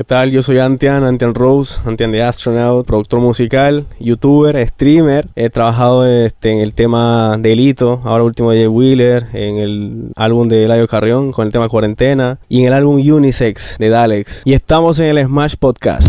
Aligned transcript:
¿Qué 0.00 0.04
tal? 0.04 0.30
Yo 0.30 0.40
soy 0.40 0.58
Antian, 0.58 1.04
Antian 1.04 1.34
Rose, 1.34 1.78
Antian 1.84 2.10
the 2.10 2.22
Astronaut, 2.22 2.86
productor 2.86 3.20
musical, 3.20 3.84
youtuber, 3.98 4.66
streamer. 4.66 5.28
He 5.36 5.50
trabajado 5.50 6.06
este, 6.06 6.52
en 6.52 6.60
el 6.60 6.72
tema 6.72 7.36
Delito, 7.38 8.00
ahora 8.02 8.24
último 8.24 8.50
de 8.50 8.60
Jay 8.60 8.66
Wheeler, 8.66 9.26
en 9.34 9.58
el 9.58 10.12
álbum 10.16 10.48
de 10.48 10.64
Eladio 10.64 10.88
Carrión 10.88 11.32
con 11.32 11.46
el 11.46 11.52
tema 11.52 11.68
Cuarentena 11.68 12.38
y 12.48 12.60
en 12.62 12.68
el 12.68 12.72
álbum 12.72 12.94
Unisex 12.96 13.76
de 13.76 13.90
Dalex. 13.90 14.40
Y 14.46 14.54
estamos 14.54 14.98
en 15.00 15.18
el 15.18 15.26
Smash 15.26 15.56
Podcast. 15.58 16.08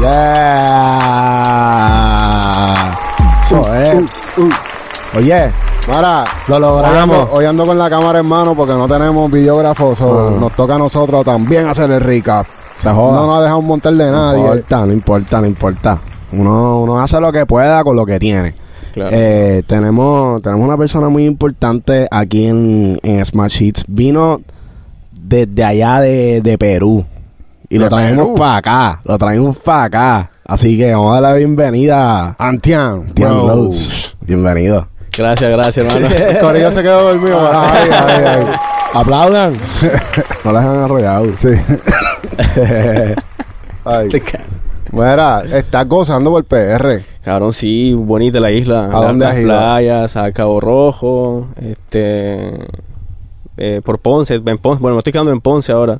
Yeah. 0.00 1.28
Eso 3.44 3.74
es. 3.74 4.10
Oye, 5.14 5.50
Mara, 5.88 6.24
lo 6.48 6.58
logramos. 6.60 7.28
hoy 7.32 7.44
ando 7.44 7.66
con 7.66 7.76
la 7.76 7.90
cámara 7.90 8.20
en 8.20 8.26
mano 8.26 8.54
porque 8.54 8.72
no 8.72 8.86
tenemos 8.86 9.30
videógrafos. 9.30 9.98
so 9.98 10.28
Ah. 10.34 10.40
Nos 10.40 10.52
toca 10.52 10.76
a 10.76 10.78
nosotros 10.78 11.24
también 11.24 11.66
hacer 11.66 11.90
el 11.90 12.00
recap. 12.00 12.46
Se 12.78 12.88
joda. 12.90 13.20
No 13.20 13.26
nos 13.26 13.38
ha 13.38 13.42
dejado 13.42 13.62
montar 13.62 13.92
de 13.94 14.10
No 14.10 14.12
nadie. 14.12 14.40
importa, 14.42 14.86
no 14.86 14.92
importa, 14.92 15.40
no 15.40 15.46
importa. 15.46 15.98
Uno, 16.32 16.80
uno 16.82 17.00
hace 17.00 17.20
lo 17.20 17.32
que 17.32 17.46
pueda 17.46 17.82
con 17.84 17.96
lo 17.96 18.06
que 18.06 18.18
tiene. 18.18 18.54
Claro. 18.94 19.10
Eh, 19.12 19.62
tenemos, 19.66 20.40
tenemos 20.42 20.64
una 20.66 20.76
persona 20.76 21.08
muy 21.08 21.24
importante 21.24 22.06
aquí 22.10 22.46
en, 22.46 22.98
en 23.02 23.24
Smash 23.24 23.62
Hits. 23.62 23.84
Vino 23.88 24.40
desde 25.20 25.64
allá 25.64 26.00
de, 26.00 26.40
de 26.42 26.58
Perú. 26.58 27.04
Y 27.68 27.78
¿De 27.78 27.84
lo 27.84 27.88
traemos 27.90 28.26
Perú? 28.26 28.34
para 28.36 28.56
acá. 28.56 29.00
Lo 29.04 29.18
traemos 29.18 29.56
para 29.58 29.84
acá. 29.84 30.30
Así 30.44 30.76
que 30.76 30.92
vamos 30.92 31.10
a 31.16 31.20
dar 31.20 31.32
la 31.32 31.38
bienvenida 31.38 32.36
a 32.38 32.48
Antian, 32.48 33.12
Tian 33.14 33.30
Rose. 33.32 33.48
Rose. 33.54 34.08
Bienvenido. 34.20 34.86
Gracias, 35.16 35.50
gracias, 35.50 35.86
hermano. 35.86 36.14
El 36.28 36.38
corillo 36.38 36.72
se 36.72 36.82
quedó 36.82 37.02
dormido. 37.12 37.50
Ay, 37.52 37.90
ay, 37.90 38.24
ay. 38.26 38.44
Aplaudan. 38.94 39.56
no 40.44 40.52
les 40.52 40.62
han 40.62 40.78
arrollado. 40.78 41.26
Sí. 41.38 41.48
Ay. 43.84 44.08
Mira, 44.92 45.42
estás 45.50 45.88
gozando 45.88 46.30
por 46.30 46.44
PR. 46.44 47.02
Cabrón, 47.24 47.52
sí, 47.52 47.94
bonita 47.94 48.38
la 48.40 48.50
isla. 48.50 48.90
¿A 48.92 49.06
dónde 49.06 49.24
las 49.24 49.34
has 49.34 49.40
ido? 49.40 49.48
playas, 49.48 50.16
a 50.16 50.32
Cabo 50.32 50.60
Rojo, 50.60 51.48
este, 51.60 52.52
eh, 53.56 53.80
por 53.84 53.98
Ponce, 53.98 54.34
en 54.34 54.58
Ponce, 54.58 54.80
bueno, 54.80 54.96
me 54.96 54.98
estoy 54.98 55.12
quedando 55.12 55.32
en 55.32 55.40
Ponce 55.40 55.72
ahora. 55.72 55.98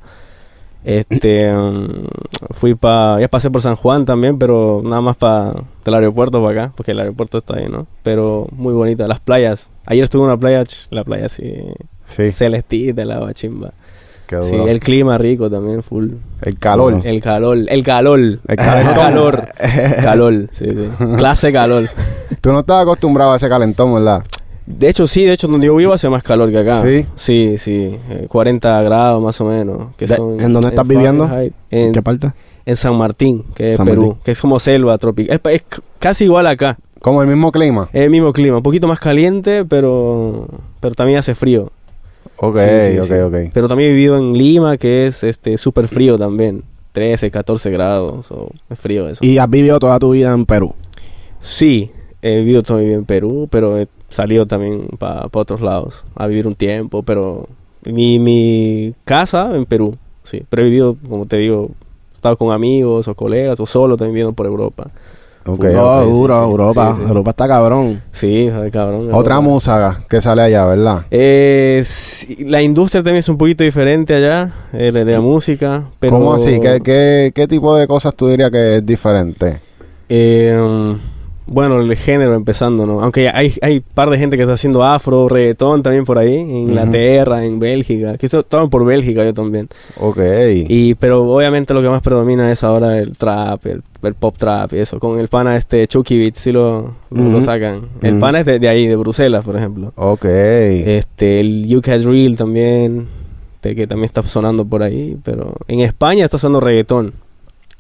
Este, 0.85 1.53
mm, 1.53 2.07
fui 2.51 2.75
para, 2.75 3.21
ya 3.21 3.29
pasé 3.29 3.51
por 3.51 3.63
San 3.63 3.77
Juan 3.77 4.05
también, 4.05 4.39
pero 4.39 4.81
nada 4.85 5.01
más 5.01 5.17
para 5.17 5.55
del 5.85 5.95
aeropuerto 5.95 6.43
para 6.43 6.65
acá, 6.65 6.73
porque 6.77 6.91
el 6.93 7.01
aeropuerto 7.01 7.39
está 7.39 7.57
ahí, 7.57 7.67
¿no? 7.69 7.87
Pero 8.03 8.49
muy 8.53 8.73
bonita, 8.73 9.07
las 9.07 9.21
playas. 9.21 9.69
Ayer 9.87 10.05
estuve 10.05 10.23
en 10.23 10.29
una 10.29 10.37
playa, 10.37 10.65
la 10.91 11.05
playa 11.05 11.27
así, 11.27 11.45
Sí, 12.05 12.33
celestita, 12.33 13.05
la 13.05 13.33
chimba. 13.33 13.73
qué 14.27 14.43
Sí, 14.43 14.57
el 14.57 14.81
clima 14.81 15.19
rico 15.19 15.49
también, 15.49 15.83
full. 15.83 16.11
El 16.41 16.59
calor. 16.59 17.01
El 17.05 17.21
calor, 17.21 17.59
el 17.69 17.83
calor, 17.83 18.21
el 18.49 18.57
calor, 18.57 19.49
calor, 20.03 20.49
sí, 20.53 20.67
sí. 20.67 20.89
Clase 21.17 21.53
calor. 21.53 21.89
Tú 22.41 22.53
no 22.53 22.61
estás 22.61 22.83
acostumbrado 22.83 23.33
a 23.33 23.37
ese 23.37 23.49
calentón, 23.49 23.95
¿verdad? 23.95 24.25
De 24.67 24.89
hecho, 24.89 25.07
sí, 25.07 25.25
de 25.25 25.33
hecho, 25.33 25.49
donde 25.49 25.67
yo 25.67 25.75
vivo 25.77 25.93
hace 25.93 26.09
más 26.09 26.23
calor 26.23 26.51
que 26.51 26.59
acá. 26.59 26.83
¿Sí? 26.83 27.07
Sí, 27.17 27.59
sí, 27.59 27.97
eh, 28.11 28.27
40 28.29 28.81
grados 28.83 29.23
más 29.23 29.41
o 29.41 29.45
menos. 29.45 29.95
Que 29.97 30.07
De- 30.07 30.17
son 30.17 30.41
¿en 30.41 30.53
dónde 30.53 30.69
estás 30.69 30.87
viviendo? 30.87 31.25
¿En 31.39 31.53
En, 31.71 31.93
qué 31.93 32.03
parte? 32.03 32.33
en 32.65 32.77
San 32.77 32.97
Martín, 32.97 33.45
que 33.55 33.69
es 33.69 33.77
San 33.77 33.87
Perú, 33.87 34.03
Martín. 34.03 34.21
que 34.25 34.31
es 34.31 34.41
como 34.41 34.59
selva 34.61 34.97
tropical. 34.99 35.41
Es, 35.51 35.63
casi 35.99 36.25
igual 36.25 36.47
acá. 36.47 36.79
Como 37.01 37.21
el 37.23 37.27
mismo 37.29 37.51
clima. 37.51 37.89
El 37.93 38.11
mismo 38.11 38.33
clima, 38.33 38.59
un 38.59 38.63
poquito 38.63 38.87
más 38.87 39.01
caliente, 39.01 39.65
pero, 39.65 40.47
pero 40.79 40.95
también 40.95 41.19
hace 41.19 41.35
frío. 41.35 41.73
Ok, 42.37 42.57
Sí, 42.59 42.93
sí, 42.93 42.99
ok, 42.99 43.05
sí. 43.05 43.15
ok. 43.15 43.51
Pero 43.53 43.67
también 43.69 43.91
he 43.91 43.95
vivido 43.95 44.17
en 44.17 44.35
Lima, 44.35 44.77
que 44.77 45.09
es 45.09 45.25
este 45.25 45.59
súper 45.59 45.89
frío 45.89 46.17
también. 46.19 46.63
13, 46.93 47.31
14 47.31 47.71
grados, 47.71 48.29
es 48.71 48.79
frío 48.79 49.09
eso. 49.09 49.25
Y 49.25 49.39
has 49.39 49.49
vivido 49.51 49.79
toda 49.81 49.99
tu 49.99 50.11
vida 50.13 50.33
en 50.33 50.45
Perú. 50.47 50.75
Sí, 51.41 51.91
he 52.21 52.37
vivido 52.39 52.63
toda 52.63 52.79
mi 52.81 52.87
vida 52.87 52.97
en 52.97 53.05
Perú, 53.05 53.49
pero 53.51 53.79
he 53.79 53.89
salido 54.13 54.47
también 54.47 54.89
para 54.99 55.29
otros 55.33 55.61
lados 55.61 56.05
a 56.15 56.27
vivir 56.27 56.47
un 56.47 56.55
tiempo, 56.55 57.03
pero 57.03 57.49
mi, 57.85 58.19
mi 58.19 58.95
casa 59.05 59.55
en 59.55 59.67
Perú, 59.67 59.97
sí, 60.23 60.43
pero 60.49 60.63
he 60.63 60.67
vivido, 60.67 60.97
como 61.09 61.27
te 61.27 61.39
digo, 61.39 61.71
he 62.13 62.15
estado 62.15 62.37
con 62.37 62.53
amigos 62.53 63.09
o 63.09 63.15
colegas 63.15 63.59
o 63.59 63.67
solo 63.67 63.97
también 63.97 64.15
viviendo 64.15 64.33
por 64.33 64.47
Europa. 64.47 64.91
Ok, 65.45 65.65
oh, 65.77 66.05
sí, 66.05 66.11
duro, 66.13 66.39
sí, 66.39 66.45
Europa. 66.45 66.95
sí, 66.95 67.03
sí. 67.03 67.09
Europa 67.09 67.31
está 67.31 67.49
cabrón. 67.49 68.01
Sí, 68.13 68.49
cabrón. 68.73 69.09
Otra 69.13 69.35
Europa. 69.35 69.41
música 69.41 70.05
que 70.09 70.21
sale 70.21 70.43
allá, 70.43 70.67
¿verdad? 70.67 71.07
Eh, 71.11 71.83
sí, 71.85 72.45
la 72.45 72.63
industria 72.63 73.03
también 73.03 73.21
es 73.21 73.29
un 73.29 73.39
poquito 73.39 73.65
diferente 73.65 74.15
allá, 74.15 74.53
eh, 74.73 74.93
de, 74.93 75.05
de 75.05 75.13
la 75.15 75.21
música, 75.21 75.91
pero... 75.99 76.13
¿Cómo 76.13 76.33
así? 76.33 76.61
¿Qué, 76.61 76.81
qué, 76.81 77.33
qué 77.35 77.49
tipo 77.49 77.75
de 77.75 77.89
cosas 77.89 78.15
tú 78.15 78.29
dirías 78.29 78.53
que 78.53 78.77
es 78.77 78.87
diferente? 78.87 79.61
Eh, 80.09 80.57
um, 80.57 80.97
bueno, 81.53 81.81
el 81.81 81.97
género 81.97 82.35
empezando, 82.35 82.87
¿no? 82.87 83.01
Aunque 83.01 83.29
hay, 83.29 83.55
hay 83.63 83.81
par 83.81 84.11
de 84.11 84.19
gente 84.19 84.37
que 84.37 84.43
está 84.43 84.55
haciendo 84.55 84.83
afro, 84.83 85.29
reggaetón 85.29 85.83
también 85.83 86.05
por 86.05 86.19
ahí, 86.19 86.35
en 86.35 86.51
Inglaterra, 86.51 87.45
en 87.45 87.59
Bélgica, 87.59 88.17
que 88.17 88.27
estaban 88.27 88.71
por 88.71 88.85
Bélgica 88.85 89.25
yo 89.25 89.35
también. 89.35 89.69
Ok. 89.99 90.19
Y, 90.69 90.95
pero 90.95 91.23
obviamente 91.25 91.75
lo 91.75 91.83
que 91.83 91.89
más 91.89 92.03
predomina 92.03 92.51
es 92.51 92.65
ahora 92.65 92.99
el 92.99 93.17
trap, 93.17 93.67
el, 93.67 93.83
el 94.03 94.15
pop 94.15 94.37
trap 94.37 94.73
y 94.73 94.79
eso. 94.79 94.99
Con 94.99 95.19
el 95.19 95.29
pana 95.29 95.57
este 95.57 95.87
Chucky 95.87 96.19
Beat, 96.19 96.37
sí 96.37 96.53
lo, 96.53 96.95
sacan. 97.41 97.83
El 98.01 98.13
Ujú. 98.13 98.21
pana 98.21 98.41
es 98.41 98.47
de, 98.47 98.59
de 98.59 98.69
ahí, 98.69 98.87
de 98.87 98.97
Bruselas, 98.97 99.45
por 99.45 99.57
ejemplo. 99.57 99.93
Ok. 99.97 100.25
Este, 100.25 101.41
el 101.41 101.77
UK 101.77 101.89
Drill 101.89 102.37
también, 102.37 103.07
que 103.61 103.87
también 103.87 104.07
está 104.07 104.23
sonando 104.23 104.65
por 104.65 104.83
ahí, 104.83 105.17
pero 105.23 105.55
en 105.69 105.81
España 105.81 106.25
está 106.25 106.39
sonando 106.39 106.61
reggaetón. 106.61 107.13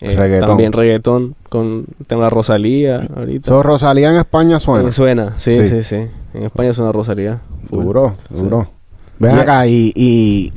Eh, 0.04 0.16
Reggaetón. 0.16 0.48
También 0.48 0.72
reggaetón, 0.72 1.34
con, 1.48 1.84
tengo 2.08 2.22
la 2.22 2.30
Rosalía 2.30 3.08
ahorita. 3.16 3.48
So, 3.50 3.62
Rosalía 3.62 4.10
en 4.10 4.16
España 4.16 4.58
suena. 4.58 4.88
Eh, 4.88 4.92
Suena, 4.92 5.34
sí, 5.38 5.52
Sí. 5.62 5.68
sí, 5.68 5.82
sí, 5.82 5.96
En 6.34 6.42
España 6.42 6.72
suena 6.72 6.90
Rosalía. 6.92 7.40
full. 7.70 7.84
Duro, 7.84 8.12
Sí. 8.34 8.42
duro. 8.42 8.66
Ven 9.20 9.36
Y- 9.36 9.38
acá 9.38 9.66
y, 9.68 9.92
y 9.94 10.52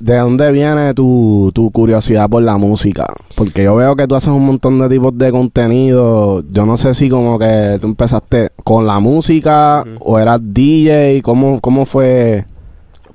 ¿de 0.00 0.16
dónde 0.16 0.50
viene 0.50 0.92
tu, 0.94 1.52
tu 1.54 1.70
curiosidad 1.70 2.28
por 2.28 2.42
la 2.42 2.56
música? 2.58 3.06
Porque 3.36 3.62
yo 3.62 3.76
veo 3.76 3.94
que 3.94 4.08
tú 4.08 4.16
haces 4.16 4.30
un 4.30 4.44
montón 4.44 4.80
de 4.80 4.88
tipos 4.88 5.16
de 5.16 5.30
contenido. 5.30 6.42
Yo 6.50 6.66
no 6.66 6.76
sé 6.76 6.92
si 6.94 7.08
como 7.08 7.38
que 7.38 7.78
tú 7.80 7.86
empezaste 7.86 8.50
con 8.64 8.84
la 8.86 8.98
música 8.98 9.84
o 10.00 10.18
eras 10.18 10.40
DJ. 10.42 11.22
¿Cómo, 11.22 11.60
cómo 11.60 11.86
fue? 11.86 12.44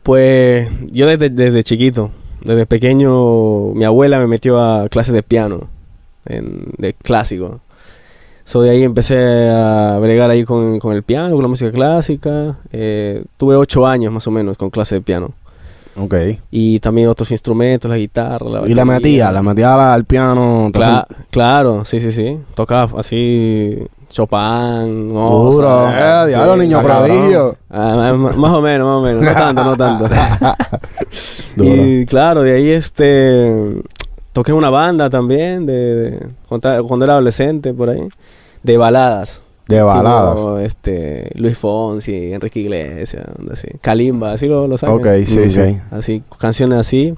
Pues 0.03 0.67
yo 0.91 1.07
desde, 1.07 1.29
desde 1.29 1.63
chiquito, 1.63 2.11
desde 2.43 2.65
pequeño, 2.65 3.73
mi 3.73 3.83
abuela 3.85 4.19
me 4.19 4.27
metió 4.27 4.59
a 4.59 4.89
clases 4.89 5.13
de 5.13 5.23
piano, 5.23 5.67
en- 6.25 6.65
de 6.77 6.93
clásico. 6.93 7.59
So 8.45 8.61
de 8.61 8.71
ahí 8.71 8.83
empecé 8.83 9.49
a 9.49 9.97
bregar 10.01 10.29
ahí 10.29 10.43
con, 10.43 10.79
el 10.91 11.03
piano, 11.03 11.33
con 11.35 11.41
la 11.43 11.47
música 11.47 11.71
clásica. 11.71 12.57
Eh, 12.73 13.23
tuve 13.37 13.55
ocho 13.55 13.87
años 13.87 14.11
más 14.11 14.27
o 14.27 14.31
menos 14.31 14.57
con 14.57 14.69
clases 14.69 14.97
de 14.97 15.01
piano. 15.01 15.31
Ok. 15.95 16.15
Y 16.51 16.79
también 16.79 17.07
otros 17.07 17.29
instrumentos, 17.31 17.89
la 17.89 17.97
guitarra, 17.97 18.45
la 18.49 18.57
Y 18.59 18.73
batería. 18.73 18.85
metía, 18.85 19.31
le 19.31 19.41
metía 19.41 19.93
al, 19.93 20.05
piano. 20.05 20.69
te 20.73 20.79
Cla- 20.79 21.05
hacen- 21.07 21.25
claro, 21.29 21.85
sí, 21.85 21.99
sí, 21.99 22.11
sí. 22.11 22.39
Tocaba 22.55 22.99
así 22.99 23.77
Chopin, 24.09 25.13
Duro. 25.13 25.87
Eh, 25.89 26.27
diablo, 26.29 26.53
Sí, 26.55 26.59
niño 26.61 26.81
prodigio. 26.81 27.55
Ah, 27.69 28.13
más, 28.15 28.35
más 28.37 28.51
o 28.53 28.61
menos, 28.61 28.87
más 28.87 28.97
o 28.97 29.01
menos. 29.01 29.23
No 29.23 29.33
tanto, 29.39 29.63
no 29.63 29.77
tanto. 29.77 30.05
Duro. 31.55 31.85
y 31.85 32.05
claro, 32.05 32.41
de 32.41 32.55
ahí 32.55 32.69
este... 32.69 33.81
Toqué 34.31 34.51
una 34.51 34.71
banda 34.71 35.11
también, 35.11 35.67
de, 35.67 36.27
cuando 36.49 37.05
era 37.05 37.13
adolescente, 37.13 37.71
por 37.71 37.91
ahí. 37.91 38.01
De 38.63 38.77
baladas. 38.77 39.42
De 39.67 39.81
baladas. 39.81 40.35
Tipo, 40.35 40.57
este, 40.59 41.31
Luis 41.35 41.57
Fonsi, 41.57 42.33
Enrique 42.33 42.59
Iglesias, 42.59 43.25
así. 43.51 43.67
Kalimba, 43.81 44.33
así 44.33 44.47
lo, 44.47 44.67
lo 44.67 44.77
sacan. 44.77 44.95
Ok, 44.95 45.07
sí, 45.25 45.49
sí. 45.49 45.79
Así, 45.91 46.23
canciones 46.37 46.79
así. 46.79 47.15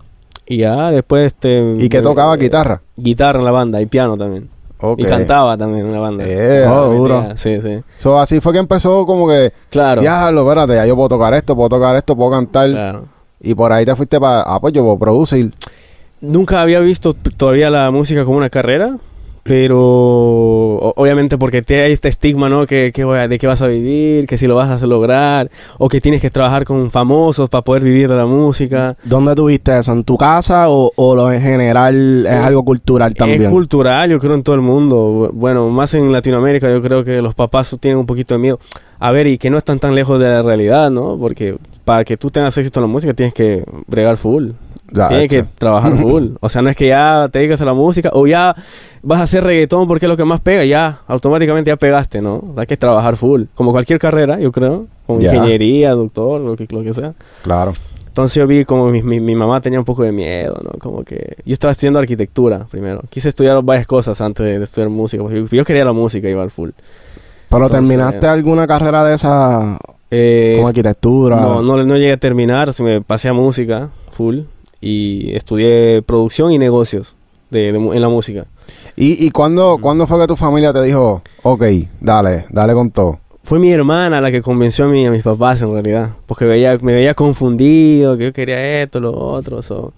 Y 0.48 0.58
ya 0.58 0.92
después 0.92 1.26
este... 1.28 1.74
¿Y 1.80 1.90
qué 1.90 1.98
eh, 1.98 2.02
tocaba 2.04 2.36
guitarra? 2.38 2.82
Guitarra 2.96 3.40
en 3.40 3.46
la 3.46 3.52
banda 3.52 3.82
y 3.82 3.88
piano 3.88 4.16
también. 4.16 4.48
Ok. 4.80 5.00
Y 5.00 5.06
cantaba 5.06 5.58
también 5.58 5.88
en 5.88 5.92
la 5.94 6.00
banda. 6.00 6.24
Eh, 6.28 6.66
Oh, 6.68 6.94
duro. 6.94 7.30
Sí, 7.36 7.60
sí. 7.62 7.80
So, 7.96 8.20
así 8.20 8.40
fue 8.42 8.54
que 8.54 8.60
empezó 8.60 9.06
como 9.08 9.28
que, 9.28 9.52
Claro. 9.72 10.02
diablo, 10.02 10.42
espérate, 10.42 10.76
ya 10.76 10.86
yo 10.86 10.96
puedo 10.96 11.10
tocar 11.10 11.34
esto, 11.34 11.56
puedo 11.56 11.70
tocar 11.70 11.96
esto, 11.96 12.16
puedo 12.16 12.30
cantar. 12.32 12.70
claro. 12.70 13.06
Y 13.42 13.56
por 13.56 13.72
ahí 13.72 13.86
te 13.86 13.96
fuiste 13.96 14.20
para, 14.20 14.42
ah, 14.44 14.60
pues 14.60 14.74
yo 14.74 14.84
puedo 14.84 15.00
producir. 15.00 15.52
Nunca 16.22 16.62
había 16.62 16.80
visto 16.80 17.14
todavía 17.14 17.70
la 17.70 17.90
música 17.92 18.24
como 18.26 18.38
una 18.38 18.50
carrera, 18.50 18.98
pero 19.48 20.92
obviamente 20.96 21.38
porque 21.38 21.62
te 21.62 21.84
hay 21.84 21.92
este 21.92 22.10
estigma, 22.10 22.50
¿no? 22.50 22.66
Que, 22.66 22.92
que 22.92 23.06
de 23.06 23.38
qué 23.38 23.46
vas 23.46 23.62
a 23.62 23.68
vivir, 23.68 24.26
que 24.26 24.40
si 24.40 24.48
lo 24.48 24.56
vas 24.56 24.82
a 24.82 24.88
lograr, 24.88 25.52
o 25.78 25.88
que 25.88 26.02
tienes 26.02 26.20
que 26.20 26.32
trabajar 26.32 26.66
con 26.66 26.90
famosos 26.90 27.48
para 27.48 27.62
poder 27.62 27.84
vivir 27.84 28.10
de 28.10 28.16
la 28.16 28.26
música. 28.26 28.98
¿Dónde 29.04 29.36
tuviste 29.36 29.78
eso? 29.78 29.92
¿En 29.92 30.04
tu 30.04 30.18
casa 30.18 30.70
o, 30.70 30.92
o 30.96 31.16
lo 31.16 31.32
en 31.32 31.42
general 31.42 32.26
es 32.26 32.34
Eh, 32.34 32.38
algo 32.38 32.66
cultural 32.66 33.14
también? 33.14 33.44
Es 33.44 33.50
cultural, 33.50 34.10
yo 34.10 34.18
creo, 34.18 34.34
en 34.34 34.42
todo 34.42 34.56
el 34.56 34.62
mundo. 34.62 35.30
Bueno, 35.32 35.70
más 35.70 35.94
en 35.94 36.12
Latinoamérica, 36.12 36.68
yo 36.68 36.82
creo 36.82 37.04
que 37.04 37.22
los 37.22 37.36
papás 37.36 37.78
tienen 37.80 38.00
un 38.00 38.08
poquito 38.08 38.34
de 38.34 38.40
miedo. 38.40 38.60
A 38.98 39.12
ver, 39.12 39.28
y 39.28 39.38
que 39.38 39.52
no 39.52 39.60
están 39.60 39.78
tan 39.78 39.94
lejos 39.94 40.20
de 40.20 40.28
la 40.28 40.42
realidad, 40.42 40.90
¿no? 40.90 41.18
Porque 41.20 41.56
para 41.84 42.04
que 42.04 42.18
tú 42.18 42.32
tengas 42.32 42.58
éxito 42.58 42.80
en 42.80 42.86
la 42.86 42.92
música 42.92 43.14
tienes 43.14 43.36
que 43.36 43.64
bregar 43.86 44.18
full. 44.18 44.54
Ya, 44.92 45.08
Tienes 45.10 45.30
que 45.30 45.44
trabajar 45.58 45.96
full. 45.98 46.34
O 46.40 46.50
sea, 46.50 46.62
no 46.62 46.70
es 46.70 46.76
que 46.76 46.88
ya 46.88 47.28
te 47.32 47.40
dedicas 47.40 47.62
a 47.62 47.66
la 47.66 47.74
música 47.74 48.10
o 48.14 48.28
ya 48.28 48.56
vas 49.02 49.20
a 49.20 49.24
hacer 49.24 49.44
reggaetón 49.44 49.88
porque 49.88 50.06
es 50.06 50.10
lo 50.10 50.18
que 50.18 50.26
más 50.26 50.42
pega. 50.42 50.64
Ya, 50.66 51.00
automáticamente 51.08 51.70
ya 51.70 51.76
pegaste, 51.78 52.22
¿no? 52.22 52.54
Hay 52.58 52.68
que 52.68 52.78
trabajar 52.78 53.16
full. 53.16 53.44
Como 53.56 53.72
cualquier 53.72 53.98
carrera, 54.00 54.40
yo 54.40 54.52
creo. 54.52 54.88
Como 55.08 55.20
Ya. 55.20 55.34
ingeniería, 55.34 55.92
doctor, 55.92 56.40
lo 56.42 56.56
que, 56.56 56.68
lo 56.70 56.84
que 56.84 56.94
sea. 56.94 57.14
Claro. 57.44 57.74
Entonces 58.08 58.36
yo 58.36 58.48
vi 58.48 58.64
como 58.64 58.90
mi, 58.90 59.02
mi- 59.04 59.20
mi 59.20 59.36
mamá 59.36 59.60
tenía 59.60 59.78
un 59.80 59.84
poco 59.86 60.04
de 60.04 60.12
miedo, 60.14 60.58
¿no? 60.64 60.80
Como 60.80 61.04
que... 61.04 61.36
Yo 61.46 61.52
estaba 61.54 61.72
estudiando 61.72 62.00
arquitectura 62.00 62.66
primero. 62.72 63.02
Quise 63.10 63.28
estudiar 63.30 63.62
varias 63.62 63.88
cosas 63.88 64.22
antes 64.22 64.46
de, 64.46 64.58
de 64.60 64.64
estudiar 64.64 64.90
música. 64.90 65.22
porque 65.22 65.42
Yo, 65.42 65.48
yo 65.50 65.66
quería 65.66 65.84
la 65.84 65.92
música 65.94 66.30
igual 66.30 66.50
full. 66.50 66.70
Pero 67.50 67.66
Entonces- 67.66 67.72
terminaste 67.90 68.26
alguna 68.28 68.66
carrera 68.68 69.04
de 69.04 69.16
esa 69.16 69.78
Eh, 70.12 70.54
como 70.58 70.70
arquitectura. 70.70 71.42
No, 71.42 71.62
no, 71.62 71.84
no 71.84 71.96
llegué 71.98 72.14
a 72.14 72.18
terminar, 72.18 72.72
se 72.74 72.84
me 72.84 73.02
pasé 73.02 73.28
a 73.30 73.34
música 73.34 73.90
full 74.12 74.42
y 74.82 75.34
estudié 75.36 76.02
producción 76.02 76.52
y 76.52 76.58
negocios 76.58 77.16
de, 77.50 77.70
en 77.70 78.02
la 78.02 78.10
música. 78.10 78.46
¿Y, 78.96 79.26
y 79.26 79.30
cuándo, 79.32 79.78
cuándo 79.80 80.08
fue 80.08 80.20
que 80.20 80.28
tu 80.28 80.36
familia 80.36 80.74
te 80.74 80.82
dijo, 80.82 81.22
ok, 81.44 81.64
dale, 82.00 82.46
dale 82.50 82.74
con 82.74 82.92
todo? 82.92 83.20
Fue 83.44 83.60
mi 83.60 83.72
hermana 83.72 84.22
la 84.22 84.32
que 84.32 84.42
convenció 84.42 84.86
a, 84.86 84.88
mí, 84.88 85.06
a 85.06 85.12
mis 85.12 85.22
papás 85.22 85.62
en 85.62 85.72
realidad, 85.72 86.12
porque 86.26 86.46
veía, 86.46 86.80
me 86.82 86.94
veía 86.94 87.14
confundido, 87.14 88.18
que 88.18 88.26
yo 88.26 88.34
quería 88.34 88.82
esto, 88.82 89.00
lo 89.00 89.14
otro. 89.14 89.62
so. 89.62 89.94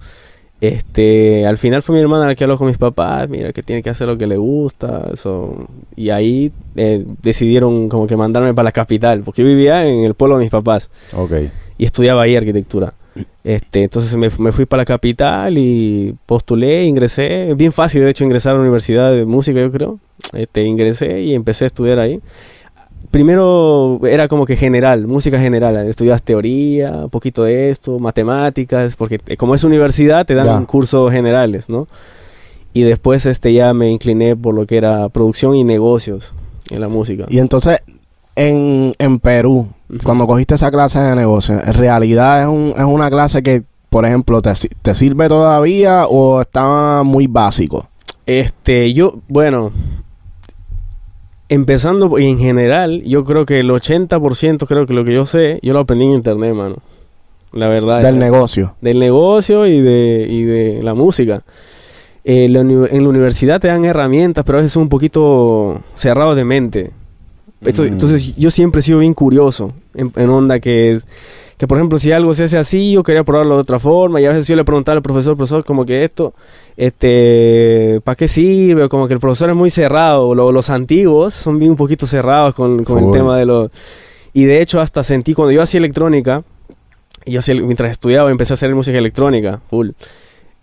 Este, 0.60 1.46
al 1.46 1.58
final 1.58 1.84
fue 1.84 1.96
mi 1.96 2.02
hermana 2.02 2.26
la 2.26 2.36
que 2.36 2.44
habló 2.44 2.58
con 2.58 2.68
mis 2.68 2.80
papás, 2.80 3.30
mira 3.30 3.54
que 3.54 3.62
tiene 3.62 3.84
que 3.84 3.92
hacer 3.92 4.08
lo 4.08 4.18
que 4.18 4.26
le 4.26 4.38
gusta, 4.38 5.16
so. 5.16 5.68
y 5.96 6.10
ahí 6.10 6.52
eh, 6.76 7.06
decidieron 7.22 7.90
como 7.90 8.08
que 8.08 8.18
mandarme 8.18 8.54
para 8.54 8.66
la 8.66 8.72
capital, 8.72 9.22
porque 9.22 9.44
yo 9.44 9.48
vivía 9.48 9.86
en 9.86 10.04
el 10.04 10.16
pueblo 10.16 10.38
de 10.38 10.44
mis 10.44 10.52
papás. 10.52 10.90
Ok. 11.16 11.32
y 11.78 11.86
estudiaba 11.86 12.24
ahí 12.24 12.36
arquitectura. 12.36 12.96
Este, 13.44 13.84
entonces 13.84 14.16
me, 14.18 14.30
me 14.40 14.52
fui 14.52 14.66
para 14.66 14.82
la 14.82 14.86
capital 14.86 15.58
y 15.58 16.16
postulé, 16.26 16.84
ingresé. 16.86 17.52
Es 17.52 17.58
bien 17.58 17.72
fácil, 17.72 18.02
de 18.04 18.10
hecho, 18.10 18.24
ingresar 18.24 18.52
a 18.52 18.56
la 18.56 18.62
universidad 18.62 19.12
de 19.12 19.26
música, 19.26 19.60
yo 19.60 19.72
creo. 19.72 20.00
Este, 20.34 20.64
ingresé 20.64 21.22
y 21.22 21.34
empecé 21.34 21.64
a 21.66 21.68
estudiar 21.68 22.00
ahí. 22.00 22.20
Primero 23.12 24.02
era 24.06 24.28
como 24.28 24.46
que 24.46 24.56
general, 24.58 25.08
música 25.08 25.40
general. 25.40 25.78
Estudias 25.88 26.22
teoría, 26.22 26.92
un 26.92 27.10
poquito 27.10 27.44
de 27.44 27.70
esto, 27.70 28.00
matemáticas, 28.00 28.96
porque 28.98 29.20
como 29.38 29.56
es 29.56 29.64
universidad 29.64 30.26
te 30.26 30.36
dan 30.36 30.46
Ya. 30.62 30.66
cursos 30.66 31.12
generales, 31.12 31.70
¿no? 31.70 31.88
Y 32.74 32.82
después 32.82 33.26
este, 33.26 33.54
ya 33.54 33.74
me 33.74 33.90
incliné 33.90 34.36
por 34.36 34.54
lo 34.54 34.66
que 34.66 34.78
era 34.78 35.08
producción 35.10 35.56
y 35.56 35.64
negocios 35.64 36.34
en 36.70 36.82
la 36.82 36.90
música. 36.90 37.26
Y 37.30 37.40
entonces, 37.40 37.80
en, 38.36 38.94
en 39.00 39.20
Perú, 39.20 39.68
Cuando 40.04 40.28
cogiste 40.28 40.56
esa 40.56 40.70
clase 40.72 41.00
de 41.00 41.16
negocio, 41.16 41.56
¿en 41.64 41.74
realidad 41.74 42.42
es, 42.42 42.48
un, 42.48 42.74
es 42.76 42.84
una 42.84 43.10
clase 43.10 43.42
que, 43.42 43.64
por 43.90 44.06
ejemplo, 44.06 44.42
te, 44.42 44.52
te 44.82 44.94
sirve 44.96 45.28
todavía 45.30 46.06
o 46.08 46.42
está 46.42 47.04
muy 47.04 47.28
básico? 47.28 47.88
Este, 48.26 48.92
yo, 48.94 49.16
bueno, 49.30 49.72
empezando 51.50 52.18
en 52.18 52.38
general, 52.40 53.02
yo 53.04 53.24
creo 53.24 53.46
que 53.46 53.60
el 53.60 53.70
80% 53.70 54.68
creo 54.68 54.86
que 54.86 54.94
lo 54.94 55.06
que 55.06 55.14
yo 55.14 55.26
sé, 55.26 55.60
yo 55.62 55.74
lo 55.74 55.80
aprendí 55.80 56.06
en 56.06 56.12
internet, 56.12 56.54
mano. 56.54 56.76
La 57.54 57.68
verdad. 57.70 58.02
Del 58.02 58.16
es- 58.16 58.20
negocio. 58.20 58.76
Del 58.82 59.00
negocio 59.00 59.66
y 59.66 59.80
de, 59.80 60.28
y 60.30 60.44
de 60.44 60.84
la 60.84 60.94
música. 60.94 61.44
Eh, 62.26 62.50
la 62.50 62.60
en 62.60 63.04
la 63.04 63.10
universidad 63.10 63.62
te 63.62 63.70
dan 63.70 63.86
herramientas, 63.86 64.44
pero 64.46 64.58
a 64.58 64.62
veces 64.62 64.74
son 64.74 64.84
un 64.84 64.90
poquito 64.90 65.80
cerrados 65.94 66.36
de 66.36 66.44
mente. 66.44 66.92
Esto- 67.62 67.84
Mm. 67.84 67.88
Entonces 67.88 68.36
yo 68.36 68.52
siempre 68.52 68.80
he 68.80 68.84
sido 68.84 69.00
bien 69.00 69.14
curioso 69.14 69.74
en, 69.96 70.12
en 70.16 70.30
onda 70.30 70.60
que 70.60 70.92
es 70.94 71.08
que 71.58 71.66
por 71.66 71.78
ejemplo 71.80 71.98
si 71.98 72.12
algo 72.12 72.34
se 72.36 72.44
hace 72.44 72.58
así 72.60 72.92
yo 72.92 73.02
quería 73.02 73.24
probarlo 73.24 73.56
de 73.56 73.62
otra 73.62 73.80
forma 73.80 74.22
y 74.22 74.26
a 74.26 74.30
veces 74.30 74.48
yo 74.48 74.56
le 74.56 74.64
preguntaba 74.64 74.96
al 74.98 75.02
profesor 75.02 75.36
profesor 75.36 75.66
como 75.66 75.86
que 75.88 76.04
esto 76.04 76.36
este 76.76 78.00
para 78.04 78.16
qué 78.16 78.28
sirve 78.28 78.88
como 78.90 79.08
que 79.08 79.14
el 79.16 79.20
profesor 79.20 79.50
es 79.50 79.56
muy 79.56 79.70
cerrado 79.70 80.36
lo- 80.36 80.52
los 80.52 80.70
antiguos 80.70 81.34
son 81.34 81.60
bien 81.60 81.72
un 81.72 81.78
poquito 81.78 82.06
cerrados 82.08 82.54
con, 82.56 82.84
con 82.84 83.00
el 83.00 83.12
tema 83.12 83.38
de 83.38 83.46
los 83.46 83.72
y 84.34 84.44
de 84.46 84.62
hecho 84.62 84.80
hasta 84.80 85.04
sentí 85.04 85.34
cuando 85.34 85.52
yo 85.52 85.62
hacía 85.62 85.80
electrónica 85.80 86.44
y 87.26 87.32
yo 87.32 87.40
hacía, 87.40 87.56
mientras 87.56 87.92
estudiaba 87.92 88.30
empecé 88.32 88.54
a 88.54 88.56
hacer 88.56 88.74
música 88.76 88.98
electrónica 88.98 89.60
full 89.70 89.90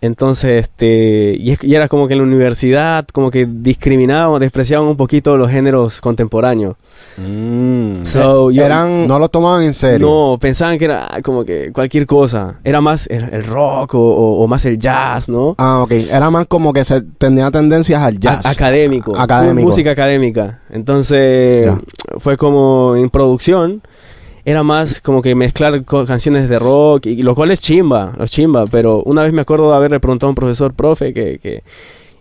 entonces, 0.01 0.61
este, 0.61 1.35
y, 1.39 1.51
es- 1.51 1.63
y 1.63 1.73
era 1.75 1.87
como 1.87 2.07
que 2.07 2.13
en 2.13 2.19
la 2.19 2.25
universidad, 2.25 3.05
como 3.11 3.31
que 3.31 3.47
discriminaban, 3.49 4.39
despreciaban 4.39 4.87
un 4.87 4.97
poquito 4.97 5.35
los 5.37 5.49
géneros 5.49 5.99
contemporáneos. 6.01 6.75
Mm. 7.17 8.03
So, 8.03 8.51
yo- 8.51 8.65
Eran... 8.65 9.07
no 9.07 9.17
lo 9.19 9.29
tomaban 9.29 9.63
en 9.63 9.73
serio. 9.73 10.05
no, 10.07 10.37
pensaban 10.39 10.77
que 10.77 10.85
era 10.85 11.09
como 11.23 11.43
que 11.45 11.71
cualquier 11.71 12.05
cosa. 12.05 12.59
Era 12.63 12.81
más 12.81 13.07
el, 13.07 13.23
el 13.31 13.43
rock 13.45 13.95
o, 13.95 13.99
o- 13.99 14.43
o 14.43 14.47
más 14.47 14.65
el 14.65 14.77
jazz, 14.77 15.27
¿no? 15.29 15.55
Ah, 15.57 15.81
ok. 15.83 15.91
Era 15.91 16.29
más 16.29 16.45
como 16.47 16.71
que 16.73 16.83
se 16.83 17.01
tenía 17.01 17.49
tendencias 17.51 18.01
al 18.01 18.19
jazz. 18.19 18.45
A- 18.45 18.49
académico. 18.51 19.17
Académico. 19.17 19.67
Música 19.69 19.91
académica. 19.91 20.59
Entonces, 20.69 21.69
fue 22.19 22.37
como 22.37 22.95
en 22.95 23.09
producción. 23.09 23.81
Era 24.45 24.61
más 24.61 25.01
como 25.01 25.21
que 25.23 25.33
mezclar 25.33 25.83
canciones 25.83 26.47
de 26.47 26.59
rock, 26.59 27.07
y 27.07 27.23
lo 27.23 27.33
cual 27.33 27.49
es 27.51 27.59
chimba, 27.59 28.13
es 28.19 28.29
chimba. 28.31 28.65
Pero 28.67 29.01
una 29.03 29.23
vez 29.23 29.33
me 29.33 29.41
acuerdo 29.41 29.71
de 29.71 29.75
haberle 29.75 29.99
preguntado 29.99 30.27
a 30.27 30.31
un 30.31 30.35
profesor, 30.35 30.73
profe, 30.73 31.13
que, 31.13 31.39
que 31.39 31.63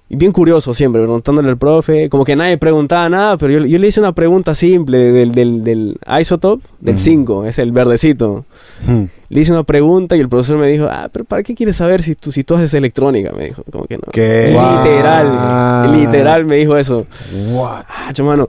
bien 0.09 0.33
curioso 0.33 0.73
siempre, 0.75 1.03
preguntándole 1.03 1.49
al 1.49 1.59
profe, 1.59 2.09
como 2.09 2.25
que 2.25 2.35
nadie 2.37 2.57
preguntaba 2.57 3.09
nada, 3.09 3.37
pero 3.37 3.53
yo, 3.53 3.67
yo 3.67 3.79
le 3.79 3.89
hice 3.89 4.01
una 4.01 4.13
pregunta 4.13 4.55
simple 4.55 4.99
del, 4.99 5.33
del, 5.33 5.65
del 5.65 5.99
isotope, 6.21 6.65
del 6.81 6.95
Ujú. 6.95 7.05
5, 7.05 7.45
es 7.47 7.59
el 7.59 7.73
verdecito. 7.73 8.45
Mm. 8.87 9.03
Le 9.29 9.41
hice 9.41 9.53
una 9.53 9.65
pregunta 9.65 10.17
y 10.17 10.21
el 10.21 10.29
profesor 10.29 10.57
me 10.59 10.69
dijo, 10.69 10.87
ah, 10.91 11.09
pero 11.13 11.25
¿para 11.25 11.43
qué 11.43 11.55
quieres 11.55 11.77
saber 11.77 12.03
si 12.03 12.15
tú, 12.15 12.31
si 12.31 12.45
tú 12.45 12.55
haces 12.55 12.73
electrónica? 12.75 13.33
Me 13.37 13.47
dijo, 13.47 13.65
como 13.71 13.85
que 13.87 13.97
no. 13.97 14.05
¿Qué? 14.13 14.49
Literal, 14.49 15.27
What? 15.89 15.95
literal 15.97 16.45
me 16.45 16.57
dijo 16.57 16.77
eso. 16.77 17.07
What? 17.51 17.85
Ah, 17.89 18.13
chamano. 18.13 18.49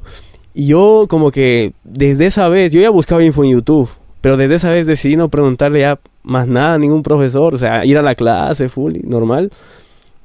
Y 0.57 0.67
yo 0.67 1.05
como 1.09 1.29
que 1.31 1.73
desde 1.83 2.25
esa 2.27 2.47
vez, 2.49 2.71
yo 2.71 2.79
ya 2.81 2.89
buscaba 2.89 3.23
info 3.23 3.43
en 3.43 3.51
YouTube, 3.51 3.89
pero 4.21 4.37
desde 4.37 4.55
esa 4.55 4.71
vez 4.71 4.87
decidí 4.87 5.17
no 5.17 5.27
preguntarle 5.29 5.81
ya 5.81 5.99
más 6.23 6.47
nada 6.47 6.75
a 6.75 6.79
ningún 6.79 7.03
profesor, 7.03 7.53
o 7.53 7.57
sea, 7.57 7.85
ir 7.85 7.97
a 7.97 8.01
la 8.01 8.15
clase 8.15 8.69
full, 8.69 8.95
normal. 9.03 9.51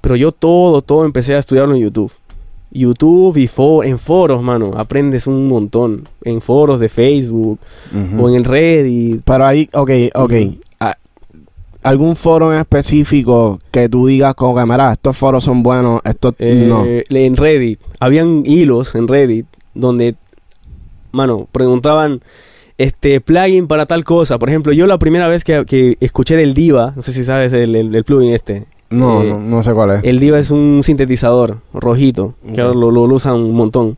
Pero 0.00 0.14
yo 0.16 0.32
todo, 0.32 0.80
todo 0.82 1.04
empecé 1.04 1.34
a 1.34 1.40
estudiarlo 1.40 1.74
en 1.74 1.82
YouTube. 1.82 2.12
YouTube 2.70 3.36
y 3.38 3.48
fo- 3.48 3.84
en 3.84 3.98
foros, 3.98 4.40
mano, 4.42 4.74
aprendes 4.76 5.26
un 5.26 5.48
montón. 5.48 6.08
En 6.22 6.40
foros 6.40 6.78
de 6.78 6.88
Facebook 6.88 7.58
o 8.18 8.28
en 8.28 8.36
el 8.36 8.44
Reddit. 8.44 9.22
Pero 9.24 9.44
ahí, 9.44 9.68
ok, 9.72 9.90
ok. 10.14 10.32
¿Algún 11.82 12.14
foro 12.14 12.52
en 12.52 12.60
específico 12.60 13.58
que 13.70 13.88
tú 13.88 14.06
digas 14.06 14.34
como 14.34 14.54
que, 14.54 14.66
mira, 14.66 14.92
estos 14.92 15.16
foros 15.16 15.42
son 15.44 15.62
buenos, 15.62 16.02
estos 16.04 16.34
Eh, 16.38 16.66
no? 16.68 16.84
En 16.84 17.36
Reddit. 17.36 17.80
Habían 17.98 18.42
hilos 18.44 18.94
en 18.94 19.08
Reddit 19.08 19.46
donde, 19.72 20.14
mano, 21.12 21.48
preguntaban 21.52 22.20
este 22.78 23.20
plugin 23.20 23.66
para 23.66 23.86
tal 23.86 24.04
cosa. 24.04 24.38
Por 24.38 24.48
ejemplo, 24.48 24.72
yo 24.72 24.86
la 24.86 24.98
primera 24.98 25.28
vez 25.28 25.44
que, 25.44 25.64
que 25.66 25.96
escuché 26.00 26.36
del 26.36 26.54
Diva, 26.54 26.92
no 26.96 27.02
sé 27.02 27.12
si 27.12 27.24
sabes 27.24 27.52
el, 27.52 27.74
el- 27.76 27.94
el 27.94 28.04
plugin 28.04 28.32
este. 28.32 28.66
No, 28.90 29.22
Eh, 29.22 29.28
no, 29.30 29.38
no 29.38 29.62
sé 29.62 29.72
cuál 29.72 29.90
es. 29.90 30.00
El 30.02 30.18
Diva 30.18 30.38
es 30.38 30.50
un 30.50 30.80
sintetizador 30.82 31.58
rojito, 31.72 32.34
que 32.54 32.60
ahora 32.60 32.74
lo, 32.74 32.90
lo- 32.90 33.06
lo 33.06 33.14
usan 33.14 33.34
un 33.34 33.54
montón. 33.54 33.96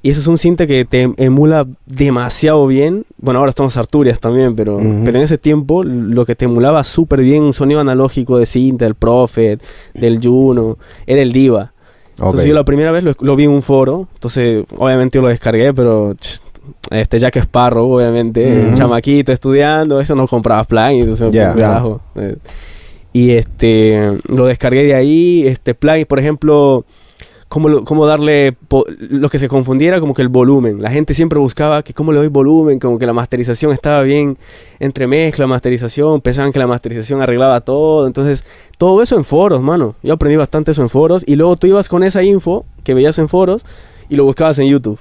Y 0.00 0.10
eso 0.10 0.20
es 0.20 0.26
un 0.26 0.36
sinte 0.36 0.66
que 0.66 0.84
te 0.84 1.10
emula 1.16 1.66
demasiado 1.86 2.66
bien. 2.66 3.06
Bueno, 3.16 3.40
ahora 3.40 3.48
estamos 3.50 3.74
Arturias 3.78 4.20
también, 4.20 4.54
pero, 4.54 4.78
pero 5.04 5.16
en 5.16 5.24
ese 5.24 5.38
tiempo 5.38 5.82
lo 5.82 6.26
que 6.26 6.34
te 6.34 6.44
emulaba 6.44 6.84
súper 6.84 7.20
bien 7.22 7.42
un 7.42 7.54
sonido 7.54 7.80
analógico 7.80 8.36
de 8.38 8.44
Cinta, 8.44 8.84
del 8.84 8.94
Prophet, 8.96 9.62
del 9.94 10.20
Juno, 10.22 10.76
era 11.06 11.22
el 11.22 11.32
Diva. 11.32 11.72
Entonces 12.16 12.46
yo 12.46 12.54
la 12.54 12.64
primera 12.64 12.90
vez 12.92 13.02
lo, 13.04 13.14
lo 13.20 13.36
vi 13.36 13.44
en 13.44 13.50
un 13.50 13.62
foro, 13.62 14.06
entonces 14.14 14.64
obviamente 14.76 15.18
yo 15.18 15.22
lo 15.22 15.28
descargué, 15.28 15.72
pero 15.74 16.14
este 16.90 17.18
Jack 17.18 17.36
Sparrow, 17.36 17.90
obviamente, 17.96 18.66
Ujú. 18.68 18.76
chamaquito 18.76 19.32
estudiando, 19.32 20.00
eso 20.00 20.14
no 20.14 20.26
compraba 20.28 20.64
plugin, 20.64 21.00
entonces 21.02 21.30
Ya. 21.32 21.52
por 21.52 21.60
carajo. 21.60 22.00
Eh, 22.16 22.36
y 23.12 23.30
este 23.32 24.18
lo 24.28 24.46
descargué 24.46 24.84
de 24.84 24.94
ahí, 24.94 25.46
este 25.46 25.74
plugin, 25.74 26.06
por 26.06 26.18
ejemplo, 26.18 26.84
cómo, 27.48 27.68
lo- 27.68 27.84
cómo 27.84 28.06
darle 28.06 28.56
lo 28.98 29.28
que 29.28 29.38
se 29.38 29.48
confundiera 29.48 30.00
como 30.00 30.14
que 30.14 30.22
el 30.22 30.28
volumen. 30.28 30.82
La 30.82 30.90
gente 30.90 31.14
siempre 31.14 31.38
buscaba 31.38 31.82
que 31.82 31.92
cómo 31.94 32.12
le 32.12 32.18
doy 32.18 32.28
volumen, 32.28 32.78
como 32.78 32.98
que 32.98 33.06
la 33.06 33.12
masterización 33.12 33.72
estaba 33.72 34.02
bien 34.02 34.36
entre 34.80 35.06
mezcla, 35.06 35.46
masterización, 35.46 36.20
pensaban 36.20 36.52
que 36.52 36.58
la 36.58 36.66
masterización 36.66 37.22
arreglaba 37.22 37.60
todo, 37.60 38.06
entonces 38.06 38.44
todo 38.78 39.02
eso 39.02 39.16
en 39.16 39.24
foros, 39.24 39.62
mano. 39.62 39.94
Yo 40.02 40.14
aprendí 40.14 40.36
bastante 40.36 40.72
eso 40.72 40.82
en 40.82 40.88
foros 40.88 41.24
y 41.26 41.36
luego 41.36 41.56
tú 41.56 41.66
ibas 41.66 41.88
con 41.88 42.02
esa 42.04 42.22
info 42.22 42.64
que 42.82 42.94
veías 42.94 43.18
en 43.18 43.28
foros 43.28 43.64
y 44.08 44.16
lo 44.16 44.24
buscabas 44.24 44.58
en 44.58 44.66
YouTube. 44.68 44.98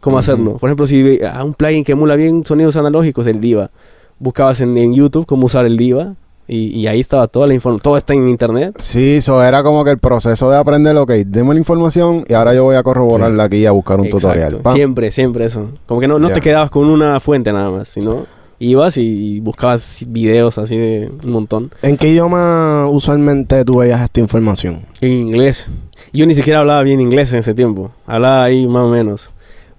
Cómo 0.00 0.16
Ujú. 0.16 0.20
hacerlo. 0.20 0.56
Por 0.58 0.68
ejemplo, 0.68 0.86
si 0.86 1.20
a 1.24 1.42
un 1.42 1.54
plugin 1.54 1.82
que 1.82 1.92
emula 1.92 2.14
bien 2.16 2.44
sonidos 2.46 2.76
analógicos, 2.76 3.26
el 3.26 3.40
Diva. 3.40 3.70
Buscabas 4.18 4.60
en, 4.60 4.76
en 4.78 4.94
YouTube 4.94 5.26
cómo 5.26 5.46
usar 5.46 5.66
el 5.66 5.76
Diva 5.76 6.14
y, 6.48 6.68
y 6.78 6.86
ahí 6.86 7.00
estaba 7.00 7.26
toda 7.28 7.46
la 7.46 7.54
información. 7.54 7.82
Todo 7.82 7.96
está 7.96 8.14
en 8.14 8.28
internet. 8.28 8.76
Sí, 8.78 9.14
eso 9.16 9.42
era 9.42 9.62
como 9.62 9.84
que 9.84 9.90
el 9.90 9.98
proceso 9.98 10.50
de 10.50 10.56
aprender, 10.58 10.96
ok, 10.96 11.10
deme 11.26 11.54
la 11.54 11.60
información 11.60 12.24
y 12.28 12.34
ahora 12.34 12.54
yo 12.54 12.64
voy 12.64 12.76
a 12.76 12.82
corroborarla 12.82 13.44
aquí 13.44 13.58
y 13.58 13.66
a 13.66 13.72
buscar 13.72 13.98
un 13.98 14.06
Exacto. 14.06 14.28
tutorial. 14.28 14.56
Pam. 14.62 14.74
Siempre, 14.74 15.10
siempre 15.10 15.44
eso. 15.46 15.68
Como 15.86 16.00
que 16.00 16.08
no, 16.08 16.18
no 16.18 16.30
te 16.30 16.40
quedabas 16.40 16.70
con 16.70 16.84
una 16.88 17.18
fuente 17.20 17.52
nada 17.52 17.70
más, 17.70 17.88
sino 17.88 18.26
Ibas 18.58 18.96
y, 18.96 19.02
y 19.02 19.40
buscabas 19.40 20.02
videos 20.08 20.56
así 20.56 20.78
de 20.78 21.10
un 21.24 21.30
montón. 21.30 21.70
¿En 21.82 21.98
qué 21.98 22.08
idioma 22.08 22.88
usualmente 22.88 23.62
tú 23.66 23.78
veías 23.78 24.00
esta 24.00 24.20
información? 24.20 24.86
En 25.02 25.12
inglés. 25.12 25.72
Yo 26.12 26.24
ni 26.26 26.32
siquiera 26.32 26.60
hablaba 26.60 26.82
bien 26.82 27.00
inglés 27.00 27.32
en 27.34 27.40
ese 27.40 27.52
tiempo. 27.52 27.90
Hablaba 28.06 28.44
ahí 28.44 28.66
más 28.66 28.84
o 28.84 28.88
menos. 28.88 29.30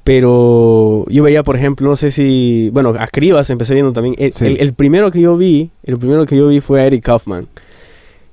Pero 0.07 1.05
yo 1.09 1.21
veía, 1.23 1.43
por 1.43 1.57
ejemplo, 1.57 1.89
no 1.89 1.97
sé 1.97 2.11
si... 2.11 2.69
Bueno, 2.71 2.93
a 2.97 3.07
Cribas 3.07 3.49
empecé 3.49 3.73
viendo 3.73 3.91
también. 3.91 4.15
El, 4.17 4.31
Sí. 4.33 4.45
el- 4.45 4.61
el 4.61 4.73
primero 4.73 5.11
que 5.11 5.19
yo 5.19 5.35
vi, 5.35 5.69
el 5.83 5.97
primero 5.99 6.25
que 6.25 6.37
yo 6.37 6.47
vi 6.47 6.61
fue 6.61 6.79
a 6.81 6.87
Eric 6.87 7.03
Kaufman. 7.03 7.47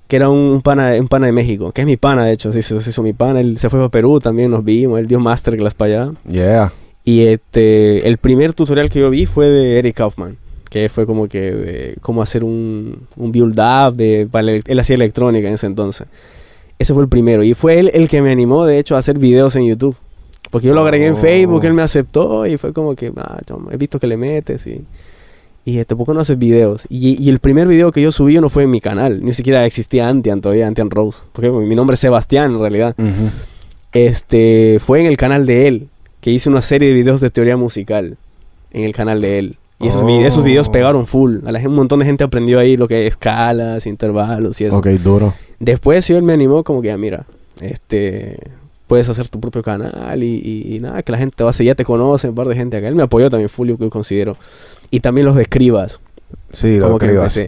Que 0.06 0.16
era 0.16 0.28
un 0.28 0.62
pana, 0.62 0.94
un 1.00 1.08
pana 1.08 1.26
de 1.26 1.32
México. 1.32 1.72
Que 1.72 1.80
es 1.80 1.86
mi 1.86 1.96
pana, 1.96 2.24
de 2.26 2.32
hecho. 2.32 2.52
Se 2.52 2.62
se 2.62 2.76
hizo 2.76 3.02
mi 3.02 3.12
pana. 3.12 3.40
Él 3.40 3.58
se 3.58 3.68
fue 3.70 3.80
para 3.80 3.88
Perú 3.88 4.20
también, 4.20 4.50
nos 4.52 4.64
vimos. 4.64 4.98
Él 5.00 5.06
dio 5.08 5.18
masterclass 5.18 5.74
para 5.74 6.02
allá. 6.04 6.12
Yeah. 6.30 6.72
Y 7.04 7.22
este, 7.26 8.06
el 8.06 8.18
primer 8.18 8.52
tutorial 8.54 8.88
que 8.88 9.00
yo 9.00 9.10
vi 9.10 9.26
fue 9.26 9.48
de 9.48 9.78
Eric 9.80 9.96
Kaufman, 9.96 10.36
que 10.70 10.88
fue 10.88 11.06
como 11.06 11.26
que 11.26 11.40
de 11.52 11.96
cómo 12.02 12.22
hacer 12.22 12.44
un, 12.44 13.00
un 13.16 13.32
build 13.32 13.58
up 13.58 13.96
de 13.96 14.26
para 14.30 14.48
ele- 14.48 14.62
él 14.66 14.78
hacía 14.78 14.94
electrónica 14.94 15.48
en 15.48 15.54
ese 15.54 15.66
entonces. 15.66 16.06
Ese 16.78 16.94
fue 16.94 17.02
el 17.02 17.08
primero 17.08 17.42
y 17.42 17.52
fue 17.54 17.78
él 17.80 17.90
el 17.92 18.08
que 18.08 18.22
me 18.22 18.30
animó 18.30 18.64
de 18.64 18.78
hecho 18.78 18.94
a 18.96 18.98
hacer 19.00 19.18
videos 19.18 19.56
en 19.56 19.66
YouTube. 19.66 19.96
Porque 20.50 20.68
yo 20.68 20.74
lo 20.74 20.82
agregué 20.82 21.06
en 21.06 21.14
Oh. 21.14 21.16
Facebook, 21.16 21.64
él 21.64 21.72
me 21.72 21.82
aceptó 21.82 22.46
y 22.46 22.56
fue 22.58 22.72
como 22.72 22.94
que, 22.94 23.12
ah, 23.16 23.40
chamo, 23.46 23.70
he 23.70 23.76
visto 23.76 23.98
que 23.98 24.06
le 24.06 24.16
metes 24.16 24.66
y 24.66 24.82
y 25.66 25.78
este, 25.78 25.96
¿por 25.96 26.06
qué 26.06 26.12
no 26.12 26.20
haces 26.20 26.38
videos? 26.38 26.84
Y, 26.90 27.20
y 27.24 27.30
el 27.30 27.38
primer 27.38 27.66
video 27.66 27.90
que 27.90 28.02
yo 28.02 28.12
subí 28.12 28.38
no 28.38 28.50
fue 28.50 28.64
en 28.64 28.70
mi 28.70 28.82
canal, 28.82 29.22
ni 29.24 29.32
siquiera 29.32 29.64
existía 29.64 30.10
Antian 30.10 30.42
todavía, 30.42 30.66
Antian 30.66 30.90
Rose, 30.90 31.22
porque 31.32 31.50
mi 31.50 31.74
nombre 31.74 31.94
es 31.94 32.00
Sebastián 32.00 32.52
en 32.52 32.58
realidad 32.58 32.94
Ujú. 32.98 33.30
este 33.92 34.78
fue 34.80 35.00
en 35.00 35.06
el 35.06 35.16
canal 35.16 35.46
de 35.46 35.66
él 35.66 35.88
que 36.20 36.30
hice 36.30 36.50
una 36.50 36.60
serie 36.62 36.88
de 36.88 36.94
videos 36.94 37.20
de 37.20 37.30
teoría 37.30 37.56
musical 37.56 38.16
en 38.72 38.84
el 38.84 38.92
canal 38.94 39.20
de 39.22 39.38
él 39.38 39.56
y 39.80 39.88
esos, 39.88 40.04
vi- 40.06 40.22
esos 40.24 40.44
videos 40.44 40.68
Oh. 40.68 40.72
pegaron 40.72 41.06
full 41.06 41.38
a 41.46 41.52
la 41.52 41.58
gente, 41.60 41.68
un 41.70 41.76
montón 41.76 41.98
de 42.00 42.04
gente 42.06 42.24
aprendió 42.24 42.58
ahí 42.58 42.76
lo 42.76 42.86
que 42.88 43.06
es 43.06 43.12
escalas 43.14 43.86
intervalos 43.86 44.60
y 44.60 44.66
eso 44.66 44.76
Ok, 44.78 44.86
duro. 45.02 45.32
después 45.60 46.04
sí 46.04 46.12
él 46.12 46.22
me 46.22 46.32
animó 46.34 46.62
como 46.64 46.82
que 46.82 46.90
ah, 46.92 46.98
mira 46.98 47.24
este 47.60 48.38
puedes 48.86 49.08
hacer 49.08 49.28
tu 49.28 49.40
propio 49.40 49.62
canal 49.62 50.22
y, 50.22 50.40
y- 50.44 50.76
y 50.76 50.80
nada 50.80 51.02
que 51.02 51.12
la 51.12 51.18
gente 51.18 51.34
te 51.36 51.44
va 51.44 51.50
a 51.50 51.52
seguir 51.52 51.70
ya 51.72 51.74
te 51.74 51.84
conoce 51.84 52.28
un 52.28 52.34
par 52.34 52.46
de 52.48 52.54
gente 52.54 52.76
acá 52.76 52.88
él 52.88 52.94
me 52.94 53.02
apoyó 53.02 53.30
también 53.30 53.48
full 53.48 53.68
yo 53.68 53.78
que 53.78 53.88
considero 53.90 54.36
y 54.90 55.00
también 55.00 55.26
los 55.26 55.36
escribas 55.38 56.00
Sí, 56.52 56.78
lo 56.78 56.86
como 56.86 56.98
que 56.98 57.06
escribas. 57.06 57.40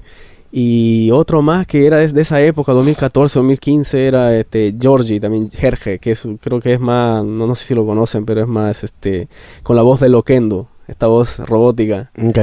Y 0.52 1.10
otro 1.10 1.42
más 1.42 1.66
que 1.66 1.86
era 1.86 1.98
desde 1.98 2.20
esa 2.20 2.40
época, 2.40 2.72
2014, 2.72 3.38
2015, 3.40 4.06
era 4.06 4.34
este 4.38 4.74
Georgie, 4.80 5.20
también 5.20 5.50
Jerge, 5.50 5.98
que 5.98 6.12
es, 6.12 6.26
creo 6.40 6.60
que 6.60 6.72
es 6.74 6.80
más, 6.80 7.24
no, 7.24 7.46
no 7.46 7.54
sé 7.54 7.64
si 7.66 7.74
lo 7.74 7.84
conocen, 7.84 8.24
pero 8.24 8.42
es 8.42 8.46
más 8.46 8.84
este 8.84 9.28
con 9.62 9.76
la 9.76 9.82
voz 9.82 10.00
de 10.00 10.08
Loquendo, 10.08 10.68
esta 10.86 11.08
voz 11.08 11.38
robótica. 11.40 12.10
Ok. 12.22 12.38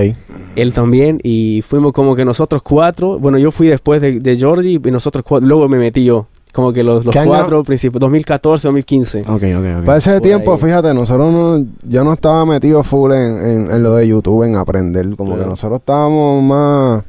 Él 0.56 0.74
también, 0.74 1.20
y 1.24 1.62
fuimos 1.64 1.94
como 1.94 2.16
que 2.16 2.26
nosotros 2.26 2.62
cuatro, 2.62 3.18
bueno, 3.20 3.38
yo 3.40 3.52
fui 3.52 3.68
después 3.68 4.02
de, 4.02 4.20
de 4.20 4.38
Georgie 4.38 4.80
y 4.84 4.92
nosotros 4.92 5.24
cuatro, 5.26 5.48
luego 5.48 5.68
me 5.70 5.78
metí 5.78 6.04
yo, 6.04 6.28
como 6.54 6.72
que 6.72 6.84
los, 6.84 7.04
los 7.04 7.16
cuatro 7.26 7.64
principios, 7.64 8.00
2014, 8.00 8.68
2015. 8.70 9.22
Ok, 9.22 9.28
ok, 9.30 9.44
ok. 9.80 9.86
Para 9.86 9.98
ese 9.98 10.12
Por 10.14 10.22
tiempo, 10.22 10.54
ahí. 10.54 10.60
fíjate, 10.60 10.94
nosotros 10.94 11.34
no, 11.34 11.66
yo 11.84 12.04
no 12.04 12.14
estaba 12.14 12.46
metido 12.46 12.84
full 12.84 13.12
en, 13.12 13.38
en- 13.38 13.72
en 13.72 13.84
lo 13.84 13.96
de 13.96 14.08
YouTube, 14.08 14.44
en 14.44 14.56
aprender. 14.56 15.16
Como 15.18 15.32
Claro. 15.32 15.44
que 15.44 15.50
nosotros 15.50 15.80
estábamos 15.80 16.44
más 16.44 17.04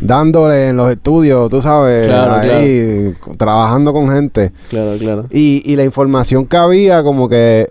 dándole 0.00 0.68
en 0.68 0.76
los 0.76 0.90
estudios, 0.90 1.50
tú 1.50 1.60
sabes, 1.62 2.06
Claro, 2.08 2.34
ahí, 2.34 3.14
trabajando 3.36 3.92
con 3.92 4.08
gente. 4.08 4.52
Claro, 4.70 4.96
claro. 4.98 5.26
Y, 5.30 5.62
y 5.70 5.76
la 5.76 5.84
información 5.84 6.46
que 6.46 6.56
había, 6.56 7.02
como 7.02 7.28
que, 7.28 7.68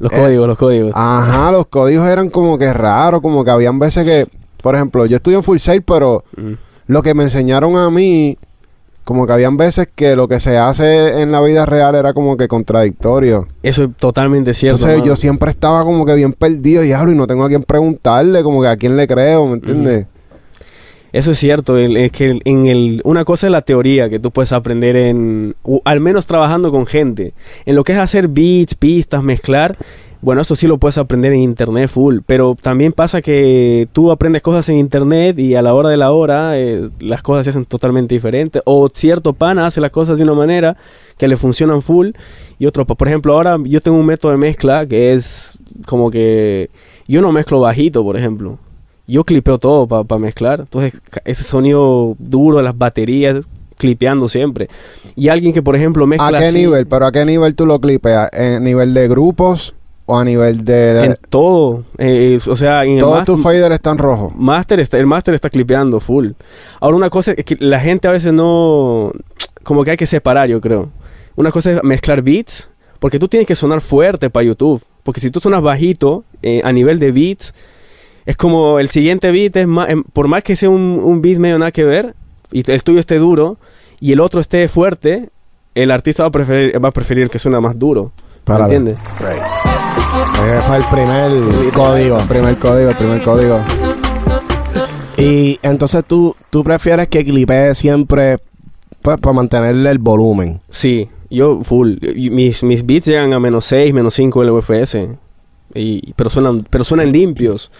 Los 0.00 0.12
Eh, 0.12 0.16
códigos, 0.20 0.46
los 0.48 0.58
códigos. 0.58 0.92
ajá, 0.94 1.50
los 1.52 1.66
códigos 1.66 2.06
eran 2.06 2.30
como 2.30 2.56
que 2.58 2.72
raros, 2.72 3.20
como 3.20 3.44
que 3.44 3.50
habían 3.50 3.78
veces 3.78 4.04
que, 4.04 4.26
por 4.62 4.74
ejemplo, 4.76 5.06
yo 5.06 5.16
estudié 5.16 5.36
en 5.38 5.42
Full 5.42 5.58
Sail, 5.58 5.82
pero 5.82 6.24
Mm. 6.36 6.52
lo 6.86 7.02
que 7.02 7.14
me 7.14 7.24
enseñaron 7.24 7.76
a 7.76 7.90
mí, 7.90 8.38
como 9.08 9.26
que 9.26 9.32
habían 9.32 9.56
veces 9.56 9.88
que 9.94 10.14
lo 10.16 10.28
que 10.28 10.38
se 10.38 10.58
hace 10.58 11.22
en 11.22 11.32
la 11.32 11.40
vida 11.40 11.64
real 11.64 11.94
era 11.94 12.12
como 12.12 12.36
que 12.36 12.46
contradictorio. 12.46 13.48
Eso 13.62 13.84
es 13.84 13.96
totalmente 13.96 14.52
cierto. 14.52 14.76
Entonces 14.76 14.98
mano. 14.98 15.06
yo 15.06 15.16
siempre 15.16 15.50
estaba 15.50 15.82
como 15.82 16.04
que 16.04 16.14
bien 16.14 16.34
perdido 16.34 16.84
y 16.84 16.92
hablo 16.92 17.12
y 17.12 17.16
no 17.16 17.26
tengo 17.26 17.42
a 17.44 17.48
quién 17.48 17.62
preguntarle, 17.62 18.42
como 18.42 18.60
que 18.60 18.68
a 18.68 18.76
quién 18.76 18.98
le 18.98 19.06
creo, 19.06 19.46
¿me 19.46 19.54
entiendes? 19.54 20.08
Eso 21.10 21.30
es 21.30 21.38
cierto, 21.38 21.78
es 21.78 22.12
que 22.12 22.38
en 22.44 22.66
el, 22.66 23.00
una 23.02 23.24
cosa 23.24 23.46
es 23.46 23.50
la 23.50 23.62
teoría 23.62 24.10
que 24.10 24.18
tú 24.18 24.30
puedes 24.30 24.52
aprender 24.52 24.94
en, 24.94 25.56
o 25.62 25.80
al 25.86 26.00
menos 26.00 26.26
trabajando 26.26 26.70
con 26.70 26.84
gente. 26.84 27.32
En 27.64 27.76
lo 27.76 27.84
que 27.84 27.94
es 27.94 27.98
hacer 27.98 28.28
beats, 28.28 28.74
pistas, 28.74 29.22
mezclar, 29.22 29.78
bueno, 30.20 30.40
eso 30.40 30.54
sí 30.54 30.66
lo 30.66 30.78
puedes 30.78 30.98
aprender 30.98 31.32
en 31.32 31.40
internet 31.40 31.88
full, 31.88 32.18
pero 32.26 32.56
también 32.60 32.92
pasa 32.92 33.22
que 33.22 33.88
tú 33.92 34.10
aprendes 34.10 34.42
cosas 34.42 34.68
en 34.68 34.78
internet 34.78 35.38
y 35.38 35.54
a 35.54 35.62
la 35.62 35.74
hora 35.74 35.88
de 35.88 35.96
la 35.96 36.10
hora 36.10 36.58
eh, 36.58 36.88
las 36.98 37.22
cosas 37.22 37.44
se 37.44 37.50
hacen 37.50 37.64
totalmente 37.64 38.14
diferentes, 38.14 38.62
o 38.64 38.88
cierto 38.92 39.32
pana 39.32 39.66
hace 39.66 39.80
las 39.80 39.90
cosas 39.90 40.18
de 40.18 40.24
una 40.24 40.34
manera 40.34 40.76
que 41.16 41.28
le 41.28 41.36
funcionan 41.36 41.82
full 41.82 42.10
y 42.58 42.66
otro, 42.66 42.84
por 42.84 43.06
ejemplo, 43.06 43.34
ahora 43.34 43.58
yo 43.64 43.80
tengo 43.80 43.98
un 43.98 44.06
método 44.06 44.32
de 44.32 44.38
mezcla 44.38 44.86
que 44.86 45.14
es 45.14 45.58
como 45.86 46.10
que 46.10 46.70
yo 47.06 47.20
no 47.20 47.32
mezclo 47.32 47.60
bajito, 47.60 48.02
por 48.02 48.16
ejemplo 48.16 48.58
yo 49.08 49.24
clipeo 49.24 49.58
todo 49.58 49.88
para 50.04 50.20
mezclar. 50.20 50.60
Entonces, 50.60 51.00
ese 51.24 51.42
sonido 51.42 52.14
duro 52.18 52.58
de 52.58 52.62
las 52.62 52.76
baterías, 52.76 53.48
clipeando 53.78 54.28
siempre. 54.28 54.68
Y 55.16 55.28
alguien 55.28 55.52
que, 55.54 55.62
por 55.62 55.74
ejemplo, 55.74 56.06
mezcla 56.06 56.28
¿A 56.28 56.40
qué 56.40 56.48
así 56.48 56.58
nivel? 56.58 56.86
¿Pero 56.86 57.06
a 57.06 57.12
qué 57.12 57.24
nivel 57.24 57.54
tú 57.54 57.64
lo 57.64 57.80
clipeas? 57.80 58.28
¿En 58.32 58.62
nivel 58.64 58.92
de 58.92 59.08
grupos 59.08 59.74
o 60.10 60.16
a 60.18 60.24
nivel 60.24 60.64
de... 60.64 61.04
en 61.04 61.14
todo. 61.28 61.84
eh, 61.98 62.38
o 62.48 62.56
sea, 62.56 62.82
en 62.84 62.98
Todos 62.98 63.18
mas- 63.18 63.26
tus 63.26 63.42
faders 63.42 63.74
están 63.74 63.98
rojos. 63.98 64.32
master 64.34 64.80
está, 64.80 64.96
el 64.98 65.06
master 65.06 65.34
está 65.34 65.50
clipeando 65.50 66.00
full. 66.00 66.30
Ahora, 66.80 66.96
una 66.96 67.10
cosa 67.10 67.32
es 67.32 67.44
que 67.44 67.56
la 67.60 67.78
gente 67.78 68.08
a 68.08 68.12
veces 68.12 68.32
no... 68.32 69.12
Como 69.62 69.84
que 69.84 69.90
hay 69.90 69.96
que 69.98 70.06
separar, 70.06 70.48
yo 70.48 70.62
creo. 70.62 70.88
Una 71.36 71.50
cosa 71.50 71.72
es 71.72 71.84
mezclar 71.84 72.22
beats, 72.22 72.70
porque 72.98 73.18
tú 73.18 73.28
tienes 73.28 73.46
que 73.46 73.54
sonar 73.54 73.82
fuerte 73.82 74.30
para 74.30 74.44
YouTube. 74.44 74.82
Porque 75.02 75.20
si 75.20 75.30
tú 75.30 75.40
sonas 75.40 75.62
bajito, 75.62 76.24
eh, 76.40 76.62
a 76.64 76.72
nivel 76.72 76.98
de 76.98 77.12
beats, 77.12 77.52
es 78.24 78.34
como 78.36 78.78
el 78.78 78.88
siguiente 78.88 79.30
beat 79.30 79.56
es 79.56 79.66
más, 79.66 79.90
em, 79.90 80.04
por 80.04 80.26
más 80.26 80.42
que 80.42 80.56
sea 80.56 80.70
un, 80.70 81.00
un 81.04 81.20
beat 81.20 81.38
medio 81.38 81.58
nada 81.58 81.70
que 81.70 81.84
ver, 81.84 82.14
y 82.50 82.68
el 82.70 82.82
tuyo 82.82 82.98
esté 82.98 83.18
duro, 83.18 83.58
y 84.00 84.12
el 84.12 84.20
otro 84.20 84.40
esté 84.40 84.66
fuerte, 84.68 85.28
el 85.74 85.90
artista 85.90 86.22
va 86.22 86.28
a 86.28 86.32
preferir, 86.32 86.82
va 86.82 86.88
a 86.88 86.92
preferir 86.92 87.24
el 87.24 87.30
que 87.30 87.38
suena 87.38 87.60
más 87.60 87.78
duro. 87.78 88.12
¿Me 88.14 88.54
Párale. 88.54 89.77
Ese 90.46 90.60
fue 90.62 90.76
el 90.76 90.84
primer 90.84 91.72
código. 91.72 92.18
El 92.18 92.28
primer 92.28 92.56
código, 92.56 92.90
el 92.90 92.96
primer 92.96 93.22
código. 93.22 93.60
Y 95.16 95.58
entonces 95.62 96.04
tú, 96.06 96.36
tú 96.50 96.62
prefieres 96.62 97.08
que 97.08 97.24
clipee 97.24 97.74
siempre 97.74 98.38
pues, 99.02 99.18
para 99.18 99.32
mantenerle 99.32 99.90
el 99.90 99.98
volumen. 99.98 100.60
Sí, 100.68 101.08
yo 101.28 101.60
full. 101.62 101.96
Mis, 102.14 102.62
mis 102.62 102.86
beats 102.86 103.06
llegan 103.08 103.32
a 103.32 103.40
menos 103.40 103.64
6, 103.64 103.92
menos 103.92 104.14
5 104.14 104.42
el 104.42 104.50
UFS. 104.50 104.96
Y, 105.74 106.12
pero, 106.14 106.30
suenan, 106.30 106.64
pero 106.70 106.84
suenan 106.84 107.10
limpios. 107.10 107.72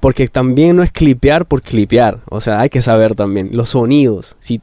Porque 0.00 0.26
también 0.28 0.76
no 0.76 0.82
es 0.82 0.90
clipear 0.90 1.46
por 1.46 1.62
clipear. 1.62 2.20
O 2.28 2.40
sea, 2.40 2.60
hay 2.60 2.70
que 2.70 2.82
saber 2.82 3.14
también 3.14 3.50
los 3.52 3.70
sonidos. 3.70 4.36
Si 4.40 4.60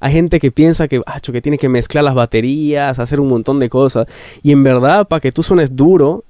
hay 0.00 0.12
gente 0.12 0.40
que 0.40 0.50
piensa 0.50 0.88
que, 0.88 1.00
"Acho, 1.06 1.32
que 1.32 1.40
tiene 1.40 1.58
que 1.58 1.68
mezclar 1.68 2.04
las 2.04 2.14
baterías, 2.14 2.98
hacer 2.98 3.20
un 3.20 3.28
montón 3.28 3.58
de 3.58 3.68
cosas. 3.68 4.06
Y 4.42 4.52
en 4.52 4.62
verdad, 4.62 5.06
para 5.08 5.20
que 5.20 5.32
tú 5.32 5.42
suenes 5.42 5.74
duro, 5.76 6.24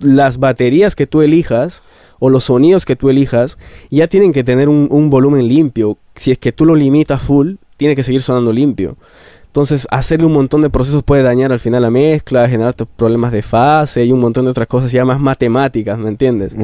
las 0.00 0.38
baterías 0.38 0.94
que 0.96 1.06
tú 1.06 1.22
elijas 1.22 1.82
o 2.18 2.30
los 2.30 2.44
sonidos 2.44 2.84
que 2.84 2.96
tú 2.96 3.10
elijas 3.10 3.58
ya 3.90 4.06
tienen 4.08 4.32
que 4.32 4.44
tener 4.44 4.68
un, 4.68 4.88
un 4.90 5.10
volumen 5.10 5.46
limpio. 5.48 5.98
Si 6.14 6.30
es 6.30 6.38
que 6.38 6.52
tú 6.52 6.64
lo 6.64 6.74
limitas 6.74 7.20
full, 7.22 7.54
tiene 7.76 7.94
que 7.94 8.02
seguir 8.02 8.22
sonando 8.22 8.52
limpio. 8.52 8.96
Entonces, 9.46 9.86
hacerle 9.92 10.26
un 10.26 10.32
montón 10.32 10.62
de 10.62 10.70
procesos 10.70 11.04
puede 11.04 11.22
dañar 11.22 11.52
al 11.52 11.60
final 11.60 11.82
la 11.82 11.90
mezcla, 11.90 12.48
generarte 12.48 12.86
problemas 12.96 13.30
de 13.30 13.40
fase 13.42 14.04
y 14.04 14.10
un 14.10 14.18
montón 14.18 14.46
de 14.46 14.50
otras 14.50 14.66
cosas 14.66 14.90
ya 14.90 15.04
más 15.04 15.20
matemáticas, 15.20 15.96
¿me 15.96 16.08
entiendes? 16.08 16.54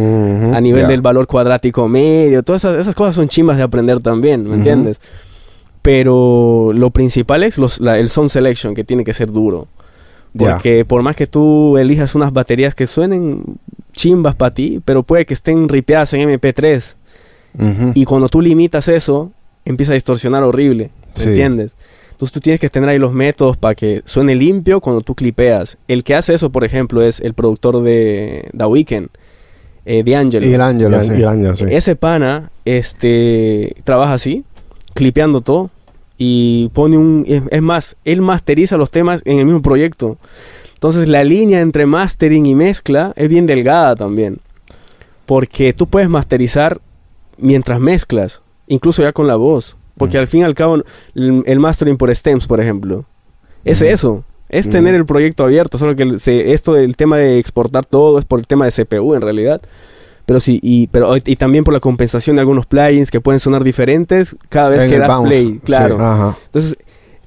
A 0.55 0.61
nivel 0.61 0.83
del 0.89 1.01
valor 1.01 1.29
cuadrático 1.29 1.87
medio, 1.87 2.43
todas 2.43 2.65
esas, 2.65 2.79
esas 2.79 2.97
cosas 2.97 3.15
son 3.15 3.29
chimbas 3.29 3.57
de 3.59 3.63
aprender 3.63 4.01
también, 4.01 4.43
¿me 4.43 4.57
entiendes? 4.57 5.01
Pero 5.83 6.73
lo 6.75 6.91
principal 6.91 7.43
es 7.43 7.59
los- 7.59 7.81
la- 7.81 7.99
el 7.99 8.09
sound 8.09 8.29
selection, 8.31 8.75
que 8.75 8.85
tiene 8.85 9.05
que 9.05 9.15
ser 9.15 9.31
duro. 9.33 9.69
Porque 10.37 10.85
por 10.85 11.03
más 11.03 11.17
que 11.17 11.27
tú 11.27 11.77
elijas 11.79 12.15
unas 12.15 12.33
baterías 12.33 12.75
que 12.75 12.87
suenen 12.87 13.43
chimbas 13.93 14.37
para 14.37 14.55
ti, 14.55 14.81
pero 14.85 15.03
puede 15.03 15.27
que 15.27 15.35
estén 15.35 15.69
ripeadas 15.69 16.13
en 16.15 16.21
MP3. 16.31 16.97
Ujú. 17.59 17.93
Y 17.95 18.05
cuando 18.05 18.29
tú 18.29 18.41
limitas 18.41 18.87
eso, 18.89 19.33
empieza 19.65 19.93
a 19.93 19.95
distorsionar 19.95 20.43
horrible. 20.45 20.91
¿Me 21.17 21.23
Sí. 21.23 21.29
entiendes? 21.31 21.77
Entonces 22.13 22.33
tú 22.33 22.41
tienes 22.41 22.61
que 22.61 22.69
tener 22.69 22.89
ahí 22.91 22.99
los 22.99 23.13
métodos 23.13 23.57
para 23.57 23.75
que 23.75 24.03
suene 24.05 24.35
limpio 24.35 24.81
cuando 24.81 25.01
tú 25.03 25.15
clipeas. 25.15 25.79
El 25.89 26.05
que 26.05 26.15
hace 26.15 26.35
eso, 26.35 26.51
por 26.51 26.65
ejemplo, 26.65 27.03
es 27.03 27.19
el 27.19 27.35
productor 27.35 27.83
de 27.83 28.49
The 28.57 28.65
Weeknd, 28.67 29.09
eh, 29.87 30.05
D'Angelo. 30.05 30.47
Y 30.47 30.53
el 30.55 30.61
Ángel, 30.61 30.93
Y 30.93 30.95
el- 30.95 31.03
sí. 31.03 31.13
y 31.15 31.23
el 31.23 31.29
año, 31.29 31.57
sí. 31.57 31.65
Ese 31.71 31.97
pana 31.97 32.51
este, 32.67 33.75
trabaja 33.85 34.13
así, 34.15 34.45
clipeando 34.95 35.41
todo. 35.41 35.71
Y 36.23 36.69
pone 36.75 36.99
un... 36.99 37.25
Es, 37.27 37.43
es 37.51 37.63
más, 37.63 37.97
él 38.05 38.21
masteriza 38.21 38.77
los 38.77 38.91
temas 38.91 39.23
en 39.25 39.39
el 39.39 39.47
mismo 39.47 39.63
proyecto. 39.63 40.19
Entonces 40.75 41.09
la 41.09 41.25
línea 41.25 41.61
entre 41.63 41.87
mastering 41.87 42.45
y 42.45 42.55
mezcla 42.55 43.15
es 43.17 43.27
bien 43.31 43.47
delgada 43.47 43.97
también. 43.97 44.39
Porque 45.25 45.73
tú 45.73 45.87
puedes 45.87 46.11
masterizar 46.11 46.79
mientras 47.39 47.81
mezclas, 47.81 48.43
incluso 48.67 49.03
ya 49.03 49.13
con 49.13 49.27
la 49.27 49.37
voz. 49.37 49.79
Porque 49.97 50.19
Mm. 50.19 50.21
al 50.21 50.27
fin 50.27 50.41
y 50.41 50.45
al 50.45 50.55
cabo, 50.55 50.77
el, 51.15 51.43
el 51.47 51.59
mastering 51.59 51.97
por 51.97 52.15
stems, 52.15 52.47
por 52.47 52.61
ejemplo, 52.61 53.07
es 53.65 53.81
eso. 53.81 54.23
Es 54.51 54.69
tener 54.69 54.95
el 54.97 55.07
proyecto 55.07 55.45
abierto, 55.45 55.79
solo 55.79 55.95
que 55.97 56.03
el- 56.03 56.21
se- 56.21 56.53
esto 56.53 56.75
del 56.75 56.97
tema 56.97 57.17
de 57.17 57.39
exportar 57.39 57.87
todo 57.87 58.19
es 58.19 58.25
por 58.27 58.41
el 58.41 58.47
tema 58.47 58.65
de 58.67 58.73
CPU 58.73 59.15
en 59.15 59.23
realidad. 59.23 59.63
Pero 60.31 60.39
sí, 60.39 60.61
y, 60.63 60.87
pero, 60.87 61.17
y 61.17 61.35
también 61.35 61.65
por 61.65 61.75
la 61.75 61.81
compensación 61.81 62.37
de 62.37 62.41
algunos 62.43 62.65
plugins 62.65 63.11
que 63.11 63.21
pueden 63.21 63.41
sonar 63.41 63.65
diferentes 63.65 64.37
cada 64.49 64.69
vez 64.69 64.83
En 64.85 64.91
que 64.91 64.99
das 65.01 65.09
bounce, 65.09 65.29
play. 65.29 65.47
sí. 65.55 65.61
Claro. 65.65 65.99
Ajá. 66.01 66.37
Entonces, 66.47 66.77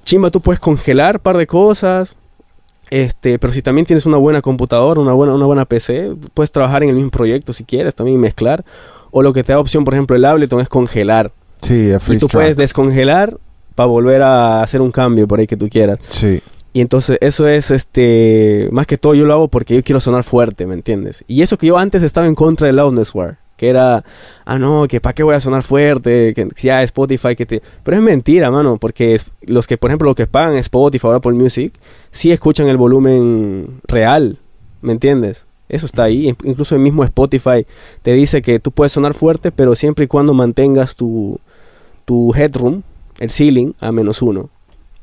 chimba, 0.05 0.29
tú 0.29 0.39
puedes 0.39 0.61
congelar 0.61 1.17
un 1.17 1.21
par 1.21 1.35
de 1.35 1.45
cosas. 1.45 2.15
Este, 2.89 3.39
pero 3.39 3.51
si 3.51 3.61
también 3.61 3.85
tienes 3.85 4.05
una 4.05 4.15
buena 4.15 4.41
computadora, 4.41 5.01
una 5.01 5.11
buena, 5.11 5.33
una 5.33 5.45
buena 5.45 5.65
PC, 5.65 6.13
puedes 6.33 6.53
trabajar 6.53 6.81
en 6.83 6.89
el 6.91 6.95
mismo 6.95 7.11
proyecto 7.11 7.51
si 7.51 7.65
quieres, 7.65 7.93
también 7.93 8.21
mezclar. 8.21 8.63
O 9.11 9.21
lo 9.21 9.33
que 9.33 9.43
te 9.43 9.51
da 9.51 9.59
opción, 9.59 9.83
por 9.83 9.95
ejemplo, 9.95 10.15
el 10.15 10.23
Ableton 10.23 10.61
es 10.61 10.69
congelar. 10.69 11.33
Sí, 11.61 11.89
es 11.89 12.07
Y 12.07 12.13
tú 12.19 12.27
track. 12.27 12.31
puedes 12.31 12.55
descongelar 12.55 13.37
para 13.75 13.87
volver 13.87 14.21
a 14.21 14.63
hacer 14.63 14.79
un 14.81 14.91
cambio 14.93 15.27
por 15.27 15.41
ahí 15.41 15.45
que 15.47 15.57
tú 15.57 15.67
quieras. 15.67 15.99
Sí. 16.09 16.41
Y 16.75 16.81
entonces 16.81 17.19
eso 17.21 17.47
es, 17.47 17.69
este, 17.69 18.67
más 18.71 18.87
que 18.87 18.97
todo 18.97 19.13
yo 19.13 19.25
lo 19.25 19.33
hago 19.33 19.47
porque 19.47 19.75
yo 19.75 19.83
quiero 19.83 19.99
sonar 19.99 20.23
fuerte, 20.23 20.65
¿me 20.65 20.73
entiendes? 20.73 21.23
Y 21.27 21.43
eso 21.43 21.57
que 21.57 21.67
yo 21.67 21.77
antes 21.77 22.01
estaba 22.01 22.25
en 22.25 22.33
contra 22.33 22.65
del 22.65 22.77
Loudness 22.77 23.13
War, 23.13 23.37
que 23.57 23.69
era, 23.69 24.03
ah, 24.43 24.57
no, 24.57 24.87
que 24.87 24.99
para 24.99 25.13
qué 25.13 25.21
voy 25.21 25.35
a 25.35 25.39
sonar 25.39 25.61
fuerte, 25.61 26.33
que 26.33 26.49
ya 26.59 26.81
Spotify, 26.81 27.35
que 27.35 27.45
te... 27.45 27.61
Pero 27.83 27.97
es 27.97 28.01
mentira, 28.03 28.49
mano, 28.49 28.77
porque 28.77 29.21
los 29.43 29.67
que, 29.67 29.77
por 29.77 29.91
ejemplo, 29.91 30.07
los 30.07 30.15
que 30.15 30.25
pagan 30.25 30.55
Spotify 30.57 31.05
o 31.07 31.11
Apple 31.11 31.33
Music, 31.33 31.73
sí 32.11 32.31
escuchan 32.31 32.67
el 32.67 32.77
volumen 32.77 33.79
real, 33.87 34.39
¿me 34.81 34.93
entiendes? 34.93 35.45
Eso 35.69 35.85
está 35.85 36.05
ahí, 36.05 36.29
In- 36.29 36.37
incluso 36.43 36.73
el 36.73 36.81
mismo 36.81 37.03
Spotify 37.03 37.67
te 38.01 38.13
dice 38.13 38.41
que 38.41 38.59
tú 38.59 38.71
puedes 38.71 38.91
sonar 38.93 39.13
fuerte, 39.13 39.51
pero 39.51 39.75
siempre 39.75 40.05
y 40.05 40.07
cuando 40.07 40.33
mantengas 40.33 40.95
tu, 40.95 41.39
tu 42.05 42.33
headroom, 42.33 42.81
el 43.19 43.29
ceiling, 43.29 43.73
a 43.79 43.91
menos 43.91 44.23
uno 44.23 44.49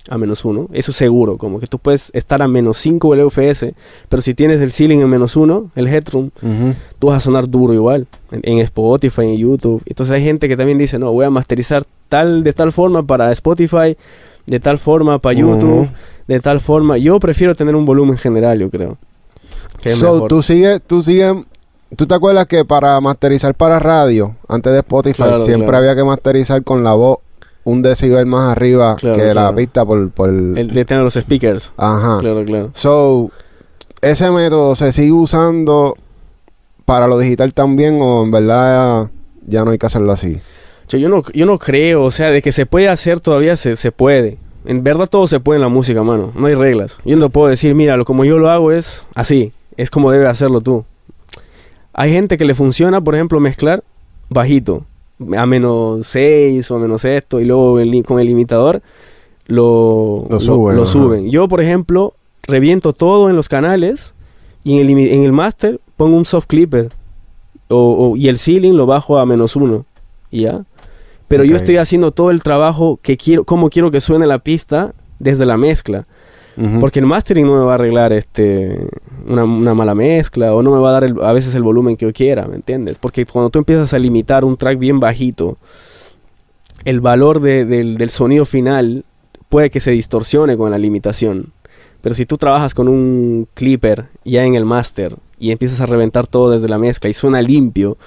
a 0.08 0.16
menos 0.18 0.44
uno, 0.44 0.68
eso 0.72 0.92
seguro, 0.92 1.36
como 1.36 1.60
que 1.60 1.66
tú 1.66 1.78
puedes 1.78 2.10
estar 2.14 2.40
a 2.42 2.48
menos 2.48 2.78
5 2.78 3.14
el 3.14 3.24
UFS, 3.24 3.74
pero 4.08 4.22
si 4.22 4.34
tienes 4.34 4.60
el 4.60 4.72
ceiling 4.72 4.98
en 5.00 5.08
menos 5.08 5.36
uno, 5.36 5.70
el 5.76 5.86
headroom, 5.88 6.30
tú 6.98 7.08
vas 7.08 7.18
a 7.18 7.20
sonar 7.20 7.48
duro 7.48 7.74
igual, 7.74 8.06
en, 8.32 8.40
en 8.44 8.58
Spotify, 8.60 9.22
en 9.22 9.36
YouTube. 9.36 9.82
Entonces 9.86 10.14
hay 10.16 10.24
gente 10.24 10.48
que 10.48 10.56
también 10.56 10.78
dice, 10.78 10.98
no, 10.98 11.12
voy 11.12 11.26
a 11.26 11.30
masterizar 11.30 11.84
tal 12.08 12.42
de 12.42 12.52
tal 12.52 12.72
forma 12.72 13.02
para 13.02 13.30
Spotify, 13.32 13.96
de 14.46 14.58
tal 14.60 14.78
forma 14.78 15.18
para. 15.18 15.34
YouTube, 15.38 15.88
de 16.26 16.40
tal 16.40 16.60
forma. 16.60 16.96
Yo 16.96 17.20
prefiero 17.20 17.54
tener 17.54 17.76
un 17.76 17.84
volumen 17.84 18.16
general, 18.16 18.58
yo 18.58 18.70
creo. 18.70 18.96
Que 19.80 19.90
So, 19.90 20.14
mejor. 20.14 20.28
tú 20.28 20.42
sigues, 20.42 20.80
tú 20.86 21.02
sigues, 21.02 21.34
¿tú 21.96 22.06
te 22.06 22.14
acuerdas 22.14 22.46
que 22.46 22.64
para 22.64 23.00
masterizar 23.00 23.54
para 23.54 23.78
radio, 23.78 24.34
antes 24.48 24.72
de 24.72 24.78
Spotify, 24.78 25.16
Claro, 25.22 25.36
siempre 25.38 25.66
claro. 25.66 25.78
había 25.78 25.94
que 25.96 26.04
masterizar 26.04 26.64
con 26.64 26.82
la 26.84 26.94
voz 26.94 27.18
un 27.64 27.82
decibel 27.82 28.26
más 28.26 28.52
arriba 28.52 28.96
Claro, 28.96 29.16
que 29.16 29.34
la 29.34 29.54
pista 29.54 29.84
por, 29.84 30.10
por 30.10 30.28
El 30.30 30.70
de 30.72 30.84
tener 30.84 31.02
los 31.02 31.14
speakers. 31.14 31.72
Ajá. 31.76 32.18
Claro, 32.20 32.44
claro. 32.44 32.70
So, 32.74 33.30
¿ese 34.00 34.30
método 34.30 34.76
se 34.76 34.92
sigue 34.92 35.12
usando 35.12 35.96
para 36.84 37.06
lo 37.06 37.18
digital 37.18 37.52
también 37.54 37.98
o 38.00 38.24
en 38.24 38.30
verdad 38.30 39.10
ya 39.46 39.64
no 39.64 39.70
hay 39.70 39.78
que 39.78 39.86
hacerlo 39.86 40.12
así? 40.12 40.40
Yo, 40.88 40.98
yo 40.98 41.08
no, 41.08 41.22
yo 41.32 41.46
no 41.46 41.58
creo, 41.58 42.04
o 42.04 42.10
sea, 42.10 42.30
de 42.30 42.42
que 42.42 42.52
se 42.52 42.66
puede 42.66 42.88
hacer 42.88 43.20
todavía 43.20 43.56
se, 43.56 43.76
se 43.76 43.92
puede. 43.92 44.38
En 44.64 44.82
verdad 44.82 45.06
todo 45.06 45.26
se 45.26 45.40
puede 45.40 45.58
en 45.58 45.62
la 45.62 45.68
música, 45.68 46.02
mano. 46.02 46.32
No 46.34 46.46
hay 46.46 46.54
reglas. 46.54 46.98
Yo 47.04 47.16
no 47.16 47.30
puedo 47.30 47.48
decir, 47.48 47.74
mira, 47.74 47.96
lo 47.96 48.04
como 48.04 48.24
yo 48.24 48.38
lo 48.38 48.50
hago 48.50 48.72
es 48.72 49.06
así. 49.14 49.52
Es 49.76 49.90
como 49.90 50.10
debe 50.10 50.26
hacerlo 50.26 50.60
tú. 50.60 50.84
Hay 51.92 52.12
gente 52.12 52.36
que 52.36 52.44
le 52.44 52.54
funciona, 52.54 53.00
por 53.00 53.14
ejemplo, 53.14 53.40
mezclar 53.40 53.82
bajito. 54.28 54.84
A 55.36 55.46
menos 55.46 56.06
6 56.06 56.70
o 56.70 56.76
a 56.76 56.78
menos 56.78 57.04
esto. 57.04 57.40
Y 57.40 57.44
luego 57.44 57.78
el 57.78 58.02
con 58.04 58.20
el 58.20 58.26
limitador 58.26 58.82
lo, 59.46 60.26
Lo 60.30 60.40
suben, 60.40 60.76
lo 60.76 60.82
ajá. 60.82 60.90
suben. 60.92 61.30
Yo, 61.30 61.48
por 61.48 61.60
ejemplo, 61.60 62.14
reviento 62.42 62.92
todo 62.92 63.28
en 63.30 63.36
los 63.36 63.48
canales. 63.48 64.14
Y 64.62 64.74
en 64.74 64.80
el, 64.80 64.88
limi- 64.94 65.10
en 65.12 65.24
el 65.24 65.32
master 65.32 65.80
pongo 65.96 66.16
un 66.16 66.24
soft 66.26 66.46
clipper. 66.46 66.90
O, 67.68 68.10
o- 68.12 68.16
y 68.16 68.28
el 68.28 68.38
ceiling 68.38 68.74
lo 68.74 68.86
bajo 68.86 69.18
a 69.18 69.26
menos 69.26 69.56
uno. 69.56 69.84
Y 70.30 70.42
ya. 70.42 70.64
Pero 71.28 71.44
yo 71.44 71.54
estoy 71.56 71.76
haciendo 71.76 72.10
todo 72.10 72.30
el 72.32 72.42
trabajo 72.42 72.98
que 73.02 73.16
quiero, 73.16 73.44
cómo 73.44 73.70
quiero 73.70 73.90
que 73.92 74.00
suene 74.00 74.26
la 74.26 74.40
pista 74.40 74.94
desde 75.20 75.46
la 75.46 75.56
mezcla. 75.56 76.06
Porque 76.80 76.98
el 76.98 77.06
mastering 77.06 77.46
no 77.46 77.58
me 77.58 77.64
va 77.64 77.72
a 77.72 77.74
arreglar 77.76 78.12
este 78.12 78.86
una, 79.28 79.44
mala 79.74 79.94
mezcla 79.94 80.54
o 80.54 80.62
no 80.62 80.72
me 80.72 80.78
va 80.78 80.90
a 80.90 81.00
dar 81.00 81.14
a 81.22 81.32
veces 81.32 81.54
el 81.54 81.62
volumen 81.62 81.96
que 81.96 82.06
yo 82.06 82.12
quiera, 82.12 82.46
¿me 82.46 82.56
entiendes? 82.56 82.98
Porque 82.98 83.24
cuando 83.24 83.50
tú 83.50 83.58
empiezas 83.60 83.94
a 83.94 83.98
limitar 83.98 84.44
un 84.44 84.56
track 84.56 84.78
bien 84.78 85.00
bajito, 85.00 85.56
el 86.84 87.00
valor 87.00 87.40
de- 87.40 87.64
del, 87.64 87.96
del 87.98 88.10
sonido 88.10 88.44
final 88.44 89.04
puede 89.48 89.70
que 89.70 89.80
se 89.80 89.90
distorsione 89.90 90.56
con 90.56 90.70
la 90.70 90.78
limitación. 90.78 91.52
Pero 92.00 92.14
si 92.14 92.24
tú 92.24 92.36
trabajas 92.38 92.74
con 92.74 92.88
un 92.88 93.46
clipper 93.54 94.06
ya 94.24 94.44
en 94.44 94.54
el 94.54 94.64
master 94.64 95.16
y 95.38 95.50
empiezas 95.50 95.80
a 95.80 95.86
reventar 95.86 96.26
todo 96.26 96.50
desde 96.50 96.68
la 96.68 96.78
mezcla 96.78 97.10
y 97.10 97.14
suena 97.14 97.42
limpio, 97.42 97.98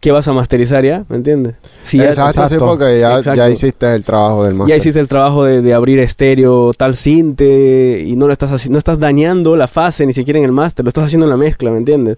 ¿qué 0.00 0.12
vas 0.12 0.28
a 0.28 0.32
masterizar 0.32 0.84
ya? 0.84 1.04
¿Me 1.08 1.16
entiendes? 1.16 1.54
Si 1.82 1.98
ya- 1.98 2.06
exacto, 2.10 2.48
sí, 2.48 2.54
porque 2.58 3.00
ya, 3.00 3.18
Exacto. 3.18 3.36
ya 3.38 3.50
hiciste 3.50 3.94
el 3.94 4.04
trabajo 4.04 4.44
del 4.44 4.54
máster. 4.54 4.74
ya 4.74 4.76
hiciste 4.80 5.00
el 5.00 5.08
trabajo 5.08 5.44
de, 5.44 5.60
de 5.62 5.74
abrir 5.74 5.98
estéreo 5.98 6.72
tal 6.72 6.96
cinte 6.96 8.02
y 8.06 8.14
no 8.16 8.26
lo 8.26 8.32
estás 8.32 8.68
no 8.70 8.78
estás 8.78 8.98
dañando 9.00 9.56
la 9.56 9.66
fase 9.68 10.06
ni 10.06 10.12
siquiera 10.12 10.38
en 10.38 10.44
el 10.44 10.52
máster, 10.52 10.84
lo 10.84 10.88
estás 10.88 11.04
haciendo 11.06 11.26
en 11.26 11.30
la 11.30 11.36
mezcla, 11.36 11.70
¿me 11.70 11.78
entiendes? 11.78 12.16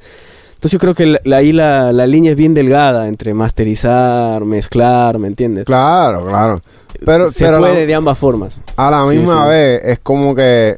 Entonces 0.54 0.72
yo 0.72 0.78
creo 0.78 0.94
que 0.94 1.06
la- 1.06 1.20
la- 1.24 1.36
ahí 1.38 1.52
la, 1.52 1.90
la 1.90 2.06
línea 2.06 2.32
es 2.32 2.36
bien 2.36 2.52
delgada 2.52 3.08
entre 3.08 3.32
masterizar, 3.32 4.44
mezclar, 4.44 5.18
¿me 5.18 5.28
entiendes? 5.28 5.64
Claro, 5.64 6.26
claro. 6.26 6.60
Pero, 7.06 7.32
Se 7.32 7.46
pero 7.46 7.60
la- 7.60 7.68
puede 7.68 7.86
de 7.86 7.94
ambas 7.94 8.18
formas. 8.18 8.60
a 8.76 8.90
la 8.90 9.04
misma 9.06 9.44
sí. 9.44 9.48
vez 9.48 9.80
es 9.84 9.98
como 10.00 10.34
que 10.34 10.76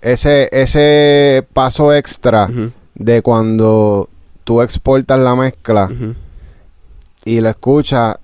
ese, 0.00 0.48
ese 0.52 1.46
paso 1.52 1.92
extra 1.94 2.48
de 2.94 3.22
cuando 3.22 4.08
tú 4.44 4.62
exportas 4.62 5.18
la 5.18 5.34
mezcla 5.34 5.90
y 7.24 7.40
la 7.40 7.50
escuchas 7.50 8.16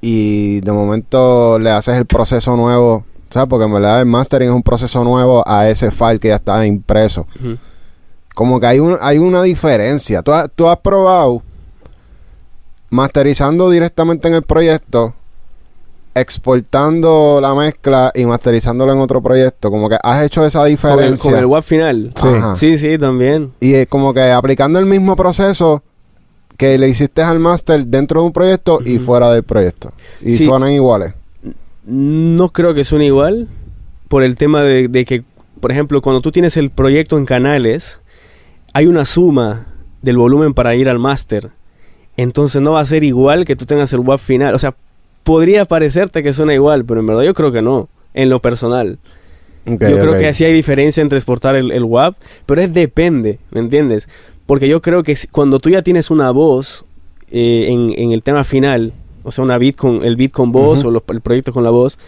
y 0.00 0.60
de 0.60 0.72
momento 0.72 1.58
le 1.58 1.70
haces 1.70 1.96
el 1.96 2.06
proceso 2.06 2.56
nuevo, 2.56 3.04
¿sabes? 3.30 3.48
Porque 3.48 3.64
en 3.64 3.72
verdad 3.72 4.00
el 4.00 4.06
mastering 4.06 4.50
es 4.50 4.54
un 4.54 4.62
proceso 4.62 5.02
nuevo 5.02 5.42
a 5.46 5.68
ese 5.68 5.90
file 5.90 6.18
que 6.18 6.28
ya 6.28 6.36
está 6.36 6.64
impreso. 6.66 7.26
Como 8.34 8.60
que 8.60 8.66
hay, 8.66 8.80
un, 8.80 8.98
hay 9.00 9.18
una 9.18 9.42
diferencia. 9.42 10.22
¿Tú 10.22 10.32
tú 10.54 10.68
has 10.68 10.78
probado 10.78 11.42
masterizando 12.90 13.70
directamente 13.70 14.28
en 14.28 14.34
el 14.34 14.42
proyecto, 14.42 15.14
exportando 16.14 17.38
la 17.40 17.54
mezcla 17.54 18.12
y 18.14 18.24
masterizándola 18.26 18.92
en 18.92 18.98
otro 19.00 19.22
proyecto. 19.22 19.70
Como 19.70 19.88
que 19.88 19.96
has 20.02 20.22
hecho 20.22 20.44
esa 20.46 20.60
Con 20.60 20.66
el, 20.68 20.72
diferencia. 20.72 21.30
con 21.30 21.38
el 21.40 21.46
WAP 21.46 21.62
final. 21.64 22.12
Sí. 22.16 22.28
Ajá. 22.28 22.56
sí, 22.56 22.78
sí, 22.78 22.98
también. 22.98 23.52
Y 23.60 23.74
es 23.74 23.86
como 23.88 24.14
que 24.14 24.30
aplicando 24.30 24.78
el 24.78 24.86
mismo 24.86 25.16
proceso 25.16 25.82
que 26.56 26.78
le 26.78 26.88
hiciste 26.88 27.22
al 27.22 27.40
máster 27.40 27.86
dentro 27.86 28.20
de 28.20 28.26
un 28.26 28.32
proyecto 28.32 28.78
y 28.84 28.98
fuera 28.98 29.30
del 29.30 29.42
proyecto. 29.42 29.92
Y 30.20 30.32
Sí. 30.32 30.44
suenan 30.44 30.70
iguales. 30.72 31.14
No 31.84 32.48
creo 32.50 32.74
que 32.74 32.84
suene 32.84 33.06
igual 33.06 33.48
por 34.08 34.22
el 34.22 34.36
tema 34.36 34.62
de, 34.62 34.88
de 34.88 35.04
que, 35.04 35.24
por 35.60 35.72
ejemplo, 35.72 36.00
cuando 36.00 36.20
tú 36.20 36.30
tienes 36.30 36.56
el 36.56 36.70
proyecto 36.70 37.18
en 37.18 37.26
canales, 37.26 38.00
hay 38.72 38.86
una 38.86 39.04
suma 39.04 39.66
del 40.02 40.16
volumen 40.16 40.54
para 40.54 40.74
ir 40.76 40.88
al 40.88 40.98
máster. 40.98 41.50
Entonces 42.16 42.62
no 42.62 42.72
va 42.72 42.80
a 42.80 42.84
ser 42.84 43.02
igual 43.02 43.44
que 43.44 43.56
tú 43.56 43.66
tengas 43.66 43.92
el 43.92 44.00
WAP 44.00 44.20
final. 44.20 44.54
O 44.54 44.58
sea, 44.58 44.74
podría 45.24 45.64
parecerte 45.64 46.22
que 46.22 46.32
suena 46.32 46.54
igual, 46.54 46.84
pero 46.84 47.00
en 47.00 47.06
verdad 47.06 47.22
yo 47.22 47.34
creo 47.34 47.50
que 47.50 47.62
no, 47.62 47.88
en 48.14 48.28
lo 48.30 48.40
personal. 48.40 48.98
Yo 49.90 49.96
creo 50.02 50.12
que 50.20 50.28
así 50.28 50.44
hay 50.44 50.52
diferencia 50.52 51.00
entre 51.00 51.16
exportar 51.18 51.56
el, 51.56 51.70
el 51.72 51.84
WAP, 51.84 52.14
pero 52.46 52.60
es 52.62 52.72
depende, 52.72 53.38
¿me 53.50 53.60
entiendes? 53.60 54.08
Porque 54.46 54.68
yo 54.68 54.82
creo 54.82 55.02
que 55.02 55.16
cuando 55.32 55.58
tú 55.58 55.70
ya 55.70 55.80
tienes 55.82 56.10
una 56.10 56.30
voz 56.30 56.84
eh, 57.30 57.66
en, 57.70 57.90
en 57.98 58.12
el 58.12 58.22
tema 58.22 58.44
final, 58.44 58.92
o 59.22 59.32
sea, 59.32 59.42
una 59.42 59.56
beat 59.56 59.74
con, 59.74 60.04
el 60.04 60.16
beat 60.16 60.32
con 60.32 60.52
voz 60.52 60.84
o 60.84 60.90
los- 60.90 61.02
el 61.08 61.22
proyecto 61.22 61.52
con 61.54 61.64
la 61.64 61.70
voz, 61.70 61.98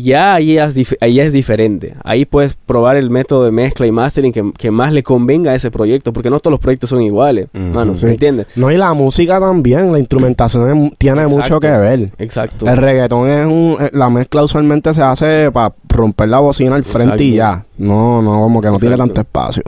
ya 0.00 0.32
ahí 0.34 0.56
es, 0.56 0.74
dif- 0.74 0.96
ahí 1.02 1.20
es 1.20 1.32
diferente. 1.34 1.94
Ahí 2.02 2.24
puedes 2.24 2.54
probar 2.54 2.96
el 2.96 3.10
método 3.10 3.44
de 3.44 3.50
mezcla 3.52 3.86
y 3.86 3.92
mastering 3.92 4.32
que, 4.32 4.52
que 4.56 4.70
más 4.70 4.92
le 4.92 5.02
convenga 5.02 5.50
a 5.52 5.54
ese 5.54 5.70
proyecto, 5.70 6.12
porque 6.14 6.30
no 6.30 6.40
todos 6.40 6.52
los 6.52 6.60
proyectos 6.60 6.88
son 6.88 7.02
iguales, 7.02 7.48
mano, 7.52 7.94
Sí. 7.94 8.06
¿me 8.06 8.12
entiendes? 8.12 8.46
No, 8.56 8.70
y 8.70 8.78
la 8.78 8.94
música 8.94 9.38
también, 9.38 9.92
la 9.92 9.98
instrumentación 9.98 10.86
es- 10.86 10.98
tiene 10.98 11.22
Exacto. 11.22 11.36
mucho 11.38 11.60
que 11.60 11.70
ver. 11.70 12.10
Exacto. 12.18 12.66
El 12.66 12.76
reggaetón 12.78 13.28
es 13.30 13.46
un... 13.46 13.76
eh, 13.80 13.90
La 13.92 14.08
mezcla 14.08 14.42
usualmente 14.42 14.94
se 14.94 15.02
hace 15.02 15.50
para 15.52 15.74
romper 15.88 16.28
la 16.30 16.38
bocina 16.38 16.74
al 16.76 16.84
frente 16.84 17.22
y 17.24 17.34
ya. 17.34 17.66
No, 17.76 18.22
no, 18.22 18.40
como 18.40 18.60
que 18.62 18.68
no 18.68 18.78
tiene 18.78 18.96
tanto 18.96 19.20
espacio. 19.20 19.62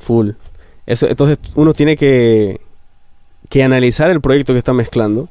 Full. 0.00 0.30
Eso, 0.86 1.06
entonces 1.06 1.38
uno 1.54 1.72
tiene 1.72 1.96
que, 1.96 2.60
que 3.48 3.62
analizar 3.62 4.10
el 4.10 4.20
proyecto 4.20 4.52
que 4.52 4.58
está 4.58 4.72
mezclando 4.72 5.28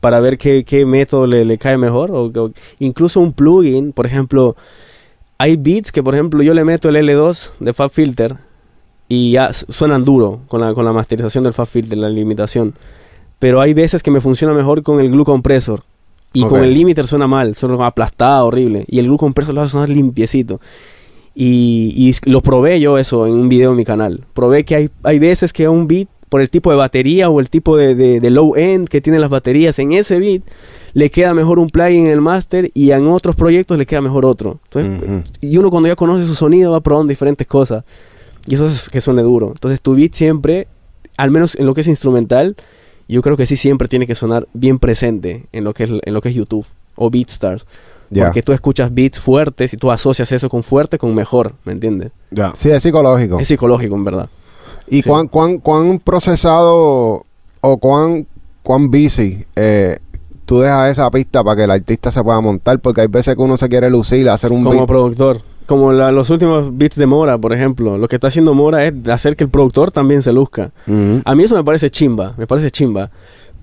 para 0.00 0.20
ver 0.20 0.38
qué, 0.38 0.64
qué 0.64 0.84
método 0.86 1.26
le, 1.26 1.44
le 1.44 1.58
cae 1.58 1.76
mejor. 1.78 2.10
O, 2.10 2.24
o- 2.26 2.50
incluso 2.78 3.20
un 3.20 3.32
plugin, 3.32 3.92
por 3.92 4.06
ejemplo, 4.06 4.56
hay 5.38 5.56
beats 5.56 5.92
que, 5.92 6.02
por 6.02 6.14
ejemplo, 6.14 6.42
yo 6.42 6.54
le 6.54 6.64
meto 6.64 6.88
el 6.88 6.96
L2 6.96 7.50
de 7.60 7.72
Fab 7.72 7.90
Filter 7.90 8.36
y 9.08 9.32
ya 9.32 9.52
suenan 9.52 10.04
duro 10.04 10.40
con 10.48 10.60
la, 10.60 10.74
con 10.74 10.84
la 10.84 10.92
masterización 10.92 11.44
del 11.44 11.52
Fab 11.54 11.66
Filter, 11.66 11.96
la 11.98 12.08
limitación. 12.10 12.74
pero 13.38 13.60
hay 13.60 13.72
veces 13.72 14.02
que 14.02 14.10
me 14.10 14.20
funciona 14.20 14.52
mejor 14.52 14.82
con 14.82 15.00
el 15.00 15.10
glue 15.10 15.24
compressor. 15.24 15.82
Y 16.34 16.42
Ok. 16.42 16.48
con 16.50 16.64
el 16.64 16.74
limiter 16.74 17.06
suena 17.06 17.26
mal, 17.26 17.54
suena 17.54 17.86
aplastado, 17.86 18.46
horrible. 18.48 18.84
Y 18.88 18.98
el 18.98 19.06
glue 19.06 19.16
compressor 19.16 19.54
lo 19.54 19.62
hace 19.62 19.72
sonar 19.72 19.88
limpiecito. 19.88 20.60
Y, 21.34 21.94
y 21.96 22.30
lo 22.30 22.40
probé 22.42 22.80
yo 22.80 22.98
eso 22.98 23.26
en 23.26 23.32
un 23.34 23.48
video 23.48 23.70
en 23.70 23.76
mi 23.76 23.84
canal. 23.84 24.24
Probé 24.34 24.64
que 24.64 24.74
hay, 24.74 24.90
hay 25.04 25.18
veces 25.20 25.52
que 25.52 25.68
un 25.68 25.86
beat, 25.86 26.08
por 26.28 26.40
el 26.40 26.50
tipo 26.50 26.70
de 26.70 26.76
batería 26.76 27.28
o 27.30 27.40
el 27.40 27.50
tipo 27.50 27.76
de, 27.76 27.94
de- 27.94 28.20
de 28.20 28.30
low 28.30 28.54
end 28.56 28.88
que 28.88 29.00
tienen 29.00 29.20
las 29.20 29.30
baterías, 29.30 29.78
en 29.78 29.92
ese 29.92 30.18
beat 30.18 30.42
le 30.94 31.10
queda 31.10 31.34
mejor 31.34 31.58
un 31.58 31.68
plugin 31.68 32.06
en 32.06 32.12
el 32.12 32.20
master 32.20 32.70
y 32.74 32.90
en 32.90 33.06
otros 33.06 33.36
proyectos 33.36 33.78
le 33.78 33.86
queda 33.86 34.00
mejor 34.00 34.24
otro. 34.26 34.58
Entonces, 34.72 35.30
y 35.40 35.56
uno 35.56 35.70
cuando 35.70 35.88
ya 35.88 35.96
conoce 35.96 36.24
su 36.24 36.34
sonido 36.34 36.72
va 36.72 36.80
probando 36.80 37.10
diferentes 37.10 37.46
cosas. 37.46 37.84
Y 38.46 38.54
eso 38.54 38.66
es 38.66 38.88
que 38.88 39.00
suene 39.00 39.22
duro. 39.22 39.48
Entonces 39.48 39.80
tu 39.80 39.94
beat 39.94 40.14
siempre, 40.14 40.66
al 41.16 41.30
menos 41.30 41.54
en 41.54 41.66
lo 41.66 41.74
que 41.74 41.82
es 41.82 41.88
instrumental, 41.88 42.56
yo 43.08 43.22
creo 43.22 43.36
que 43.36 43.46
sí 43.46 43.56
siempre 43.56 43.88
tiene 43.88 44.06
que 44.06 44.14
sonar 44.14 44.48
bien 44.54 44.78
presente 44.78 45.44
en 45.52 45.64
lo 45.64 45.74
que 45.74 45.84
es, 45.84 45.90
en 46.02 46.14
lo 46.14 46.20
que 46.20 46.30
es 46.30 46.34
YouTube 46.34 46.66
o 46.96 47.10
BeatStars. 47.10 47.66
Ya. 48.10 48.24
Porque 48.24 48.42
tú 48.42 48.52
escuchas 48.54 48.92
beats 48.94 49.20
fuertes 49.20 49.74
y 49.74 49.76
tú 49.76 49.90
asocias 49.90 50.32
eso 50.32 50.48
con 50.48 50.62
fuerte 50.62 50.96
con 50.96 51.14
mejor, 51.14 51.52
¿me 51.64 51.72
entiendes? 51.72 52.10
Ya. 52.30 52.54
Sí, 52.56 52.70
es 52.70 52.82
psicológico. 52.82 53.38
Es 53.38 53.48
psicológico, 53.48 53.94
en 53.96 54.04
verdad. 54.04 54.30
¿Y 54.90 55.02
sí. 55.02 55.08
cuán, 55.08 55.28
cuán, 55.28 55.58
cuán 55.58 55.98
procesado 55.98 57.22
o 57.60 57.76
cuán, 57.78 58.26
cuán 58.62 58.90
busy 58.90 59.44
eh, 59.56 59.98
tú 60.44 60.60
dejas 60.60 60.90
esa 60.92 61.10
pista 61.10 61.42
para 61.44 61.56
que 61.56 61.64
el 61.64 61.70
artista 61.70 62.10
se 62.12 62.22
pueda 62.22 62.40
montar? 62.40 62.78
Porque 62.80 63.02
hay 63.02 63.06
veces 63.08 63.34
que 63.34 63.42
uno 63.42 63.56
se 63.56 63.68
quiere 63.68 63.90
lucir, 63.90 64.28
hacer 64.28 64.52
un 64.52 64.62
Como 64.64 64.76
beat. 64.76 64.86
productor. 64.86 65.40
Como 65.66 65.92
la- 65.92 66.10
los 66.12 66.30
últimos 66.30 66.76
beats 66.78 66.96
de 66.96 67.06
Mora, 67.06 67.36
por 67.36 67.52
ejemplo. 67.52 67.98
Lo 67.98 68.08
que 68.08 68.16
está 68.16 68.28
haciendo 68.28 68.54
Mora 68.54 68.86
es 68.86 68.94
hacer 69.08 69.36
que 69.36 69.44
el 69.44 69.50
productor 69.50 69.90
también 69.90 70.22
se 70.22 70.32
luzca. 70.32 70.70
A 71.24 71.34
mí 71.34 71.44
eso 71.44 71.54
me 71.56 71.64
parece 71.64 71.90
chimba, 71.90 72.34
me 72.38 72.46
parece 72.46 72.70
chimba. 72.70 73.10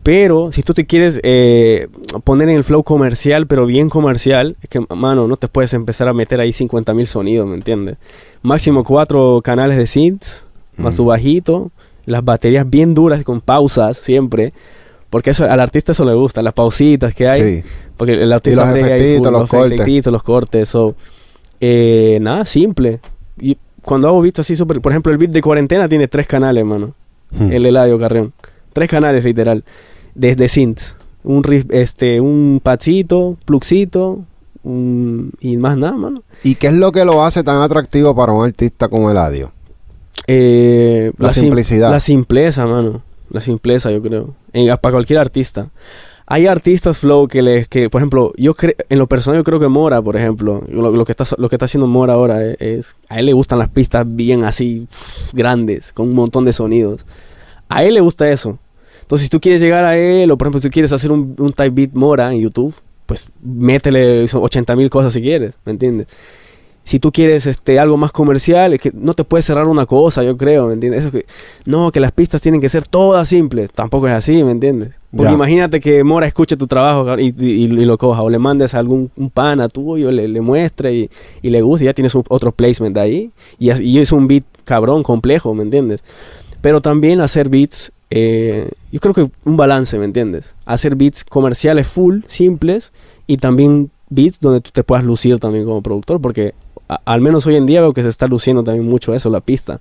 Pero 0.04 0.52
si 0.52 0.62
tú 0.62 0.76
te 0.76 0.86
quieres 0.86 1.20
eh, 1.24 1.88
poner 2.24 2.48
en 2.50 2.58
el 2.58 2.64
flow 2.64 2.84
comercial, 2.84 3.48
pero 3.48 3.66
bien 3.66 3.90
comercial, 3.90 4.56
es 4.62 4.70
que, 4.70 4.86
mano, 4.96 5.28
no 5.28 5.36
te 5.36 5.48
puedes 5.48 5.74
empezar 5.74 6.08
a 6.08 6.14
meter 6.14 6.40
ahí 6.40 6.54
50 6.54 6.94
mil 6.94 7.08
sonidos, 7.08 7.48
¿me 7.48 7.56
entiendes? 7.56 7.98
Máximo 8.44 8.84
cuatro 8.84 9.42
canales 9.44 9.78
de 9.78 9.88
synths, 9.88 10.46
más 10.78 10.94
Mm. 10.94 10.98
su 10.98 11.06
bajito, 11.06 11.72
las 12.06 12.24
baterías 12.24 12.70
bien 12.70 12.94
duras 12.94 13.24
con 13.24 13.42
pausas 13.42 13.98
siempre. 13.98 14.54
Porque 15.10 15.30
eso, 15.30 15.46
al 15.46 15.60
artista 15.60 15.94
eso 15.94 16.04
le 16.04 16.14
gusta, 16.14 16.42
las 16.42 16.54
pausitas 16.54 17.16
que 17.16 17.28
hay. 17.28 17.62
Sí. 17.62 17.68
Porque 17.96 18.14
el 18.14 18.34
artista 18.34 18.66
los 18.66 18.76
efectitos, 18.76 19.28
full, 19.28 19.32
los 19.40 19.50
cortes. 19.50 19.74
efectitos, 19.80 20.14
los 20.14 20.24
cortes. 20.24 20.70
So, 20.70 20.96
eh, 21.62 22.18
nada, 22.22 22.44
simple. 22.46 23.00
Y 23.40 23.58
cuando 23.82 24.08
hago 24.10 24.22
beats 24.22 24.40
así 24.40 24.56
súper... 24.56 24.82
Por 24.82 24.92
ejemplo, 24.92 25.12
el 25.12 25.18
beat 25.18 25.32
de 25.32 25.42
cuarentena 25.42 25.88
tiene 25.88 26.08
tres 26.08 26.28
canales, 26.28 26.66
mano. 26.66 26.94
Hmm. 27.32 27.52
El 27.52 27.66
Eladio 27.66 27.98
Carreón. 28.00 28.34
Tres 28.74 28.90
canales, 28.90 29.24
literal. 29.24 29.64
Desde 30.16 30.50
synths. 30.50 30.96
Un 31.24 31.44
riff, 31.44 31.66
este, 31.70 32.20
un 32.20 32.60
padzito, 32.62 33.38
pluxito, 33.46 34.20
un- 34.64 35.32
y 35.40 35.58
más 35.58 35.78
nada, 35.78 35.94
mano. 35.94 36.24
¿Y 36.44 36.56
qué 36.56 36.68
es 36.68 36.74
lo 36.74 36.92
que 36.92 37.06
lo 37.06 37.24
hace 37.24 37.44
tan 37.44 37.62
atractivo 37.62 38.14
para 38.16 38.34
un 38.34 38.44
artista 38.46 38.88
como 38.90 39.10
Eladio? 39.10 39.52
Eh, 40.28 41.12
La 41.18 41.32
sim- 41.32 41.44
simplicidad. 41.44 41.92
La 41.92 42.00
simpleza, 42.00 42.66
mano. 42.66 43.02
La 43.30 43.42
simpleza, 43.42 43.92
yo 43.92 44.02
creo. 44.02 44.34
En- 44.54 44.68
para 44.78 44.94
cualquier 44.94 45.20
artista. 45.20 45.70
Hay 46.28 46.48
artistas 46.48 46.98
flow 46.98 47.28
que 47.28 47.44
les, 47.44 47.68
que, 47.68 47.88
por 47.90 48.02
ejemplo, 48.02 48.34
yo 48.36 48.56
en 48.90 48.98
lo 48.98 49.06
personal 49.08 49.40
yo 49.40 49.44
creo 49.44 49.60
que 49.60 49.68
Mora, 49.68 50.02
por 50.02 50.16
ejemplo, 50.18 50.64
lo, 50.68 50.90
lo 50.92 51.06
que 51.06 51.12
está 51.12 51.24
lo 51.38 51.50
que 51.50 51.56
está 51.56 51.66
haciendo 51.66 51.86
Mora 51.86 52.14
ahora 52.14 52.44
es, 52.44 52.56
es- 52.60 52.96
a 53.10 53.20
él 53.20 53.28
le 53.28 53.34
gustan 53.34 53.60
las 53.60 53.70
pistas 53.70 54.06
bien 54.08 54.44
así 54.44 54.88
grandes, 55.34 55.94
con 55.94 56.08
un 56.10 56.16
montón 56.16 56.46
de 56.46 56.54
sonidos. 56.54 57.06
A 57.70 57.84
él 57.84 57.94
le 57.94 58.02
gusta 58.02 58.30
eso. 58.32 58.58
Entonces, 59.02 59.26
si 59.26 59.30
tú 59.30 59.40
quieres 59.40 59.62
llegar 59.62 59.86
a 59.86 59.98
él, 59.98 60.32
o 60.32 60.38
por 60.38 60.48
ejemplo, 60.48 60.62
si 60.62 60.68
tú 60.68 60.74
quieres 60.74 60.92
hacer 60.92 61.12
un, 61.12 61.36
un 61.38 61.52
type 61.54 61.70
beat 61.70 61.92
Mora 61.94 62.34
en 62.34 62.40
YouTube, 62.40 62.74
pues 63.06 63.28
métele 63.44 64.24
eso, 64.24 64.42
80 64.42 64.76
mil 64.76 64.90
cosas 64.90 65.14
si 65.14 65.22
quieres, 65.22 65.54
¿me 65.64 65.74
entiendes? 65.74 66.08
Si 66.86 67.00
tú 67.00 67.12
quieres 67.12 67.46
este 67.48 67.80
algo 67.80 67.98
más 67.98 68.12
comercial, 68.12 68.74
es 68.74 68.80
que 68.80 68.92
no 68.94 69.14
te 69.16 69.24
puedes 69.24 69.44
cerrar 69.46 69.68
una 69.68 69.86
cosa, 69.88 70.24
yo 70.24 70.38
creo, 70.38 70.68
¿me 70.68 70.74
entiendes? 70.76 71.02
Eso 71.02 71.12
que, 71.12 71.26
no, 71.66 71.92
que 71.92 72.00
las 72.00 72.12
pistas 72.14 72.42
tienen 72.44 72.62
que 72.62 72.70
ser 72.70 72.88
todas 72.88 73.28
simples. 73.28 73.72
Tampoco 73.72 74.08
es 74.08 74.14
así, 74.14 74.44
¿me 74.44 74.52
entiendes? 74.52 74.92
Porque 75.10 75.32
Ya. 75.32 75.34
imagínate 75.36 75.80
que 75.80 76.04
Mora 76.04 76.28
escuche 76.28 76.56
tu 76.56 76.68
trabajo 76.68 77.18
y, 77.20 77.34
y- 77.40 77.64
y 77.64 77.68
lo 77.86 77.98
coja, 77.98 78.22
o 78.22 78.30
le 78.30 78.38
mandes 78.38 78.76
a 78.76 78.80
algún 78.80 79.10
un 79.18 79.30
pana 79.32 79.68
tuyo, 79.68 80.12
le, 80.12 80.28
le 80.28 80.42
muestre 80.42 80.94
y, 80.94 81.10
y 81.42 81.50
le 81.50 81.62
guste, 81.64 81.86
y 81.86 81.88
ya 81.88 81.94
tienes 81.94 82.14
un- 82.14 82.24
otro 82.30 82.52
placement 82.52 82.96
ahí. 82.98 83.32
Y, 83.58 83.72
y 83.82 83.98
es 84.00 84.12
un 84.12 84.28
beat 84.28 84.44
cabrón, 84.64 85.02
complejo, 85.04 85.54
¿me 85.56 85.64
entiendes? 85.64 86.04
Pero 86.62 86.82
también 86.82 87.20
hacer 87.20 87.50
beats, 87.50 87.92
eh, 88.12 88.70
yo 88.92 89.00
creo 89.00 89.14
que 89.16 89.28
un 89.44 89.58
balance, 89.58 89.98
¿me 89.98 90.06
entiendes? 90.06 90.54
Hacer 90.66 90.96
beats 90.96 91.24
comerciales 91.24 91.88
full, 91.88 92.20
simples, 92.28 92.92
y 93.26 93.38
también 93.38 93.90
beats 94.10 94.40
donde 94.40 94.62
tú 94.62 94.70
te 94.72 94.84
puedas 94.84 95.04
lucir 95.04 95.40
también 95.40 95.66
como 95.66 95.82
productor, 95.82 96.22
porque 96.22 96.54
a- 96.90 97.00
al 97.06 97.22
menos 97.22 97.46
hoy 97.48 97.56
en 97.56 97.66
día 97.66 97.82
veo 97.82 97.94
que 97.94 98.04
se 98.04 98.10
está 98.10 98.28
luciendo 98.28 98.64
también 98.64 98.88
mucho 98.88 99.14
eso, 99.14 99.30
la 99.30 99.42
pista, 99.42 99.80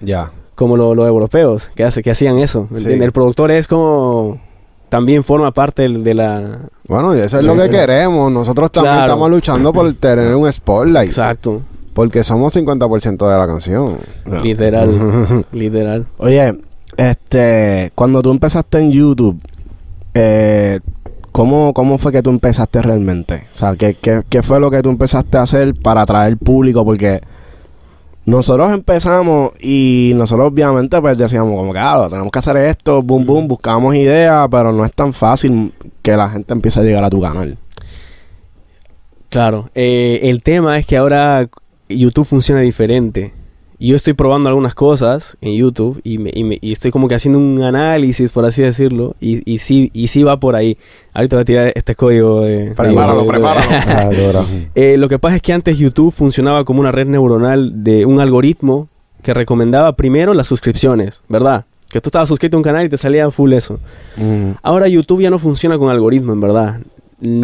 Ya. 0.00 0.30
como 0.54 0.76
lo- 0.76 0.94
los 0.94 1.06
europeos, 1.06 1.70
que, 1.74 1.84
hace, 1.84 2.02
que 2.02 2.10
hacían 2.10 2.38
eso, 2.38 2.62
¿me 2.70 2.78
Sí. 2.78 2.84
entiendes? 2.84 3.06
El 3.06 3.12
productor 3.12 3.50
es 3.50 3.66
como... 3.68 4.38
También 4.88 5.22
forma 5.22 5.50
parte 5.52 5.82
del- 5.82 6.02
de 6.02 6.14
la... 6.14 6.60
Bueno, 6.88 7.14
y 7.14 7.18
eso 7.20 7.38
es 7.38 7.44
Sí, 7.44 7.50
lo 7.50 7.56
que 7.56 7.64
sí. 7.64 7.68
queremos. 7.70 8.32
Nosotros 8.32 8.72
también 8.72 8.94
Claro. 8.94 9.06
estamos 9.12 9.30
luchando 9.30 9.70
por 9.70 9.92
tener 9.92 10.34
un 10.34 10.50
spotlight. 10.50 11.08
Exacto. 11.10 11.60
Porque 11.92 12.24
somos 12.24 12.54
50% 12.54 13.28
de 13.30 13.36
la 13.38 13.46
canción. 13.46 13.98
Literal. 14.42 15.44
literal. 15.52 16.06
Oye, 16.16 16.58
este, 16.96 17.92
cuando 17.94 18.22
tú 18.22 18.30
empezaste 18.30 18.78
en 18.78 18.90
YouTube, 18.90 19.38
eh, 20.14 20.80
¿cómo, 21.38 21.72
¿cómo 21.72 21.98
fue 21.98 22.10
que 22.10 22.20
tú 22.20 22.30
empezaste 22.30 22.82
realmente? 22.82 23.44
O 23.52 23.54
sea, 23.54 23.76
¿qué, 23.76 23.94
qué, 23.94 24.22
qué 24.28 24.42
fue 24.42 24.58
lo 24.58 24.72
que 24.72 24.82
tú 24.82 24.90
empezaste 24.90 25.38
a 25.38 25.42
hacer 25.42 25.72
para 25.74 26.00
atraer 26.02 26.36
público? 26.36 26.84
Porque 26.84 27.20
nosotros 28.24 28.72
empezamos 28.72 29.52
y 29.60 30.14
nosotros 30.16 30.48
obviamente 30.48 31.00
pues 31.00 31.16
decíamos 31.16 31.54
como 31.54 31.72
que, 31.72 31.78
ah, 31.78 32.08
tenemos 32.10 32.32
que 32.32 32.40
hacer 32.40 32.56
esto, 32.56 33.04
boom, 33.04 33.24
boom, 33.24 33.46
buscamos 33.46 33.94
ideas, 33.94 34.48
pero 34.50 34.72
no 34.72 34.84
es 34.84 34.92
tan 34.92 35.12
fácil 35.12 35.72
que 36.02 36.16
la 36.16 36.28
gente 36.28 36.52
empiece 36.52 36.80
a 36.80 36.82
llegar 36.82 37.04
a 37.04 37.10
tu 37.10 37.20
canal. 37.20 37.56
Claro, 39.28 39.70
eh, 39.76 40.18
el 40.24 40.42
tema 40.42 40.76
es 40.76 40.86
que 40.86 40.96
ahora 40.96 41.48
YouTube 41.88 42.26
funciona 42.26 42.62
diferente. 42.62 43.32
Yo 43.80 43.94
estoy 43.94 44.12
probando 44.14 44.48
algunas 44.48 44.74
cosas 44.74 45.36
en 45.40 45.54
YouTube 45.54 46.00
y, 46.02 46.18
me- 46.18 46.32
y 46.34 46.42
me- 46.42 46.58
y 46.60 46.72
estoy 46.72 46.90
como 46.90 47.06
que 47.06 47.14
haciendo 47.14 47.38
un 47.38 47.62
análisis, 47.62 48.32
por 48.32 48.44
así 48.44 48.60
decirlo, 48.62 49.14
y, 49.20 49.48
y 49.50 49.58
sí, 49.58 49.90
y 49.94 50.08
sí 50.08 50.24
va 50.24 50.40
por 50.40 50.56
ahí. 50.56 50.76
Ahorita 51.14 51.36
voy 51.36 51.42
a 51.42 51.44
tirar 51.44 51.72
este 51.76 51.94
código 51.94 52.40
de... 52.40 52.72
Prepáralo, 52.74 53.22
de- 53.22 53.28
prepáralo. 53.28 54.40
Ah. 54.40 54.44
Eh, 54.74 54.96
lo 54.98 55.08
que 55.08 55.18
pasa 55.20 55.36
es 55.36 55.42
que 55.42 55.52
antes 55.52 55.78
YouTube 55.78 56.12
funcionaba 56.12 56.64
como 56.64 56.80
una 56.80 56.90
red 56.90 57.06
neuronal 57.06 57.84
de 57.84 58.04
un 58.04 58.18
algoritmo 58.20 58.88
que 59.22 59.32
recomendaba 59.32 59.92
primero 59.92 60.34
las 60.34 60.46
suscripciones, 60.48 61.22
¿verdad? 61.28 61.64
Que 61.90 62.00
tú 62.00 62.08
estabas 62.08 62.28
suscrito 62.28 62.56
a 62.56 62.58
un 62.58 62.64
canal 62.64 62.84
y 62.84 62.88
te 62.88 62.96
salía 62.96 63.30
full 63.30 63.52
eso. 63.52 63.78
Mm. 64.16 64.50
Ahora 64.62 64.88
YouTube 64.88 65.22
ya 65.22 65.30
no 65.30 65.38
funciona 65.38 65.78
con 65.78 65.88
algoritmo, 65.88 66.32
en 66.32 66.40
verdad. 66.40 66.80
Mm, 67.20 67.42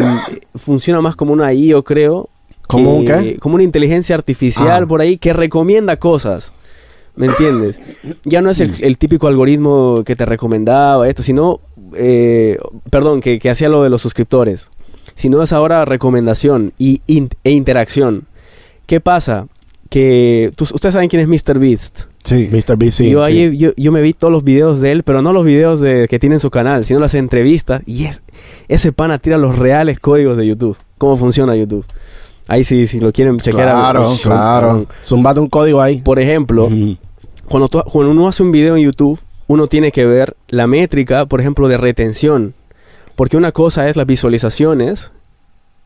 funciona 0.55 1.01
más 1.01 1.15
como 1.15 1.33
una 1.33 1.51
I, 1.53 1.67
yo 1.67 1.83
creo. 1.83 2.29
¿Cómo 2.67 2.97
un 2.97 3.05
que- 3.05 3.13
qué? 3.33 3.39
Como 3.39 3.55
una 3.55 3.63
inteligencia 3.63 4.15
artificial 4.15 4.83
Ah. 4.83 4.87
por 4.87 5.01
ahí 5.01 5.17
que 5.17 5.33
recomienda 5.33 5.97
cosas. 5.97 6.53
¿Me 7.15 7.27
entiendes? 7.27 7.79
Ya 8.25 8.41
no 8.41 8.49
es 8.49 8.59
el, 8.59 8.73
el 8.81 8.97
típico 8.97 9.27
algoritmo 9.27 10.03
que 10.05 10.17
te 10.17 10.25
recomendaba 10.25 11.07
esto, 11.07 11.23
sino, 11.23 11.61
eh, 11.95 12.57
perdón, 12.89 13.21
que, 13.21 13.39
que 13.39 13.49
hacía 13.49 13.69
lo 13.69 13.83
de 13.83 13.89
los 13.89 14.01
suscriptores. 14.01 14.69
Sino 15.13 15.41
es 15.41 15.53
ahora 15.53 15.85
recomendación 15.85 16.73
y, 16.77 17.01
in- 17.07 17.29
e 17.45 17.51
interacción. 17.51 18.25
¿Qué 18.85 18.99
pasa? 18.99 19.47
Que 19.89 20.51
tú- 20.57 20.65
ustedes 20.73 20.91
saben 20.93 21.07
quién 21.07 21.21
es 21.21 21.27
Mr. 21.29 21.57
Beast. 21.57 22.01
Sí. 22.25 22.49
Mr. 22.51 22.75
B, 22.75 22.91
sí, 22.91 23.09
yo, 23.11 23.23
sí. 23.23 23.31
ahí, 23.31 23.55
yo, 23.57 23.69
yo 23.77 23.91
me 23.93 24.01
vi 24.01 24.11
todos 24.13 24.31
los 24.33 24.43
videos 24.43 24.81
de 24.81 24.91
él, 24.91 25.03
pero 25.03 25.21
no 25.21 25.31
los 25.31 25.45
videos 25.45 25.79
de, 25.79 26.07
que 26.09 26.19
tiene 26.19 26.35
en 26.35 26.39
su 26.39 26.49
canal, 26.49 26.83
sino 26.85 26.99
las 26.99 27.13
entrevistas. 27.13 27.81
Y 27.85 28.05
es, 28.05 28.21
ese 28.67 28.91
pana 28.91 29.19
tira 29.19 29.37
los 29.37 29.57
reales 29.57 29.99
códigos 29.99 30.35
de 30.35 30.47
YouTube. 30.47 30.75
¿Cómo 30.97 31.15
funciona 31.17 31.55
YouTube? 31.55 31.85
Ahí 32.47 32.63
sí, 32.63 32.85
si 32.87 32.99
lo 32.99 33.11
quieren 33.11 33.37
chequear. 33.39 33.69
Claro, 33.69 34.11
es- 34.13 34.21
claro. 34.21 34.85
Zumbate 35.01 35.39
un 35.39 35.49
código 35.49 35.81
ahí. 35.81 36.01
Por 36.01 36.19
ejemplo, 36.19 36.65
Ujú. 36.65 36.97
cuando, 37.49 37.69
tú- 37.69 37.83
cuando 37.91 38.11
uno 38.11 38.27
hace 38.27 38.43
un 38.43 38.51
video 38.51 38.75
en 38.77 38.83
YouTube, 38.83 39.19
uno 39.47 39.67
tiene 39.67 39.91
que 39.91 40.05
ver 40.05 40.35
la 40.49 40.67
métrica, 40.67 41.25
por 41.25 41.39
ejemplo, 41.41 41.67
de 41.67 41.77
retención. 41.77 42.53
Porque 43.15 43.37
una 43.37 43.51
cosa 43.51 43.87
es 43.89 43.95
las 43.95 44.05
visualizaciones, 44.05 45.11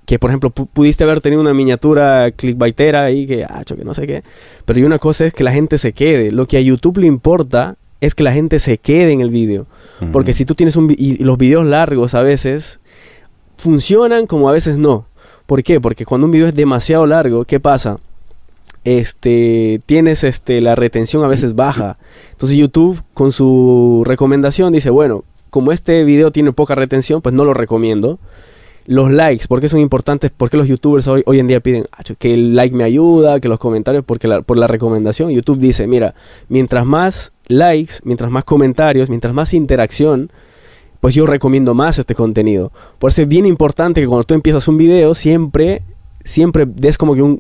que 0.06 0.18
por 0.18 0.32
ejemplo 0.32 0.50
pu- 0.50 0.68
pudiste 0.72 1.04
haber 1.04 1.22
tenido 1.22 1.40
una 1.42 1.54
miniatura 1.54 2.32
clickbaitera 2.32 3.04
ahí, 3.04 3.28
que, 3.28 3.44
ah, 3.44 3.62
que 3.66 3.84
no 3.86 3.94
sé 3.94 4.08
qué. 4.08 4.24
Pero 4.66 4.80
y 4.80 4.84
una 4.84 4.98
cosa 4.98 5.26
es 5.26 5.34
que 5.34 5.44
la 5.44 5.52
gente 5.52 5.78
se 5.78 5.94
quede. 5.94 6.32
Lo 6.32 6.48
que 6.48 6.58
a 6.58 6.62
YouTube 6.62 6.98
le 6.98 7.06
importa 7.08 7.76
es 8.02 8.16
que 8.16 8.24
la 8.24 8.34
gente 8.34 8.60
se 8.60 8.78
quede 8.80 9.12
en 9.14 9.22
el 9.22 9.30
video. 9.30 9.68
Porque 10.12 10.34
si 10.34 10.46
tú 10.46 10.56
tienes 10.56 10.76
un... 10.78 10.88
vi- 10.88 10.96
Y 10.98 11.24
los 11.24 11.38
videos 11.38 11.66
largos 11.66 12.16
a 12.16 12.22
veces 12.24 12.80
funcionan 13.58 14.26
como 14.26 14.50
a 14.50 14.54
veces 14.54 14.78
no. 14.78 15.06
¿Por 15.50 15.64
qué? 15.64 15.82
Porque 15.82 16.06
cuando 16.06 16.26
un 16.26 16.32
video 16.32 16.46
es 16.46 16.54
demasiado 16.54 17.08
largo, 17.08 17.44
¿qué 17.44 17.60
pasa? 17.60 17.98
Este, 18.84 19.82
tienes 19.88 20.24
este, 20.24 20.62
la 20.62 20.76
retención 20.76 21.24
a 21.24 21.28
veces 21.28 21.56
baja. 21.56 21.98
Entonces 22.34 22.56
YouTube 22.56 23.02
con 23.16 23.32
su 23.32 24.04
recomendación 24.06 24.72
dice, 24.72 24.92
bueno, 24.92 25.24
como 25.50 25.72
este 25.72 26.04
video 26.04 26.30
tiene 26.32 26.54
poca 26.54 26.76
retención, 26.76 27.24
pues 27.24 27.34
no 27.34 27.46
lo 27.46 27.56
recomiendo. 27.56 28.20
Los 28.86 29.12
likes, 29.12 29.48
¿por 29.48 29.60
qué 29.60 29.70
son 29.70 29.80
importantes? 29.80 30.30
Porque 30.38 30.56
los 30.56 30.68
youtubers 30.68 31.08
hoy, 31.08 31.24
hoy 31.26 31.40
en 31.40 31.48
día 31.48 31.62
piden 31.62 31.86
"Ah, 31.92 32.04
que 32.20 32.32
el 32.36 32.56
like 32.56 32.76
me 32.76 32.84
ayuda, 32.84 33.40
que 33.40 33.48
los 33.50 33.58
comentarios, 33.58 34.04
porque 34.06 34.28
la- 34.28 34.44
por 34.44 34.56
la 34.56 34.68
recomendación. 34.68 35.32
YouTube 35.32 35.58
dice, 35.58 35.88
mira, 35.88 36.14
mientras 36.48 36.86
más 36.86 37.32
likes, 37.48 37.96
mientras 38.04 38.30
más 38.30 38.44
comentarios, 38.44 39.10
mientras 39.10 39.34
más 39.34 39.56
interacción, 39.56 40.30
pues 41.00 41.16
yo 41.16 41.26
recomiendo 41.26 41.74
más 41.74 41.98
este 42.00 42.16
contenido. 42.16 42.72
Por 42.98 43.12
eso 43.12 43.22
es 43.22 43.28
bien 43.28 43.46
importante 43.46 44.02
que 44.02 44.08
cuando 44.08 44.24
tú 44.26 44.34
empiezas 44.34 44.68
un 44.68 44.78
video, 44.78 45.16
siempre, 45.16 45.82
siempre 46.24 46.66
des 46.66 46.98
como 46.98 47.14
que 47.16 47.22
un 47.22 47.40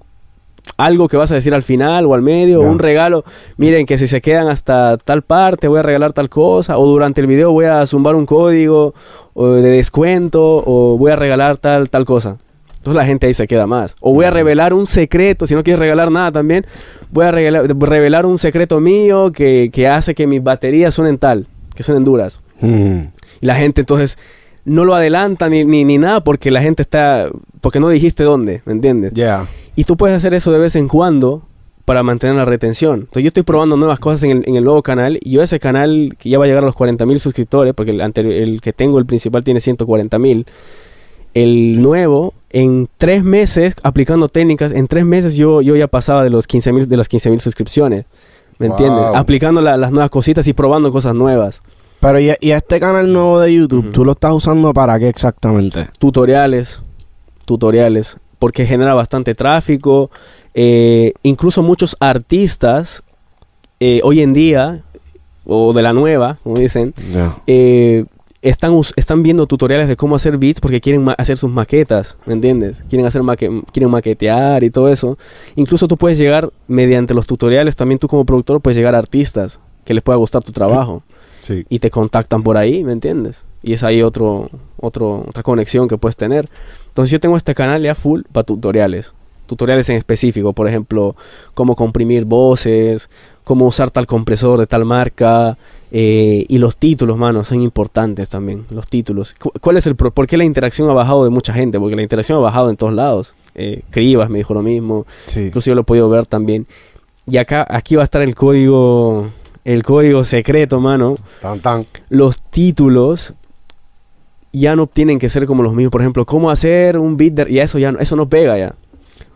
algo 0.77 1.07
que 1.07 1.17
vas 1.17 1.31
a 1.31 1.35
decir 1.35 1.53
al 1.55 1.63
final 1.63 2.05
o 2.05 2.13
al 2.13 2.21
medio, 2.21 2.61
un 2.61 2.79
regalo. 2.79 3.23
Miren 3.57 3.85
que 3.85 3.97
si 3.97 4.07
se 4.07 4.21
quedan 4.21 4.49
hasta 4.49 4.97
tal 4.97 5.23
parte 5.23 5.67
voy 5.67 5.79
a 5.79 5.83
regalar 5.83 6.13
tal 6.13 6.29
cosa, 6.29 6.77
o 6.77 6.85
durante 6.85 7.21
el 7.21 7.27
video 7.27 7.51
voy 7.51 7.65
a 7.65 7.85
zumbar 7.87 8.15
un 8.15 8.25
código 8.25 8.93
o 9.33 9.47
de 9.47 9.69
descuento, 9.69 10.63
o 10.65 10.97
voy 10.97 11.11
a 11.11 11.15
regalar 11.15 11.57
tal, 11.57 11.89
tal 11.89 12.05
cosa. 12.05 12.37
Entonces 12.77 12.95
la 12.95 13.05
gente 13.05 13.27
ahí 13.27 13.33
se 13.33 13.47
queda 13.47 13.67
más. 13.67 13.95
O 13.99 14.13
voy 14.13 14.25
a 14.25 14.29
revelar 14.29 14.73
un 14.73 14.85
secreto, 14.85 15.47
si 15.47 15.55
no 15.55 15.63
quieres 15.63 15.79
regalar 15.79 16.11
nada 16.11 16.31
también, 16.31 16.65
voy 17.11 17.25
a 17.25 17.31
regalar- 17.31 17.67
revelar 17.77 18.25
un 18.25 18.37
secreto 18.37 18.79
mío 18.79 19.31
que, 19.33 19.69
que 19.73 19.87
hace 19.87 20.13
que 20.15 20.27
mis 20.27 20.41
baterías 20.43 20.93
suenen 20.93 21.17
tal, 21.17 21.47
que 21.75 21.83
suenen 21.83 22.03
duras. 22.05 22.41
Mm. 22.61 22.99
Y 23.41 23.45
la 23.45 23.55
gente 23.55 23.81
entonces 23.81 24.17
no 24.65 24.85
lo 24.85 24.93
adelanta 24.95 25.49
ni, 25.49 25.63
ni, 25.65 25.83
ni 25.85 25.97
nada 25.97 26.23
porque 26.23 26.51
la 26.51 26.61
gente 26.61 26.81
está... 26.81 27.29
Porque 27.61 27.79
no 27.79 27.89
dijiste 27.89 28.23
dónde, 28.23 28.61
¿me 28.65 28.73
entiendes? 28.73 29.13
Yeah. 29.13 29.47
Y 29.75 29.83
tú 29.85 29.97
puedes 29.97 30.15
hacer 30.17 30.33
eso 30.33 30.51
de 30.51 30.59
vez 30.59 30.75
en 30.75 30.87
cuando 30.87 31.43
para 31.85 32.03
mantener 32.03 32.35
la 32.35 32.45
retención. 32.45 32.99
Entonces 33.01 33.23
yo 33.23 33.27
estoy 33.29 33.43
probando 33.43 33.75
nuevas 33.75 33.99
cosas 33.99 34.23
en 34.23 34.31
el, 34.31 34.43
en 34.47 34.55
el 34.55 34.63
nuevo 34.63 34.83
canal 34.83 35.17
y 35.21 35.31
yo 35.31 35.41
ese 35.41 35.59
canal 35.59 36.15
que 36.19 36.29
ya 36.29 36.37
va 36.37 36.45
a 36.45 36.47
llegar 36.47 36.63
a 36.63 36.67
los 36.67 36.75
40 36.75 37.03
mil 37.07 37.19
suscriptores, 37.19 37.73
porque 37.73 37.91
el, 37.91 38.61
que 38.61 38.73
tengo, 38.73 38.99
el 38.99 39.05
principal, 39.07 39.43
tiene 39.43 39.59
140 39.59 40.19
mil. 40.19 40.45
El 41.33 41.81
nuevo, 41.81 42.33
en 42.51 42.87
tres 42.97 43.23
meses, 43.23 43.75
aplicando 43.83 44.29
técnicas, 44.29 44.71
en 44.71 44.87
tres 44.87 45.05
meses 45.05 45.35
yo, 45.35 45.61
yo 45.61 45.75
ya 45.75 45.87
pasaba 45.87 46.23
de 46.23 46.29
los 46.31 46.47
15 46.47 46.71
mil 46.73 46.89
de 46.89 46.97
las 46.97 47.07
15 47.07 47.29
mil 47.29 47.39
suscripciones. 47.39 48.05
¿Me 48.57 48.67
Wow. 48.67 48.77
entiendes? 48.77 49.05
Aplicando 49.15 49.61
la- 49.61 49.77
las 49.77 49.91
nuevas 49.91 50.09
cositas 50.09 50.47
y 50.47 50.53
probando 50.53 50.91
cosas 50.91 51.13
nuevas. 51.15 51.61
Pero 51.99 52.19
y, 52.19 52.31
y 52.39 52.51
este 52.51 52.79
canal 52.79 53.11
nuevo 53.11 53.39
de 53.39 53.53
YouTube. 53.53 53.91
¿tú 53.91 54.05
lo 54.05 54.11
estás 54.11 54.31
usando 54.33 54.73
para 54.73 54.97
qué 54.99 55.09
exactamente? 55.09 55.87
tutoriales, 55.99 56.81
tutoriales, 57.45 58.17
porque 58.37 58.65
genera 58.65 58.93
bastante 58.93 59.35
tráfico. 59.35 60.09
eh, 60.53 61.13
incluso 61.23 61.61
muchos 61.61 61.95
artistas 61.99 63.03
eh, 63.79 64.01
hoy 64.03 64.21
en 64.21 64.33
día, 64.33 64.83
o 65.45 65.73
de 65.73 65.81
la 65.81 65.93
nueva, 65.93 66.37
como 66.43 66.57
dicen, 66.57 66.93
eh, 67.47 68.05
están, 68.41 68.73
están 68.95 69.21
viendo 69.23 69.45
tutoriales 69.47 69.87
de 69.89 69.95
cómo 69.97 70.15
hacer 70.15 70.37
beats 70.37 70.59
porque 70.61 70.79
quieren 70.81 71.05
hacer 71.17 71.37
sus 71.37 71.49
maquetas, 71.51 72.17
¿me 72.25 72.33
entiendes? 72.33 72.83
Quieren, 72.89 73.05
hacer 73.05 73.21
maque- 73.23 73.63
quieren 73.73 73.89
maquetear 73.91 74.63
y 74.63 74.69
todo 74.69 74.89
eso. 74.89 75.17
Incluso 75.55 75.87
tú 75.87 75.97
puedes 75.97 76.17
llegar, 76.17 76.49
mediante 76.67 77.13
los 77.13 77.27
tutoriales, 77.27 77.75
también 77.75 77.99
tú 77.99 78.07
como 78.07 78.25
productor 78.25 78.61
puedes 78.61 78.77
llegar 78.77 78.95
a 78.95 78.99
artistas 78.99 79.59
que 79.83 79.93
les 79.93 80.03
pueda 80.03 80.17
gustar 80.17 80.43
tu 80.43 80.51
trabajo 80.51 81.03
Sí. 81.49 81.65
y 81.67 81.79
te 81.79 81.89
contactan 81.91 82.43
por 82.43 82.55
ahí, 82.55 82.83
¿me 82.85 82.93
entiendes? 82.93 83.43
Y 83.61 83.73
es 83.73 83.83
ahí 83.83 84.01
otro, 84.01 84.49
otro, 84.79 85.25
otra 85.27 85.43
conexión 85.43 85.87
que 85.89 85.97
puedes 85.97 86.15
tener. 86.15 86.47
Entonces 86.87 87.11
yo 87.11 87.19
tengo 87.19 87.35
este 87.35 87.53
canal 87.53 87.81
ya 87.81 87.93
full 87.95 88.21
para 88.31 88.45
tutoriales. 88.45 89.13
Tutoriales 89.47 89.89
en 89.89 89.95
específico, 89.97 90.53
por 90.53 90.67
ejemplo, 90.67 91.15
cómo 91.55 91.75
comprimir 91.75 92.23
voces, 92.25 93.09
cómo 93.43 93.65
usar 93.65 93.89
tal 93.91 94.05
compresor 94.05 94.59
de 94.59 94.67
tal 94.67 94.85
marca. 94.85 95.57
eh, 95.91 96.45
y 96.47 96.59
los 96.59 96.77
títulos, 96.77 97.17
mano, 97.17 97.43
son 97.43 97.63
importantes 97.63 98.29
también. 98.29 98.63
Los 98.69 98.87
títulos. 98.87 99.33
Cu- 99.39 99.51
¿Cuál 99.59 99.77
es 99.77 99.87
el 99.87 99.95
pro- 99.95 100.11
¿Por 100.11 100.27
qué 100.27 100.37
la 100.37 100.43
interacción 100.43 100.87
ha 100.87 100.93
bajado 100.93 101.23
de 101.23 101.31
mucha 101.31 101.51
gente? 101.51 101.79
Porque 101.79 101.95
la 101.95 102.03
interacción 102.03 102.37
ha 102.37 102.41
bajado 102.41 102.69
en 102.69 102.77
todos 102.77 102.93
lados. 102.93 103.33
Eh, 103.55 103.81
Cribas 103.89 104.29
me 104.29 104.37
dijo 104.37 104.53
lo 104.53 104.61
mismo. 104.61 105.07
Sí. 105.25 105.45
Incluso 105.47 105.71
yo 105.71 105.73
lo 105.73 105.81
he 105.81 105.83
podido 105.85 106.07
ver 106.07 106.27
también. 106.27 106.67
Y 107.25 107.37
acá, 107.37 107.65
aquí 107.67 107.95
va 107.95 108.03
a 108.03 108.05
estar 108.05 108.21
el 108.21 108.35
código, 108.35 109.29
el 109.71 109.83
código 109.83 110.23
secreto, 110.23 110.79
mano 110.79 111.15
Tan, 111.41 111.59
tan. 111.59 111.85
los 112.09 112.41
títulos 112.41 113.33
ya 114.51 114.75
no 114.75 114.87
tienen 114.87 115.19
que 115.19 115.29
ser 115.29 115.45
como 115.45 115.61
los 115.63 115.73
mismos. 115.73 115.91
Por 115.91 116.01
ejemplo, 116.01 116.25
cómo 116.25 116.49
hacer 116.49 116.97
un 116.97 117.17
beat 117.17 117.33
de- 117.33 117.51
y 117.51 117.59
eso 117.59 117.77
ya 117.77 117.91
no, 117.91 117.99
eso 117.99 118.15
no 118.15 118.27
pega 118.27 118.57
ya. 118.57 118.75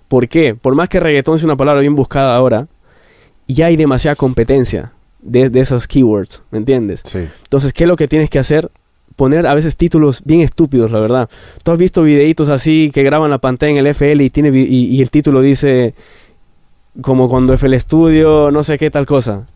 ¿Por 0.08 0.28
qué? 0.28 0.56
Por 0.56 0.76
más 0.76 0.90
que 0.90 1.00
reggaetón 1.00 1.38
sea 1.40 1.46
una 1.48 1.56
palabra 1.58 1.82
bien 1.82 1.96
buscada 1.96 2.36
ahora, 2.36 2.68
ya 3.48 3.68
hay 3.68 3.76
demasiada 3.76 4.16
competencia 4.16 4.92
de, 5.22 5.50
de 5.50 5.60
esos 5.60 5.88
keywords, 5.88 6.42
¿me 6.52 6.58
entiendes? 6.58 7.02
Sí. 7.06 7.20
Entonces, 7.44 7.74
¿qué 7.74 7.84
es 7.84 7.88
lo 7.88 7.96
que 7.96 8.08
tienes 8.08 8.30
que 8.30 8.40
hacer? 8.40 8.72
Poner 9.16 9.46
a 9.46 9.54
veces 9.54 9.78
títulos 9.78 10.24
bien 10.26 10.42
estúpidos, 10.42 10.92
la 10.92 11.00
verdad. 11.00 11.30
Tú 11.64 11.72
has 11.72 11.78
visto 11.78 12.02
videitos 12.02 12.50
así 12.50 12.90
que 12.94 13.04
graban 13.04 13.30
la 13.30 13.38
pantalla 13.38 13.72
en 13.72 13.78
el 13.78 13.88
FL 13.88 14.24
y, 14.24 14.30
tiene 14.32 14.50
y 14.58 15.00
el 15.02 15.10
título 15.12 15.42
dice 15.42 15.94
como 17.02 17.30
cuando 17.30 17.54
FL 17.54 17.80
Studio, 17.80 18.50
no 18.52 18.64
sé 18.64 18.78
qué 18.80 18.90
tal 18.92 19.06
cosa. 19.06 19.48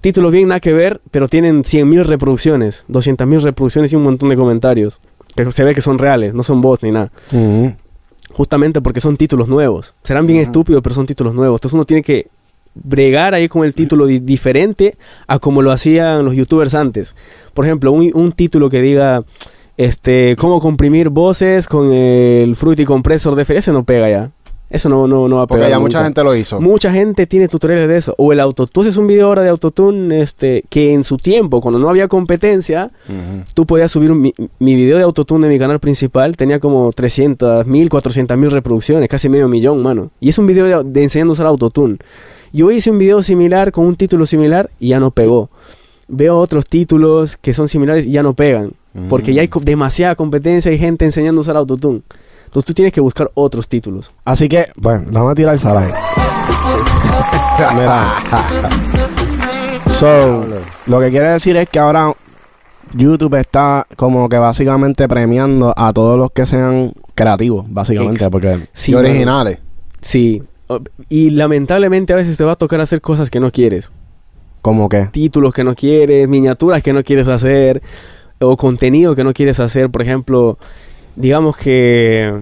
Títulos 0.00 0.32
bien 0.32 0.48
nada 0.48 0.60
que 0.60 0.72
ver, 0.72 1.00
pero 1.10 1.28
tienen 1.28 1.62
100.000 1.62 2.04
reproducciones, 2.04 2.84
200.000 2.88 3.40
reproducciones 3.42 3.92
y 3.92 3.96
un 3.96 4.02
montón 4.02 4.28
de 4.30 4.36
comentarios. 4.36 5.00
Que 5.36 5.50
se 5.52 5.62
ve 5.64 5.74
que 5.74 5.80
son 5.82 5.98
reales, 5.98 6.34
no 6.34 6.42
son 6.42 6.60
bots 6.60 6.82
ni 6.82 6.90
nada. 6.90 7.10
Justamente 8.32 8.80
porque 8.80 9.00
son 9.00 9.16
títulos 9.16 9.48
nuevos. 9.48 9.94
Serán 10.02 10.26
bien 10.26 10.40
estúpidos, 10.40 10.82
pero 10.82 10.94
son 10.94 11.06
títulos 11.06 11.34
nuevos. 11.34 11.58
Entonces 11.58 11.74
uno 11.74 11.84
tiene 11.84 12.02
que 12.02 12.28
bregar 12.74 13.34
ahí 13.34 13.48
con 13.48 13.64
el 13.64 13.74
título 13.74 14.06
di- 14.06 14.20
diferente 14.20 14.96
a 15.26 15.38
como 15.38 15.60
lo 15.60 15.72
hacían 15.72 16.24
los 16.24 16.34
youtubers 16.34 16.74
antes. 16.74 17.14
Por 17.52 17.64
ejemplo, 17.64 17.90
un, 17.92 18.10
un 18.14 18.32
título 18.32 18.70
que 18.70 18.80
diga 18.80 19.24
este 19.76 20.36
cómo 20.38 20.60
comprimir 20.60 21.08
voces 21.08 21.66
con 21.66 21.92
el 21.92 22.54
Fruity 22.54 22.84
Compressor 22.84 23.34
de 23.34 23.44
ese 23.56 23.72
no 23.72 23.84
pega 23.84 24.08
ya. 24.08 24.30
Eso 24.70 24.88
no, 24.88 25.08
no, 25.08 25.26
no 25.28 25.36
va 25.38 25.42
a 25.42 25.46
Porque 25.48 25.64
pegar. 25.64 25.70
ya 25.70 25.78
mucha 25.80 25.98
nunca. 25.98 26.04
gente 26.04 26.22
lo 26.24 26.34
hizo. 26.36 26.60
Mucha 26.60 26.92
gente 26.92 27.26
tiene 27.26 27.48
tutoriales 27.48 27.88
de 27.88 27.96
eso. 27.96 28.14
O 28.18 28.32
el 28.32 28.38
auto. 28.38 28.68
Tú 28.68 28.82
haces 28.82 28.96
un 28.96 29.08
video 29.08 29.26
ahora 29.26 29.42
de 29.42 29.48
autotune 29.48 30.20
este, 30.22 30.62
que 30.68 30.92
en 30.94 31.02
su 31.02 31.16
tiempo, 31.16 31.60
cuando 31.60 31.80
no 31.80 31.88
había 31.90 32.06
competencia, 32.06 32.92
Ujú. 33.08 33.44
tú 33.52 33.66
podías 33.66 33.90
subir 33.90 34.12
un- 34.12 34.20
mi, 34.20 34.32
mi 34.60 34.74
video 34.76 34.96
de 34.96 35.02
autotune 35.02 35.48
de 35.48 35.52
mi 35.52 35.58
canal 35.58 35.80
principal, 35.80 36.36
tenía 36.36 36.60
como 36.60 36.92
300 36.92 37.66
mil, 37.66 37.88
400 37.90 38.38
mil 38.38 38.50
reproducciones, 38.52 39.08
casi 39.08 39.28
medio 39.28 39.48
millón, 39.48 39.82
mano. 39.82 40.10
Y 40.20 40.28
es 40.28 40.38
un 40.38 40.46
video 40.46 40.66
de, 40.84 40.88
de 40.88 41.02
enseñando 41.02 41.32
a 41.32 41.34
usar 41.34 41.46
autotune. 41.46 41.96
Yo 42.52 42.70
hice 42.70 42.90
un 42.92 42.98
video 42.98 43.22
similar 43.24 43.72
con 43.72 43.86
un 43.86 43.96
título 43.96 44.24
similar 44.24 44.70
y 44.78 44.88
ya 44.90 45.00
no 45.00 45.10
pegó. 45.10 45.50
Veo 46.06 46.38
otros 46.38 46.66
títulos 46.66 47.36
que 47.36 47.54
son 47.54 47.66
similares 47.68 48.06
y 48.06 48.12
ya 48.12 48.22
no 48.22 48.34
pegan. 48.34 48.72
Porque 49.08 49.32
ya 49.34 49.40
hay 49.42 49.48
co- 49.48 49.60
demasiada 49.60 50.16
competencia 50.16 50.72
y 50.72 50.78
gente 50.78 51.04
enseñando 51.04 51.40
a 51.40 51.42
usar 51.42 51.56
autotune. 51.56 52.02
Entonces 52.50 52.66
tú 52.66 52.74
tienes 52.74 52.92
que 52.92 53.00
buscar 53.00 53.30
otros 53.34 53.68
títulos. 53.68 54.12
Así 54.24 54.48
que, 54.48 54.66
bueno, 54.76 55.04
vamos 55.12 55.30
a 55.30 55.34
tirar 55.36 55.54
el 55.54 55.60
salaje. 55.60 55.92
Mira. 57.76 58.04
So, 59.86 60.46
lo 60.86 61.00
que 61.00 61.10
quiere 61.10 61.30
decir 61.30 61.56
es 61.56 61.68
que 61.68 61.78
ahora 61.78 62.12
YouTube 62.94 63.34
está 63.38 63.86
como 63.96 64.28
que 64.28 64.38
básicamente 64.38 65.06
premiando 65.08 65.72
a 65.76 65.92
todos 65.92 66.18
los 66.18 66.32
que 66.32 66.44
sean 66.46 66.92
creativos, 67.14 67.66
básicamente, 67.68 68.24
Ex- 68.24 68.30
porque 68.30 68.66
Sí, 68.72 68.92
y 68.92 68.94
originales. 68.94 69.58
Sí. 70.00 70.42
Y 71.08 71.30
lamentablemente 71.30 72.12
a 72.12 72.16
veces 72.16 72.36
te 72.36 72.44
va 72.44 72.52
a 72.52 72.56
tocar 72.56 72.80
hacer 72.80 73.00
cosas 73.00 73.30
que 73.30 73.38
no 73.40 73.50
quieres. 73.50 73.92
como 74.62 74.88
que 74.88 75.06
Títulos 75.06 75.52
que 75.54 75.62
no 75.64 75.74
quieres, 75.74 76.28
miniaturas 76.28 76.82
que 76.82 76.92
no 76.92 77.02
quieres 77.04 77.28
hacer, 77.28 77.80
o 78.40 78.56
contenido 78.56 79.14
que 79.14 79.22
no 79.24 79.32
quieres 79.32 79.60
hacer. 79.60 79.90
Por 79.90 80.02
ejemplo, 80.02 80.58
digamos 81.20 81.56
que... 81.56 82.32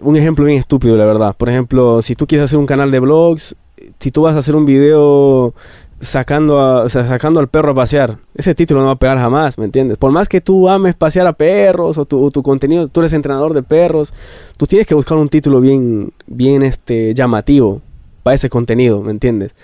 Un 0.00 0.16
ejemplo 0.16 0.44
bien 0.44 0.58
estúpido, 0.58 0.96
la 0.96 1.04
verdad. 1.04 1.34
Por 1.36 1.48
ejemplo, 1.48 2.02
si 2.02 2.14
tú 2.14 2.26
quieres 2.26 2.46
hacer 2.46 2.58
un 2.58 2.66
canal 2.66 2.90
de 2.90 3.00
vlogs, 3.00 3.56
si 3.98 4.10
tú 4.10 4.22
vas 4.22 4.36
a 4.36 4.38
hacer 4.38 4.56
un 4.56 4.66
video 4.66 5.54
sacando, 6.00 6.88
sacando 6.88 7.40
al 7.40 7.48
perro 7.48 7.72
a 7.72 7.74
pasear, 7.74 8.18
ese 8.34 8.54
título 8.54 8.80
no 8.80 8.86
va 8.86 8.92
a 8.92 8.98
pegar 8.98 9.18
jamás, 9.18 9.58
¿me 9.58 9.64
entiendes? 9.64 9.98
Por 9.98 10.12
más 10.12 10.28
que 10.28 10.40
tú 10.40 10.68
ames 10.68 10.94
pasear 10.94 11.26
a 11.26 11.32
perros 11.32 11.98
o 11.98 12.04
tu, 12.04 12.30
tu 12.30 12.42
contenido, 12.42 12.88
tú 12.88 13.00
eres 13.00 13.12
entrenador 13.12 13.54
de 13.54 13.62
perros, 13.62 14.12
tú 14.56 14.66
tienes 14.66 14.86
que 14.86 14.94
buscar 14.94 15.18
un 15.18 15.28
título 15.28 15.60
bien, 15.60 16.12
bien 16.26 16.62
este, 16.62 17.14
llamativo 17.14 17.80
para 18.22 18.34
ese 18.34 18.48
contenido, 18.48 19.00
¿me 19.00 19.10
entiendes? 19.10 19.54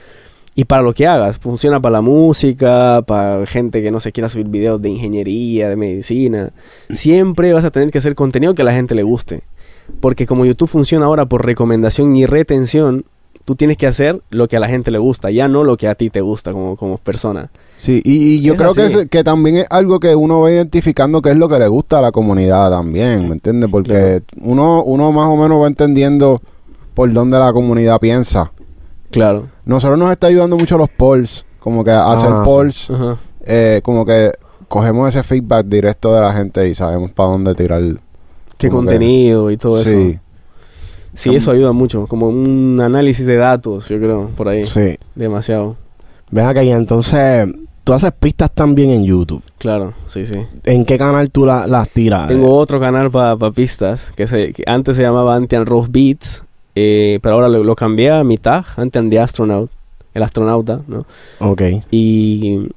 Y 0.55 0.65
para 0.65 0.83
lo 0.83 0.93
que 0.93 1.07
hagas, 1.07 1.39
funciona 1.39 1.81
para 1.81 1.95
la 1.95 2.01
música, 2.01 3.03
para 3.07 3.47
gente 3.47 3.83
que 3.83 3.91
no 3.91 4.01
se 4.01 4.13
quiera 4.13 4.29
subir 4.29 4.49
videos 4.49 4.83
de 4.83 4.91
ingeniería, 4.91 5.69
de 5.69 5.77
medicina. 5.77 6.51
Siempre 6.93 7.53
vas 7.53 7.65
a 7.65 7.71
tener 7.71 7.91
que 7.91 7.99
hacer 7.99 8.15
contenido 8.15 8.55
que 8.55 8.63
a 8.63 8.65
la 8.65 8.73
gente 8.73 8.95
le 8.95 9.03
guste. 9.03 9.43
Porque 10.01 10.27
como 10.27 10.45
YouTube 10.45 10.69
funciona 10.69 11.07
ahora 11.07 11.27
por 11.27 11.45
recomendación 11.47 12.15
y 12.17 12.27
retención, 12.27 13.05
tú 13.45 13.55
tienes 13.55 13.77
que 13.77 13.87
hacer 13.87 14.21
lo 14.31 14.49
que 14.49 14.57
a 14.57 14.61
la 14.61 14.69
gente 14.69 14.91
le 14.91 14.99
gusta, 14.99 15.31
ya 15.31 15.49
no 15.49 15.65
lo 15.65 15.77
que 15.77 15.89
a 15.89 15.95
ti 15.95 16.11
te 16.11 16.21
gusta 16.21 16.53
como, 16.53 16.77
como 16.77 16.99
persona. 16.99 17.51
Sí, 17.77 18.01
y, 18.05 18.35
y 18.35 18.41
yo 18.43 18.53
Es 18.55 18.59
creo 18.59 18.75
que, 18.75 18.87
es- 18.87 19.09
que 19.09 19.25
también 19.25 19.57
es 19.57 19.67
algo 19.71 19.99
que 19.99 20.15
uno 20.15 20.41
va 20.41 20.51
identificando 20.51 21.23
que 21.23 21.31
es 21.31 21.37
lo 21.37 21.49
que 21.49 21.59
le 21.59 21.69
gusta 21.69 21.99
a 22.01 22.03
la 22.03 22.13
comunidad 22.13 22.71
también, 22.71 23.29
¿me 23.29 23.35
entiendes? 23.35 23.69
Porque 23.71 23.89
Claro. 23.93 24.23
uno, 24.43 24.83
uno 24.85 25.13
más 25.13 25.29
o 25.29 25.37
menos 25.37 25.63
va 25.63 25.67
entendiendo 25.69 26.41
por 26.95 27.11
dónde 27.13 27.39
la 27.39 27.53
comunidad 27.53 27.99
piensa. 28.01 28.53
Claro. 29.11 29.49
Nosotros 29.65 29.99
nos 29.99 30.11
está 30.11 30.29
ayudando 30.29 30.57
mucho 30.57 30.79
los 30.79 30.89
polls, 30.89 31.45
como 31.59 31.83
que 31.85 31.91
hacer 31.91 32.31
Ah, 32.33 32.43
polls, 32.45 32.89
eh, 33.45 33.81
como 33.83 34.05
que 34.05 34.33
cogemos 34.69 35.09
ese 35.09 35.23
feedback 35.23 35.67
directo 35.67 36.15
de 36.15 36.21
la 36.21 36.33
gente 36.33 36.69
y 36.69 36.75
sabemos 36.75 37.13
para 37.13 37.31
dónde 37.31 37.55
tirar. 37.55 37.83
Qué 38.57 38.69
como 38.69 38.83
que- 38.83 38.87
contenido 38.89 39.51
y 39.51 39.57
todo 39.57 39.83
sí. 39.83 39.91
eso. 40.13 40.21
Sí, 41.15 41.35
eso 41.35 41.51
ayuda 41.51 41.73
mucho. 41.73 42.07
Como 42.07 42.29
un 42.29 42.79
análisis 42.81 43.27
de 43.27 43.37
datos, 43.37 43.89
yo 43.89 43.99
creo, 43.99 44.29
por 44.37 44.49
ahí. 44.49 44.63
Sí. 44.65 44.97
Demasiado. 45.17 45.77
Ven 46.31 46.47
acá 46.47 46.63
y 46.63 46.71
entonces 46.71 47.49
tú 47.83 47.93
haces 47.93 48.13
pistas 48.13 48.53
también 48.55 48.91
en 48.91 49.05
YouTube. 49.05 49.43
Claro, 49.59 49.93
sí, 50.07 50.25
sí. 50.25 50.37
¿En 50.65 50.85
qué 50.85 50.97
canal 50.99 51.31
tú 51.31 51.45
la- 51.45 51.67
las 51.67 51.89
tiras? 51.89 52.29
Tengo 52.29 52.57
otro 52.57 52.79
canal 52.79 53.11
para 53.11 53.37
pistas 53.51 54.13
que, 54.15 54.29
se, 54.29 54.53
que 54.53 54.63
antes 54.67 54.97
se 54.97 55.03
llamaba 55.03 55.35
Antian 55.35 55.67
Rough 55.67 55.89
Beats, 55.91 56.45
eh, 56.75 57.19
pero 57.23 57.35
ahora 57.37 57.49
lo, 57.49 57.65
lo 57.65 57.75
cambié 57.77 58.11
a 58.11 58.25
mi 58.25 58.39
tag, 58.39 58.65
Antian 58.77 59.11
the 59.11 59.19
Astronaut, 59.19 59.71
el 60.15 60.23
astronauta, 60.23 60.81
¿no? 60.87 61.07
Ok. 61.39 61.63
Y, 61.91 62.69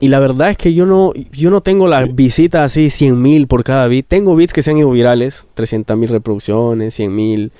y 0.00 0.08
la 0.08 0.20
verdad 0.20 0.50
es 0.50 0.56
que 0.56 0.74
yo 0.74 0.86
no, 0.86 1.12
yo 1.32 1.50
no 1.50 1.60
tengo 1.60 1.88
las 1.88 2.14
visitas 2.14 2.62
así 2.62 2.90
100 2.90 3.20
mil 3.20 3.46
por 3.46 3.64
cada 3.64 3.86
beat. 3.88 4.06
Tengo 4.06 4.36
beats 4.36 4.52
que 4.52 4.62
se 4.62 4.70
han 4.70 4.78
ido 4.78 4.90
virales, 4.90 5.46
300 5.54 5.96
mil 5.96 6.08
reproducciones, 6.08 6.94
100 6.94 7.14
mil. 7.14 7.52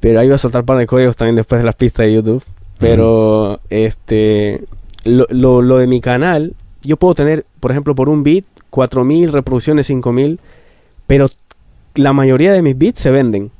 Pero 0.00 0.20
ahí 0.20 0.26
voy 0.26 0.34
a 0.34 0.38
soltar 0.38 0.62
un 0.62 0.66
par 0.66 0.78
de 0.78 0.86
códigos 0.86 1.16
también 1.16 1.36
después 1.36 1.60
de 1.60 1.66
las 1.66 1.76
pistas 1.76 2.06
de 2.06 2.14
YouTube. 2.14 2.42
Pero 2.78 3.60
este 3.70 4.64
lo, 5.04 5.26
lo, 5.30 5.62
lo 5.62 5.78
de 5.78 5.86
mi 5.86 6.00
canal, 6.00 6.54
yo 6.82 6.96
puedo 6.96 7.14
tener, 7.14 7.46
por 7.60 7.70
ejemplo, 7.70 7.94
por 7.94 8.08
un 8.08 8.22
beat, 8.22 8.44
4 8.70 9.04
mil 9.04 9.32
reproducciones, 9.32 9.86
5 9.86 10.12
mil. 10.12 10.40
Pero 11.06 11.28
la 11.94 12.12
mayoría 12.12 12.52
de 12.52 12.62
mis 12.62 12.76
beats 12.76 13.00
se 13.00 13.10
venden. 13.10 13.52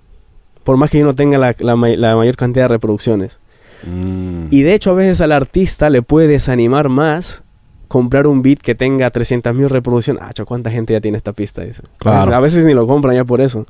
Por 0.64 0.76
más 0.76 0.90
que 0.90 0.98
yo 0.98 1.04
no 1.04 1.14
tenga 1.14 1.38
la, 1.38 1.54
la 1.58 1.76
may- 1.76 1.96
la 1.96 2.16
mayor 2.16 2.36
cantidad 2.36 2.64
de 2.64 2.68
reproducciones. 2.68 3.38
Mm. 3.86 4.46
Y 4.50 4.62
de 4.62 4.74
hecho 4.74 4.90
a 4.90 4.94
veces 4.94 5.20
al 5.20 5.32
artista 5.32 5.90
le 5.90 6.02
puede 6.02 6.26
desanimar 6.26 6.88
más 6.88 7.42
comprar 7.88 8.26
un 8.26 8.42
beat 8.42 8.58
que 8.60 8.74
tenga 8.74 9.12
300.000 9.12 9.68
reproducciones. 9.68 10.22
Ah, 10.24 10.32
¿cuánta 10.44 10.70
gente 10.70 10.92
ya 10.94 11.00
tiene 11.00 11.16
esta 11.18 11.32
pista? 11.32 11.62
Dice. 11.62 11.82
Claro. 11.98 12.16
A, 12.18 12.24
veces, 12.24 12.34
a 12.34 12.40
veces 12.40 12.64
ni 12.64 12.74
lo 12.74 12.86
compran 12.86 13.14
ya 13.14 13.24
por 13.24 13.40
eso. 13.40 13.66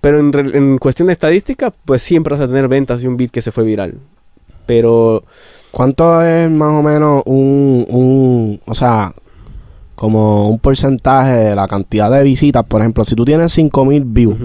Pero 0.00 0.20
en, 0.20 0.32
en 0.54 0.78
cuestión 0.78 1.06
de 1.06 1.12
estadística, 1.12 1.72
pues 1.84 2.00
siempre 2.02 2.32
vas 2.32 2.40
a 2.40 2.46
tener 2.46 2.68
ventas 2.68 3.02
de 3.02 3.08
un 3.08 3.16
beat 3.16 3.30
que 3.30 3.42
se 3.42 3.50
fue 3.52 3.64
viral. 3.64 3.94
Pero 4.66 5.24
¿Cuánto 5.72 6.22
es 6.22 6.50
más 6.50 6.72
o 6.72 6.82
menos 6.82 7.22
un, 7.26 7.84
un, 7.90 8.60
o 8.66 8.72
sea, 8.74 9.12
como 9.94 10.48
un 10.48 10.58
porcentaje 10.58 11.32
de 11.32 11.54
la 11.56 11.68
cantidad 11.68 12.10
de 12.10 12.22
visitas? 12.24 12.64
Por 12.64 12.80
ejemplo, 12.80 13.04
si 13.04 13.14
tú 13.14 13.26
tienes 13.26 13.52
5000 13.52 14.04
views, 14.06 14.36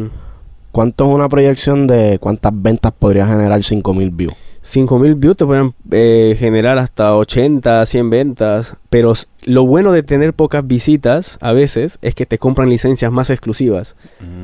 ¿cuánto 0.72 1.06
es 1.08 1.14
una 1.14 1.30
proyección 1.30 1.88
de 1.88 2.18
cuántas 2.20 2.52
ventas 2.56 2.92
podría 2.98 3.26
generar 3.28 3.62
5000 3.64 4.12
views? 4.12 4.34
5.000 4.64 5.16
views 5.16 5.38
te 5.38 5.46
pueden 5.46 5.74
eh, 5.90 6.36
generar 6.38 6.78
hasta 6.78 7.16
80, 7.16 7.84
100 7.86 8.10
ventas. 8.12 8.76
Pero 8.92 9.14
lo 9.46 9.66
bueno 9.66 9.92
de 9.92 10.04
tener 10.04 10.34
pocas 10.34 10.66
visitas 10.68 11.38
a 11.42 11.52
veces 11.52 11.98
es 12.04 12.14
que 12.14 12.28
te 12.28 12.38
compran 12.38 12.70
licencias 12.70 13.12
más 13.12 13.30
exclusivas. 13.32 13.96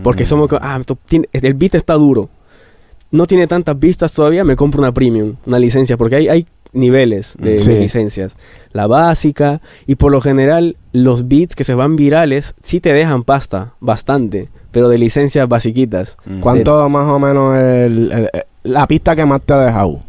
Porque 0.04 0.24
Mm. 0.24 0.26
somos... 0.28 0.50
co- 0.50 0.58
Ah, 0.60 0.82
el 1.34 1.54
beat 1.54 1.76
está 1.76 1.94
duro. 1.94 2.30
No 3.12 3.26
tiene 3.28 3.48
tantas 3.48 3.80
vistas 3.80 4.12
todavía, 4.12 4.44
me 4.44 4.56
compro 4.58 4.82
una 4.82 4.92
premium, 4.92 5.36
una 5.46 5.60
licencia, 5.60 5.96
porque 5.98 6.16
hay, 6.16 6.28
hay 6.28 6.46
niveles 6.78 7.36
de, 7.40 7.60
Sí. 7.60 7.72
de 7.72 7.80
licencias. 7.80 8.38
La 8.72 8.88
básica, 8.88 9.62
y 9.86 9.96
por 9.96 10.12
lo 10.12 10.22
general, 10.22 10.78
los 10.94 11.28
beats 11.28 11.56
que 11.56 11.64
se 11.64 11.74
van 11.74 11.96
virales 11.96 12.54
sí 12.62 12.80
te 12.80 12.94
dejan 12.94 13.24
pasta, 13.24 13.74
bastante, 13.80 14.50
pero 14.72 14.88
de 14.90 14.98
licencias 14.98 15.48
basiquitas. 15.50 16.18
Mm. 16.26 16.40
¿Cuánto 16.42 16.88
más 16.90 17.10
o 17.12 17.20
menos 17.20 17.56
el- 17.58 18.12
el- 18.12 18.30
el- 18.34 18.44
la 18.64 18.86
pista 18.88 19.16
que 19.16 19.26
más 19.26 19.42
te 19.42 19.54
ha 19.54 19.60
dejado? 19.60 20.00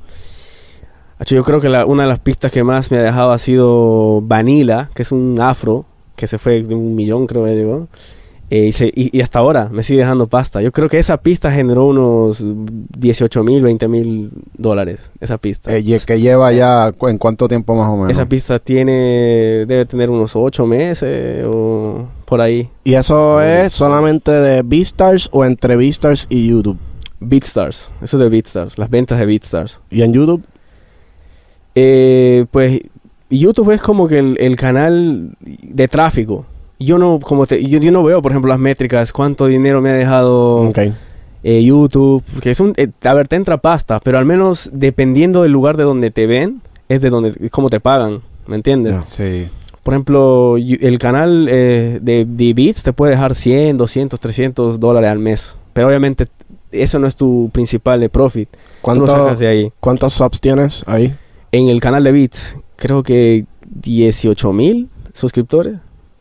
Yo 1.26 1.42
creo 1.42 1.60
que 1.60 1.68
la- 1.68 1.84
una 1.84 2.04
de 2.04 2.08
las 2.08 2.20
pistas 2.20 2.52
que 2.52 2.62
más 2.62 2.90
me 2.92 2.98
ha 2.98 3.02
dejado 3.02 3.32
ha 3.32 3.38
sido 3.38 4.20
Vanilla, 4.22 4.88
que 4.94 5.02
es 5.02 5.10
un 5.10 5.36
afro, 5.40 5.84
que 6.14 6.26
se 6.28 6.38
fue 6.38 6.62
de 6.62 6.74
un 6.74 6.94
millón, 6.94 7.26
creo 7.26 7.44
que 7.44 7.54
llegó. 7.56 7.88
Eh, 8.50 8.66
y, 8.68 8.72
se- 8.72 8.90
y- 8.94 9.10
y 9.16 9.20
hasta 9.20 9.40
ahora 9.40 9.68
me 9.70 9.82
sigue 9.82 10.00
dejando 10.00 10.26
pasta. 10.26 10.62
Yo 10.62 10.72
creo 10.72 10.88
que 10.88 10.98
esa 10.98 11.18
pista 11.18 11.52
generó 11.52 11.86
unos 11.88 12.42
18 12.42 13.44
mil, 13.44 13.62
20 13.62 13.88
mil 13.88 14.30
dólares. 14.56 15.10
Esa 15.20 15.36
pista. 15.36 15.74
Eh, 15.76 15.80
¿Y 15.84 15.98
que 16.00 16.18
lleva 16.18 16.50
ya 16.52 16.92
en 17.02 17.18
cuánto 17.18 17.46
tiempo 17.46 17.74
más 17.74 17.88
o 17.90 17.96
menos? 17.96 18.10
Esa 18.10 18.26
pista 18.26 18.58
tiene, 18.58 19.66
debe 19.66 19.84
tener 19.84 20.08
unos 20.08 20.34
8 20.34 20.64
meses 20.66 21.44
o 21.46 22.06
por 22.24 22.40
ahí. 22.40 22.70
¿Y 22.84 22.94
eso 22.94 23.42
es 23.42 23.72
solamente 23.74 24.30
de 24.30 24.62
Beastars 24.62 25.28
o 25.30 25.44
entre 25.44 25.76
Beastars 25.76 26.26
y 26.30 26.48
YouTube? 26.48 26.78
BeatStars, 27.20 27.92
eso 28.00 28.16
de 28.16 28.28
BeatStars, 28.30 28.78
las 28.78 28.88
ventas 28.88 29.18
de 29.18 29.26
BeatStars. 29.26 29.80
¿Y 29.90 30.02
en 30.02 30.12
YouTube? 30.14 30.42
Eh, 31.74 32.46
pues 32.50 32.80
YouTube 33.30 33.72
es 33.72 33.82
como 33.82 34.08
que 34.08 34.18
el, 34.18 34.36
el 34.40 34.56
canal 34.56 35.36
de 35.40 35.88
tráfico. 35.88 36.46
Yo 36.78 36.98
no, 36.98 37.18
como 37.20 37.46
te, 37.46 37.64
yo, 37.64 37.78
yo 37.80 37.90
no 37.90 38.02
veo, 38.02 38.22
por 38.22 38.32
ejemplo, 38.32 38.48
las 38.50 38.58
métricas, 38.60 39.12
cuánto 39.12 39.46
dinero 39.46 39.80
me 39.80 39.90
ha 39.90 39.94
dejado 39.94 40.70
eh, 41.42 41.62
YouTube, 41.64 42.22
que 42.40 42.50
es 42.52 42.60
un, 42.60 42.72
eh, 42.76 42.88
a 43.02 43.14
ver, 43.14 43.26
te 43.28 43.36
entra 43.36 43.58
pasta, 43.58 44.00
pero 44.00 44.18
al 44.18 44.24
menos 44.24 44.70
dependiendo 44.72 45.42
del 45.42 45.52
lugar 45.52 45.76
de 45.76 45.84
donde 45.84 46.10
te 46.10 46.26
ven, 46.26 46.60
es 46.88 47.00
de 47.02 47.10
donde, 47.10 47.30
es 47.40 47.50
cómo 47.50 47.68
te 47.68 47.80
pagan, 47.80 48.20
¿me 48.46 48.56
entiendes? 48.56 48.96
Sí. 49.06 49.48
Por 49.82 49.94
ejemplo, 49.94 50.56
el 50.58 50.98
canal 50.98 51.48
eh, 51.50 51.98
de, 52.02 52.24
de 52.28 52.54
Beats 52.54 52.82
te 52.82 52.92
puede 52.92 53.12
dejar 53.12 53.34
100, 53.34 53.76
200, 53.78 54.20
300 54.20 54.78
dólares 54.80 55.10
al 55.10 55.18
mes, 55.18 55.56
pero 55.72 55.88
obviamente 55.88 56.26
eso 56.70 56.98
no 56.98 57.06
es 57.06 57.16
tu 57.16 57.48
principal 57.52 57.98
de 58.00 58.08
profit, 58.08 58.48
tú 58.50 58.56
lo 58.58 58.82
¿Cuánto- 58.82 59.06
sacas 59.06 59.38
de 59.38 59.46
ahí. 59.48 59.72
¿Cuántos 59.80 60.12
subs 60.14 60.40
tienes 60.40 60.84
ahí? 60.86 61.14
En 61.52 61.68
el 61.68 61.80
canal 61.80 62.04
de 62.04 62.12
Beats, 62.12 62.56
creo 62.76 63.02
que 63.02 63.46
18 63.82 64.52
mil 64.52 64.88
suscriptores. 65.14 65.76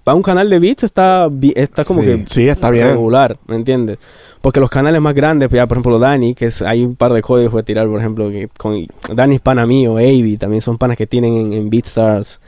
Para 0.08 0.16
un 0.16 0.24
canal 0.24 0.50
de 0.50 0.58
Beats 0.60 0.86
está, 0.86 1.28
está 1.54 1.84
como 1.84 2.00
Sí. 2.00 2.08
que 2.08 2.24
Sí, 2.28 2.48
está 2.48 2.70
bien. 2.70 2.88
regular, 2.92 3.38
¿me 3.46 3.58
entiendes? 3.58 3.98
Porque 4.40 4.62
los 4.62 4.70
canales 4.70 5.02
más 5.02 5.14
grandes, 5.14 5.50
pues 5.50 5.60
ya 5.60 5.68
por 5.68 5.76
ejemplo 5.76 6.00
Dani, 6.00 6.34
que 6.34 6.46
es, 6.46 6.62
hay 6.62 6.86
un 6.86 6.96
par 6.96 7.12
de 7.12 7.22
códigos 7.22 7.54
que 7.54 7.64
tirar, 7.64 7.90
por 7.90 8.00
ejemplo, 8.00 8.30
que 8.30 8.48
con 8.58 8.88
Dani 9.14 9.36
es 9.36 9.42
pana 9.42 9.68
mío, 9.68 9.98
Avi, 9.98 10.38
también 10.38 10.62
son 10.62 10.78
panas 10.78 10.96
que 10.96 11.08
tienen 11.08 11.34
en, 11.36 11.52
en 11.52 11.70
BeatStars 11.70 12.40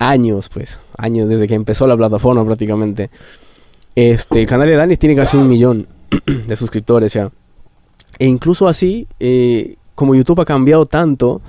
años, 0.00 0.48
pues, 0.48 0.80
años 0.98 1.28
desde 1.28 1.46
que 1.46 1.54
empezó 1.54 1.86
la 1.86 1.96
plataforma 1.96 2.44
prácticamente. 2.44 3.08
Este, 3.94 4.40
el 4.40 4.48
canal 4.48 4.66
de 4.66 4.74
Dani 4.74 4.96
tiene 4.96 5.14
casi 5.14 5.36
un 5.36 5.48
millón 5.48 5.86
de 6.48 6.56
suscriptores 6.56 7.12
ya. 7.12 7.30
E 8.18 8.26
incluso 8.26 8.66
así, 8.66 9.06
eh, 9.20 9.76
como 9.94 10.16
YouTube 10.16 10.40
ha 10.40 10.44
cambiado 10.44 10.86
tanto 10.86 11.40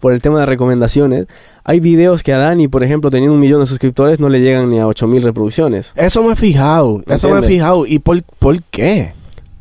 por 0.00 0.12
el 0.12 0.20
tema 0.22 0.40
de 0.40 0.46
recomendaciones, 0.46 1.26
hay 1.64 1.80
videos 1.80 2.22
que 2.22 2.32
a 2.32 2.38
Dani, 2.38 2.68
por 2.68 2.84
ejemplo, 2.84 3.10
teniendo 3.10 3.34
un 3.34 3.40
millón 3.40 3.60
de 3.60 3.66
suscriptores, 3.66 4.20
no 4.20 4.28
le 4.28 4.40
llegan 4.40 4.68
ni 4.68 4.78
a 4.78 4.86
8000 4.86 5.22
reproducciones. 5.22 5.92
Eso 5.96 6.22
me 6.22 6.32
he 6.34 6.36
fijado. 6.36 7.02
¿Me 7.06 7.14
Eso 7.14 7.28
me 7.30 7.40
he 7.40 7.42
fijado. 7.42 7.86
¿Y 7.86 7.98
por, 7.98 8.22
por 8.38 8.62
qué? 8.64 9.12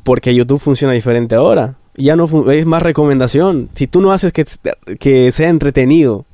Porque 0.04 0.36
YouTube 0.36 0.60
funciona 0.60 0.94
diferente 0.94 1.36
ahora. 1.36 1.76
Ya 1.98 2.16
no 2.16 2.52
es 2.52 2.66
más 2.66 2.84
recomendación. 2.84 3.70
Si 3.74 3.88
tú 3.88 4.02
no 4.02 4.12
haces 4.12 4.34
que, 4.34 4.46
que 5.00 5.32
sea 5.32 5.50
entretenido 5.50 6.26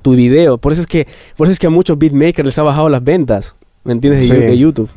tu 0.00 0.12
video, 0.12 0.58
por 0.58 0.72
eso 0.72 0.80
es 0.80 0.86
que 0.88 1.06
por 1.36 1.46
eso 1.46 1.52
es 1.52 1.58
que 1.58 1.66
a 1.68 1.70
muchos 1.70 1.98
beatmakers 1.98 2.46
les 2.46 2.58
ha 2.58 2.62
bajado 2.62 2.88
las 2.88 3.04
ventas, 3.04 3.54
¿me 3.84 3.92
entiendes? 3.92 4.28
De, 4.28 4.34
Sí. 4.34 4.40
Yu- 4.42 4.46
de 4.46 4.58
YouTube. 4.58 4.90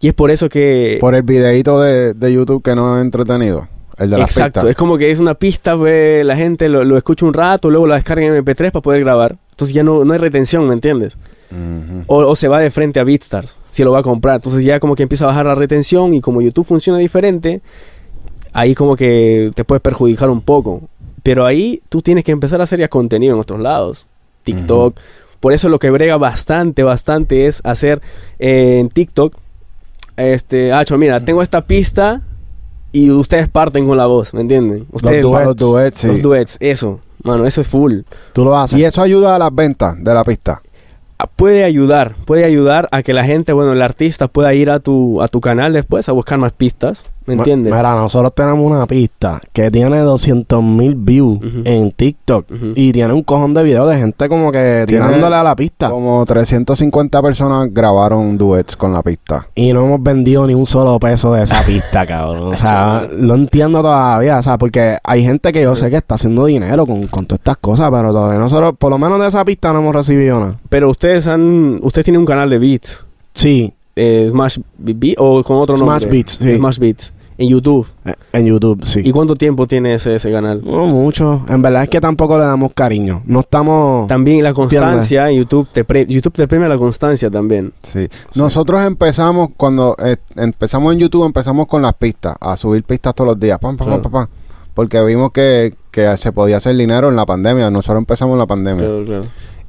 Y 0.00 0.08
es 0.08 0.14
por 0.14 0.30
eso 0.30 0.48
que 0.50 0.98
Por 1.00 1.14
el 1.14 1.22
videíto 1.22 1.80
de, 1.80 2.12
de 2.12 2.32
YouTube 2.34 2.62
que 2.62 2.74
no 2.74 2.98
es 2.98 3.04
entretenido. 3.04 3.68
El 3.96 4.10
de 4.10 4.18
las 4.18 4.30
Exacto, 4.30 4.68
es 4.68 4.76
como 4.76 4.98
que 4.98 5.10
es 5.10 5.20
una 5.20 5.34
pista, 5.34 5.76
pues, 5.76 6.24
la 6.24 6.36
gente 6.36 6.68
lo, 6.68 6.84
lo 6.84 6.96
escucha 6.96 7.26
un 7.26 7.34
rato, 7.34 7.70
luego 7.70 7.86
la 7.86 7.94
descarga 7.96 8.26
en 8.26 8.44
MP3 8.44 8.72
para 8.72 8.82
poder 8.82 9.00
grabar. 9.00 9.36
Entonces 9.50 9.74
ya 9.74 9.84
no, 9.84 10.04
no 10.04 10.12
hay 10.12 10.18
retención, 10.18 10.66
¿me 10.66 10.74
entiendes? 10.74 11.16
O 12.08 12.34
se 12.34 12.48
va 12.48 12.58
de 12.58 12.70
frente 12.70 12.98
a 12.98 13.04
BeatStars, 13.04 13.56
si 13.70 13.84
lo 13.84 13.92
va 13.92 14.00
a 14.00 14.02
comprar. 14.02 14.36
Entonces 14.36 14.64
ya 14.64 14.80
como 14.80 14.96
que 14.96 15.04
empieza 15.04 15.24
a 15.24 15.28
bajar 15.28 15.46
la 15.46 15.54
retención 15.54 16.12
y 16.12 16.20
como 16.20 16.42
YouTube 16.42 16.66
funciona 16.66 16.98
diferente, 16.98 17.60
ahí 18.52 18.74
como 18.74 18.96
que 18.96 19.52
te 19.54 19.64
puedes 19.64 19.80
perjudicar 19.80 20.28
un 20.30 20.40
poco. 20.40 20.82
Pero 21.22 21.46
ahí 21.46 21.80
tú 21.88 22.02
tienes 22.02 22.24
que 22.24 22.32
empezar 22.32 22.60
a 22.60 22.64
hacer 22.64 22.80
ya 22.80 22.88
contenido 22.88 23.34
en 23.34 23.40
otros 23.40 23.60
lados. 23.60 24.08
TikTok. 24.42 24.98
Por 25.38 25.52
eso 25.52 25.68
lo 25.68 25.78
que 25.78 25.90
brega 25.90 26.16
bastante, 26.16 26.82
bastante 26.82 27.46
es 27.46 27.60
hacer 27.64 28.02
eh, 28.38 28.78
en 28.80 28.88
TikTok, 28.88 29.36
este, 30.16 30.72
Hacho, 30.72 30.96
mira, 30.98 31.24
tengo 31.24 31.42
esta 31.42 31.66
pista 31.66 32.22
y 32.94 33.10
ustedes 33.10 33.48
parten 33.48 33.86
con 33.86 33.96
la 33.96 34.06
voz, 34.06 34.32
¿me 34.34 34.42
entienden? 34.42 34.86
Ustedes 34.92 35.20
duets. 35.20 35.46
Los 35.46 35.56
duets, 35.56 35.98
sí. 35.98 36.06
los 36.06 36.22
duets, 36.22 36.56
eso, 36.60 37.00
mano, 37.24 37.44
eso 37.44 37.60
es 37.60 37.66
full. 37.66 38.02
Tú 38.32 38.44
lo 38.44 38.56
haces. 38.56 38.78
Y 38.78 38.84
eso 38.84 39.02
ayuda 39.02 39.34
a 39.34 39.38
las 39.40 39.52
ventas 39.52 39.96
de 39.98 40.14
la 40.14 40.22
pista. 40.22 40.62
Ah, 41.18 41.26
puede 41.26 41.64
ayudar, 41.64 42.14
puede 42.24 42.44
ayudar 42.44 42.88
a 42.92 43.02
que 43.02 43.12
la 43.12 43.24
gente, 43.24 43.52
bueno, 43.52 43.72
el 43.72 43.82
artista 43.82 44.28
pueda 44.28 44.54
ir 44.54 44.70
a 44.70 44.78
tu, 44.78 45.20
a 45.20 45.26
tu 45.26 45.40
canal 45.40 45.72
después 45.72 46.08
a 46.08 46.12
buscar 46.12 46.38
más 46.38 46.52
pistas 46.52 47.06
¿Me 47.26 47.34
entiendes? 47.34 47.72
Mira, 47.72 47.94
nosotros 47.94 48.34
tenemos 48.34 48.60
una 48.60 48.86
pista 48.86 49.40
que 49.52 49.70
tiene 49.70 49.98
200 49.98 50.62
mil 50.62 50.94
views 50.94 51.38
en 51.64 51.90
TikTok 51.92 52.46
y 52.74 52.92
tiene 52.92 53.12
un 53.12 53.22
cojón 53.22 53.54
de 53.54 53.62
videos 53.62 53.88
de 53.88 53.96
gente 53.96 54.28
como 54.28 54.52
que 54.52 54.84
Tiene 54.86 55.06
tirándole 55.06 55.36
a 55.36 55.42
la 55.42 55.56
pista. 55.56 55.90
Como 55.90 56.24
350 56.24 57.22
personas 57.22 57.68
grabaron 57.72 58.36
duets 58.36 58.76
con 58.76 58.92
la 58.92 59.02
pista. 59.02 59.48
Y 59.54 59.72
no 59.72 59.84
hemos 59.86 60.02
vendido 60.02 60.46
ni 60.46 60.54
un 60.54 60.66
solo 60.66 60.98
peso 60.98 61.32
de 61.32 61.44
esa 61.44 61.62
pista, 61.66 62.06
cabrón. 62.06 62.54
O 62.54 62.56
sea, 62.56 63.08
no 63.16 63.34
entiendo 63.34 63.80
todavía, 63.80 64.38
o 64.38 64.42
sea, 64.42 64.58
porque 64.58 64.98
hay 65.02 65.22
gente 65.22 65.52
que 65.52 65.62
yo 65.62 65.74
sé 65.74 65.90
que 65.90 65.96
está 65.96 66.16
haciendo 66.16 66.44
dinero 66.44 66.86
con, 66.86 67.06
con 67.06 67.26
todas 67.26 67.40
estas 67.40 67.56
cosas, 67.56 67.90
pero 67.90 68.12
todavía 68.12 68.38
nosotros, 68.38 68.74
por 68.78 68.90
lo 68.90 68.98
menos 68.98 69.18
de 69.20 69.28
esa 69.28 69.44
pista, 69.44 69.72
no 69.72 69.78
hemos 69.80 69.94
recibido 69.94 70.40
nada. 70.40 70.58
Pero 70.68 70.90
ustedes 70.90 71.26
han... 71.26 71.80
Ustedes 71.82 72.04
tienen 72.04 72.20
un 72.20 72.26
canal 72.26 72.50
de 72.50 72.58
beats. 72.58 73.06
Sí, 73.32 73.72
eh, 73.96 74.28
Smash 74.30 74.58
Beats 74.76 75.16
o 75.18 75.42
con 75.42 75.56
otro 75.56 75.76
Smash 75.76 76.02
nombre. 76.02 76.10
Beats, 76.10 76.32
sí. 76.40 76.56
Smash 76.56 76.78
Beats. 76.78 77.13
En 77.36 77.48
YouTube. 77.48 77.86
eh, 78.04 78.14
en 78.32 78.46
YouTube, 78.46 78.84
sí. 78.84 79.00
¿Y 79.04 79.10
cuánto 79.10 79.34
tiempo 79.36 79.66
tiene 79.66 79.94
ese, 79.94 80.14
ese 80.16 80.30
canal? 80.30 80.62
No 80.64 80.86
mucho. 80.86 81.44
En 81.48 81.62
verdad 81.62 81.82
es 81.84 81.88
que 81.88 82.00
tampoco 82.00 82.38
le 82.38 82.44
damos 82.44 82.72
cariño. 82.74 83.22
No 83.26 83.40
estamos... 83.40 84.06
También 84.08 84.42
la 84.44 84.54
constancia 84.54 85.28
en 85.30 85.38
YouTube 85.38 85.68
te, 85.72 85.84
pre- 85.84 86.06
YouTube 86.06 86.32
te 86.34 86.46
premia 86.46 86.68
la 86.68 86.78
constancia 86.78 87.30
también. 87.30 87.72
Sí. 87.82 88.08
Nosotros 88.36 88.84
empezamos, 88.84 89.48
cuando 89.56 89.96
eh, 90.04 90.16
empezamos 90.36 90.92
en 90.92 91.00
YouTube, 91.00 91.24
empezamos 91.26 91.66
con 91.66 91.82
las 91.82 91.94
pistas, 91.94 92.36
a 92.40 92.56
subir 92.56 92.84
pistas 92.84 93.14
todos 93.14 93.28
los 93.28 93.40
días, 93.40 93.58
pam, 93.58 93.76
pam, 93.76 93.88
pam, 93.88 94.00
Claro. 94.00 94.02
pam, 94.02 94.12
pam, 94.12 94.28
porque 94.74 95.02
vimos 95.04 95.30
que, 95.32 95.74
que 95.90 96.16
se 96.16 96.32
podía 96.32 96.56
hacer 96.58 96.76
dinero 96.76 97.08
en 97.08 97.16
la 97.16 97.26
pandemia. 97.26 97.70
Nosotros 97.70 98.00
empezamos 98.00 98.34
en 98.34 98.38
la 98.38 98.46
pandemia. 98.46 98.84
Claro, 98.86 99.04
claro. 99.04 99.22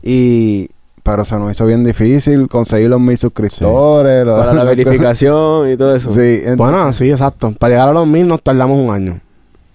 Y, 0.03 0.69
pero 1.05 1.23
se 1.23 1.37
nos 1.37 1.51
hizo 1.51 1.67
bien 1.67 1.83
difícil 1.83 2.47
conseguir 2.49 2.89
los 2.89 2.99
mil 2.99 3.15
suscriptores. 3.15 4.25
los- 4.25 4.39
Para 4.39 4.53
la 4.55 4.63
verificación 4.63 5.71
y 5.71 5.77
todo 5.77 5.95
eso. 5.95 6.09
Sí, 6.09 6.19
entonces- 6.39 6.57
Bueno, 6.57 6.91
sí, 6.91 7.11
exacto. 7.11 7.53
Para 7.59 7.73
llegar 7.75 7.89
a 7.89 7.93
los 7.93 8.07
mil 8.07 8.27
nos 8.27 8.41
tardamos 8.41 8.79
un 8.79 8.89
año. 8.89 9.21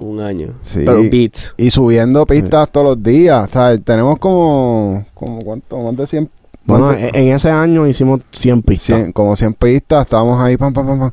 Un 0.00 0.18
año. 0.20 0.54
Sí. 0.60 0.82
Pero 0.84 1.02
beats. 1.10 1.54
Y 1.56 1.70
subiendo 1.70 2.26
pistas 2.26 2.68
todos 2.70 2.86
los 2.86 3.02
días. 3.02 3.48
O 3.48 3.52
sea, 3.52 3.78
tenemos 3.78 4.18
como, 4.18 5.04
como 5.14 5.40
¿cuánto? 5.42 5.78
Más 5.78 5.96
de 5.96 6.06
100, 6.08 6.28
Bueno, 6.64 6.90
de- 6.90 7.08
en 7.10 7.14
en 7.14 7.34
ese 7.34 7.50
año 7.50 7.86
hicimos 7.86 8.20
100 8.32 8.62
pistas. 8.62 8.96
100, 8.96 9.12
como 9.12 9.36
100 9.36 9.54
pistas. 9.54 10.06
Estábamos 10.06 10.40
ahí, 10.40 10.56
pam, 10.56 10.72
pam, 10.72 10.86
pam, 10.86 10.98
pam. 10.98 11.10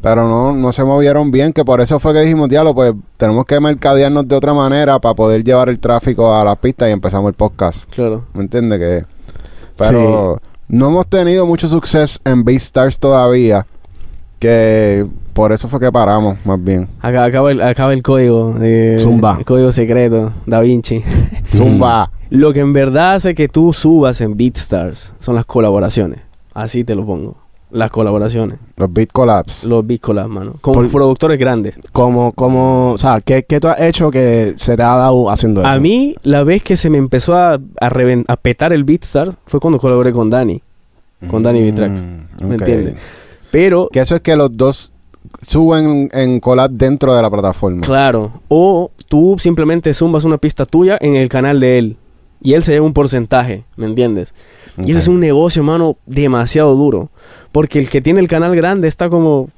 Pero 0.00 0.28
no, 0.28 0.52
no 0.52 0.72
se 0.72 0.84
movieron 0.84 1.32
bien, 1.32 1.52
que 1.52 1.64
por 1.64 1.80
eso 1.80 1.98
fue 1.98 2.12
que 2.12 2.20
dijimos, 2.20 2.48
diablo, 2.48 2.72
pues 2.72 2.92
tenemos 3.16 3.44
que 3.44 3.58
mercadearnos 3.58 4.28
de 4.28 4.36
otra 4.36 4.54
manera 4.54 5.00
para 5.00 5.14
poder 5.16 5.42
llevar 5.42 5.68
el 5.70 5.80
tráfico 5.80 6.32
a 6.32 6.44
las 6.44 6.56
pistas 6.58 6.88
y 6.88 6.92
empezamos 6.92 7.28
el 7.30 7.34
podcast. 7.34 7.90
Claro. 7.90 8.24
¿Me 8.32 8.42
entiendes? 8.42 8.78
Que, 8.78 9.04
pero 9.78 10.40
no 10.68 10.88
hemos 10.88 11.06
tenido 11.06 11.46
mucho 11.46 11.68
suceso 11.68 12.18
en 12.24 12.44
BeatStars 12.44 12.98
todavía, 12.98 13.66
que 14.38 15.06
por 15.32 15.52
eso 15.52 15.68
fue 15.68 15.80
que 15.80 15.92
paramos, 15.92 16.36
más 16.44 16.62
bien. 16.62 16.88
Acá, 17.00 17.24
acaba, 17.24 17.52
el, 17.52 17.60
acaba 17.62 17.92
el 17.92 18.02
código. 18.02 18.52
De, 18.54 18.96
Zumba. 18.98 19.36
El 19.38 19.44
código 19.44 19.72
secreto. 19.72 20.32
Da 20.46 20.60
Vinci. 20.60 21.02
Zumba. 21.54 22.10
Lo 22.30 22.52
que 22.52 22.60
en 22.60 22.72
verdad 22.72 23.14
hace 23.14 23.34
que 23.34 23.48
tú 23.48 23.72
subas 23.72 24.20
en 24.20 24.36
BeatStars 24.36 25.14
son 25.18 25.34
las 25.34 25.46
colaboraciones. 25.46 26.20
Así 26.52 26.84
te 26.84 26.94
lo 26.94 27.06
pongo. 27.06 27.36
Las 27.70 27.90
colaboraciones. 27.90 28.58
Los 28.76 28.90
Beat 28.92 29.10
Collabs. 29.12 29.64
Los 29.64 29.86
beat 29.86 30.00
collabs, 30.00 30.30
mano. 30.30 30.54
Con 30.60 30.72
Por- 30.74 30.88
productores 30.90 31.38
grandes. 31.38 31.78
Como, 31.92 32.32
como, 32.32 32.92
o 32.92 32.98
sea, 32.98 33.20
¿qué, 33.20 33.42
qué 33.42 33.60
tú 33.60 33.68
has 33.68 33.80
hecho 33.80 34.10
que 34.10 34.54
se 34.56 34.74
te 34.76 34.82
ha 34.82 34.96
dado 34.96 35.28
haciendo 35.30 35.60
eso? 35.60 35.68
A 35.68 35.78
mí, 35.78 36.14
la 36.22 36.44
vez 36.44 36.62
que 36.62 36.76
se 36.78 36.88
me 36.88 36.96
empezó 36.98 37.34
a, 37.36 37.54
a, 37.54 37.90
reven- 37.90 38.24
a 38.28 38.36
petar 38.36 38.72
el 38.72 38.84
BeatStars 38.84 39.36
fue 39.46 39.60
cuando 39.60 39.78
colaboré 39.78 40.12
con 40.12 40.30
Dani. 40.30 40.62
Con 41.28 41.42
B-Tracks. 41.42 42.02
Mm, 42.02 42.46
¿Me 42.48 42.54
ok. 42.54 42.60
entiendes? 42.62 42.94
Pero, 43.50 43.88
Que 43.92 44.00
eso 44.00 44.14
es 44.14 44.20
que 44.22 44.36
los 44.36 44.56
dos 44.56 44.92
suben 45.42 46.08
en 46.12 46.40
collab 46.40 46.70
dentro 46.70 47.14
de 47.14 47.22
la 47.22 47.30
plataforma. 47.30 47.80
claro. 47.82 48.40
O 48.48 48.90
tú 49.08 49.36
simplemente 49.38 49.92
zumbas 49.94 50.24
una 50.24 50.38
pista 50.38 50.64
tuya 50.64 50.96
en 51.00 51.16
el 51.16 51.28
canal 51.28 51.60
de 51.60 51.78
él. 51.78 51.96
Y 52.40 52.52
él 52.54 52.62
se 52.62 52.70
lleva 52.70 52.86
un 52.86 52.92
porcentaje, 52.92 53.64
¿me 53.76 53.86
entiendes? 53.86 54.32
Y 54.76 54.90
ese 54.92 55.00
es 55.00 55.08
un 55.08 55.18
negocio, 55.18 55.64
mano, 55.64 55.96
demasiado 56.06 56.76
duro. 56.76 57.10
Porque 57.52 57.78
el 57.78 57.88
que 57.88 58.00
tiene 58.00 58.20
el 58.20 58.28
canal 58.28 58.54
grande 58.56 58.88
está 58.88 59.08
como... 59.08 59.48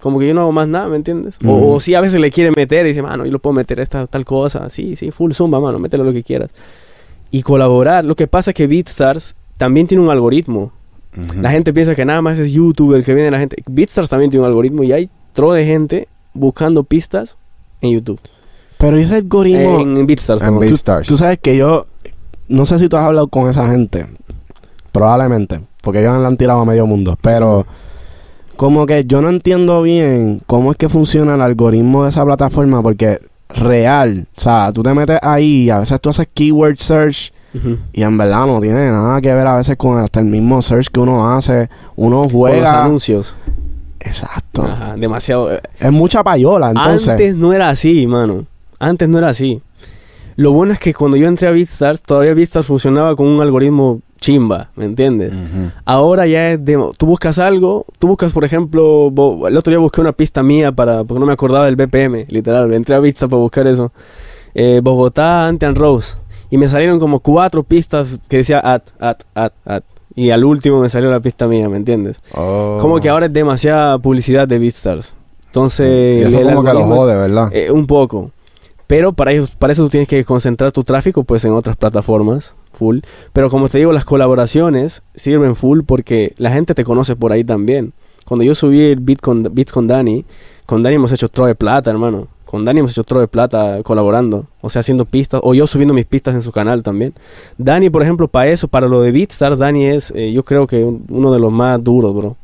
Como 0.00 0.20
que 0.20 0.28
yo 0.28 0.34
no 0.34 0.42
hago 0.42 0.52
más 0.52 0.68
nada, 0.68 0.86
¿me 0.88 0.94
entiendes? 0.96 1.36
O- 1.44 1.74
o, 1.74 1.80
si 1.80 1.94
a 1.96 2.00
veces 2.00 2.20
le 2.20 2.30
quiere 2.30 2.52
meter 2.52 2.86
y 2.86 2.90
dice, 2.90 3.02
mano, 3.02 3.24
yo 3.26 3.32
lo 3.32 3.40
puedo 3.40 3.54
meter 3.54 3.80
esta 3.80 4.06
tal 4.06 4.24
cosa. 4.24 4.70
Sí, 4.70 4.94
sí, 4.94 5.10
full 5.10 5.32
zumba, 5.32 5.58
mano, 5.58 5.80
mételo 5.80 6.04
lo 6.04 6.12
que 6.12 6.22
quieras. 6.22 6.50
Y 7.32 7.42
colaborar. 7.42 8.04
Lo 8.04 8.14
que 8.14 8.28
pasa 8.28 8.52
es 8.52 8.54
que 8.54 8.68
BeatStars 8.68 9.34
también 9.56 9.88
tiene 9.88 10.04
un 10.04 10.10
algoritmo. 10.10 10.70
Ujú. 11.16 11.40
La 11.42 11.50
gente 11.50 11.72
piensa 11.72 11.96
que 11.96 12.04
nada 12.04 12.22
más 12.22 12.38
es 12.38 12.52
YouTube 12.52 12.94
el 12.94 13.04
que 13.04 13.12
viene 13.12 13.30
la 13.32 13.40
gente. 13.40 13.60
BeatStars 13.66 14.08
también 14.08 14.30
tiene 14.30 14.44
un 14.44 14.48
algoritmo 14.48 14.84
y 14.84 14.92
hay 14.92 15.10
tro 15.32 15.52
de 15.52 15.64
gente 15.64 16.06
buscando 16.32 16.84
pistas 16.84 17.36
en 17.80 17.90
YouTube. 17.90 18.20
Pero 18.78 18.98
ese 18.98 19.16
algoritmo... 19.16 19.80
En 19.80 20.06
BeatStars, 20.06 20.40
En 20.42 20.46
perdón. 20.46 20.60
Beat- 20.60 20.68
tú, 20.68 20.74
BeatStars. 20.74 21.08
tú 21.08 21.16
sabes 21.16 21.40
que 21.40 21.56
yo... 21.56 21.86
No 22.48 22.64
sé 22.66 22.78
si 22.78 22.88
tú 22.88 22.96
has 22.96 23.02
hablado 23.04 23.26
con 23.26 23.48
esa 23.50 23.68
gente. 23.68 24.06
Probablemente. 24.92 25.60
Porque 25.82 26.00
ellos 26.00 26.18
la 26.18 26.28
han 26.28 26.36
tirado 26.36 26.60
a 26.60 26.64
medio 26.64 26.86
mundo. 26.86 27.16
Pero... 27.20 27.66
Como 28.56 28.86
que 28.86 29.04
yo 29.04 29.22
no 29.22 29.28
entiendo 29.28 29.82
bien 29.82 30.42
cómo 30.46 30.72
es 30.72 30.76
que 30.76 30.88
funciona 30.88 31.36
el 31.36 31.40
algoritmo 31.42 32.02
de 32.02 32.10
esa 32.10 32.24
plataforma. 32.24 32.82
Porque 32.82 33.20
real... 33.48 34.26
O 34.36 34.40
sea, 34.40 34.72
tú 34.72 34.82
te 34.82 34.92
metes 34.94 35.18
ahí 35.22 35.64
y 35.64 35.70
a 35.70 35.78
veces 35.78 36.00
tú 36.00 36.10
haces 36.10 36.28
keyword 36.34 36.76
search... 36.78 37.32
Y 37.92 38.02
en 38.02 38.16
verdad 38.18 38.46
no 38.46 38.60
tiene 38.60 38.90
nada 38.90 39.20
que 39.20 39.32
ver 39.34 39.46
a 39.46 39.56
veces 39.56 39.74
con 39.76 39.98
hasta 39.98 40.20
el 40.20 40.26
mismo 40.26 40.60
search 40.62 40.88
que 40.92 41.00
uno 41.00 41.34
hace. 41.34 41.68
Uno 41.96 42.22
Por 42.24 42.24
los 42.24 42.32
juega... 42.32 42.84
anuncios. 42.84 43.36
Exacto. 44.00 44.62
Ajá, 44.64 44.94
demasiado. 44.96 45.52
eh, 45.52 45.60
Es 45.80 45.90
mucha 45.90 46.22
payola, 46.22 46.68
entonces. 46.68 47.08
Antes 47.08 47.36
no 47.36 47.52
era 47.52 47.70
así, 47.70 48.06
mano. 48.06 48.44
Antes 48.78 49.08
no 49.08 49.18
era 49.18 49.30
así. 49.30 49.60
Lo 50.36 50.52
bueno 50.52 50.72
es 50.72 50.78
que 50.78 50.94
cuando 50.94 51.16
yo 51.16 51.26
entré 51.26 51.48
a 51.48 51.50
BeatStars, 51.50 52.02
todavía 52.02 52.34
BeatStars 52.34 52.66
funcionaba 52.66 53.16
con 53.16 53.26
un 53.26 53.40
algoritmo 53.40 54.02
chimba, 54.18 54.68
¿me 54.76 54.84
entiendes? 54.84 55.32
Ahora 55.84 56.26
ya 56.26 56.52
es 56.52 56.64
de... 56.64 56.78
Tú 56.96 57.06
buscas 57.06 57.38
algo, 57.38 57.86
tú 57.98 58.08
buscas, 58.08 58.32
por 58.32 58.44
ejemplo... 58.44 59.10
bo- 59.10 59.48
el 59.48 59.56
otro 59.56 59.70
día 59.70 59.78
busqué 59.78 60.00
una 60.00 60.12
pista 60.12 60.42
mía 60.42 60.72
para... 60.72 61.04
Porque 61.04 61.18
no 61.20 61.26
me 61.26 61.32
acordaba 61.32 61.66
del 61.66 61.76
BPM, 61.76 62.26
literal. 62.28 62.72
Entré 62.74 62.94
a 62.94 62.98
BeatStars 63.00 63.30
para 63.30 63.40
buscar 63.40 63.66
eso. 63.66 63.92
Eh, 64.54 64.80
Bogotá, 64.82 65.46
Antian 65.46 65.74
Rose. 65.74 66.16
Y 66.50 66.58
me 66.58 66.68
salieron 66.68 66.98
como 66.98 67.20
cuatro 67.20 67.62
pistas 67.62 68.18
que 68.28 68.38
decía 68.38 68.58
at, 68.60 68.82
at, 68.98 69.18
at, 69.34 69.52
at. 69.64 69.82
Y 70.14 70.30
al 70.30 70.44
último 70.44 70.80
me 70.80 70.88
salió 70.88 71.10
la 71.10 71.20
pista 71.20 71.46
mía, 71.46 71.68
¿me 71.68 71.76
entiendes? 71.76 72.20
Oh. 72.34 72.78
Como 72.80 72.98
que 73.00 73.08
ahora 73.08 73.26
es 73.26 73.32
demasiada 73.32 73.98
publicidad 73.98 74.48
de 74.48 74.58
BeatStars. 74.58 75.14
Entonces... 75.46 76.18
Y 76.26 76.28
eso 76.34 76.42
como 76.42 76.64
que 76.64 76.72
lo 76.72 76.84
jode, 76.84 77.16
¿verdad? 77.16 77.48
eh, 77.52 77.70
un 77.70 77.86
poco. 77.86 78.30
Pero 78.88 79.12
para 79.12 79.30
eso, 79.32 79.48
para 79.58 79.72
eso 79.72 79.88
tienes 79.88 80.08
que 80.08 80.24
concentrar 80.24 80.72
tu 80.72 80.82
tráfico 80.82 81.22
pues 81.22 81.44
en 81.44 81.52
otras 81.52 81.76
plataformas, 81.76 82.56
full. 82.72 82.98
Pero 83.32 83.50
como 83.50 83.68
te 83.68 83.78
digo, 83.78 83.92
las 83.92 84.04
colaboraciones 84.06 85.02
sirven 85.14 85.54
full 85.54 85.82
porque 85.86 86.32
la 86.38 86.50
gente 86.50 86.74
te 86.74 86.82
conoce 86.84 87.14
por 87.14 87.30
ahí 87.30 87.44
también. 87.44 87.92
Cuando 88.24 88.44
yo 88.44 88.54
subí 88.54 88.80
el 88.80 89.00
beat 89.00 89.20
con, 89.20 89.42
Beats 89.42 89.72
con 89.72 89.86
Dani, 89.86 90.24
con 90.66 90.82
Dani 90.82 90.96
hemos 90.96 91.12
hecho 91.12 91.28
tro 91.28 91.46
de 91.46 91.54
plata, 91.54 91.90
hermano. 91.90 92.28
Con 92.44 92.64
Dani 92.64 92.80
hemos 92.80 92.92
hecho 92.92 93.04
tro 93.04 93.20
de 93.20 93.28
plata 93.28 93.82
colaborando. 93.82 94.46
O 94.62 94.70
sea, 94.70 94.80
haciendo 94.80 95.04
pistas. 95.04 95.40
O 95.44 95.52
yo 95.52 95.66
subiendo 95.66 95.92
mis 95.92 96.06
pistas 96.06 96.34
en 96.34 96.40
su 96.40 96.50
canal 96.50 96.82
también. 96.82 97.12
Dani, 97.58 97.90
por 97.90 98.02
ejemplo, 98.02 98.26
para 98.26 98.48
eso, 98.48 98.68
para 98.68 98.88
lo 98.88 99.02
de 99.02 99.12
Beatstars, 99.12 99.58
Dani 99.58 99.84
es, 99.84 100.10
eh, 100.16 100.32
yo 100.32 100.42
creo 100.44 100.66
que 100.66 100.82
un- 100.82 101.04
uno 101.10 101.30
de 101.30 101.40
los 101.40 101.52
más 101.52 101.82
duros, 101.84 102.14
bro. 102.14 102.36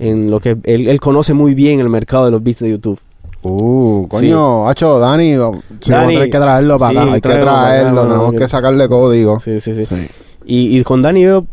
En 0.00 0.28
lo 0.30 0.40
que 0.40 0.56
él, 0.64 0.88
él 0.88 1.00
conoce 1.00 1.34
muy 1.34 1.54
bien 1.54 1.78
el 1.78 1.88
mercado 1.88 2.24
de 2.24 2.32
los 2.32 2.42
beats 2.42 2.58
de 2.60 2.70
YouTube. 2.70 2.98
Uh, 3.46 4.06
coño, 4.08 4.68
hacho, 4.68 4.98
Dani, 4.98 5.32
Sí, 5.32 5.36
Dani- 5.36 5.50
vamos 5.90 6.04
a 6.04 6.06
tener 6.08 6.30
que 6.30 6.38
traerlo 6.38 6.78
para 6.78 7.02
acá. 7.02 7.12
hay 7.12 7.20
que 7.20 7.28
acá, 7.28 7.40
traerlo, 7.40 8.02
tenemos 8.06 8.32
que- 8.34 8.48
sacarle 8.48 8.88
código. 8.88 9.38
Sí, 9.40 9.60
sí, 9.60 9.84
sí. 9.84 9.94
Y, 10.46 10.78
y 10.78 10.82
con 10.82 11.02
Dani 11.02 11.22
yo, 11.22 11.44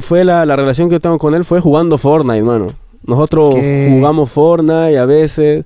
fue 0.00 0.24
la, 0.24 0.46
la 0.46 0.56
relación 0.56 0.88
que 0.88 0.94
yo 0.96 1.00
tengo 1.00 1.18
con 1.18 1.34
él 1.34 1.44
fue 1.44 1.60
jugando 1.60 1.98
Fortnite, 1.98 2.42
mano. 2.42 2.68
Nosotros 3.04 3.56
¿Qué? 3.56 3.88
jugamos 3.90 4.30
Fortnite 4.30 4.98
a 4.98 5.04
veces. 5.04 5.64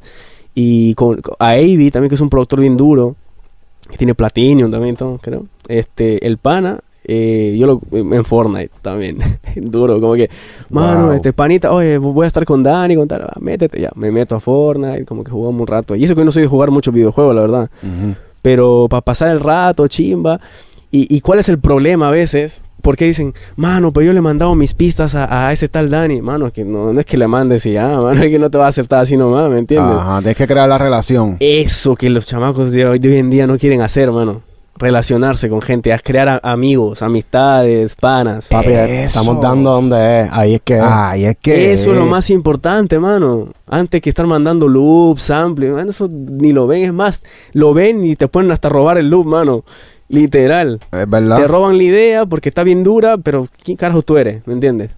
Y 0.55 0.95
con, 0.95 1.21
con- 1.21 1.35
a 1.39 1.51
Avi 1.51 1.91
también, 1.91 2.09
que 2.09 2.15
es 2.15 2.21
un 2.23 2.31
productor 2.31 2.61
bien 2.61 2.77
duro. 2.79 3.15
Que 3.91 3.99
tiene 3.99 4.15
Platinum 4.15 4.71
también, 4.71 4.97
todo, 4.97 5.19
creo. 5.19 5.45
Este, 5.69 6.27
el 6.27 6.39
pana, 6.39 6.81
eh, 7.09 7.57
yo 7.59 7.67
lo, 7.67 7.81
en 7.93 8.25
Fortnite 8.25 8.71
también. 8.83 9.19
duro, 9.57 10.01
como 10.01 10.15
que, 10.15 10.29
mano, 10.71 11.07
Wow. 11.07 11.13
este 11.17 11.33
panita, 11.33 11.73
oye, 11.73 11.99
voy 11.99 12.25
a 12.25 12.29
estar 12.29 12.45
con 12.45 12.63
Dani, 12.63 12.97
con 12.97 13.09
tal, 13.09 13.23
ah, 13.23 13.39
métete 13.41 13.81
ya. 13.81 13.91
Me 13.95 14.11
meto 14.11 14.35
a 14.35 14.41
Fortnite, 14.41 15.05
como 15.05 15.25
que 15.25 15.31
jugamos 15.31 15.61
un 15.61 15.67
rato. 15.67 15.95
Y 15.97 16.05
eso 16.05 16.15
que 16.15 16.21
yo 16.21 16.25
no 16.25 16.33
soy 16.33 16.43
de 16.43 16.49
jugar 16.49 16.71
muchos 16.71 16.93
videojuegos, 16.93 17.35
la 17.35 17.41
verdad 17.43 17.71
pero 18.47 18.87
para 18.89 19.01
pasar 19.01 19.31
el 19.31 19.41
rato, 19.41 19.89
chimba. 19.89 20.41
¿Y, 20.93 21.13
y 21.13 21.21
cuál 21.21 21.41
es 21.41 21.49
el 21.49 21.59
problema 21.59 22.07
a 22.07 22.11
veces? 22.13 22.63
Porque 22.81 23.05
dicen, 23.05 23.35
mano, 23.57 23.93
pero 23.93 24.07
yo 24.07 24.13
le 24.13 24.21
he 24.21 24.23
mandado 24.23 24.55
mis 24.55 24.73
pistas 24.73 25.17
a, 25.17 25.49
a 25.49 25.53
ese 25.53 25.67
tal 25.67 25.91
Dani. 25.91 26.23
Mano, 26.23 26.53
que 26.53 26.65
no, 26.65 26.93
no 26.93 27.01
es 27.01 27.07
que 27.07 27.17
le 27.17 27.27
mandes 27.27 27.67
y 27.67 27.73
ya, 27.73 27.89
mano, 28.01 28.23
es 28.23 28.31
que 28.31 28.39
no 28.39 28.49
te 28.49 28.57
va 28.57 28.67
a 28.67 28.69
aceptar 28.69 29.01
así 29.01 29.17
nomás, 29.17 29.51
¿me 29.51 29.59
entiendes? 29.59 29.97
Ajá, 29.97 30.19
tienes 30.21 30.37
que 30.37 30.47
crear 30.47 30.69
la 30.69 30.79
relación. 30.79 31.39
Eso 31.41 31.97
que 31.97 32.09
los 32.09 32.29
chamacos 32.29 32.71
de 32.71 32.87
hoy, 32.87 33.01
de 33.01 33.09
hoy 33.09 33.17
en 33.17 33.31
día 33.31 33.49
no 33.49 33.59
quieren 33.59 33.83
hacer, 33.83 34.13
mano. 34.13 34.43
Relacionarse 34.79 35.49
con 35.49 35.63
gente, 35.63 35.93
a 35.93 35.99
crear 35.99 36.29
a- 36.29 36.41
amigos, 36.43 37.03
amistades, 37.03 37.95
panas. 37.97 38.49
Papi, 38.49 38.69
Eso. 38.73 39.19
estamos 39.21 39.41
dando 39.41 39.71
donde 39.73 40.23
es. 40.23 40.29
Ahí 40.33 40.55
es 40.55 40.61
que. 40.63 40.79
Ay, 40.81 41.25
es 41.27 41.37
que... 41.41 41.73
Eso 41.73 41.93
es 41.93 41.97
lo 41.99 42.07
más 42.07 42.31
importante, 42.31 42.99
mano. 42.99 43.49
Antes 43.67 44.01
que 44.01 44.11
estar 44.11 44.27
mandando 44.27 44.69
loops, 44.69 45.23
samples, 45.23 45.73
mano, 45.73 45.91
eso 45.91 46.09
ni 46.11 46.53
lo 46.53 46.67
ven. 46.67 46.85
Es 46.85 46.93
más, 46.93 47.25
lo 47.53 47.73
ven 47.75 48.05
y 48.05 48.17
te 48.17 48.29
pueden 48.29 48.51
hasta 48.51 48.69
robar 48.69 48.99
el 48.99 49.09
loop, 49.11 49.27
mano. 49.27 49.65
Literal. 50.09 50.81
Es 50.93 51.09
verdad. 51.11 51.39
Te 51.39 51.49
roban 51.49 51.77
la 51.77 51.83
idea 51.83 52.27
porque 52.27 52.49
está 52.49 52.63
bien 52.63 52.85
dura, 52.85 53.19
pero 53.19 53.49
¿quién 53.65 53.77
carajo 53.77 54.03
tú 54.03 54.17
eres? 54.17 54.47
¿Me 54.47 54.53
entiendes? 54.53 54.91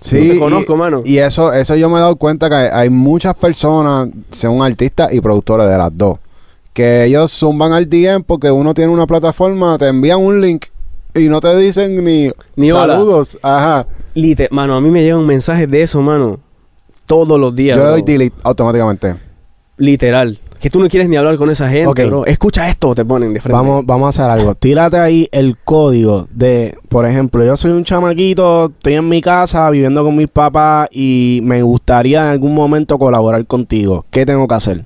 Sí, 0.00 0.16
No 0.16 0.28
te 0.28 0.36
y- 0.36 0.38
conozco, 0.38 0.76
mano. 0.76 1.00
Y 1.04 1.16
eso, 1.16 1.50
eso 1.54 1.74
yo 1.76 1.88
me 1.88 1.96
he 1.96 2.00
dado 2.00 2.16
cuenta 2.16 2.50
que 2.50 2.54
hay, 2.56 2.68
hay 2.70 2.90
muchas 2.90 3.32
personas, 3.34 4.08
son 4.30 4.60
artistas 4.60 5.10
y 5.14 5.20
productores 5.22 5.66
de 5.66 5.78
las 5.78 5.96
dos, 5.96 6.18
que 6.74 7.04
ellos 7.06 7.30
zumban 7.32 7.72
al 7.72 7.88
DM 7.88 8.22
porque 8.24 8.50
uno 8.50 8.74
tiene 8.74 8.92
una 8.92 9.06
plataforma, 9.06 9.78
te 9.78 9.88
envían 9.88 10.20
un 10.20 10.40
link 10.42 10.66
y 11.14 11.28
no 11.28 11.40
te 11.40 11.56
dicen 11.56 12.04
ni, 12.04 12.30
Ni 12.56 12.70
hola. 12.72 12.94
saludos. 12.94 13.38
Ajá. 13.42 13.86
Lite- 14.14 14.48
mano, 14.50 14.74
a 14.74 14.80
mí 14.82 14.90
me 14.90 15.02
llegan 15.02 15.24
mensajes 15.24 15.70
de 15.70 15.82
eso, 15.82 16.02
mano. 16.02 16.38
Todos 17.06 17.38
los 17.40 17.54
días. 17.54 17.78
yo 17.78 17.84
le 17.84 17.90
doy 17.90 18.02
delete 18.02 18.36
automáticamente. 18.42 19.14
Literal. 19.76 20.38
Que 20.60 20.70
tú 20.70 20.80
no 20.80 20.88
quieres 20.88 21.08
ni 21.10 21.16
hablar 21.16 21.36
con 21.36 21.50
esa 21.50 21.68
gente, 21.68 22.06
bro. 22.06 22.24
Escucha 22.24 22.68
esto, 22.70 22.94
te 22.94 23.04
ponen 23.04 23.34
de 23.34 23.40
frente. 23.40 23.52
Vamos, 23.54 23.84
vamos 23.84 24.06
a 24.06 24.08
hacer 24.22 24.30
algo. 24.30 24.54
Tírate 24.54 24.96
ahí 24.96 25.28
el 25.30 25.58
código 25.62 26.26
de, 26.30 26.74
por 26.88 27.04
ejemplo, 27.04 27.44
yo 27.44 27.54
soy 27.56 27.72
un 27.72 27.84
chamaquito, 27.84 28.66
estoy 28.66 28.94
en 28.94 29.06
mi 29.08 29.20
casa 29.20 29.68
viviendo 29.68 30.02
con 30.02 30.16
mis 30.16 30.28
papás 30.28 30.88
y 30.90 31.40
me 31.42 31.60
gustaría 31.62 32.22
en 32.22 32.28
algún 32.28 32.54
momento 32.54 32.98
colaborar 32.98 33.44
contigo. 33.46 34.06
¿Qué 34.10 34.24
tengo 34.24 34.48
que 34.48 34.54
hacer? 34.54 34.84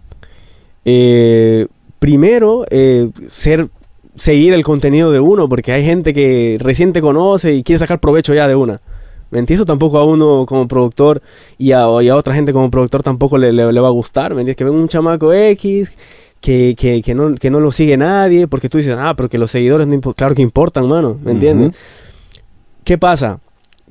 Eh, 0.85 1.67
primero, 1.99 2.65
eh, 2.71 3.11
ser, 3.29 3.69
seguir 4.15 4.53
el 4.55 4.63
contenido 4.65 5.11
de 5.11 5.21
uno, 5.21 5.49
porque 5.49 5.73
hay 5.73 5.85
gente 5.85 6.15
que 6.15 6.57
recién 6.61 6.93
te 6.93 7.01
conoce 7.01 7.55
y 7.55 7.63
quiere 7.63 7.79
sacar 7.81 7.99
provecho 8.01 8.35
ya 8.35 8.47
de 8.49 8.55
una. 8.55 8.81
¿Me 9.31 9.39
entiendes? 9.41 9.61
Eso 9.61 9.67
tampoco 9.67 9.99
a 9.99 10.05
uno 10.05 10.47
como 10.47 10.67
productor 10.67 11.21
y 11.59 11.73
a, 11.73 11.87
y 12.03 12.09
a 12.09 12.17
otra 12.17 12.35
gente 12.35 12.53
como 12.55 12.71
productor 12.71 13.03
tampoco 13.03 13.37
le, 13.37 13.53
le- 13.53 13.73
le 13.73 13.81
va 13.81 13.89
a 13.89 13.93
gustar. 13.93 14.31
¿Me 14.35 14.41
entiendes? 14.41 14.57
Que 14.57 14.65
ven 14.65 14.75
un 14.75 14.89
chamaco 14.89 15.35
X 15.35 15.93
que, 16.41 16.75
que, 16.79 17.03
que, 17.03 17.15
no, 17.15 17.35
que 17.35 17.51
no 17.51 17.61
lo 17.61 17.71
sigue 17.71 17.97
nadie, 17.99 18.49
porque 18.49 18.69
tú 18.71 18.79
dices, 18.79 18.97
ah, 18.99 19.13
pero 19.17 19.29
que 19.29 19.37
los 19.37 19.51
seguidores 19.51 19.87
no 19.87 19.95
impo- 19.95 20.15
claro 20.15 20.35
que 20.35 20.41
importan, 20.43 20.89
mano. 20.89 21.19
¿Me 21.23 21.33
entiendes? 21.33 21.73
¿Qué 22.85 22.97
pasa? 22.97 23.41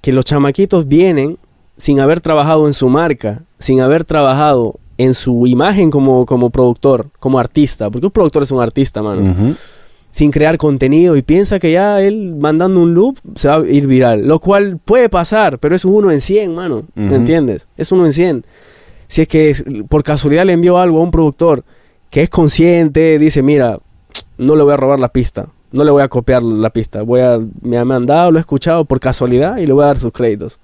Que 0.01 0.11
los 0.11 0.25
chamaquitos 0.25 0.87
vienen 0.87 1.37
sin 1.77 1.99
haber 1.99 2.19
trabajado 2.21 2.65
en 2.65 2.73
su 2.73 2.89
marca, 2.89 3.43
sin 3.59 3.81
haber 3.81 4.05
trabajado 4.05 4.79
en 4.97 5.13
su 5.13 5.45
imagen 5.47 5.91
como, 5.91 6.25
como 6.25 6.49
productor, 6.49 7.07
como 7.19 7.39
artista, 7.39 7.89
porque 7.89 8.07
un 8.07 8.11
productor 8.11 8.43
es 8.43 8.51
un 8.51 8.61
artista, 8.61 9.01
mano, 9.03 9.21
Ujú. 9.31 9.55
sin 10.09 10.31
crear 10.31 10.57
contenido 10.57 11.15
y 11.15 11.21
piensa 11.21 11.59
que 11.59 11.71
ya 11.71 12.01
él 12.01 12.35
mandando 12.39 12.81
un 12.81 12.93
loop 12.93 13.17
se 13.35 13.47
va 13.47 13.57
a 13.57 13.67
ir 13.67 13.85
viral, 13.87 14.27
lo 14.27 14.39
cual 14.39 14.79
puede 14.83 15.09
pasar, 15.09 15.59
pero 15.59 15.75
es 15.75 15.85
uno 15.85 16.09
en 16.11 16.21
100, 16.21 16.55
mano, 16.55 16.83
¿me 16.95 17.05
Ujú. 17.07 17.15
entiendes? 17.15 17.67
Es 17.77 17.91
uno 17.91 18.05
en 18.05 18.13
100. 18.13 18.45
Si 19.07 19.21
es 19.21 19.27
que 19.27 19.55
por 19.87 20.03
casualidad 20.03 20.45
le 20.45 20.53
envió 20.53 20.77
algo 20.79 20.99
a 20.99 21.03
un 21.03 21.11
productor 21.11 21.63
que 22.09 22.23
es 22.23 22.29
consciente, 22.29 23.19
dice, 23.19 23.41
mira, 23.43 23.79
no 24.37 24.55
le 24.55 24.63
voy 24.63 24.73
a 24.73 24.77
robar 24.77 24.99
la 24.99 25.09
pista, 25.09 25.47
no 25.71 25.83
le 25.83 25.91
voy 25.91 26.01
a 26.01 26.07
copiar 26.07 26.41
la 26.41 26.71
pista, 26.71 27.03
voy 27.03 27.21
a, 27.21 27.39
me 27.61 27.77
ha 27.77 27.85
mandado, 27.85 28.31
lo 28.31 28.39
he 28.39 28.41
escuchado 28.41 28.85
por 28.85 28.99
casualidad 28.99 29.57
y 29.57 29.67
le 29.67 29.73
voy 29.73 29.83
a 29.83 29.87
dar 29.87 29.97
sus 29.97 30.11
créditos. 30.11 30.59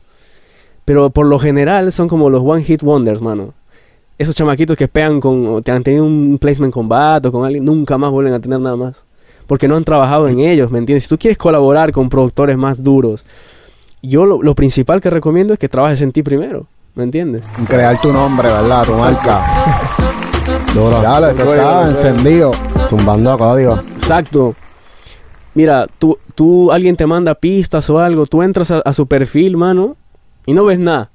Pero 0.85 1.11
por 1.11 1.25
lo 1.27 1.39
general 1.39 1.91
son 1.93 2.07
como 2.09 2.29
los 2.29 2.41
One 2.43 2.63
Hit 2.63 2.81
Wonders, 2.83 3.21
mano. 3.21 3.53
Esos 4.17 4.35
chamaquitos 4.35 4.77
que 4.77 4.87
pegan 4.87 5.19
con, 5.19 5.47
o 5.47 5.61
te 5.61 5.71
han 5.71 5.83
tenido 5.83 6.05
un 6.05 6.37
placement 6.39 6.73
con 6.73 6.87
Bato, 6.87 7.31
con 7.31 7.45
alguien, 7.45 7.65
nunca 7.65 7.97
más 7.97 8.11
vuelven 8.11 8.33
a 8.33 8.39
tener 8.39 8.59
nada 8.59 8.75
más. 8.75 9.03
Porque 9.47 9.67
no 9.67 9.75
han 9.75 9.83
trabajado 9.83 10.27
en 10.27 10.39
ellos, 10.39 10.71
¿me 10.71 10.79
entiendes? 10.79 11.03
Si 11.03 11.09
tú 11.09 11.17
quieres 11.17 11.37
colaborar 11.37 11.91
con 11.91 12.09
productores 12.09 12.57
más 12.57 12.83
duros, 12.83 13.25
yo 14.01 14.25
lo, 14.25 14.41
lo 14.41 14.55
principal 14.55 15.01
que 15.01 15.09
recomiendo 15.09 15.53
es 15.53 15.59
que 15.59 15.67
trabajes 15.67 16.01
en 16.01 16.11
ti 16.11 16.23
primero, 16.23 16.67
¿me 16.95 17.03
entiendes? 17.03 17.43
Crear 17.67 17.99
tu 17.99 18.13
nombre, 18.13 18.47
¿verdad? 18.47 18.85
Tu 18.85 18.93
marca. 18.93 19.41
Duro. 20.73 21.01
Dale, 21.01 21.29
esto 21.29 21.43
está 21.43 21.89
encendido. 21.89 22.51
Zumbando 22.87 23.37
código. 23.37 23.79
Exacto. 23.93 24.55
Mira, 25.53 25.87
tú, 25.99 26.17
tú, 26.35 26.71
alguien 26.71 26.95
te 26.95 27.05
manda 27.05 27.35
pistas 27.35 27.89
o 27.89 27.99
algo, 27.99 28.25
tú 28.25 28.41
entras 28.41 28.71
a, 28.71 28.79
a 28.79 28.93
su 28.93 29.05
perfil, 29.07 29.55
mano, 29.55 29.95
y 30.45 30.53
no 30.53 30.65
ves 30.65 30.79
nada. 30.79 31.09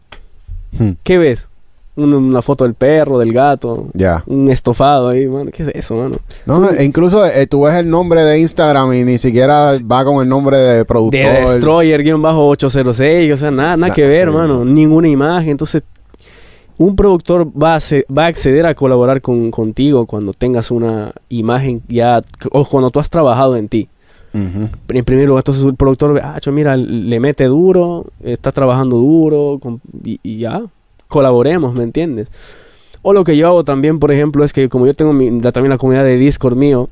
Hmm. 0.79 0.93
¿Qué 1.03 1.19
ves? 1.19 1.49
Un- 1.99 2.15
Una 2.15 2.43
foto 2.43 2.65
del 2.65 2.75
perro, 2.75 3.19
del 3.19 3.33
gato, 3.33 3.89
Ya. 3.93 4.23
un 4.27 4.49
estofado 4.51 5.09
ahí, 5.09 5.27
mano. 5.27 5.51
¿Qué 5.53 5.65
es 5.65 5.69
eso, 5.75 5.97
mano? 5.97 6.17
No, 6.47 6.71
e 6.71 6.85
incluso 6.85 7.27
eh, 7.27 7.47
tú 7.47 7.63
ves 7.63 7.75
el 7.75 7.91
nombre 7.91 8.23
de 8.23 8.39
Instagram 8.39 8.93
y 8.95 9.03
ni 9.05 9.19
siquiera 9.19 9.73
va 9.91 10.05
con 10.05 10.23
el 10.23 10.29
nombre 10.29 10.57
de 10.57 10.85
productor. 10.85 11.21
De 11.21 11.59
Destroyer-806, 11.59 13.33
o 13.33 13.37
sea, 13.37 13.51
nada, 13.51 13.77
nada 13.77 13.89
Nah, 13.89 13.95
que 13.95 14.07
ver, 14.07 14.29
sí, 14.29 14.35
mano. 14.35 14.59
no. 14.59 14.65
Ninguna 14.65 15.09
imagen. 15.09 15.51
Entonces, 15.51 15.83
un 16.77 16.95
productor 16.95 17.47
va 17.61 17.75
a, 17.75 17.79
acce- 17.79 18.05
va 18.17 18.25
a 18.25 18.29
acceder 18.29 18.67
a 18.67 18.75
colaborar 18.75 19.21
con, 19.21 19.51
contigo 19.51 20.07
cuando 20.07 20.33
tengas 20.33 20.71
una 20.71 21.13
imagen 21.29 21.83
ya, 21.89 22.21
o 22.53 22.65
cuando 22.65 22.91
tú 22.91 23.01
has 23.01 23.11
trabajado 23.11 23.57
en 23.57 23.69
ti. 23.69 23.89
En 24.35 25.05
primer 25.05 25.27
lugar, 25.27 25.41
entonces 25.41 25.65
el 25.65 25.75
productor 25.75 26.13
ve, 26.13 26.21
ah, 26.23 26.39
mira, 26.53 26.77
le 26.77 27.19
mete 27.19 27.45
duro, 27.47 28.05
está 28.23 28.53
trabajando 28.53 28.97
duro, 28.99 29.59
con- 29.61 29.81
y, 30.05 30.21
y 30.23 30.39
ya, 30.39 30.63
colaboremos, 31.09 31.75
¿me 31.75 31.83
entiendes? 31.83 32.29
O 33.03 33.13
lo 33.13 33.25
que 33.25 33.37
yo 33.37 33.47
hago 33.49 33.65
también, 33.65 33.99
por 33.99 34.13
ejemplo, 34.13 34.45
es 34.45 34.53
que 34.53 34.69
como 34.69 34.87
yo 34.87 34.95
tengo 34.95 35.13
mi- 35.13 35.41
también 35.41 35.71
la 35.71 35.79
comunidad 35.79 36.05
de 36.05 36.17
Discord 36.17 36.57
mío, 36.57 36.89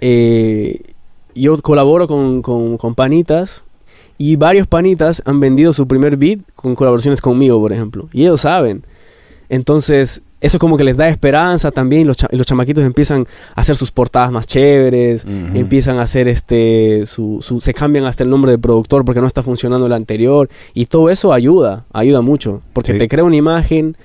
eh, 0.00 0.80
yo 1.34 1.60
colaboro 1.62 2.08
con, 2.08 2.42
con- 2.42 2.76
con 2.76 2.94
panitas 2.94 3.64
y 4.18 4.36
varios 4.36 4.66
panitas 4.66 5.22
han 5.24 5.40
vendido 5.40 5.72
su 5.72 5.86
primer 5.86 6.16
beat 6.16 6.40
con 6.54 6.74
colaboraciones 6.74 7.20
conmigo, 7.20 7.58
por 7.60 7.72
ejemplo. 7.72 8.08
Y 8.12 8.22
ellos 8.22 8.42
saben. 8.42 8.84
Entonces, 9.50 10.22
eso 10.40 10.58
como 10.58 10.78
que 10.78 10.84
les 10.84 10.96
da 10.96 11.08
esperanza 11.08 11.70
también. 11.70 12.06
Los, 12.06 12.16
cha- 12.16 12.28
los 12.30 12.46
chamaquitos 12.46 12.82
empiezan 12.84 13.26
a 13.54 13.60
hacer 13.60 13.76
sus 13.76 13.90
portadas 13.90 14.32
más 14.32 14.46
chéveres. 14.46 15.26
Empiezan 15.54 15.98
a 15.98 16.02
hacer 16.02 16.28
este. 16.28 17.04
Su, 17.04 17.38
su- 17.42 17.60
se 17.60 17.74
cambian 17.74 18.06
hasta 18.06 18.22
el 18.24 18.30
nombre 18.30 18.52
de 18.52 18.58
productor 18.58 19.04
porque 19.04 19.20
no 19.20 19.26
está 19.26 19.42
funcionando 19.42 19.84
el 19.86 19.92
anterior. 19.92 20.48
Y 20.72 20.86
todo 20.86 21.10
eso 21.10 21.32
ayuda. 21.34 21.84
Ayuda 21.92 22.22
mucho. 22.22 22.62
Porque 22.72 22.92
Sí. 22.94 22.98
te 22.98 23.08
crea 23.08 23.24
una 23.24 23.36
imagen 23.36 23.96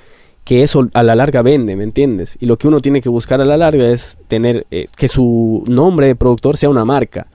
que 0.44 0.62
eso 0.64 0.90
a 0.94 1.02
la 1.04 1.16
larga 1.16 1.42
vende, 1.42 1.76
¿me 1.76 1.84
entiendes? 1.84 2.38
Y 2.40 2.46
lo 2.48 2.58
que 2.58 2.68
uno 2.68 2.80
tiene 2.80 3.02
que 3.02 3.10
buscar 3.10 3.40
a 3.42 3.46
la 3.46 3.56
larga 3.58 3.90
es 3.90 4.18
tener. 4.28 4.66
eh, 4.72 4.86
que 4.98 5.08
su 5.08 5.64
nombre 5.68 6.08
de 6.08 6.16
productor 6.16 6.58
sea 6.58 6.70
una 6.70 6.84
marca. 6.86 7.28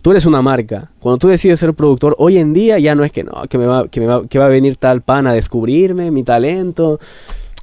Tú 0.00 0.12
eres 0.12 0.26
una 0.26 0.40
marca. 0.42 0.90
Cuando 1.00 1.18
tú 1.18 1.26
decides 1.28 1.58
ser 1.60 1.74
productor, 1.74 2.14
hoy 2.18 2.38
en 2.38 2.54
día 2.54 2.78
ya 2.78 2.94
no 2.94 3.04
es 3.04 3.10
que 3.12 3.24
no, 3.24 3.42
que 3.50 3.58
me 3.58 3.66
va, 3.66 3.88
que 3.88 3.98
me 4.00 4.06
va, 4.06 4.26
que 4.26 4.38
va 4.38 4.46
a 4.46 4.48
venir 4.48 4.76
tal 4.76 5.02
pana 5.02 5.30
a 5.30 5.34
descubrirme, 5.34 6.10
mi 6.12 6.22
talento. 6.22 6.98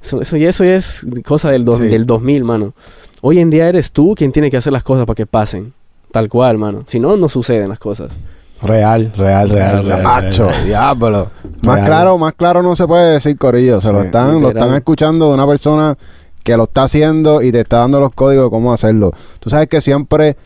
Eso, 0.06 0.22
eso, 0.22 0.36
eso 0.36 0.64
ya 0.64 0.76
es 0.76 1.06
cosa 1.26 1.50
del, 1.50 1.66
dos- 1.66 1.80
Sí. 1.80 1.88
del 1.88 2.06
2000, 2.06 2.44
mano. 2.44 2.74
Hoy 3.22 3.40
en 3.40 3.50
día 3.50 3.68
eres 3.68 3.92
tú 3.92 4.14
quien 4.16 4.32
tiene 4.32 4.52
que 4.52 4.58
hacer 4.58 4.72
las 4.72 4.84
cosas 4.84 5.06
para 5.06 5.16
que 5.16 5.26
pasen. 5.26 5.74
Tal 6.12 6.30
cual, 6.30 6.58
mano. 6.60 6.84
Si 6.86 7.00
no, 7.00 7.18
no 7.18 7.28
suceden 7.28 7.70
las 7.70 7.80
cosas. 7.80 8.14
Real, 8.62 9.12
real, 9.18 9.50
real. 9.50 9.86
real, 9.86 10.04
Macho, 10.04 10.48
real. 10.48 10.66
diablo. 10.66 11.32
Más 11.62 11.76
Real. 11.78 11.88
claro, 11.88 12.18
más 12.20 12.34
claro 12.34 12.62
no 12.62 12.76
se 12.76 12.86
puede 12.88 13.14
decir, 13.14 13.38
Corillo. 13.38 13.82
Se 13.82 13.92
lo 13.92 14.02
están, 14.02 14.42
lo 14.42 14.50
están 14.50 14.74
escuchando 14.76 15.28
de 15.30 15.34
una 15.34 15.48
persona 15.48 15.98
que 16.44 16.56
lo 16.56 16.64
está 16.64 16.84
haciendo 16.84 17.42
y 17.42 17.52
te 17.52 17.62
está 17.62 17.80
dando 17.80 18.00
los 18.00 18.12
códigos 18.14 18.46
de 18.46 18.50
cómo 18.52 18.72
hacerlo. 18.72 19.12
Tú 19.40 19.50
sabes 19.50 19.68
que 19.68 19.82
siempre 19.82 20.38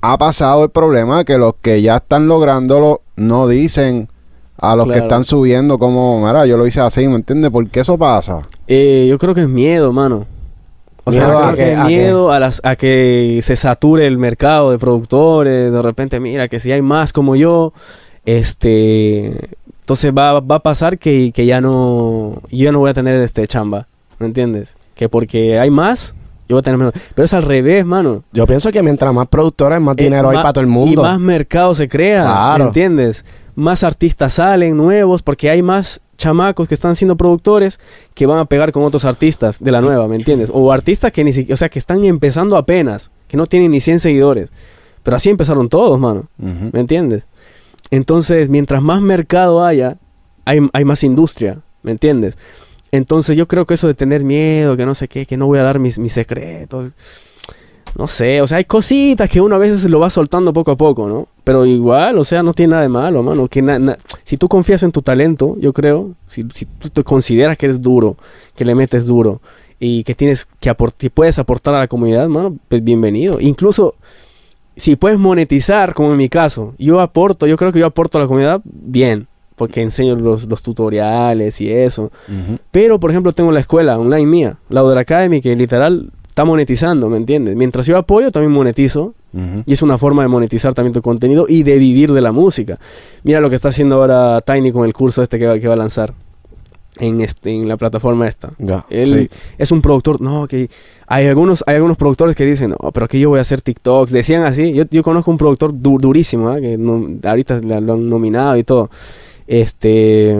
ha 0.00 0.16
pasado 0.16 0.62
el 0.64 0.70
problema 0.70 1.24
que 1.24 1.36
los 1.38 1.54
que 1.60 1.82
ya 1.82 1.96
están 1.96 2.28
lográndolo 2.28 3.02
no 3.16 3.48
dicen 3.48 4.08
a 4.58 4.74
los 4.76 4.86
que 4.88 4.98
están 4.98 5.24
subiendo 5.24 5.78
como, 5.78 6.24
mira, 6.26 6.46
yo 6.46 6.56
lo 6.56 6.66
hice 6.66 6.80
así, 6.80 7.06
¿me 7.08 7.16
entiendes? 7.16 7.50
¿Por 7.50 7.68
qué 7.68 7.80
eso 7.80 7.96
pasa? 7.98 8.42
Eh, 8.66 9.06
yo 9.08 9.18
creo 9.18 9.34
que 9.34 9.42
es 9.42 9.48
miedo, 9.48 9.92
mano. 9.92 10.26
O 11.04 11.12
sea, 11.12 11.26
Miedo 11.26 11.38
creo 11.38 11.48
a 11.48 11.50
que 11.52 11.56
que- 11.56 11.72
es 11.72 11.78
a 11.78 11.84
miedo 11.84 12.32
a, 12.32 12.40
las, 12.40 12.60
a 12.64 12.74
que 12.74 13.38
se 13.42 13.54
sature 13.54 14.06
el 14.08 14.18
mercado 14.18 14.72
de 14.72 14.78
productores. 14.78 15.70
De 15.70 15.80
repente, 15.82 16.18
mira, 16.18 16.48
que 16.48 16.58
si 16.58 16.72
hay 16.72 16.82
más 16.82 17.12
como 17.12 17.36
yo, 17.36 17.72
este... 18.24 19.50
Entonces 19.80 20.12
va, 20.16 20.40
va 20.40 20.56
a 20.56 20.62
pasar 20.62 20.98
que, 20.98 21.30
que 21.32 21.46
ya 21.46 21.60
no... 21.60 22.42
Yo 22.50 22.72
no 22.72 22.80
voy 22.80 22.90
a 22.90 22.94
tener 22.94 23.20
este 23.22 23.46
chamba, 23.46 23.86
¿me 24.18 24.26
entiendes? 24.26 24.74
Que 24.96 25.08
porque 25.08 25.60
hay 25.60 25.70
más, 25.70 26.16
yo 26.48 26.56
voy 26.56 26.60
a 26.60 26.62
tener 26.62 26.76
menos. 26.78 26.94
Pero 27.14 27.24
es 27.24 27.34
al 27.34 27.42
revés, 27.44 27.86
mano. 27.86 28.24
Yo 28.32 28.46
pienso 28.48 28.72
que 28.72 28.82
mientras 28.82 29.14
más 29.14 29.28
productores, 29.28 29.80
más 29.80 29.96
Eh, 29.98 30.02
dinero 30.04 30.30
hay 30.30 30.36
para 30.38 30.52
todo 30.52 30.62
el 30.64 30.70
Y 30.70 30.72
mundo. 30.72 31.02
más 31.02 31.20
mercado 31.20 31.72
se 31.76 31.88
crea, 31.88 32.22
Claro. 32.24 32.64
¿me 32.64 32.68
entiendes? 32.68 33.24
Más 33.56 33.82
artistas 33.82 34.34
salen 34.34 34.76
nuevos 34.76 35.22
porque 35.22 35.50
hay 35.50 35.62
más 35.62 36.00
chamacos 36.16 36.68
que 36.68 36.74
están 36.74 36.94
siendo 36.94 37.16
productores 37.16 37.80
que 38.14 38.26
van 38.26 38.38
a 38.38 38.44
pegar 38.44 38.70
con 38.70 38.84
otros 38.84 39.04
artistas 39.04 39.58
de 39.58 39.72
la 39.72 39.80
nueva, 39.80 40.06
¿me 40.08 40.16
entiendes? 40.16 40.50
O 40.52 40.72
artistas 40.72 41.12
que 41.12 41.24
ni 41.24 41.32
siquiera, 41.32 41.54
o 41.54 41.56
sea, 41.56 41.68
que 41.68 41.78
están 41.78 42.04
empezando 42.04 42.56
apenas, 42.56 43.10
que 43.26 43.36
no 43.36 43.46
tienen 43.46 43.72
ni 43.72 43.80
100 43.80 44.00
seguidores. 44.00 44.50
Pero 45.02 45.16
así 45.16 45.30
empezaron 45.30 45.68
todos, 45.68 45.98
mano. 45.98 46.28
¿me 46.38 46.80
entiendes? 46.80 47.24
Entonces, 47.90 48.48
mientras 48.48 48.82
más 48.82 49.00
mercado 49.00 49.64
haya, 49.64 49.98
hay, 50.44 50.60
hay 50.72 50.84
más 50.84 51.02
industria, 51.04 51.60
¿me 51.82 51.92
entiendes? 51.92 52.36
Entonces 52.92 53.36
yo 53.36 53.46
creo 53.48 53.66
que 53.66 53.74
eso 53.74 53.86
de 53.86 53.94
tener 53.94 54.24
miedo, 54.24 54.76
que 54.76 54.86
no 54.86 54.94
sé 54.94 55.08
qué, 55.08 55.26
que 55.26 55.36
no 55.36 55.46
voy 55.46 55.58
a 55.58 55.62
dar 55.62 55.78
mis, 55.78 55.98
mis 55.98 56.12
secretos, 56.12 56.92
no 57.98 58.06
sé, 58.06 58.42
o 58.42 58.46
sea, 58.46 58.58
hay 58.58 58.64
cositas 58.64 59.28
que 59.30 59.40
uno 59.40 59.54
a 59.54 59.58
veces 59.58 59.84
lo 59.88 60.00
va 60.00 60.10
soltando 60.10 60.52
poco 60.52 60.70
a 60.72 60.76
poco, 60.76 61.08
¿no? 61.08 61.28
Pero 61.44 61.64
igual, 61.64 62.18
o 62.18 62.24
sea, 62.24 62.42
no 62.42 62.52
tiene 62.52 62.70
nada 62.72 62.82
de 62.82 62.88
malo, 62.88 63.22
mano. 63.22 63.48
Que 63.48 63.62
na- 63.62 63.78
na- 63.78 63.98
si 64.24 64.36
tú 64.36 64.48
confías 64.48 64.82
en 64.82 64.92
tu 64.92 65.00
talento, 65.02 65.56
yo 65.58 65.72
creo, 65.72 66.10
si, 66.26 66.42
si 66.50 66.66
tú 66.66 66.90
te 66.90 67.02
consideras 67.04 67.56
que 67.56 67.66
eres 67.66 67.80
duro, 67.80 68.16
que 68.54 68.64
le 68.64 68.74
metes 68.74 69.06
duro 69.06 69.40
y 69.80 70.04
que 70.04 70.14
tienes 70.14 70.46
que 70.60 70.68
aportar, 70.68 71.10
puedes 71.10 71.38
aportar 71.38 71.74
a 71.74 71.78
la 71.78 71.88
comunidad, 71.88 72.28
mano, 72.28 72.56
pues 72.68 72.82
bienvenido. 72.84 73.40
Incluso 73.40 73.94
si 74.76 74.96
puedes 74.96 75.18
monetizar, 75.18 75.94
como 75.94 76.10
en 76.10 76.16
mi 76.18 76.28
caso, 76.28 76.74
yo 76.78 77.00
aporto, 77.00 77.46
yo 77.46 77.56
creo 77.56 77.72
que 77.72 77.78
yo 77.80 77.86
aporto 77.86 78.18
a 78.18 78.20
la 78.20 78.26
comunidad 78.26 78.60
bien, 78.64 79.26
porque 79.54 79.80
enseño 79.80 80.16
los, 80.16 80.44
los 80.44 80.62
tutoriales 80.62 81.60
y 81.62 81.72
eso. 81.72 82.12
Pero, 82.70 83.00
por 83.00 83.10
ejemplo, 83.10 83.32
tengo 83.32 83.52
la 83.52 83.60
escuela 83.60 83.98
online 83.98 84.26
mía, 84.26 84.56
la 84.68 84.82
Academy, 85.00 85.40
que 85.40 85.56
literal 85.56 86.10
está 86.36 86.44
monetizando, 86.44 87.08
¿me 87.08 87.16
entiendes? 87.16 87.56
Mientras 87.56 87.86
yo 87.86 87.96
apoyo, 87.96 88.30
también 88.30 88.52
monetizo. 88.52 89.14
Y 89.66 89.72
es 89.72 89.80
una 89.82 89.96
forma 89.98 90.20
de 90.22 90.28
monetizar 90.28 90.72
también 90.74 90.92
tu 90.92 91.00
contenido 91.02 91.46
y 91.48 91.62
de 91.62 91.78
vivir 91.78 92.12
de 92.12 92.20
la 92.20 92.30
música. 92.32 92.78
Mira 93.22 93.40
lo 93.40 93.48
que 93.50 93.56
está 93.56 93.68
haciendo 93.68 93.94
ahora 93.96 94.40
Tiny 94.42 94.70
con 94.72 94.84
el 94.84 94.92
curso 94.92 95.22
este 95.22 95.38
que 95.38 95.46
va, 95.46 95.58
que 95.58 95.66
va 95.68 95.74
a 95.74 95.76
lanzar 95.78 96.12
en, 96.98 97.20
este, 97.22 97.50
en 97.52 97.66
la 97.68 97.76
plataforma 97.78 98.28
esta. 98.28 98.50
Él 98.90 99.28
Sí. 99.30 99.30
es 99.58 99.72
un 99.72 99.80
productor, 99.82 100.20
no, 100.20 100.46
que 100.46 100.68
hay 101.06 101.26
algunos, 101.26 101.64
hay 101.66 101.76
algunos 101.76 101.96
productores 101.96 102.36
que 102.36 102.44
dicen, 102.46 102.70
no, 102.70 102.92
pero 102.92 103.08
que 103.08 103.18
yo 103.20 103.30
voy 103.30 103.38
a 103.38 103.42
hacer 103.42 103.60
TikToks. 103.62 104.12
Decían 104.12 104.42
así, 104.44 104.72
yo, 104.74 104.84
yo 104.90 105.02
conozco 105.02 105.30
un 105.30 105.38
productor 105.38 105.72
du- 105.74 105.98
durísimo, 105.98 106.48
¿ah? 106.50 106.60
que 106.60 106.76
no- 106.78 107.08
ahorita 107.26 107.60
lo 107.60 107.94
han 107.94 108.08
nominado 108.10 108.56
y 108.58 108.64
todo. 108.64 108.90
Este, 109.46 110.34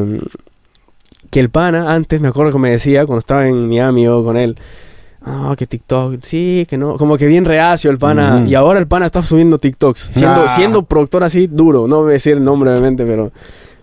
que 1.31 1.41
el 1.41 1.49
pana 1.51 1.95
antes, 1.95 2.21
me 2.21 2.29
acuerdo 2.29 2.53
que 2.53 2.59
me 2.59 2.71
decía, 2.71 3.05
cuando 3.07 3.21
estaba 3.21 3.47
en 3.47 3.67
Miami 3.69 4.07
o 4.09 4.23
con 4.25 4.37
él, 4.39 4.57
ah, 5.27 5.55
que 5.59 5.67
TikTok, 5.67 6.23
sí, 6.23 6.67
que 6.69 6.79
no, 6.79 6.97
como 6.97 7.19
que 7.19 7.27
bien 7.27 7.45
reacio 7.45 7.91
el 7.91 7.99
pana. 7.99 8.45
Y 8.47 8.55
ahora 8.55 8.79
el 8.79 8.87
pana 8.87 9.07
está 9.07 9.21
subiendo 9.23 9.59
TikToks, 9.59 10.11
siendo, 10.15 10.43
Ah. 10.45 10.49
siendo 10.49 10.83
productor 10.85 11.25
así 11.25 11.47
duro, 11.47 11.87
no 11.87 12.03
voy 12.03 12.11
a 12.11 12.13
decir 12.15 12.33
el 12.35 12.45
nombre 12.45 12.71
obviamente, 12.71 13.05
pero... 13.05 13.31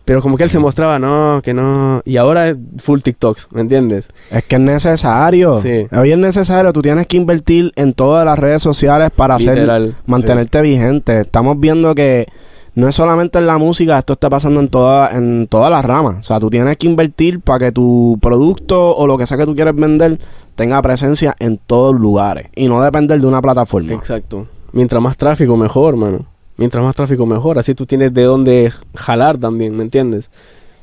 Pero 0.05 0.21
como 0.21 0.35
que 0.35 0.43
él 0.43 0.49
se 0.49 0.59
mostraba, 0.59 0.99
no, 0.99 1.39
que 1.41 1.53
no. 1.53 2.01
Y 2.03 2.17
ahora 2.17 2.49
es 2.49 2.57
full 2.79 2.99
TikToks, 2.99 3.47
¿me 3.51 3.61
entiendes? 3.61 4.09
Es 4.31 4.43
que 4.43 4.57
es 4.57 4.61
necesario. 4.61 5.61
Sí. 5.61 5.87
Hoy 5.93 6.11
es 6.11 6.17
necesario. 6.17 6.73
Tú 6.73 6.81
tienes 6.81 7.07
que 7.07 7.15
invertir 7.15 7.71
en 7.77 7.93
todas 7.93 8.25
las 8.25 8.37
redes 8.37 8.61
sociales 8.61 9.11
para 9.15 9.35
hacer, 9.35 9.93
mantenerte 10.05 10.61
vigente. 10.61 11.21
Estamos 11.21 11.57
viendo 11.57 11.95
que 11.95 12.27
no 12.75 12.87
es 12.87 12.95
solamente 12.95 13.37
en 13.37 13.45
la 13.45 13.57
música, 13.57 13.99
esto 13.99 14.13
está 14.13 14.29
pasando 14.29 14.59
en 14.59 14.67
toda, 14.67 15.15
en 15.15 15.47
todas 15.47 15.69
las 15.69 15.85
ramas. 15.85 16.19
O 16.19 16.23
sea, 16.23 16.39
tú 16.39 16.49
tienes 16.49 16.75
que 16.77 16.87
invertir 16.87 17.39
para 17.39 17.59
que 17.59 17.71
tu 17.71 18.17
producto 18.21 18.95
o 18.95 19.05
lo 19.05 19.17
que 19.17 19.27
sea 19.27 19.37
que 19.37 19.45
tú 19.45 19.55
quieres 19.55 19.75
vender 19.75 20.19
tenga 20.55 20.81
presencia 20.81 21.35
en 21.39 21.57
todos 21.57 21.95
lugares 21.95 22.47
y 22.55 22.67
no 22.67 22.81
depender 22.81 23.21
de 23.21 23.27
una 23.27 23.41
plataforma. 23.41 23.93
Exacto. 23.93 24.47
Mientras 24.71 25.01
más 25.01 25.17
tráfico, 25.17 25.55
mejor, 25.55 25.95
mano. 25.95 26.25
Mientras 26.57 26.83
más 26.83 26.95
tráfico, 26.95 27.25
mejor. 27.27 27.59
Así 27.59 27.75
tú 27.75 27.85
tienes 27.85 28.13
de 28.13 28.23
dónde 28.23 28.71
jalar 28.95 29.37
también, 29.37 29.75
¿me 29.77 29.83
entiendes? 29.83 30.31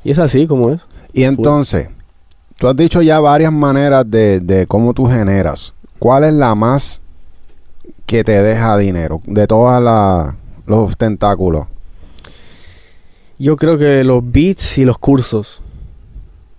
Y 0.05 0.13
es 0.13 0.19
así 0.19 0.47
como 0.47 0.71
es. 0.71 0.87
Y 1.13 1.25
entonces, 1.25 1.89
tú 2.57 2.69
has 2.69 2.77
dicho 2.77 3.03
ya 3.03 3.19
varias 3.19 3.53
maneras 3.53 4.09
de, 4.09 4.39
de 4.39 4.67
cómo 4.67 4.95
tú 4.95 5.07
generas. 5.07 5.75
¿Cuál 5.99 6.23
es 6.25 6.35
la 6.35 6.55
más 6.55 7.03
que 8.07 8.23
te 8.23 8.43
deja 8.43 8.79
dinero 8.79 9.21
de 9.27 9.47
todos 9.49 10.33
los 10.67 10.97
tentáculos? 10.97 11.67
Yo 13.41 13.57
creo 13.57 13.77
que 13.79 14.05
los 14.05 14.23
beats 14.23 14.79
y 14.79 14.85
los 14.85 14.99
cursos. 14.99 15.63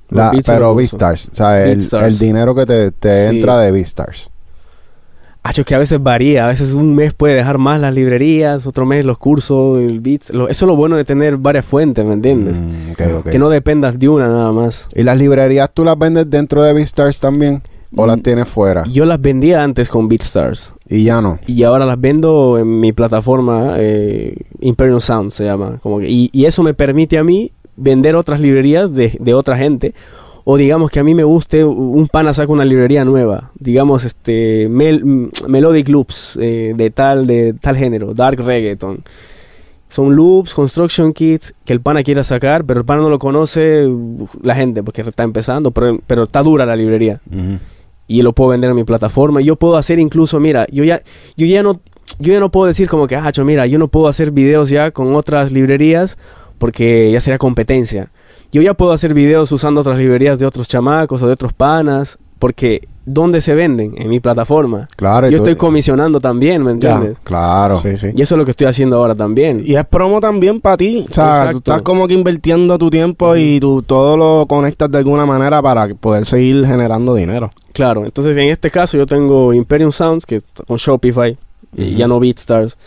Los 0.10 0.18
La- 0.18 0.32
beats 0.32 0.48
y 0.48 0.52
pero. 0.52 0.76
Beastars, 0.76 1.30
o 1.32 1.36
sea, 1.36 1.64
el, 1.66 1.78
BeatStars. 1.78 2.04
el 2.08 2.18
dinero 2.20 2.54
que 2.56 2.66
te, 2.66 2.92
te 2.92 3.30
Sí. 3.30 3.36
entra 3.38 3.60
de 3.60 3.72
Beastars. 3.72 4.30
Ah, 5.44 5.52
es 5.56 5.66
que 5.66 5.74
a 5.74 5.80
veces 5.80 6.02
varía. 6.02 6.46
A 6.46 6.50
veces 6.50 6.74
un 6.74 6.94
mes 6.94 7.14
puede 7.14 7.34
dejar 7.36 7.58
más 7.58 7.80
las 7.80 7.94
librerías, 7.94 8.68
otro 8.68 8.86
mes 8.86 9.06
los 9.06 9.18
cursos, 9.18 9.78
el 9.80 10.00
beats. 10.00 10.30
Lo- 10.32 10.50
eso 10.50 10.66
es 10.66 10.68
lo 10.68 10.76
bueno 10.76 10.98
de 10.98 11.06
tener 11.06 11.38
varias 11.38 11.66
fuentes, 11.66 12.04
¿me 12.06 12.14
entiendes? 12.14 12.60
Mm. 12.60 13.24
Que 13.30 13.40
no 13.40 13.50
dependas 13.50 13.98
de 13.98 14.10
una 14.10 14.28
nada 14.28 14.52
más. 14.52 14.88
¿Y 14.94 15.04
las 15.04 15.18
librerías 15.18 15.70
tú 15.74 15.84
las 15.84 15.98
vendes 15.98 16.30
dentro 16.30 16.62
de 16.64 16.74
Beastars 16.74 17.20
también? 17.20 17.62
¿O 17.96 18.08
las 18.08 18.22
tienes 18.22 18.48
fuera? 18.48 18.84
Yo 18.92 19.06
las 19.06 19.20
vendía 19.22 19.64
antes 19.64 19.90
con 19.90 20.08
BeatStars. 20.08 20.74
Y 20.88 21.04
ya 21.04 21.22
no. 21.22 21.40
Y 21.46 21.64
ahora 21.64 21.86
las 21.86 22.00
vendo 22.00 22.58
en 22.58 22.80
mi 22.80 22.94
plataforma 22.94 23.76
eh, 23.78 24.36
Imperial 24.62 25.02
Sound 25.02 25.32
se 25.32 25.44
llama. 25.46 25.80
Como 25.84 26.00
que- 26.00 26.10
y, 26.10 26.30
y 26.32 26.46
eso 26.46 26.64
me 26.64 26.74
permite 26.74 27.18
a 27.18 27.24
mí 27.24 27.52
vender 27.76 28.16
otras 28.16 28.40
librerías 28.40 28.94
de, 28.96 29.18
de 29.20 29.34
otra 29.34 29.58
gente. 29.58 29.94
O 30.44 30.58
digamos 30.58 30.90
que 30.90 31.00
a 31.00 31.04
mí 31.04 31.14
me 31.14 31.24
guste, 31.24 31.64
un 31.66 32.08
pana 32.08 32.34
saca 32.34 32.52
una 32.52 32.66
librería 32.66 33.06
nueva. 33.06 33.52
Digamos, 33.60 34.06
este 34.06 34.68
Mel- 34.70 35.30
Melodic 35.48 35.88
Loops 35.90 36.38
eh, 36.42 36.74
de 36.76 36.90
tal, 36.92 37.28
de 37.28 37.54
tal 37.54 37.78
género, 37.78 38.14
Dark 38.14 38.40
Reggaeton. 38.40 39.04
Son 39.90 40.16
loops, 40.16 40.54
construction 40.54 41.12
kits 41.12 41.54
que 41.66 41.74
el 41.74 41.82
pana 41.82 42.02
quiera 42.02 42.24
sacar, 42.24 42.64
pero 42.64 42.80
el 42.80 42.86
pana 42.86 43.02
no 43.02 43.10
lo 43.10 43.20
conoce 43.20 43.86
uh, 43.86 44.26
la 44.42 44.56
gente 44.56 44.82
porque 44.84 45.02
está 45.02 45.24
empezando, 45.24 45.72
pero, 45.72 46.00
pero 46.08 46.24
está 46.24 46.42
dura 46.44 46.66
la 46.66 46.78
librería 46.78 47.20
Ujú. 47.30 47.60
Y 48.18 48.22
lo 48.22 48.34
puedo 48.34 48.50
vender 48.52 48.70
en 48.72 48.76
mi 48.76 48.84
plataforma. 48.84 49.42
Y 49.42 49.46
yo 49.46 49.56
puedo 49.56 49.78
hacer 49.78 50.00
incluso, 50.00 50.40
mira, 50.40 50.66
yo 50.72 50.84
ya, 50.84 51.02
yo 51.38 51.46
ya 51.46 51.64
no, 51.64 51.80
yo 52.20 52.34
ya 52.34 52.40
no 52.40 52.50
puedo 52.52 52.68
decir 52.68 52.88
como 52.90 53.08
que, 53.08 53.16
ah, 53.16 53.32
mira, 53.46 53.66
yo 53.68 53.80
no 53.80 53.88
puedo 53.88 54.08
hacer 54.08 54.32
videos 54.32 54.70
ya 54.70 54.92
con 54.92 55.16
otras 55.16 55.52
librerías 55.52 56.18
porque 56.58 57.12
ya 57.12 57.20
sería 57.22 57.38
competencia. 57.38 58.10
Yo 58.52 58.62
ya 58.62 58.74
puedo 58.74 58.92
hacer 58.92 59.14
videos 59.14 59.52
usando 59.52 59.82
otras 59.82 59.98
librerías 59.98 60.38
de 60.40 60.46
otros 60.46 60.68
chamacos 60.68 61.22
o 61.22 61.28
de 61.28 61.34
otros 61.34 61.54
panas 61.54 62.18
porque 62.38 62.88
¿dónde 63.06 63.40
se 63.40 63.54
venden? 63.56 63.94
En 63.98 64.10
mi 64.10 64.20
plataforma. 64.20 64.88
Claro. 64.96 65.28
Yo 65.30 65.38
tú- 65.38 65.44
estoy 65.44 65.56
comisionando 65.56 66.20
también, 66.20 66.62
¿me 66.64 66.70
Ya. 66.80 66.92
entiendes? 66.96 67.20
Claro. 67.24 67.78
Sí, 67.80 67.98
sí. 67.98 68.08
Y 68.16 68.22
eso 68.22 68.36
es 68.36 68.40
lo 68.40 68.46
que 68.46 68.52
estoy 68.52 68.68
haciendo 68.68 68.98
ahora 68.98 69.16
también. 69.16 69.62
Y 69.66 69.76
es 69.76 69.86
promo 69.86 70.20
también 70.20 70.60
para 70.60 70.78
ti. 70.78 71.06
O 71.10 71.14
sea, 71.14 71.30
Exacto. 71.30 71.52
tú 71.54 71.58
estás 71.60 71.82
como 71.84 72.08
que 72.08 72.14
invirtiendo 72.16 72.78
tu 72.78 72.90
tiempo 72.90 73.36
y 73.36 73.60
tú 73.60 73.84
todo 73.84 74.18
lo 74.18 74.46
conectas 74.48 74.90
de 74.92 74.98
alguna 74.98 75.26
manera 75.26 75.62
para 75.62 75.88
poder 75.96 76.26
seguir 76.26 76.66
generando 76.66 77.14
dinero. 77.16 77.52
Claro, 77.74 78.06
entonces 78.06 78.36
en 78.38 78.50
este 78.50 78.70
caso 78.70 78.98
yo 78.98 79.06
tengo 79.06 79.54
Imperium 79.54 79.92
Sounds, 79.92 80.26
que 80.26 80.42
con 80.68 80.78
Shopify, 80.78 81.38
y 81.76 81.96
ya 81.96 82.08
no 82.08 82.20
BeatStars. 82.20 82.78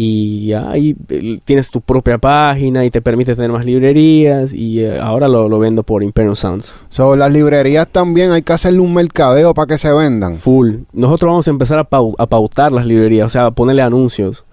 Y 0.00 0.52
ahí 0.52 0.94
eh, 1.08 1.40
tienes 1.44 1.72
tu 1.72 1.80
propia 1.80 2.18
página 2.18 2.84
y 2.84 2.90
te 2.90 3.02
permite 3.02 3.34
tener 3.34 3.50
más 3.50 3.64
librerías. 3.64 4.52
Y 4.52 4.78
eh, 4.80 4.96
ahora 5.00 5.26
lo, 5.26 5.48
lo 5.48 5.58
vendo 5.58 5.82
por 5.82 6.04
Imperium 6.04 6.36
Sounds. 6.36 6.72
So, 6.88 7.16
las 7.16 7.32
librerías 7.32 7.88
también 7.88 8.30
hay 8.30 8.42
que 8.42 8.52
hacerle 8.52 8.78
un 8.78 8.94
mercadeo 8.94 9.54
para 9.54 9.66
que 9.66 9.76
se 9.76 9.92
vendan. 9.92 10.36
Full. 10.36 10.74
Nosotros 10.92 11.30
vamos 11.30 11.48
a 11.48 11.50
empezar 11.50 11.80
a, 11.80 11.84
pau- 11.84 12.14
a 12.16 12.26
pautar 12.26 12.70
las 12.70 12.86
librerías, 12.86 13.26
o 13.26 13.28
sea, 13.28 13.46
a 13.46 13.50
ponerle 13.50 13.82
anuncios. 13.82 14.44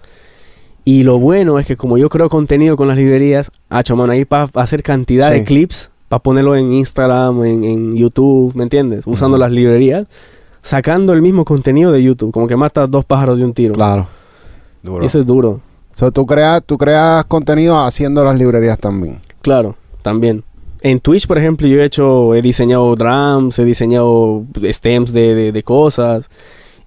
Y 0.84 1.04
lo 1.04 1.20
bueno 1.20 1.60
es 1.60 1.66
que 1.68 1.76
como 1.76 1.96
yo 1.96 2.08
creo 2.08 2.28
contenido 2.28 2.76
con 2.76 2.88
las 2.88 2.96
librerías, 2.96 3.52
ah, 3.70 3.84
mano, 3.94 4.12
ahí 4.12 4.24
para 4.24 4.48
hacer 4.54 4.82
cantidad 4.82 5.30
de 5.30 5.44
clips, 5.44 5.90
para 6.08 6.22
ponerlo 6.22 6.54
en 6.56 6.72
Instagram, 6.72 7.44
en, 7.44 7.64
en 7.64 7.96
YouTube, 7.96 8.54
¿me 8.54 8.62
entiendes? 8.64 9.06
Usando 9.06 9.36
las 9.38 9.50
librerías, 9.50 10.06
sacando 10.62 11.12
el 11.12 11.22
mismo 11.22 11.44
contenido 11.44 11.92
de 11.92 12.02
YouTube, 12.02 12.32
como 12.32 12.46
que 12.46 12.56
mata 12.56 12.86
dos 12.86 13.04
pájaros 13.04 13.38
de 13.38 13.44
un 13.44 13.52
tiro. 13.54 13.74
Claro. 13.74 14.06
Duro. 14.82 15.04
Eso 15.04 15.18
es 15.18 15.26
duro, 15.26 15.60
So, 15.94 16.10
tú 16.12 16.26
creas, 16.26 16.62
tú 16.64 16.76
creas 16.76 17.24
contenido 17.24 17.76
haciendo 17.80 18.22
las 18.22 18.36
librerías 18.36 18.78
también. 18.78 19.18
claro, 19.40 19.74
también. 20.02 20.44
En 20.82 21.00
Twitch, 21.00 21.26
por 21.26 21.38
ejemplo, 21.38 21.66
yo 21.66 21.80
he 21.80 21.84
hecho, 21.84 22.34
he 22.34 22.42
diseñado 22.42 22.94
drums, 22.94 23.58
he 23.58 23.64
diseñado 23.64 24.44
stems 24.70 25.12
de, 25.12 25.34
de- 25.34 25.52
de 25.52 25.62
cosas. 25.62 26.28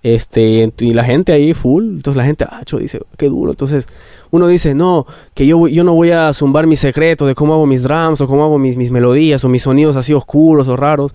Este, 0.02 0.72
y 0.80 0.93
la 0.93 1.04
gente 1.04 1.34
ahí 1.34 1.54
full, 1.54 1.84
entonces 1.84 2.16
la 2.16 2.24
gente, 2.24 2.45
ah, 2.50 2.62
dice, 2.80 3.02
qué 3.18 3.28
duro. 3.28 3.52
Entonces, 3.52 3.88
uno 4.32 4.47
dice, 4.47 4.74
no, 4.74 5.06
que 5.34 5.45
yo, 5.45 5.68
yo 5.68 5.84
no 5.84 5.93
voy 5.93 6.12
a 6.12 6.34
zumbar 6.34 6.68
mis 6.68 6.80
secretos 6.80 7.28
de 7.28 7.36
cómo 7.36 7.54
hago 7.54 7.66
mis 7.66 7.84
drums 7.84 8.22
o 8.22 8.28
cómo 8.28 8.43
hago 8.43 8.58
mis, 8.58 8.78
mis 8.78 8.91
melodías 8.91 9.43
o 9.43 9.50
mis 9.50 9.64
sonidos 9.64 9.95
así 9.95 10.14
oscuros 10.14 10.68
o 10.68 10.78
raros, 10.78 11.14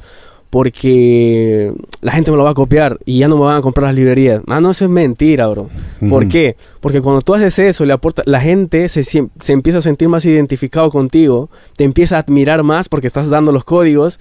porque 0.50 1.72
la 2.00 2.12
gente 2.12 2.30
me 2.30 2.36
lo 2.36 2.44
va 2.44 2.50
a 2.50 2.54
copiar 2.54 2.98
y 3.04 3.18
ya 3.18 3.26
no 3.26 3.36
me 3.36 3.44
van 3.44 3.56
a 3.56 3.62
comprar 3.62 3.88
las 3.88 3.96
librerías. 3.96 4.42
Ah, 4.46 4.60
no, 4.60 4.70
eso 4.70 4.84
es 4.84 4.90
mentira, 4.90 5.48
bro. 5.48 5.68
¿Por 6.08 6.28
qué? 6.28 6.56
Porque 6.80 7.00
cuando 7.00 7.22
tú 7.22 7.34
haces 7.34 7.58
eso, 7.58 7.84
le 7.84 7.92
aporta, 7.92 8.22
la 8.26 8.40
gente 8.40 8.88
se, 8.88 9.02
se 9.02 9.28
empieza 9.48 9.78
a 9.78 9.80
sentir 9.80 10.08
más 10.08 10.24
identificado 10.24 10.90
contigo, 10.90 11.50
te 11.76 11.82
empieza 11.82 12.16
a 12.16 12.20
admirar 12.20 12.62
más 12.62 12.88
porque 12.88 13.08
estás 13.08 13.30
dando 13.30 13.50
los 13.50 13.64
códigos 13.64 14.20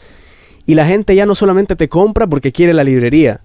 y 0.66 0.74
la 0.74 0.86
gente 0.86 1.14
ya 1.16 1.26
no 1.26 1.36
solamente 1.36 1.76
te 1.76 1.90
compra 1.90 2.26
porque 2.26 2.52
quiere 2.52 2.74
la 2.74 2.84
librería, 2.84 3.42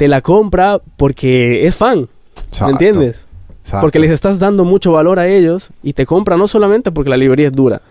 te 0.00 0.08
la 0.08 0.22
compra 0.22 0.80
porque 0.96 1.66
es 1.66 1.76
fan, 1.76 2.08
Exacto, 2.48 2.64
¿me 2.64 2.70
entiendes? 2.72 3.26
exacto. 3.60 3.82
Porque 3.84 3.98
les 3.98 4.10
estás 4.10 4.38
dando 4.38 4.64
mucho 4.64 4.92
valor 4.92 5.18
a 5.18 5.28
ellos 5.28 5.68
y 5.82 5.92
te 5.92 6.06
compra 6.06 6.38
no 6.38 6.48
solamente 6.48 6.90
porque 6.90 7.10
la 7.10 7.18
librería 7.18 7.48
es 7.48 7.52
dura, 7.52 7.82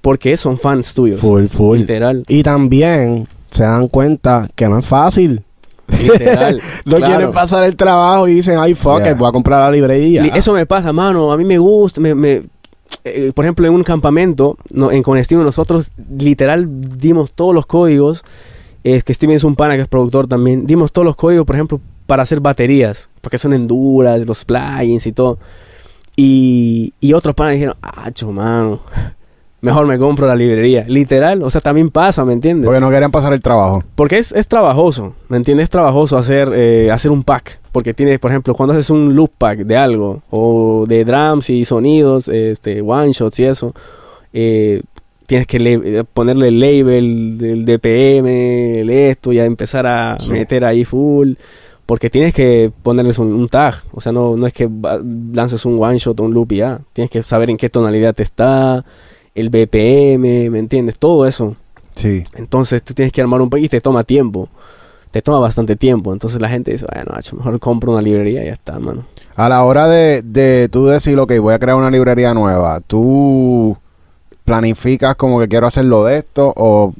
porque 0.00 0.36
son 0.36 0.56
fans 0.56 0.94
tuyos. 0.94 1.18
Full, 1.18 1.46
full. 1.46 1.78
Literal. 1.80 2.22
Y 2.28 2.44
también 2.44 3.26
se 3.50 3.64
dan 3.64 3.88
cuenta 3.88 4.48
que 4.54 4.68
no 4.68 4.78
es 4.78 4.86
fácil. 4.86 5.42
Literal. 6.00 6.60
No 6.84 6.98
claro. 6.98 7.06
quieren 7.06 7.32
pasar 7.32 7.64
el 7.64 7.74
trabajo 7.74 8.28
y 8.28 8.34
dicen, 8.34 8.58
ay, 8.60 8.74
fuck 8.76 9.00
Yeah. 9.02 9.10
it, 9.12 9.18
voy 9.18 9.28
a 9.28 9.32
comprar 9.32 9.60
la 9.64 9.70
librería. 9.72 10.22
Li- 10.22 10.30
Eso 10.32 10.52
me 10.52 10.64
pasa, 10.64 10.92
mano. 10.92 11.32
A 11.32 11.36
mí 11.36 11.44
me 11.44 11.58
gusta. 11.58 12.00
Me, 12.00 12.14
me- 12.14 12.42
eh, 13.04 13.32
por 13.34 13.44
ejemplo, 13.44 13.66
en 13.66 13.74
un 13.74 13.82
campamento, 13.82 14.56
no, 14.72 14.92
en 14.92 15.02
Conestino, 15.02 15.42
nosotros 15.42 15.90
literal 16.18 16.66
dimos 16.98 17.32
todos 17.32 17.52
los 17.52 17.66
códigos. 17.66 18.22
Es 18.84 19.04
que 19.04 19.14
Steven 19.14 19.36
es 19.36 19.44
un 19.44 19.54
pana 19.54 19.76
que 19.76 19.82
es 19.82 19.88
productor 19.88 20.26
también. 20.26 20.66
Dimos 20.66 20.92
todos 20.92 21.06
los 21.06 21.16
códigos, 21.16 21.46
por 21.46 21.56
ejemplo, 21.56 21.80
para 22.06 22.22
hacer 22.22 22.40
baterías. 22.40 23.08
porque 23.20 23.38
son 23.38 23.52
enduras, 23.52 24.26
los 24.26 24.44
plugins 24.44 25.06
y 25.06 25.12
todo. 25.12 25.38
Y, 26.16 26.92
y 27.00 27.12
otros 27.14 27.34
panes 27.34 27.54
dijeron, 27.54 27.76
ah, 27.82 28.10
mano, 28.26 28.80
mejor 29.62 29.86
me 29.86 29.98
compro 29.98 30.26
la 30.26 30.34
librería. 30.34 30.84
Literal, 30.86 31.42
o 31.42 31.48
sea, 31.48 31.60
también 31.60 31.90
pasa, 31.90 32.24
¿me 32.24 32.34
entiendes? 32.34 32.66
Porque 32.66 32.80
no 32.80 32.90
querían 32.90 33.10
pasar 33.10 33.32
el 33.32 33.40
trabajo. 33.40 33.82
Porque 33.94 34.18
es, 34.18 34.32
es 34.32 34.46
trabajoso, 34.46 35.14
¿me 35.28 35.38
entiendes? 35.38 35.64
Es 35.64 35.70
trabajoso 35.70 36.18
hacer, 36.18 36.52
eh, 36.54 36.90
hacer 36.90 37.10
un 37.10 37.22
pack. 37.22 37.60
Porque 37.70 37.94
tienes, 37.94 38.18
por 38.18 38.30
ejemplo, 38.30 38.54
cuando 38.54 38.74
haces 38.74 38.90
un 38.90 39.14
loop 39.14 39.30
pack 39.38 39.60
de 39.60 39.76
algo, 39.76 40.22
o 40.30 40.84
de 40.86 41.04
drums 41.04 41.48
y 41.48 41.64
sonidos, 41.64 42.28
este, 42.28 42.82
one 42.82 43.12
shots 43.12 43.40
y 43.40 43.44
eso, 43.44 43.74
eh, 44.34 44.82
tienes 45.32 45.46
que 45.46 45.58
le- 45.58 46.04
ponerle 46.04 46.48
el 46.48 46.60
label 46.60 47.38
del 47.38 47.64
DPM, 47.64 48.80
el 48.80 48.90
esto, 48.90 49.32
y 49.32 49.38
a 49.38 49.46
empezar 49.46 49.86
a 49.86 50.18
Sí. 50.18 50.30
meter 50.30 50.62
ahí 50.62 50.84
full. 50.84 51.32
Porque 51.86 52.10
tienes 52.10 52.34
que 52.34 52.70
ponerles 52.82 53.18
un, 53.18 53.32
un 53.32 53.48
tag. 53.48 53.76
O 53.92 54.00
sea, 54.02 54.12
no, 54.12 54.36
no 54.36 54.46
es 54.46 54.52
que 54.52 54.68
lances 55.32 55.64
un 55.64 55.82
one 55.82 55.96
shot 55.96 56.20
o 56.20 56.24
un 56.24 56.34
loop 56.34 56.52
y 56.52 56.56
ya. 56.58 56.80
Tienes 56.92 57.10
que 57.10 57.22
saber 57.22 57.48
en 57.48 57.56
qué 57.56 57.70
tonalidad 57.70 58.14
está, 58.20 58.84
el 59.34 59.48
BPM, 59.48 60.50
¿me 60.50 60.58
entiendes? 60.58 60.98
Todo 60.98 61.26
eso. 61.26 61.56
Sí. 61.94 62.22
Entonces 62.34 62.82
tú 62.82 62.92
tienes 62.92 63.10
que 63.12 63.22
armar 63.22 63.40
un 63.40 63.48
pack 63.48 63.60
y 63.62 63.68
te 63.70 63.80
toma 63.80 64.04
tiempo. 64.04 64.48
Te 65.12 65.22
toma 65.22 65.38
bastante 65.38 65.76
tiempo. 65.76 66.12
Entonces 66.12 66.40
la 66.42 66.48
gente 66.50 66.72
dice, 66.72 66.84
bueno, 66.92 67.10
macho, 67.14 67.36
mejor 67.36 67.58
compro 67.58 67.92
una 67.92 68.02
librería 68.02 68.42
y 68.42 68.46
ya 68.46 68.52
está, 68.52 68.78
mano. 68.78 69.04
A 69.34 69.48
la 69.48 69.64
hora 69.64 69.86
de, 69.88 70.20
de 70.22 70.68
tú 70.68 70.84
decir, 70.86 71.18
ok, 71.18 71.32
voy 71.40 71.54
a 71.54 71.58
crear 71.58 71.76
una 71.78 71.90
librería 71.90 72.34
nueva, 72.34 72.80
¿tú 72.80 73.76
planificas 74.52 75.14
como 75.14 75.40
que 75.40 75.48
quiero 75.48 75.66
hacerlo 75.66 76.04
de 76.04 76.18
esto 76.18 76.52
o 76.54 76.92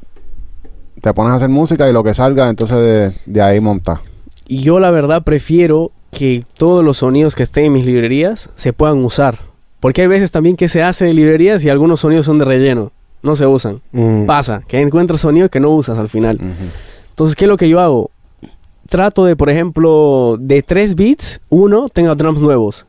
te 1.01 1.13
pones 1.13 1.33
a 1.33 1.35
hacer 1.35 1.49
música 1.49 1.87
y 1.87 1.93
lo 1.93 2.03
que 2.03 2.15
salga, 2.15 2.49
entonces 2.49 2.77
de, 2.77 3.13
de 3.31 3.41
ahí 3.43 3.59
montas? 3.59 3.99
Y 4.47 4.61
yo 4.61 4.79
la 4.79 4.89
verdad 4.89 5.21
prefiero 5.21 5.91
que 6.09 6.45
todos 6.57 6.83
los 6.83 6.97
sonidos 6.97 7.35
que 7.35 7.43
estén 7.43 7.65
en 7.65 7.73
mis 7.73 7.85
librerías 7.85 8.49
se 8.55 8.73
puedan 8.73 9.05
usar. 9.05 9.37
Porque 9.79 10.01
hay 10.01 10.07
veces 10.07 10.31
también 10.31 10.55
que 10.55 10.67
se 10.67 10.81
hace 10.81 11.05
de 11.05 11.13
librerías 11.13 11.63
y 11.63 11.69
algunos 11.69 11.99
sonidos 11.99 12.25
son 12.25 12.39
de 12.39 12.45
relleno. 12.45 12.91
No 13.21 13.35
se 13.35 13.45
usan. 13.45 13.81
Mm. 13.91 14.25
Pasa, 14.25 14.63
que 14.67 14.81
encuentras 14.81 15.21
sonidos 15.21 15.51
que 15.51 15.59
no 15.59 15.69
usas 15.69 15.99
al 15.99 16.09
final. 16.09 16.39
Entonces, 17.09 17.35
¿qué 17.35 17.45
es 17.45 17.49
lo 17.49 17.57
que 17.57 17.69
yo 17.69 17.81
hago? 17.81 18.09
Trato 18.89 19.25
de, 19.25 19.35
por 19.35 19.51
ejemplo, 19.51 20.37
de 20.39 20.63
tres 20.63 20.95
beats, 20.95 21.39
uno 21.49 21.87
tenga 21.87 22.15
drums 22.15 22.41
nuevos. 22.41 22.87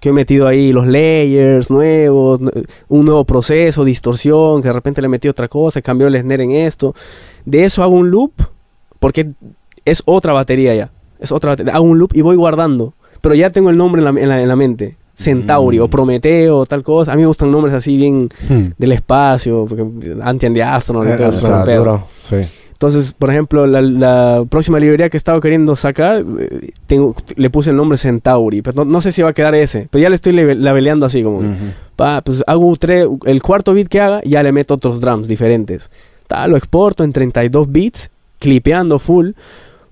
Que 0.00 0.10
he 0.10 0.12
metido 0.12 0.46
ahí 0.46 0.72
los 0.72 0.86
layers 0.86 1.70
nuevos, 1.70 2.40
un 2.88 3.04
nuevo 3.04 3.24
proceso, 3.24 3.84
distorsión, 3.84 4.62
que 4.62 4.68
de 4.68 4.72
repente 4.74 5.02
le 5.02 5.08
metí 5.08 5.28
otra 5.28 5.48
cosa, 5.48 5.82
cambió 5.82 6.06
el 6.06 6.16
snare 6.20 6.44
en 6.44 6.52
esto. 6.52 6.94
De 7.44 7.64
eso 7.64 7.82
hago 7.82 7.94
un 7.96 8.10
loop, 8.10 8.32
porque 9.00 9.30
es 9.84 10.02
otra 10.04 10.32
batería 10.32 10.74
ya. 10.74 10.90
Es 11.18 11.32
otra 11.32 11.50
batería. 11.50 11.74
Hago 11.74 11.84
un 11.84 11.98
loop 11.98 12.12
y 12.14 12.20
voy 12.22 12.36
guardando. 12.36 12.94
Pero 13.20 13.34
ya 13.34 13.50
tengo 13.50 13.70
el 13.70 13.76
nombre 13.76 14.00
en 14.00 14.04
la, 14.14 14.20
en 14.20 14.28
la- 14.28 14.40
en 14.42 14.48
la 14.48 14.54
mente. 14.56 14.96
Centauri 15.16 15.80
Mm. 15.80 15.82
o 15.82 15.88
Prometeo 15.88 16.58
o 16.58 16.66
tal 16.66 16.84
cosa. 16.84 17.12
A 17.12 17.16
mí 17.16 17.22
me 17.22 17.26
gustan 17.26 17.50
nombres 17.50 17.74
así 17.74 17.96
bien 17.96 18.28
Hmm. 18.48 18.66
del 18.78 18.92
espacio, 18.92 19.66
porque 19.68 19.84
Anti 20.22 20.46
and 20.46 20.54
the 20.54 20.62
Astronaut 20.62 21.08
y 21.12 21.16
todo 21.16 21.28
Eso 21.30 21.48
ese 21.48 21.58
es 21.58 21.64
pedo. 21.64 21.78
duro, 21.80 22.06
sí. 22.22 22.36
Entonces, 22.78 23.12
por 23.12 23.28
ejemplo, 23.28 23.66
la, 23.66 23.82
la 23.82 24.44
próxima 24.48 24.78
librería 24.78 25.08
que 25.08 25.16
he 25.16 25.18
estado 25.18 25.40
queriendo 25.40 25.74
sacar, 25.74 26.24
eh, 26.38 26.70
tengo, 26.86 27.16
le 27.34 27.50
puse 27.50 27.70
el 27.70 27.76
nombre 27.76 27.98
Centauri, 27.98 28.62
pero 28.62 28.84
no, 28.84 28.90
no 28.92 29.00
sé 29.00 29.10
si 29.10 29.20
va 29.20 29.30
a 29.30 29.32
quedar 29.32 29.56
ese. 29.56 29.88
Pero 29.90 30.00
ya 30.00 30.08
le 30.08 30.14
estoy 30.14 30.32
labeleando 30.32 31.04
así 31.04 31.24
como, 31.24 31.40
pa, 31.96 32.20
pues 32.20 32.44
hago 32.46 32.72
tres, 32.76 33.08
el 33.24 33.42
cuarto 33.42 33.74
beat 33.74 33.88
que 33.88 34.00
haga, 34.00 34.20
ya 34.22 34.44
le 34.44 34.52
meto 34.52 34.74
otros 34.74 35.00
drums 35.00 35.26
diferentes. 35.26 35.90
Ta, 36.28 36.46
lo 36.46 36.56
exporto 36.56 37.02
en 37.02 37.12
32 37.12 37.72
bits, 37.72 38.10
clipeando 38.38 39.00
full, 39.00 39.30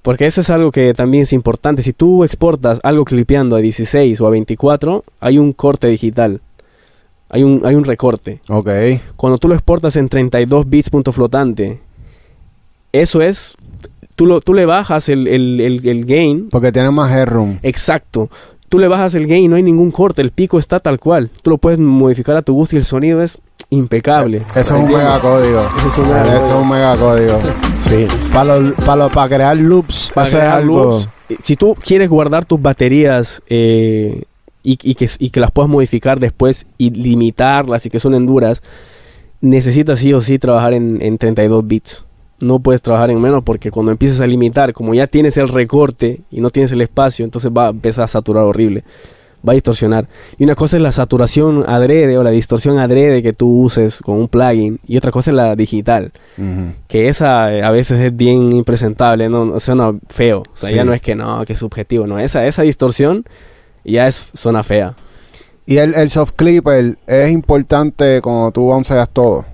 porque 0.02 0.26
eso 0.26 0.40
es 0.40 0.50
algo 0.50 0.70
que 0.70 0.94
también 0.94 1.24
es 1.24 1.32
importante. 1.32 1.82
Si 1.82 1.92
tú 1.92 2.22
exportas 2.22 2.78
algo 2.84 3.04
clipeando 3.04 3.56
a 3.56 3.60
16 3.60 4.20
o 4.20 4.28
a 4.28 4.30
24, 4.30 5.02
hay 5.18 5.38
un 5.38 5.52
corte 5.52 5.88
digital. 5.88 6.40
Hay 7.30 7.42
un, 7.42 7.62
hay 7.64 7.74
un 7.74 7.84
recorte. 7.84 8.40
Ok. 8.48 8.70
Cuando 9.16 9.38
tú 9.38 9.48
lo 9.48 9.54
exportas 9.54 9.96
en 9.96 10.08
32 10.08 10.70
bits 10.70 10.90
punto 10.90 11.10
flotante, 11.10 11.80
eso 13.02 13.20
es, 13.22 13.54
tú, 14.14 14.26
lo, 14.26 14.40
tú 14.40 14.54
le 14.54 14.66
bajas 14.66 15.08
el, 15.08 15.26
el, 15.28 15.60
el, 15.60 15.86
el 15.88 16.04
gain, 16.04 16.48
Porque 16.50 16.72
tiene 16.72 16.90
más 16.90 17.10
headroom. 17.14 17.58
exacto. 17.62 18.28
Tú 18.68 18.80
le 18.80 18.88
bajas 18.88 19.14
el 19.14 19.28
gain 19.28 19.44
y 19.44 19.48
no 19.48 19.54
hay 19.56 19.62
ningún 19.62 19.92
corte, 19.92 20.20
el 20.22 20.32
pico 20.32 20.58
está 20.58 20.80
tal 20.80 20.98
cual. 20.98 21.30
Tú 21.42 21.50
lo 21.50 21.58
puedes 21.58 21.78
modificar 21.78 22.36
a 22.36 22.42
tu 22.42 22.52
gusto 22.52 22.74
y 22.74 22.78
el 22.80 22.84
sonido 22.84 23.22
es 23.22 23.38
impecable. 23.70 24.42
Eso 24.56 24.60
es 24.76 24.82
un 24.82 24.88
mega 24.92 25.20
código. 25.20 25.68
Eso 25.78 25.88
es 25.88 25.98
un 25.98 26.08
mega 26.08 26.22
Eso 26.22 26.32
es 26.34 26.40
código. 26.40 26.58
un 26.60 26.68
mega 26.68 26.96
código. 26.96 27.40
Sí. 27.88 28.06
Para 28.32 28.58
lo- 28.58 28.74
pa 28.74 28.96
lo- 28.96 29.08
pa 29.08 29.28
crear 29.28 29.56
loops, 29.56 30.10
Para 30.12 30.28
crear 30.28 30.58
algo- 30.62 30.84
loops. 30.90 31.08
Si 31.44 31.54
tú 31.54 31.76
quieres 31.80 32.08
guardar 32.10 32.44
tus 32.44 32.60
baterías 32.60 33.40
eh, 33.48 34.24
y, 34.64 34.78
y 34.82 34.94
que, 34.96 35.08
y 35.20 35.30
que 35.30 35.38
las 35.40 35.52
puedas 35.52 35.70
modificar 35.70 36.18
después 36.18 36.66
y 36.76 36.90
limitarlas 36.90 37.86
y 37.86 37.90
que 37.90 38.00
son 38.00 38.14
enduras, 38.16 38.62
necesitas 39.40 39.98
sí 40.00 40.12
o 40.12 40.20
sí 40.20 40.38
trabajar 40.38 40.72
en, 40.74 40.98
en 41.02 41.18
32 41.18 41.66
bits. 41.66 42.05
No 42.40 42.58
puedes 42.58 42.82
trabajar 42.82 43.10
en 43.10 43.20
menos 43.20 43.42
porque 43.44 43.70
cuando 43.70 43.92
empieces 43.92 44.20
a 44.20 44.26
limitar, 44.26 44.72
como 44.72 44.92
ya 44.94 45.06
tienes 45.06 45.36
el 45.38 45.48
recorte 45.48 46.20
y 46.30 46.40
no 46.40 46.50
tienes 46.50 46.72
el 46.72 46.82
espacio, 46.82 47.24
entonces 47.24 47.50
va 47.50 47.66
a 47.68 47.70
empezar 47.70 48.04
a 48.04 48.08
saturar 48.08 48.44
horrible. 48.44 48.84
Va 49.46 49.52
a 49.52 49.54
distorsionar. 49.54 50.08
Y 50.38 50.44
una 50.44 50.54
cosa 50.56 50.76
es 50.76 50.82
la 50.82 50.90
saturación 50.92 51.64
adrede 51.68 52.18
o 52.18 52.22
la 52.24 52.30
distorsión 52.30 52.78
adrede 52.78 53.22
que 53.22 53.32
tú 53.32 53.62
uses 53.62 54.00
con 54.00 54.16
un 54.16 54.28
plugin 54.28 54.80
y 54.86 54.96
otra 54.96 55.12
cosa 55.12 55.30
es 55.30 55.36
la 55.36 55.54
digital 55.54 56.12
que 56.88 57.08
esa 57.08 57.52
eh, 57.54 57.62
a 57.62 57.70
veces 57.70 58.00
es 58.00 58.16
bien 58.16 58.50
impresentable, 58.52 59.28
no, 59.28 59.44
no 59.44 59.60
suena 59.60 59.94
feo, 60.08 60.40
o 60.40 60.44
sea, 60.56 60.68
Sí. 60.70 60.74
ya 60.74 60.84
no 60.84 60.92
es 60.92 61.00
que 61.00 61.14
no, 61.14 61.44
que 61.44 61.52
es 61.52 61.58
subjetivo, 61.60 62.06
no, 62.06 62.18
esa, 62.18 62.44
esa 62.46 62.62
distorsión 62.62 63.24
ya 63.84 64.08
es, 64.08 64.30
suena 64.34 64.62
fea. 64.64 64.96
Y 65.64 65.76
el, 65.78 65.94
el 65.94 66.10
soft 66.10 66.32
clipper 66.36 66.96
es 67.06 67.30
importante 67.30 68.20
cuando 68.22 68.50
tú 68.52 68.68
onceas 68.70 69.08
todo 69.10 69.44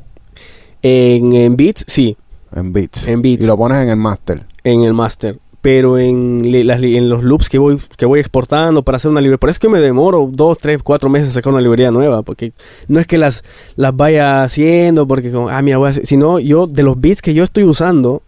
En, 0.83 1.33
en 1.35 1.57
beats, 1.57 1.85
sí, 1.87 2.16
en 2.55 2.72
beats. 2.72 3.09
En 3.09 3.22
beats. 3.22 3.42
Y 3.42 3.46
lo 3.46 3.57
pones 3.57 3.78
en 3.78 3.88
el 3.90 3.96
master. 3.96 4.44
en 4.64 4.82
el 4.82 4.92
master, 4.94 5.38
pero 5.61 5.98
en, 5.98 6.66
las 6.66 6.82
en 6.82 7.09
los 7.09 7.22
loops 7.22 7.48
que 7.48 7.59
voy, 7.59 7.78
que 7.96 8.05
voy 8.05 8.20
exportando 8.20 8.82
para 8.82 8.96
hacer 8.96 9.11
una 9.11 9.20
librería, 9.20 9.38
por 9.38 9.48
eso 9.48 9.57
es 9.57 9.61
que 9.61 9.68
me 9.68 9.80
demoro 9.80 10.28
dos, 10.30 10.59
tres, 10.59 10.82
cuatro 10.82 11.09
meses 11.09 11.28
en 11.28 11.34
sacar 11.34 11.53
una 11.53 11.62
librería 11.62 11.90
nueva, 11.90 12.22
porque 12.22 12.53
no 12.88 12.98
es 13.00 13.07
que 13.07 13.16
las, 13.18 13.44
las 13.76 13.96
vaya 13.96 14.42
haciendo, 14.42 15.07
porque 15.07 15.30
como, 15.30 15.48
ah, 15.48 15.62
mira, 15.62 15.78
voy 15.78 15.86
a 15.86 15.90
hacer, 15.90 16.07
sino 16.07 16.38
yo 16.38 16.66
de 16.66 16.82
los 16.82 17.00
beats 17.00 17.22
que 17.22 17.32
yo 17.34 17.44
estoy 17.44 17.64
usando, 17.64 18.22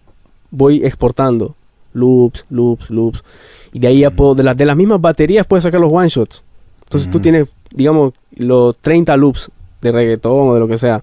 voy 0.51 0.85
exportando 0.85 1.57
loops, 1.93 2.45
loops, 2.51 2.91
loops, 2.91 3.25
y 3.73 3.81
de 3.81 3.89
ahí 3.89 3.99
ya 4.01 4.11
puedo, 4.11 4.35
de, 4.37 4.45
las 4.45 4.57
de 4.57 4.65
las 4.67 4.77
mismas 4.77 5.01
baterías 5.01 5.47
puedes 5.47 5.65
sacar 5.65 5.81
los 5.81 5.93
one 5.93 6.09
shots. 6.09 6.45
Entonces 6.85 7.11
tú 7.11 7.19
Ujú. 7.19 7.23
tienes, 7.23 7.49
digamos, 7.73 8.15
los 8.37 8.79
30 8.79 9.17
loops 9.17 9.51
de 9.81 9.91
reggaetón 9.91 10.51
o 10.51 10.55
de 10.55 10.61
lo 10.61 10.69
que 10.69 10.79
sea. 10.79 11.03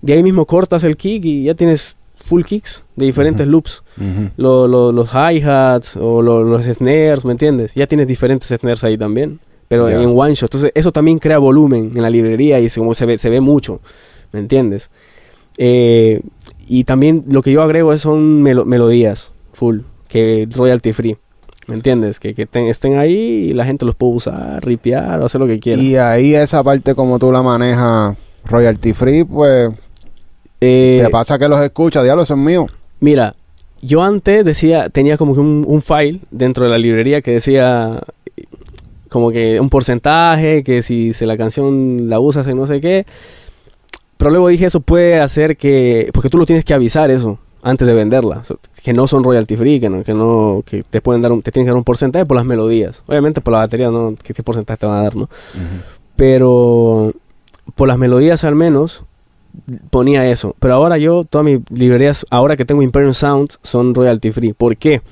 De 0.00 0.14
ahí 0.14 0.22
mismo 0.22 0.46
cortas 0.46 0.84
el 0.84 0.96
kick 0.96 1.24
y 1.26 1.42
ya 1.44 1.54
tienes 1.54 1.96
full 2.28 2.42
kicks 2.44 2.82
de 2.96 3.06
diferentes 3.06 3.42
Ujú. 3.46 3.50
loops. 3.52 3.82
Ujú. 3.96 4.30
Lo- 4.36 4.68
lo- 4.68 4.92
los 4.92 5.08
hi-hats 5.12 5.96
o 5.96 6.22
lo- 6.22 6.44
los 6.44 6.64
snares, 6.64 7.24
¿me 7.24 7.32
entiendes? 7.32 7.74
Ya 7.74 7.86
tienes 7.86 8.06
diferentes 8.06 8.48
snares 8.48 8.84
ahí 8.84 8.96
también. 8.98 9.40
Pero 9.68 9.88
Ya. 9.90 10.00
en 10.02 10.10
one 10.16 10.34
shot. 10.34 10.48
Entonces 10.54 10.72
eso 10.74 10.92
también 10.92 11.18
crea 11.18 11.38
volumen 11.38 11.92
en 11.94 12.00
la 12.02 12.08
librería 12.08 12.58
y 12.60 12.68
se, 12.70 12.80
como 12.80 12.94
se, 12.94 13.04
ve, 13.04 13.18
se 13.18 13.28
ve 13.28 13.40
mucho. 13.40 13.80
¿Me 14.32 14.40
entiendes? 14.40 14.90
Eh, 15.58 16.20
y 16.66 16.84
también 16.84 17.24
lo 17.28 17.42
que 17.42 17.52
yo 17.52 17.62
agrego 17.62 17.92
es- 17.92 18.02
son 18.02 18.42
melo- 18.42 18.64
melodías 18.64 19.32
full, 19.52 19.80
que 20.08 20.48
royalty 20.50 20.92
free. 20.92 21.16
¿Me 21.66 21.74
entiendes? 21.74 22.18
Que, 22.18 22.34
que 22.34 22.46
ten- 22.46 22.66
estén 22.68 22.96
ahí 22.96 23.50
y 23.50 23.52
la 23.52 23.66
gente 23.66 23.84
los 23.84 23.94
puede 23.94 24.14
usar, 24.14 24.64
ripear 24.64 25.20
o 25.20 25.26
hacer 25.26 25.38
lo 25.40 25.46
que 25.46 25.58
quiera. 25.60 25.78
Y 25.78 25.96
ahí 25.96 26.34
esa 26.34 26.62
parte 26.64 26.94
como 26.94 27.18
tú 27.18 27.30
la 27.30 27.42
manejas 27.42 28.16
royalty 28.46 28.94
free, 28.94 29.24
pues 29.24 29.68
Eh, 30.60 31.00
te 31.04 31.10
pasa 31.10 31.38
que 31.38 31.48
los 31.48 31.60
escuchas, 31.60 32.02
diablo, 32.02 32.22
eso 32.22 32.34
es 32.34 32.40
mío. 32.40 32.66
Mira, 33.00 33.34
yo 33.80 34.02
antes 34.02 34.44
decía, 34.44 34.88
tenía 34.88 35.16
como 35.16 35.34
que 35.34 35.40
un, 35.40 35.64
un 35.66 35.82
file 35.82 36.20
dentro 36.30 36.64
de 36.64 36.70
la 36.70 36.78
librería 36.78 37.22
que 37.22 37.32
decía 37.32 38.00
como 39.08 39.30
que 39.30 39.60
un 39.60 39.70
porcentaje, 39.70 40.62
que 40.62 40.82
si 40.82 41.12
se 41.12 41.26
la 41.26 41.36
canción 41.36 42.08
la 42.08 42.20
usas 42.20 42.46
en 42.48 42.56
no 42.56 42.66
sé 42.66 42.80
qué. 42.80 43.06
Pero 44.16 44.30
luego 44.30 44.48
dije, 44.48 44.66
eso 44.66 44.80
puede 44.80 45.20
hacer 45.20 45.56
que, 45.56 46.10
porque 46.12 46.28
tú 46.28 46.38
lo 46.38 46.46
tienes 46.46 46.64
que 46.64 46.74
avisar 46.74 47.10
eso 47.10 47.38
antes 47.62 47.86
de 47.86 47.94
venderla, 47.94 48.42
que 48.82 48.92
no 48.92 49.06
son 49.06 49.24
royalty 49.24 49.56
free, 49.56 49.80
que 49.80 49.88
no, 49.88 50.02
que 50.02 50.14
no, 50.14 50.62
que 50.64 50.82
te 50.82 51.00
pueden 51.00 51.22
dar, 51.22 51.32
un, 51.32 51.42
te 51.42 51.50
tienen 51.50 51.66
que 51.66 51.70
dar 51.70 51.76
un 51.76 51.84
porcentaje 51.84 52.26
por 52.26 52.36
las 52.36 52.44
melodías. 52.44 53.02
Obviamente 53.06 53.40
por 53.40 53.52
la 53.52 53.60
batería 53.60 53.90
no, 53.90 54.14
¿qué, 54.22 54.34
qué 54.34 54.42
porcentaje 54.42 54.80
te 54.80 54.86
van 54.86 54.98
a 54.98 55.02
dar, 55.02 55.16
no? 55.16 55.28
pero 56.16 57.12
por 57.76 57.86
las 57.86 57.98
melodías 57.98 58.42
al 58.42 58.56
menos 58.56 59.04
ponía 59.90 60.28
eso. 60.30 60.54
Pero 60.58 60.74
ahora 60.74 60.98
yo, 60.98 61.24
todas 61.24 61.44
mis 61.44 61.60
librerías, 61.70 62.26
ahora 62.30 62.56
que 62.56 62.64
tengo 62.64 62.82
Imperial 62.82 63.14
Sound, 63.14 63.50
son 63.62 63.94
royalty 63.94 64.30
free. 64.32 64.52
¿Por 64.52 64.76
qué? 64.76 65.02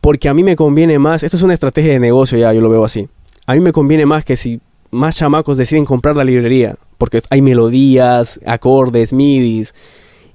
Porque 0.00 0.28
a 0.28 0.34
mí 0.34 0.42
me 0.42 0.56
conviene 0.56 0.98
más, 0.98 1.22
esto 1.22 1.36
es 1.36 1.42
una 1.42 1.54
estrategia 1.54 1.92
de 1.92 2.00
negocio 2.00 2.38
ya, 2.38 2.52
yo 2.52 2.60
lo 2.60 2.68
veo 2.68 2.84
así. 2.84 3.08
A 3.46 3.54
mí 3.54 3.60
me 3.60 3.72
conviene 3.72 4.06
más 4.06 4.24
que 4.24 4.36
si 4.36 4.60
más 4.90 5.16
chamacos 5.16 5.56
deciden 5.56 5.84
comprar 5.84 6.16
la 6.16 6.24
librería, 6.24 6.76
porque 6.98 7.20
hay 7.30 7.42
melodías, 7.42 8.40
acordes, 8.46 9.12
midis, 9.12 9.74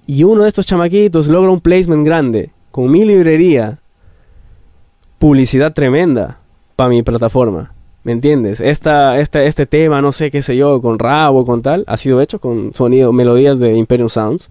y 0.05 0.23
uno 0.23 0.43
de 0.43 0.49
estos 0.49 0.65
chamaquitos 0.65 1.27
logra 1.27 1.51
un 1.51 1.61
placement 1.61 2.05
grande 2.05 2.51
con 2.71 2.89
mi 2.91 3.05
librería, 3.05 3.79
publicidad 5.19 5.73
tremenda. 5.73 6.39
para 6.75 6.89
mi 6.89 7.03
plataforma. 7.03 7.73
¿Me 8.03 8.13
entiendes? 8.13 8.61
Esta, 8.61 9.19
esta, 9.19 9.43
este 9.43 9.65
tema, 9.65 10.01
no 10.01 10.11
sé 10.11 10.31
qué 10.31 10.41
sé 10.41 10.55
yo, 10.55 10.81
con 10.81 10.99
rabo, 10.99 11.45
con 11.45 11.61
tal, 11.61 11.83
ha 11.87 11.97
sido 11.97 12.21
hecho 12.21 12.39
con 12.39 12.73
sonido, 12.73 13.11
melodías 13.11 13.59
de 13.59 13.75
Imperium 13.75 14.09
Sounds. 14.09 14.49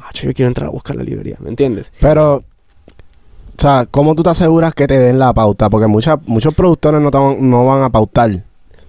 Ah, 0.00 0.10
yo 0.14 0.32
quiero 0.34 0.48
entrar 0.48 0.68
a 0.68 0.70
buscar 0.72 0.96
la 0.96 1.04
librería, 1.04 1.36
¿me 1.38 1.48
entiendes? 1.48 1.92
Pero, 2.00 2.36
o 2.36 3.60
sea, 3.60 3.86
¿cómo 3.88 4.14
tú 4.14 4.24
te 4.24 4.30
aseguras 4.30 4.74
que 4.74 4.88
te 4.88 4.98
den 4.98 5.18
la 5.18 5.32
pauta? 5.32 5.70
Porque 5.70 5.86
muchas 5.86 6.18
muchos 6.26 6.54
productores 6.54 7.00
no, 7.00 7.10
van, 7.10 7.50
no 7.50 7.64
van 7.66 7.82
a 7.84 7.90
pautar. 7.90 8.42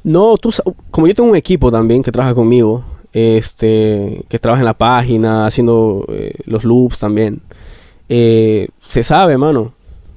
No, 0.04 0.38
tú, 0.38 0.52
como 0.90 1.08
yo 1.08 1.14
tengo 1.14 1.30
un 1.30 1.36
equipo 1.36 1.72
también 1.72 2.02
que 2.02 2.12
trabaja 2.12 2.34
conmigo, 2.34 2.84
este, 3.14 4.26
que 4.28 4.40
trabaja 4.40 4.62
en 4.62 4.66
la 4.66 4.74
página, 4.74 5.46
haciendo 5.46 6.06
eh, 6.10 6.34
los 6.46 6.64
loops 6.64 6.98
también, 6.98 7.42
eh, 8.10 8.68
se 8.82 9.04
sabe, 9.04 9.38
mano, 9.38 9.74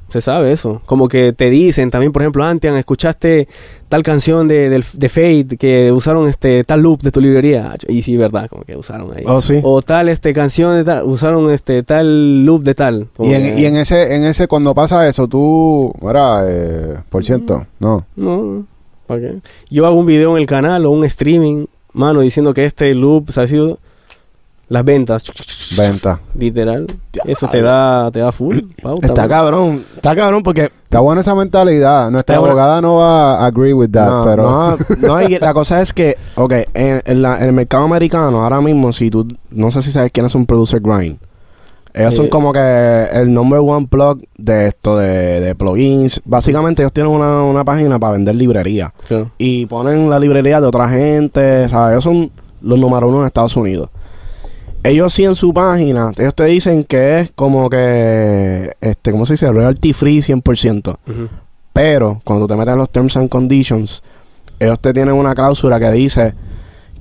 se 0.09 0.21
sabe 0.21 0.53
eso. 0.53 0.81
Como 0.87 1.09
que 1.09 1.33
te 1.33 1.51
dicen 1.51 1.91
también, 1.91 2.13
por 2.13 2.23
ejemplo, 2.23 2.45
Antian, 2.45 2.77
escuchaste 2.77 3.49
tal 3.89 4.03
canción 4.03 4.47
de, 4.49 4.69
del- 4.71 4.85
de 4.95 5.09
Fate 5.09 5.57
que 5.59 5.91
usaron 5.93 6.29
este 6.29 6.63
tal 6.65 6.81
loop 6.83 7.03
de 7.03 7.11
tu 7.11 7.21
librería. 7.21 7.73
Ah, 7.73 7.77
Y 7.89 8.03
sí, 8.03 8.17
verdad, 8.17 8.49
como 8.49 8.63
que 8.65 8.77
usaron 8.77 9.11
ahí. 9.17 9.25
Oh, 9.27 9.41
sí. 9.41 9.61
O 9.63 9.83
tal 9.83 10.09
este 10.09 10.33
canción 10.33 10.77
de 10.77 10.85
tal, 10.85 11.05
usaron 11.05 11.51
este 11.51 11.83
tal 11.83 12.45
loop 12.45 12.63
de 12.63 12.75
tal. 12.75 13.09
Y 13.19 13.33
en, 13.33 13.43
que- 13.43 13.61
y 13.61 13.65
en 13.67 13.77
ese, 13.77 14.15
en 14.15 14.25
ese, 14.25 14.47
cuando 14.49 14.75
pasa 14.75 15.09
eso, 15.09 15.27
tú, 15.29 15.93
mira, 16.01 16.43
eh, 16.47 16.99
por 17.11 17.25
ciento, 17.25 17.67
no. 17.81 18.07
No, 18.17 18.65
¿para 19.07 19.21
qué? 19.21 19.35
Yo 19.71 19.87
hago 19.87 19.99
un 19.99 20.07
video 20.07 20.37
en 20.37 20.43
el 20.43 20.47
canal 20.47 20.87
o 20.87 20.91
un 20.91 21.05
streaming, 21.05 21.67
mano, 21.93 22.21
diciendo 22.21 22.55
que 22.55 22.65
este 22.65 22.95
loop 22.95 23.31
se 23.31 23.41
ha 23.41 23.47
sido 23.47 23.79
las 24.69 24.85
ventas, 24.85 25.23
Venta. 25.77 26.21
literal. 26.37 26.87
Eso 27.25 27.49
te 27.49 27.63
da, 27.63 28.11
te 28.11 28.19
da 28.21 28.33
full. 28.33 28.59
pauta, 28.83 29.07
Está 29.07 29.29
cabrón. 29.29 29.85
Está 29.97 30.15
cabrón 30.17 30.43
porque... 30.43 30.71
Está 30.85 31.01
buena 31.01 31.21
esa 31.21 31.35
mentalidad. 31.35 32.11
Nuestra 32.11 32.37
abogada 32.37 32.81
no 32.81 32.97
va 32.97 33.41
a 33.43 33.47
agree 33.47 33.73
with 33.73 33.91
that, 33.91 34.07
no, 34.09 34.25
pero... 34.25 34.43
no, 34.45 34.77
no, 35.09 35.23
y 35.23 35.39
la 35.39 35.53
cosa 35.53 35.81
es 35.83 35.93
que, 35.93 36.17
ok, 36.37 36.53
en, 36.75 37.03
en 37.05 37.23
la- 37.23 37.39
en 37.39 37.45
el 37.47 37.53
mercado 37.53 37.85
americano, 37.85 38.43
ahora 38.43 38.61
mismo, 38.61 38.93
si 38.93 39.11
tú, 39.11 39.27
no 39.51 39.71
sé 39.71 39.83
si 39.83 39.91
sabes 39.93 40.11
quién 40.13 40.27
es 40.27 40.35
un 40.35 40.47
producer 40.47 40.81
grind. 40.81 41.19
Ellos 41.93 42.15
son 42.15 42.27
Eh. 42.27 42.29
como 42.31 42.53
que 42.53 43.09
el 43.13 43.33
number 43.33 43.59
one 43.61 43.87
plug 43.89 44.21
de 44.37 44.67
esto, 44.69 44.97
de, 44.99 45.41
de 45.41 45.55
plugins. 45.55 46.21
Básicamente 46.25 46.83
ellos 46.83 46.93
tienen 46.93 47.11
una, 47.13 47.43
una 47.43 47.65
página 47.65 47.99
para 47.99 48.13
vender 48.13 48.35
librería. 48.37 48.93
Claro. 49.09 49.31
Y 49.39 49.65
ponen 49.67 50.09
la 50.11 50.21
librería 50.21 50.61
de 50.61 50.67
otra 50.67 50.89
gente, 50.89 51.69
¿sabes? 51.69 51.93
Ellos 51.93 52.05
son 52.05 52.31
los 52.61 52.79
número 52.79 53.09
uno 53.09 53.21
en 53.21 53.27
Estados 53.27 53.57
Unidos. 53.57 53.89
Ellos 54.87 55.13
sí 55.15 55.25
en 55.25 55.35
su 55.35 55.53
página, 55.53 56.13
ellos 56.17 56.33
te 56.33 56.45
dicen 56.45 56.85
que 56.85 57.19
es 57.19 57.33
como 57.35 57.69
que, 57.69 58.77
este, 58.81 59.11
¿cómo 59.11 59.27
se 59.27 59.33
dice? 59.33 59.51
Royalty 59.51 59.93
free 59.93 60.19
100%. 60.19 60.99
Ujú. 61.09 61.29
Pero 61.73 62.21
cuando 62.23 62.47
te 62.47 62.55
metes 62.55 62.73
en 62.73 62.79
los 62.79 62.91
terms 62.91 63.17
and 63.17 63.29
conditions, 63.29 64.05
ellos 64.61 64.79
te 64.79 64.95
tienen 64.95 65.17
una 65.17 65.35
cláusula 65.35 65.81
que 65.81 65.91
dice 65.91 66.35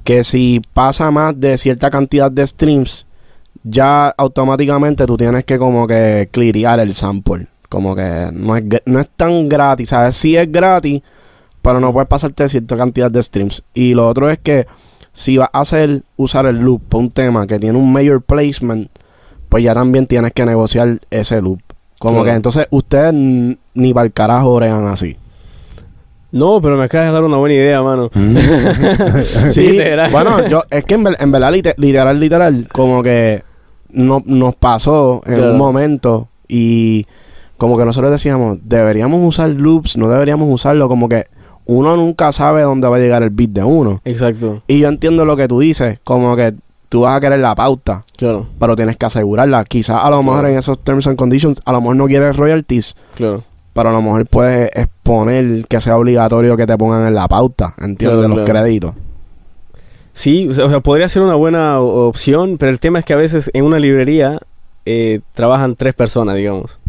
que 0.03 0.23
si 0.23 0.63
pasa 0.73 1.11
más 1.11 1.39
de 1.39 1.59
cierta 1.59 1.91
cantidad 1.91 2.31
de 2.31 2.47
streams, 2.47 3.05
ya 3.63 4.07
automáticamente 4.09 5.05
tú 5.05 5.15
tienes 5.15 5.45
que 5.45 5.59
como 5.59 5.85
que 5.85 6.27
clearear 6.31 6.79
el 6.79 6.95
sample. 6.95 7.47
Como 7.69 7.95
que 7.95 8.29
no 8.33 8.57
es, 8.57 8.63
no 8.87 8.99
es 8.99 9.09
tan 9.15 9.47
gratis, 9.47 9.89
¿sabes? 9.89 10.15
Sí 10.15 10.35
es 10.35 10.51
gratis, 10.51 11.03
pero 11.61 11.79
no 11.79 11.93
puedes 11.93 12.09
pasarte 12.09 12.49
cierta 12.49 12.77
cantidad 12.77 13.11
de 13.11 13.21
streams. 13.21 13.63
Y 13.75 13.93
lo 13.93 14.07
otro 14.07 14.27
es 14.27 14.39
que 14.39 14.65
si 15.17 15.37
vas 15.37 15.49
a 15.53 15.61
hacer 15.61 16.03
usar 16.17 16.45
el 16.45 16.57
loop 16.57 16.81
para 16.89 16.99
un 17.03 17.09
tema 17.09 17.47
que 17.47 17.57
tiene 17.57 17.77
un 17.79 17.91
mayor 17.91 18.21
placement, 18.21 18.89
pues 19.49 19.63
ya 19.63 19.73
también 19.73 20.07
tienes 20.07 20.33
que 20.33 20.45
negociar 20.45 20.99
ese 21.09 21.41
loop. 21.41 21.61
Como 21.99 22.15
Claro. 22.17 22.25
que 22.25 22.35
entonces 22.35 22.67
ustedes 22.71 23.13
ni 23.13 23.93
para 23.93 24.05
el 24.05 24.11
carajo 24.11 24.49
orean 24.51 24.85
así. 24.87 25.15
No, 26.31 26.59
pero 26.61 26.75
me 26.75 26.83
acabas 26.83 27.07
de 27.07 27.13
dar 27.13 27.23
una 27.23 27.37
buena 27.37 27.55
idea, 27.55 27.81
mano. 27.81 28.09
Sí, 29.49 29.69
Literal. 29.71 30.11
bueno, 30.11 30.47
yo, 30.49 30.63
es 30.69 30.83
que 30.83 30.95
en, 30.95 31.03
ver- 31.05 31.17
en 31.19 31.31
verdad, 31.31 31.51
lite- 31.53 31.75
literal, 31.77 32.19
literal, 32.19 32.67
como 32.73 33.01
que 33.01 33.43
no, 33.89 34.21
nos 34.25 34.55
pasó 34.55 35.21
en 35.25 35.35
Claro. 35.35 35.51
un 35.53 35.57
momento 35.57 36.27
y 36.47 37.05
como 37.57 37.77
que 37.77 37.85
nosotros 37.85 38.11
decíamos, 38.11 38.57
deberíamos 38.63 39.21
usar 39.25 39.49
loops, 39.49 39.95
no 39.97 40.09
deberíamos 40.09 40.51
usarlo, 40.53 40.89
como 40.89 41.07
que 41.07 41.27
uno 41.65 41.95
nunca 41.95 42.31
sabe 42.31 42.61
dónde 42.63 42.87
va 42.87 42.97
a 42.97 42.99
llegar 42.99 43.23
el 43.23 43.29
beat 43.31 43.49
de 43.51 43.63
uno. 43.63 44.01
Exacto, 44.05 44.61
Y 44.67 44.79
yo 44.79 44.87
entiendo 44.89 45.25
lo 45.25 45.35
que 45.35 45.47
tú 45.47 45.59
dices, 45.59 45.99
como 46.03 46.35
que 46.35 46.53
tú 46.89 47.01
vas 47.01 47.15
a 47.15 47.19
querer 47.19 47.39
la 47.39 47.55
pauta, 47.55 48.01
claro, 48.17 48.47
pero 48.59 48.75
tienes 48.75 48.97
que 48.97 49.05
asegurarla. 49.07 49.65
Quizás 49.65 49.97
a 50.01 50.09
lo 50.09 50.17
mejor 50.23 50.39
Claro. 50.41 50.53
en 50.53 50.57
esos 50.59 50.79
terms 50.83 51.07
and 51.07 51.17
conditions, 51.17 51.61
a 51.65 51.71
lo 51.71 51.81
mejor 51.81 51.95
no 51.95 52.05
quieres 52.05 52.37
royalties, 52.37 52.95
claro. 53.15 53.43
pero 53.73 53.89
a 53.89 53.91
lo 53.91 54.01
mejor 54.01 54.25
puedes 54.27 54.69
exponer 54.75 55.65
que 55.67 55.81
sea 55.81 55.97
obligatorio 55.97 56.55
que 56.55 56.65
te 56.67 56.77
pongan 56.77 57.07
en 57.07 57.15
la 57.15 57.27
pauta, 57.27 57.73
¿entiendes? 57.79 58.19
Claro, 58.19 58.35
Los 58.35 58.45
claro. 58.45 58.59
créditos. 58.63 58.93
Sí, 60.13 60.47
o 60.47 60.53
sea, 60.53 60.79
podría 60.79 61.09
ser 61.09 61.23
una 61.23 61.35
buena 61.35 61.79
opción, 61.81 62.57
pero 62.57 62.71
el 62.71 62.79
tema 62.79 62.99
es 62.99 63.05
que 63.05 63.13
a 63.13 63.17
veces 63.17 63.51
en 63.53 63.65
una 63.65 63.79
librería 63.79 64.39
eh, 64.85 65.19
trabajan 65.33 65.75
tres 65.75 65.93
personas, 65.93 66.35
digamos. 66.37 66.79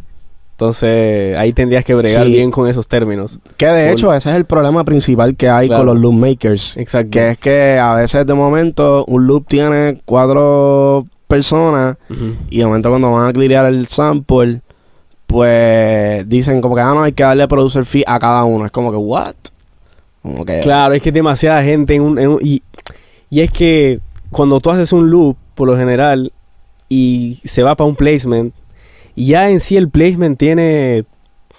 Entonces 0.59 1.37
ahí 1.37 1.53
tendrías 1.53 1.85
que 1.85 1.95
bregar 1.95 2.25
Sí. 2.25 2.33
bien 2.33 2.51
con 2.51 2.67
esos 2.67 2.89
términos. 2.89 3.39
Que 3.59 3.67
de 3.67 3.93
hecho 3.93 4.15
ese 4.15 4.31
es 4.31 4.37
el 4.37 4.47
problema 4.47 4.85
principal 4.85 5.37
que 5.37 5.51
hay 5.51 5.67
Claro. 5.69 5.81
con 5.85 5.87
los 5.95 5.99
loop 6.03 6.15
makers. 6.15 6.79
Exacto. 6.79 7.11
Que 7.11 7.31
es 7.33 7.39
que 7.39 7.79
a 7.79 7.93
veces 7.95 8.27
de 8.27 8.33
momento 8.33 9.05
un 9.07 9.27
loop 9.27 9.47
tiene 9.47 10.01
cuatro 10.07 11.07
personas 11.29 11.99
y 12.49 12.59
de 12.61 12.65
momento 12.67 12.89
cuando 12.89 13.11
van 13.13 13.27
a 13.29 13.33
clearear 13.35 13.67
el 13.67 13.87
sample, 13.87 14.63
pues 15.27 16.27
dicen 16.29 16.63
como 16.63 16.75
que 16.75 16.81
ah, 16.81 16.95
no, 16.95 17.03
hay 17.03 17.13
que 17.13 17.23
darle 17.23 17.47
producer 17.49 17.85
fee 17.85 18.05
a 18.07 18.19
cada 18.19 18.45
uno. 18.45 18.65
Es 18.65 18.73
como 18.73 18.91
que, 18.91 18.97
¿what? 18.97 19.35
Como 20.23 20.45
que... 20.45 20.61
Claro, 20.61 20.95
es 20.95 21.03
que 21.03 21.11
es 21.11 21.15
demasiada 21.15 21.63
gente 21.63 21.95
en 21.95 22.03
un, 22.03 22.19
en 22.19 22.29
un- 22.29 22.41
y, 22.43 22.63
y 23.29 23.41
es 23.41 23.51
que 23.51 24.01
cuando 24.31 24.59
tú 24.61 24.71
haces 24.71 24.93
un 24.93 25.11
loop, 25.11 25.37
por 25.55 25.69
lo 25.69 25.77
general, 25.77 26.33
y 26.89 27.41
se 27.45 27.63
va 27.63 27.75
para 27.75 27.89
un 27.89 27.97
placement, 27.97 28.55
y 29.17 29.27
ya 29.27 29.51
en 29.51 29.61
sí 29.61 29.77
el 29.77 29.89
placement 29.89 30.39
tiene 30.39 31.05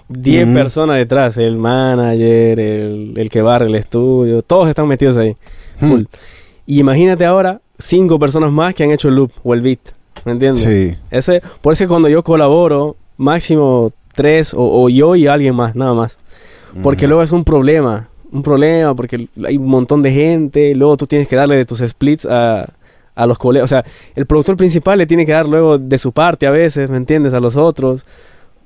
10 0.09 0.45
Ujú. 0.45 0.53
personas 0.53 0.97
detrás, 0.97 1.37
el 1.37 1.57
manager, 1.57 2.59
el, 2.59 3.13
el 3.17 3.29
que 3.29 3.41
barre 3.41 3.65
el 3.65 3.75
estudio, 3.75 4.41
todos 4.41 4.69
están 4.69 4.87
metidos 4.87 5.17
ahí. 5.17 5.35
Hmm. 5.81 5.89
Full. 5.89 6.03
Y 6.65 6.79
imagínate 6.79 7.25
ahora 7.25 7.59
cinco 7.79 8.17
personas 8.19 8.51
más 8.51 8.73
que 8.73 8.83
han 8.83 8.91
hecho 8.91 9.09
el 9.09 9.15
loop 9.15 9.31
o 9.43 9.53
el 9.53 9.61
beat, 9.61 9.79
¿me 10.23 10.31
entiendes? 10.33 10.63
Sí. 10.63 10.95
Ese, 11.11 11.41
por 11.61 11.73
eso 11.73 11.87
cuando 11.87 12.07
yo 12.07 12.23
colaboro, 12.23 12.95
máximo 13.17 13.91
tres 14.15 14.53
o, 14.53 14.83
o 14.83 14.89
yo 14.89 15.15
y 15.15 15.27
alguien 15.27 15.55
más, 15.55 15.75
nada 15.75 15.93
más. 15.93 16.17
Porque 16.83 17.07
luego 17.07 17.23
es 17.23 17.31
un 17.31 17.43
problema, 17.43 18.07
un 18.31 18.43
problema 18.43 18.93
porque 18.93 19.27
hay 19.45 19.57
un 19.57 19.67
montón 19.67 20.03
de 20.03 20.11
gente, 20.11 20.75
luego 20.75 20.95
tú 20.97 21.07
tienes 21.07 21.27
que 21.27 21.35
darle 21.35 21.55
de 21.55 21.65
tus 21.65 21.79
splits 21.79 22.25
a, 22.25 22.69
a 23.18 23.26
los 23.28 23.38
colegas. 23.38 23.65
O 23.65 23.68
sea, 23.68 23.84
el 24.15 24.26
productor 24.26 24.55
principal 24.55 24.97
le 24.99 25.05
tiene 25.07 25.26
que 25.26 25.32
dar 25.34 25.47
luego 25.47 25.78
de 25.78 25.97
su 25.97 26.11
parte 26.13 26.47
a 26.47 26.51
veces, 26.51 26.89
¿me 26.89 26.97
entiendes? 26.97 27.34
A 27.34 27.39
los 27.39 27.57
otros, 27.57 28.05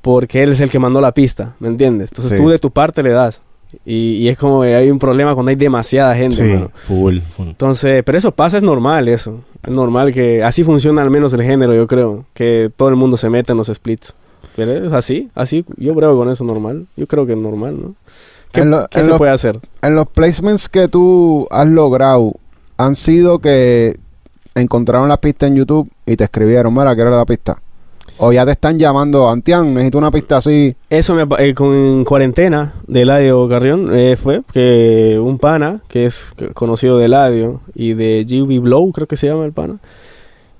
porque 0.01 0.43
él 0.43 0.51
es 0.51 0.59
el 0.59 0.69
que 0.69 0.79
mandó 0.79 0.99
la 1.01 1.13
pista, 1.13 1.55
¿me 1.59 1.67
entiendes? 1.67 2.09
Entonces 2.11 2.37
Sí. 2.37 2.43
tú 2.43 2.49
de 2.49 2.59
tu 2.59 2.71
parte 2.71 3.01
le 3.03 3.11
das. 3.11 3.41
Y, 3.85 4.17
y 4.17 4.27
es 4.27 4.37
como 4.37 4.63
que 4.63 4.75
hay 4.75 4.91
un 4.91 4.99
problema 4.99 5.33
cuando 5.33 5.49
hay 5.49 5.55
demasiada 5.55 6.13
gente, 6.13 6.35
Sí, 6.35 6.43
mano. 6.43 6.71
full, 6.87 7.19
full. 7.37 7.47
Entonces, 7.47 8.03
pero 8.03 8.17
eso 8.17 8.31
pasa, 8.31 8.57
es 8.57 8.63
normal 8.63 9.07
eso. 9.07 9.39
Es 9.63 9.71
normal 9.71 10.11
que 10.13 10.43
así 10.43 10.63
funciona 10.63 11.01
al 11.01 11.09
menos 11.09 11.31
el 11.33 11.41
género, 11.43 11.73
yo 11.73 11.87
creo. 11.87 12.25
Que 12.33 12.69
todo 12.75 12.89
el 12.89 12.97
mundo 12.97 13.15
se 13.15 13.29
mete 13.29 13.53
en 13.53 13.57
los 13.57 13.67
splits. 13.67 14.13
Pero 14.57 14.71
es 14.87 14.91
así, 14.91 15.29
así, 15.35 15.63
yo 15.77 15.93
creo 15.93 16.17
con 16.17 16.29
eso 16.29 16.43
normal. 16.43 16.87
Yo 16.97 17.07
creo 17.07 17.25
que 17.25 17.31
es 17.31 17.37
normal, 17.39 17.79
¿no? 17.81 17.95
¿Qué, 18.51 18.65
lo- 18.65 18.85
qué 18.89 19.03
se 19.03 19.09
lo- 19.09 19.17
puede 19.17 19.31
hacer? 19.31 19.59
En 19.81 19.95
los 19.95 20.07
placements 20.09 20.67
que 20.67 20.89
tú 20.89 21.47
has 21.51 21.67
logrado, 21.67 22.33
han 22.77 22.97
sido 22.97 23.39
que 23.39 23.95
encontraron 24.55 25.07
la 25.07 25.17
pista 25.17 25.47
en 25.47 25.55
YouTube 25.55 25.89
y 26.05 26.15
te 26.15 26.25
escribieron, 26.25 26.73
mira, 26.73 26.95
quiero 26.95 27.11
la 27.11 27.25
pista. 27.25 27.61
O 28.17 28.31
ya 28.31 28.45
te 28.45 28.51
están 28.51 28.77
llamando, 28.77 29.29
Antian, 29.29 29.73
necesito 29.73 29.97
una 29.97 30.11
pista 30.11 30.37
así. 30.37 30.75
Eso 30.89 31.15
me, 31.15 31.25
eh, 31.39 31.55
con 31.55 32.03
cuarentena 32.05 32.75
de 32.87 33.01
Eladio 33.01 33.47
Carrión 33.49 33.89
eh, 33.95 34.15
fue 34.15 34.41
que 34.53 35.17
un 35.19 35.39
pana, 35.39 35.81
que 35.87 36.05
es 36.05 36.33
conocido 36.53 36.97
de 36.97 37.05
Eladio 37.05 37.61
y 37.73 37.93
de 37.93 38.25
GB 38.27 38.61
Blow, 38.61 38.91
creo 38.91 39.07
que 39.07 39.17
se 39.17 39.27
llama 39.27 39.45
el 39.45 39.53
pana, 39.53 39.79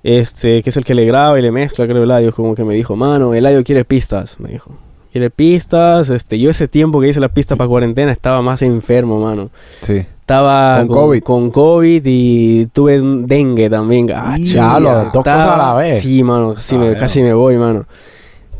este, 0.01 0.63
que 0.63 0.71
es 0.71 0.77
el 0.77 0.85
que 0.85 0.95
le 0.95 1.05
graba 1.05 1.37
y 1.37 1.41
le 1.43 1.51
mezcla, 1.51 1.87
creo 1.87 2.03
Eladio, 2.03 2.31
como 2.31 2.55
que 2.55 2.63
me 2.63 2.73
dijo, 2.73 2.95
mano, 2.95 3.33
Eladio 3.33 3.63
quiere 3.63 3.85
pistas, 3.85 4.39
me 4.39 4.49
dijo. 4.49 4.71
Quiere 5.11 5.29
pistas, 5.29 6.09
este, 6.09 6.39
yo 6.39 6.49
ese 6.49 6.67
tiempo 6.67 7.01
que 7.01 7.09
hice 7.09 7.19
la 7.19 7.27
pista 7.27 7.57
para 7.57 7.67
cuarentena 7.67 8.11
estaba 8.11 8.41
más 8.41 8.61
enfermo, 8.61 9.19
mano. 9.19 9.49
Sí. 9.81 10.05
Estaba 10.21 10.77
Con 10.79 10.87
con, 10.87 10.97
COVID. 10.97 11.23
con 11.23 11.51
COVID 11.51 12.01
y 12.05 12.65
tuve 12.67 13.01
un 13.01 13.27
dengue 13.27 13.69
también. 13.69 14.07
Ah, 14.15 14.37
los 14.79 15.11
dos 15.11 15.23
cosas 15.23 15.49
a 15.49 15.57
la 15.57 15.73
vez. 15.73 16.01
Sí, 16.01 16.23
mano, 16.23 16.53
casi, 16.53 16.77
me, 16.77 16.93
ya. 16.93 16.97
casi 16.97 17.21
me 17.21 17.33
voy, 17.33 17.57
mano. 17.57 17.85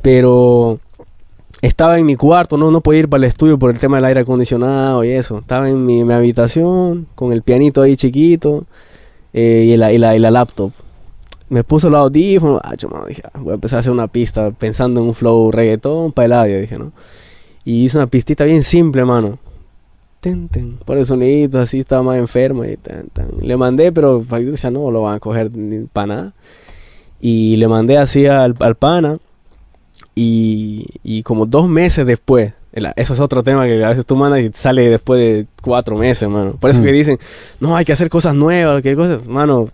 Pero 0.02 0.80
estaba 1.62 1.98
en 1.98 2.06
mi 2.06 2.18
cuarto, 2.18 2.58
no, 2.58 2.70
no 2.70 2.82
podía 2.82 3.02
ir 3.02 3.08
para 3.10 3.24
el 3.24 3.30
estudio 3.30 3.58
por 3.58 3.72
el 3.72 3.80
tema 3.80 3.98
del 3.98 4.06
aire 4.06 4.20
acondicionado 4.22 5.06
y 5.06 5.10
eso. 5.12 5.38
Estaba 5.40 5.70
en 5.70 5.86
mi, 5.86 6.04
mi 6.04 6.14
habitación 6.14 7.08
con 7.16 7.32
el 7.32 7.44
pianito 7.44 7.82
ahí 7.82 7.96
chiquito 7.96 8.66
eh, 9.32 9.68
y, 9.68 9.78
la, 9.78 9.94
y, 9.94 9.98
la, 9.98 10.16
y 10.16 10.20
la 10.20 10.32
laptop. 10.32 10.72
Me 11.52 11.64
puso 11.66 11.90
los 11.90 12.00
audífonos, 12.00 12.62
ah, 12.64 12.76
yo, 12.76 12.88
dije, 13.08 13.24
ah, 13.34 13.40
voy 13.40 13.52
a 13.52 13.56
empezar 13.56 13.78
a 13.78 13.80
hacer 13.82 13.92
una 13.92 14.08
pista 14.08 14.52
pensando 14.52 15.02
en 15.02 15.08
un 15.08 15.14
flow 15.14 15.52
reggaetón 15.52 16.14
para 16.14 16.26
el 16.28 16.34
audio, 16.34 16.62
dije, 16.62 16.78
¿no? 16.80 16.94
Y 17.66 17.84
hice 17.86 17.98
una 17.98 18.08
pistita 18.08 18.46
bien 18.46 18.64
simple, 18.64 19.04
mano. 19.04 19.38
Ten, 20.22 20.48
ten, 20.50 20.78
por 20.86 20.98
el 20.98 21.06
sonidito, 21.06 21.60
así 21.60 21.80
estaba 21.82 22.04
más 22.04 22.18
enfermo. 22.18 22.64
Y 22.64 22.78
tan, 22.78 23.08
tan. 23.10 23.28
Le 23.42 23.58
mandé, 23.58 23.92
pero 23.92 24.24
yo 24.24 24.52
decía, 24.52 24.72
no 24.72 24.90
lo 24.92 25.02
van 25.02 25.16
a 25.16 25.20
coger 25.20 25.52
para 25.92 26.08
nada. 26.08 26.34
Y 27.20 27.56
le 27.58 27.68
mandé 27.68 27.98
así 27.98 28.26
al, 28.28 28.56
al 28.60 28.76
pana. 28.76 29.18
Y, 30.16 30.86
y 31.04 31.24
como 31.24 31.46
dos 31.46 31.68
meses 31.70 32.06
después, 32.06 32.54
el- 32.74 32.88
eso 32.96 33.14
es 33.14 33.20
otro 33.20 33.44
tema 33.44 33.66
que 33.66 33.84
a 33.84 33.90
veces 33.90 34.06
tú 34.06 34.16
mandas 34.16 34.42
y 34.42 34.52
sale 34.54 34.90
después 34.90 35.20
de 35.20 35.48
cuatro 35.62 35.98
meses, 35.98 36.28
mano. 36.30 36.54
Por 36.60 36.70
eso 36.70 36.82
Mm. 36.82 36.84
que 36.86 36.92
dicen, 36.92 37.20
no, 37.60 37.76
hay 37.76 37.86
que 37.86 37.94
hacer 37.94 38.10
cosas 38.10 38.36
nuevas, 38.36 38.82
que 38.82 38.96
cosas, 38.96 39.26
mano. 39.28 39.70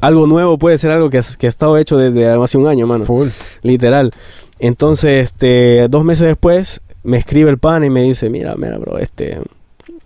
Algo 0.00 0.26
nuevo 0.26 0.58
puede 0.58 0.78
ser 0.78 0.90
algo 0.90 1.10
que, 1.10 1.18
has- 1.18 1.36
que 1.36 1.46
ha 1.46 1.50
estado 1.50 1.76
hecho 1.76 1.96
desde 1.96 2.26
hace 2.26 2.58
un 2.58 2.66
año, 2.66 2.86
mano. 2.86 3.04
Full. 3.04 3.28
Literal. 3.62 4.12
Entonces, 4.58 5.24
este, 5.24 5.86
dos 5.88 6.04
meses 6.04 6.26
después, 6.26 6.80
me 7.04 7.16
escribe 7.16 7.50
el 7.50 7.58
pan 7.58 7.84
y 7.84 7.90
me 7.90 8.02
dice, 8.02 8.28
mira, 8.30 8.54
mira, 8.56 8.78
bro, 8.78 8.98
este, 8.98 9.38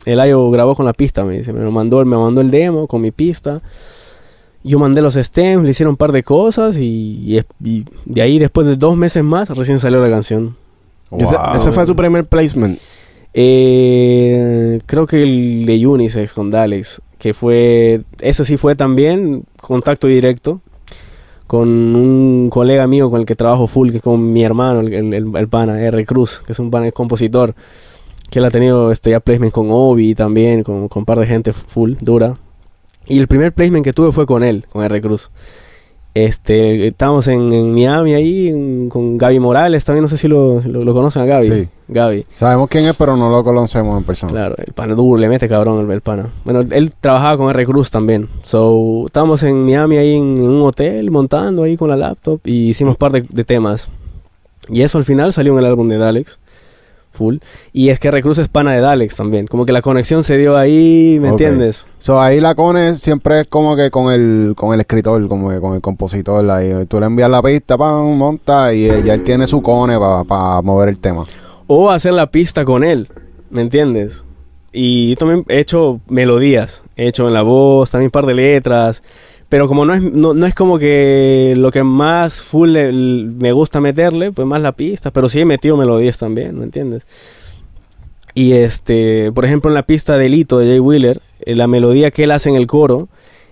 el 0.05 0.21
Ayo 0.21 0.51
grabó 0.51 0.75
con 0.75 0.87
la 0.87 0.93
pista, 0.93 1.25
me 1.25 1.39
dice, 1.39 1.53
me 1.53 1.61
lo 1.65 1.71
mandó, 1.71 2.05
me 2.05 2.17
mandó 2.17 2.41
el 2.41 2.51
demo 2.51 2.87
con 2.87 3.01
mi 3.01 3.11
pista. 3.11 3.61
Yo 4.65 4.79
mandé 4.79 5.03
los 5.03 5.15
stems, 5.15 5.65
le 5.65 5.71
hicieron 5.71 5.93
un 5.93 5.97
par 5.97 6.13
de 6.13 6.23
cosas 6.23 6.79
y, 6.79 7.21
y 7.25 7.39
es- 7.39 7.47
y 7.63 7.85
de 8.05 8.23
ahí, 8.23 8.39
después 8.39 8.67
de 8.67 8.77
dos 8.77 8.97
meses 8.97 9.25
más, 9.25 9.49
recién 9.51 9.79
salió 9.79 10.01
la 10.01 10.11
canción. 10.11 10.57
Ese, 11.19 11.37
Wow. 11.37 11.57
ese 11.57 11.73
fue 11.73 11.87
su 11.87 11.95
primer 11.97 12.25
placement. 12.27 12.79
Eh, 13.35 14.81
creo 14.87 15.07
que 15.07 15.23
el 15.23 15.65
de 15.67 15.87
Unisex 15.87 16.33
con 16.33 16.51
Dalex, 16.51 17.01
que 17.19 17.35
fue, 17.35 18.03
ese 18.21 18.45
sí 18.45 18.57
fue 18.57 18.75
también 18.77 19.45
contacto 19.63 20.07
directo 20.07 20.61
con 21.47 21.69
un 21.69 22.49
colega 22.51 22.87
mío 22.87 23.11
con 23.11 23.21
el 23.21 23.27
que 23.27 23.35
trabajo 23.35 23.67
full, 23.67 23.91
que 23.91 23.99
es 23.99 24.03
con 24.03 24.33
mi 24.33 24.43
hermano, 24.43 24.81
el, 24.81 24.93
el, 24.93 25.37
el- 25.37 25.49
pana, 25.49 25.81
R. 25.83 26.05
Cruz, 26.07 26.43
que 26.47 26.53
es 26.53 26.59
un 26.59 26.71
pana 26.71 26.89
es 26.89 26.93
compositor, 26.95 27.55
que 28.31 28.39
él 28.39 28.45
ha 28.45 28.51
tenido 28.51 28.91
este, 28.91 29.11
ya 29.11 29.21
placement 29.21 29.53
con 29.53 29.69
Obi 29.71 30.15
también, 30.15 30.63
con, 30.63 30.89
con 30.89 31.03
un 31.03 31.05
par 31.05 31.19
de 31.19 31.27
gente 31.27 31.53
full, 31.53 31.95
dura. 32.01 32.35
Y 33.07 33.19
el 33.19 33.29
primer 33.29 33.53
placement 33.53 33.85
que 33.85 33.93
tuve 33.93 34.13
fue 34.13 34.27
con 34.27 34.43
él, 34.43 34.65
con 34.71 34.83
R. 34.85 35.01
Cruz. 35.03 35.31
Este, 36.15 36.89
estábamos 36.89 37.27
en, 37.29 37.51
en 37.53 37.73
Miami 37.73 38.13
ahí 38.13 38.49
en- 38.49 38.89
con 38.91 39.17
Gaby 39.17 39.41
Morales, 39.41 39.83
también 39.85 40.03
no 40.03 40.09
sé 40.09 40.19
si 40.19 40.29
lo, 40.29 40.61
lo, 40.61 40.85
lo 40.85 40.93
conocen 40.95 41.23
a 41.23 41.25
Gaby. 41.25 41.47
Sí. 41.47 41.69
Gaby. 41.89 42.27
Sabemos 42.35 42.69
quién 42.69 42.85
es, 42.85 42.95
pero 42.97 43.17
no 43.17 43.31
lo 43.31 43.43
conocemos 43.43 43.99
en 43.99 44.05
persona. 44.05 44.33
Claro, 44.33 44.55
el 44.59 44.73
pana 44.75 44.95
duro, 44.95 45.19
le 45.19 45.29
mete 45.29 45.49
cabrón 45.49 45.81
el, 45.85 45.91
el 45.91 46.01
pana. 46.03 46.31
Bueno, 46.45 46.61
él 46.71 46.93
trabajaba 47.01 47.37
con 47.39 47.49
R. 47.51 47.65
Cruz 47.65 47.91
también. 47.91 48.29
So, 48.43 49.05
estábamos 49.07 49.43
en 49.43 49.65
Miami 49.65 49.97
ahí 49.97 50.15
en, 50.17 50.37
en 50.37 50.43
un 50.51 50.63
hotel 50.63 51.11
montando 51.11 51.63
ahí 51.63 51.77
con 51.79 51.89
la 51.89 51.97
laptop 51.97 52.41
y 52.45 52.69
hicimos 52.71 52.97
par 52.97 53.13
de, 53.13 53.23
de 53.29 53.45
temas. 53.45 53.89
Y 54.69 54.83
eso 54.83 54.99
al 54.99 55.05
final 55.05 55.33
salió 55.33 55.53
en 55.55 55.59
el 55.61 55.65
álbum 55.67 55.89
de 55.89 55.97
Dalex. 55.99 56.39
Full. 57.13 57.37
Y 57.73 57.91
es 57.91 58.01
que 58.01 58.09
R. 58.09 58.23
Cruz 58.23 58.39
es 58.39 58.49
pana 58.49 58.73
de 58.73 58.81
Dalex 58.81 59.17
también. 59.17 59.47
Como 59.47 59.65
que 59.65 59.73
la 59.73 59.83
conexión 59.83 60.25
se 60.25 60.37
dio 60.37 60.57
ahí, 60.57 61.19
¿me 61.21 61.29
entiendes? 61.29 61.87
So, 61.99 62.21
ahí 62.21 62.41
la 62.41 62.55
cone 62.55 62.97
siempre 62.97 63.41
es 63.41 63.47
como 63.47 63.77
que 63.77 63.91
con 63.91 64.13
el, 64.13 64.55
con 64.57 64.75
el 64.75 64.81
escritor, 64.81 65.27
como 65.29 65.51
que 65.51 65.61
con 65.61 65.75
el 65.75 65.81
compositor. 65.81 66.51
Ahí. 66.51 66.87
Tú 66.87 66.99
le 66.99 67.07
envías 67.07 67.31
la 67.31 67.43
pista, 67.43 67.79
pam, 67.79 68.17
monta 68.17 68.75
y 68.75 68.87
ya 69.05 69.15
él 69.15 69.23
tiene 69.23 69.47
su 69.47 69.63
cone 69.63 69.97
para 70.27 70.63
mover 70.63 70.89
el 70.89 70.99
tema. 70.99 71.25
O 71.67 71.91
hacer 71.91 72.13
la 72.13 72.27
pista 72.27 72.65
con 72.65 72.83
él, 72.85 73.09
¿me 73.51 73.63
entiendes? 73.63 74.25
Y 74.73 75.11
yo 75.11 75.17
también 75.17 75.45
he 75.49 75.61
hecho 75.61 76.01
melodías, 76.09 76.83
he 76.97 77.07
hecho 77.07 77.29
en 77.29 77.35
la 77.35 77.43
voz, 77.43 77.91
también 77.91 78.07
un 78.07 78.13
par 78.13 78.25
de 78.25 78.35
letras, 78.35 79.03
pero 79.53 79.69
como 79.69 79.85
no 79.85 79.93
es, 79.93 80.01
no, 80.01 80.33
no 80.33 80.47
es 80.47 80.55
como 80.55 80.79
que 80.79 81.53
lo 81.59 81.71
que 81.71 81.83
más 81.83 82.41
full 82.41 82.71
le- 82.71 82.91
me 82.91 83.53
gusta 83.53 83.83
meterle, 83.83 84.33
pues 84.33 84.49
más 84.49 84.63
la 84.63 84.73
pista, 84.73 85.11
pero 85.11 85.29
sí 85.29 85.41
he 85.41 85.45
metido 85.45 85.77
melodías 85.77 86.17
también, 86.17 86.57
¿me 86.59 86.65
entiendes? 86.65 87.03
Y 88.33 88.53
este, 88.55 89.31
por 89.33 89.45
ejemplo, 89.45 89.71
en 89.71 89.75
la 89.75 89.83
pista 89.83 90.17
de 90.17 90.31
Lito 90.31 90.59
de 90.59 90.69
Jay 90.69 90.79
Wheeler, 90.81 91.21
eh, 91.41 91.55
la 91.55 91.67
melodía 91.67 92.11
que 92.11 92.25
él 92.25 92.31
hace 92.31 92.49
en 92.49 92.57
el 92.57 92.67
coro 92.67 93.11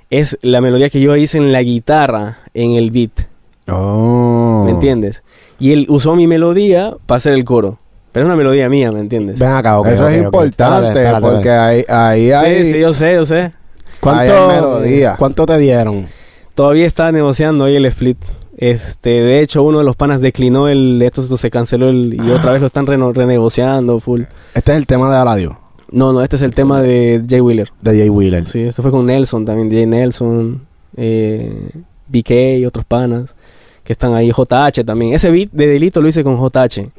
es 0.09 0.39
la 0.41 0.63
melodía 0.63 0.89
que 0.89 1.03
yo 1.03 1.15
hice 1.17 1.37
en 1.37 1.53
la 1.53 1.63
guitarra, 1.63 2.39
en 2.55 2.77
el 2.77 2.91
beat. 2.91 3.27
Oh. 3.69 4.63
¿Me 4.65 4.71
entiendes? 4.71 5.23
Y 5.59 5.73
él 5.73 5.85
usó 5.91 6.17
mi 6.17 6.27
melodía 6.27 6.95
para 7.05 7.19
hacer 7.19 7.35
el 7.35 7.45
coro. 7.45 7.79
Pero 8.13 8.25
es 8.25 8.27
una 8.29 8.37
melodía 8.37 8.71
mía, 8.71 8.91
¿me 8.91 9.01
entiendes? 9.01 9.39
Ven 9.39 9.51
acá, 9.51 9.79
ok, 9.79 9.87
Eso 9.89 10.05
ok, 10.07 10.11
es 10.13 10.19
ok. 10.21 10.25
importante 10.25 10.87
Espérate, 10.87 11.03
espérate, 11.03 11.21
porque 11.27 11.49
espérate. 11.51 11.93
ahí, 11.93 12.31
ahí 12.31 12.33
hay... 12.33 12.65
Sí, 12.65 12.73
sí, 12.73 12.81
yo 12.81 12.95
sé, 12.95 13.15
yo 13.17 13.27
sé. 13.27 13.53
¿Cuánto, 14.01 14.49
hay 14.51 14.57
melodía. 14.57 15.17
¿Cuánto 15.19 15.47
te 15.47 15.59
dieron? 15.59 16.07
Todavía 16.55 16.87
está 16.87 17.11
negociando 17.13 17.65
ahí 17.65 17.77
el 17.77 17.85
split. 17.87 18.19
Este, 18.57 19.09
de 19.23 19.41
hecho, 19.41 19.63
uno 19.63 19.79
de 19.79 19.85
los 19.85 19.97
panas 19.97 20.21
declinó 20.21 20.69
el, 20.69 21.01
esto, 21.03 21.23
esto 21.23 21.37
se 21.37 21.51
canceló 21.51 21.89
el, 21.89 22.15
y 22.15 22.31
otra 22.31 22.53
vez 22.53 22.61
lo 22.61 22.67
están 22.67 22.87
reno- 22.87 23.13
renegociando 23.13 23.99
full. 24.01 24.23
Este 24.55 24.73
es 24.73 24.79
el 24.79 24.87
tema 24.87 25.11
de 25.11 25.17
Aladio, 25.17 25.59
No, 25.91 26.13
no, 26.13 26.23
este 26.23 26.37
es 26.37 26.43
el 26.43 26.55
tema 26.55 26.83
de 26.83 27.23
Jay 27.29 27.41
Wheeler. 27.41 27.69
de 27.81 27.99
Jay 27.99 28.09
Wheeler. 28.11 28.47
Sí, 28.47 28.61
este 28.61 28.83
fue 28.83 28.91
con 28.91 29.07
Nelson 29.07 29.47
también, 29.47 29.71
Jay 29.71 29.87
Nelson, 29.87 30.61
eh, 30.97 31.71
BK 32.09 32.59
y 32.59 32.67
otros 32.67 32.85
panas 32.85 33.35
que 33.83 33.93
están 33.95 34.13
ahí, 34.15 34.31
JH 34.31 34.85
también. 34.85 35.15
Ese 35.15 35.31
beat 35.31 35.49
de 35.53 35.67
Delito 35.67 36.03
lo 36.03 36.09
hice 36.09 36.23
con 36.23 36.37
JH. 36.37 36.91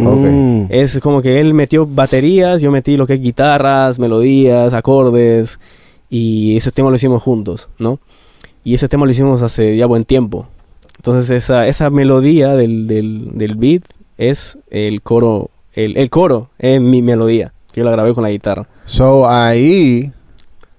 Es 0.69 0.99
como 0.99 1.21
que 1.21 1.39
él 1.39 1.53
metió 1.53 1.85
baterías, 1.85 2.59
yo 2.61 2.71
metí 2.71 2.97
lo 2.97 3.05
que 3.05 3.13
es 3.13 3.21
guitarras, 3.21 3.99
melodías, 3.99 4.73
acordes, 4.73 5.59
y 6.11 6.57
ese 6.57 6.69
tema 6.71 6.89
lo 6.91 6.95
hicimos 6.97 7.23
juntos, 7.23 7.69
¿no? 7.79 7.97
Y 8.63 8.75
ese 8.75 8.87
tema 8.87 9.05
lo 9.05 9.11
hicimos 9.11 9.41
hace 9.41 9.75
ya 9.77 9.87
buen 9.87 10.05
tiempo. 10.05 10.45
Entonces 10.97 11.31
esa, 11.31 11.65
esa 11.67 11.89
melodía 11.89 12.53
del, 12.55 12.85
del, 12.85 13.31
del 13.33 13.55
beat 13.55 13.83
es 14.19 14.59
el 14.69 15.01
coro, 15.01 15.49
el, 15.73 15.97
el 15.97 16.09
coro 16.11 16.49
es 16.59 16.79
mi 16.79 17.01
melodía, 17.01 17.53
que 17.71 17.79
yo 17.81 17.85
la 17.85 17.91
grabé 17.91 18.13
con 18.13 18.23
la 18.23 18.29
guitarra. 18.29 18.67
So, 18.85 19.27
ahí 19.27 20.11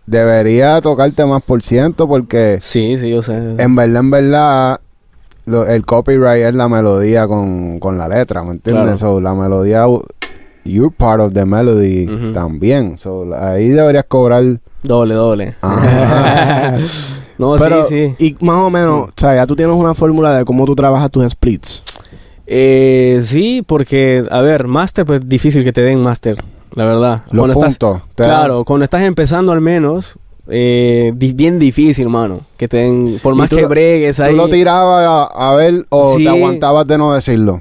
debería 0.07 0.81
tocarte 0.81 1.25
más 1.25 1.43
por 1.43 1.63
ciento 1.63 2.07
porque 2.07 2.59
Sí, 2.61 2.97
sí, 2.99 3.09
yo 3.11 3.23
sé. 3.23 3.35
en 3.59 3.75
verdad, 3.75 4.01
en 4.01 4.11
verdad, 4.11 4.81
lo- 5.47 5.67
el 5.67 5.85
copyright 5.85 6.43
es 6.45 6.55
la 6.55 6.69
melodía 6.69 7.27
con, 7.27 7.79
con 7.81 7.99
la 7.99 8.07
letra, 8.09 8.43
¿me 8.45 8.53
entiendes? 8.53 8.83
Claro. 8.85 8.97
So, 8.99 9.21
la 9.21 9.35
melodía, 9.35 9.87
you're 10.65 10.95
part 10.97 11.21
of 11.21 11.33
the 11.33 11.45
melody 11.47 12.07
también. 12.33 12.99
So, 12.99 13.29
ahí 13.35 13.71
deberías 13.71 14.05
cobrar... 14.05 14.61
Doble, 14.83 15.15
doble. 15.15 15.55
Ajá. 15.63 16.79
no, 17.39 17.55
Pero, 17.57 17.85
sí, 17.87 18.15
sí. 18.19 18.27
y 18.41 18.45
más 18.45 18.57
o 18.59 18.71
menos, 18.71 19.09
o 19.09 19.13
sea, 19.17 19.35
ya 19.37 19.47
tú 19.47 19.55
tienes 19.57 19.75
una 19.77 19.95
fórmula 19.95 20.37
de 20.37 20.45
cómo 20.45 20.65
tú 20.65 20.75
trabajas 20.75 21.11
tus 21.11 21.29
splits. 21.31 21.83
Eh, 22.47 23.21
sí, 23.23 23.63
porque, 23.67 24.25
a 24.31 24.41
ver, 24.41 24.67
master, 24.67 25.07
pues 25.07 25.27
difícil 25.29 25.65
que 25.65 25.73
te 25.73 25.81
den 25.83 26.01
master, 26.03 26.43
la 26.75 26.85
verdad. 26.85 27.23
Los 27.31 27.47
Cuando 27.47 27.53
estás- 27.67 27.79
dan- 27.79 28.03
Claro, 28.17 28.65
cuando 28.65 28.85
estás 28.85 29.03
empezando 29.03 29.53
al 29.53 29.61
menos, 29.61 30.17
eh, 30.49 31.13
di- 31.15 31.33
bien 31.33 31.59
difícil, 31.61 32.09
mano. 32.09 32.41
Que 32.57 32.67
te 32.69 32.79
den, 32.79 33.19
por 33.23 33.35
¿Y 33.35 33.39
más 33.39 33.49
tú 33.49 33.57
que 33.57 33.67
bregues 33.67 34.19
ahí, 34.21 34.33
¿Tú 34.33 34.37
lo 34.37 34.49
tirabas 34.49 35.07
a, 35.33 35.51
a 35.53 35.55
ver 35.55 35.87
o 35.91 36.17
Sí. 36.17 36.25
te 36.25 36.29
aguantabas 36.31 36.87
de 36.87 36.99
no 36.99 37.15
decirlo? 37.15 37.61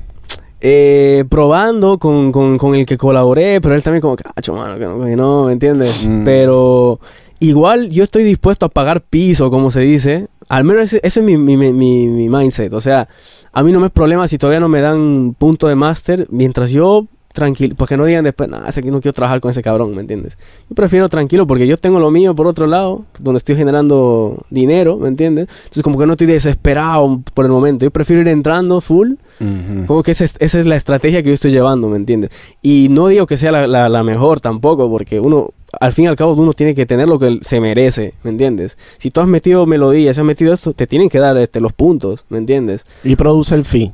Eh, 0.61 1.25
probando 1.29 1.97
con, 1.97 2.31
con, 2.31 2.57
con 2.57 2.75
el 2.75 2.85
que 2.85 2.97
colaboré, 2.97 3.59
pero 3.61 3.75
él 3.75 3.83
también 3.83 4.01
como, 4.01 4.15
cacho, 4.15 4.53
mano, 4.53 4.77
que 4.77 4.85
no, 4.85 5.03
que 5.03 5.15
no, 5.15 5.45
¿me 5.45 5.53
entiendes? 5.53 6.05
Mm. 6.05 6.23
Pero 6.23 6.99
igual 7.39 7.89
yo 7.89 8.03
estoy 8.03 8.23
dispuesto 8.23 8.67
a 8.67 8.69
pagar 8.69 9.01
piso, 9.01 9.49
como 9.49 9.71
se 9.71 9.81
dice. 9.81 10.27
Al 10.49 10.63
menos 10.63 10.83
ese, 10.85 10.99
ese 11.03 11.21
es 11.21 11.25
mi, 11.25 11.37
mi, 11.37 11.57
mi, 11.57 11.71
mi- 11.73 12.07
mi 12.07 12.29
mindset. 12.29 12.73
O 12.73 12.81
sea, 12.81 13.07
a 13.53 13.63
mí 13.63 13.71
no 13.71 13.79
me 13.79 13.87
es 13.87 13.91
problema 13.91 14.27
si 14.27 14.37
todavía 14.37 14.59
no 14.59 14.69
me 14.69 14.81
dan 14.81 15.33
punto 15.37 15.67
de 15.67 15.75
máster, 15.75 16.27
mientras 16.29 16.71
yo 16.71 17.07
tranquilo, 17.33 17.75
porque 17.77 17.97
no 17.97 18.05
digan 18.05 18.23
después, 18.23 18.49
nada, 18.49 18.67
ese 18.69 18.79
aquí 18.81 18.91
no 18.91 18.99
quiero 19.01 19.13
trabajar 19.13 19.39
con 19.41 19.51
ese 19.51 19.61
cabrón, 19.61 19.95
¿me 19.95 20.01
entiendes? 20.01 20.37
Yo 20.69 20.75
prefiero 20.75 21.07
tranquilo 21.09 21.47
porque 21.47 21.67
yo 21.67 21.77
tengo 21.77 21.99
lo 21.99 22.11
mío 22.11 22.35
por 22.35 22.47
otro 22.47 22.67
lado, 22.67 23.05
donde 23.19 23.37
estoy 23.39 23.55
generando 23.55 24.37
dinero, 24.49 24.97
¿me 24.97 25.07
entiendes? 25.07 25.47
Entonces 25.63 25.83
como 25.83 25.97
que 25.97 26.05
no 26.05 26.13
estoy 26.13 26.27
desesperado 26.27 27.21
por 27.33 27.45
el 27.45 27.51
momento, 27.51 27.85
yo 27.85 27.91
prefiero 27.91 28.21
ir 28.21 28.27
entrando 28.27 28.81
full 28.81 29.13
Ujú. 29.39 29.85
como 29.87 30.03
que 30.03 30.11
esa 30.11 30.25
es, 30.25 30.35
esa 30.39 30.59
es 30.59 30.65
la 30.65 30.75
estrategia 30.75 31.21
que 31.23 31.29
yo 31.29 31.33
estoy 31.33 31.51
llevando, 31.51 31.87
¿me 31.87 31.97
entiendes? 31.97 32.31
Y 32.61 32.87
no 32.89 33.07
digo 33.07 33.25
que 33.27 33.37
sea 33.37 33.51
la, 33.51 33.67
la- 33.67 33.89
la 33.89 34.03
mejor 34.03 34.39
tampoco, 34.39 34.89
porque 34.89 35.19
uno, 35.19 35.49
al 35.79 35.91
fin 35.93 36.05
y 36.05 36.07
al 36.07 36.15
cabo, 36.15 36.33
uno 36.33 36.53
tiene 36.53 36.75
que 36.75 36.85
tener 36.85 37.07
lo 37.07 37.17
que 37.17 37.39
se 37.41 37.59
merece, 37.59 38.13
¿me 38.23 38.29
entiendes? 38.31 38.77
Si 38.97 39.09
tú 39.09 39.21
has 39.21 39.27
metido 39.27 39.65
melodías, 39.65 40.17
has 40.17 40.25
metido 40.25 40.53
esto, 40.53 40.73
te 40.73 40.85
tienen 40.87 41.09
que 41.09 41.19
dar 41.19 41.35
este, 41.37 41.59
los 41.61 41.73
puntos, 41.73 42.25
¿me 42.29 42.37
entiendes? 42.37 42.85
Y 43.03 43.15
produce 43.15 43.55
el 43.55 43.65
fee. 43.65 43.91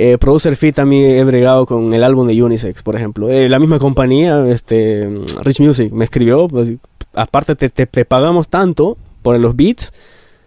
Eh, 0.00 0.16
Producer 0.16 0.54
Fit 0.54 0.76
también 0.76 1.10
he 1.18 1.24
bregado 1.24 1.66
con 1.66 1.92
el 1.92 2.04
álbum 2.04 2.28
de 2.28 2.40
Unisex, 2.40 2.84
por 2.84 2.94
ejemplo. 2.94 3.28
Eh, 3.28 3.48
la 3.48 3.58
misma 3.58 3.80
compañía, 3.80 4.46
este, 4.48 5.08
Rich 5.42 5.58
Music, 5.60 5.92
me 5.92 6.04
escribió, 6.04 6.46
pues, 6.46 6.72
aparte 7.14 7.56
te, 7.56 7.68
te- 7.68 7.86
te 7.86 8.04
pagamos 8.04 8.46
tanto 8.48 8.96
por 9.22 9.36
los 9.40 9.56
beats, 9.56 9.92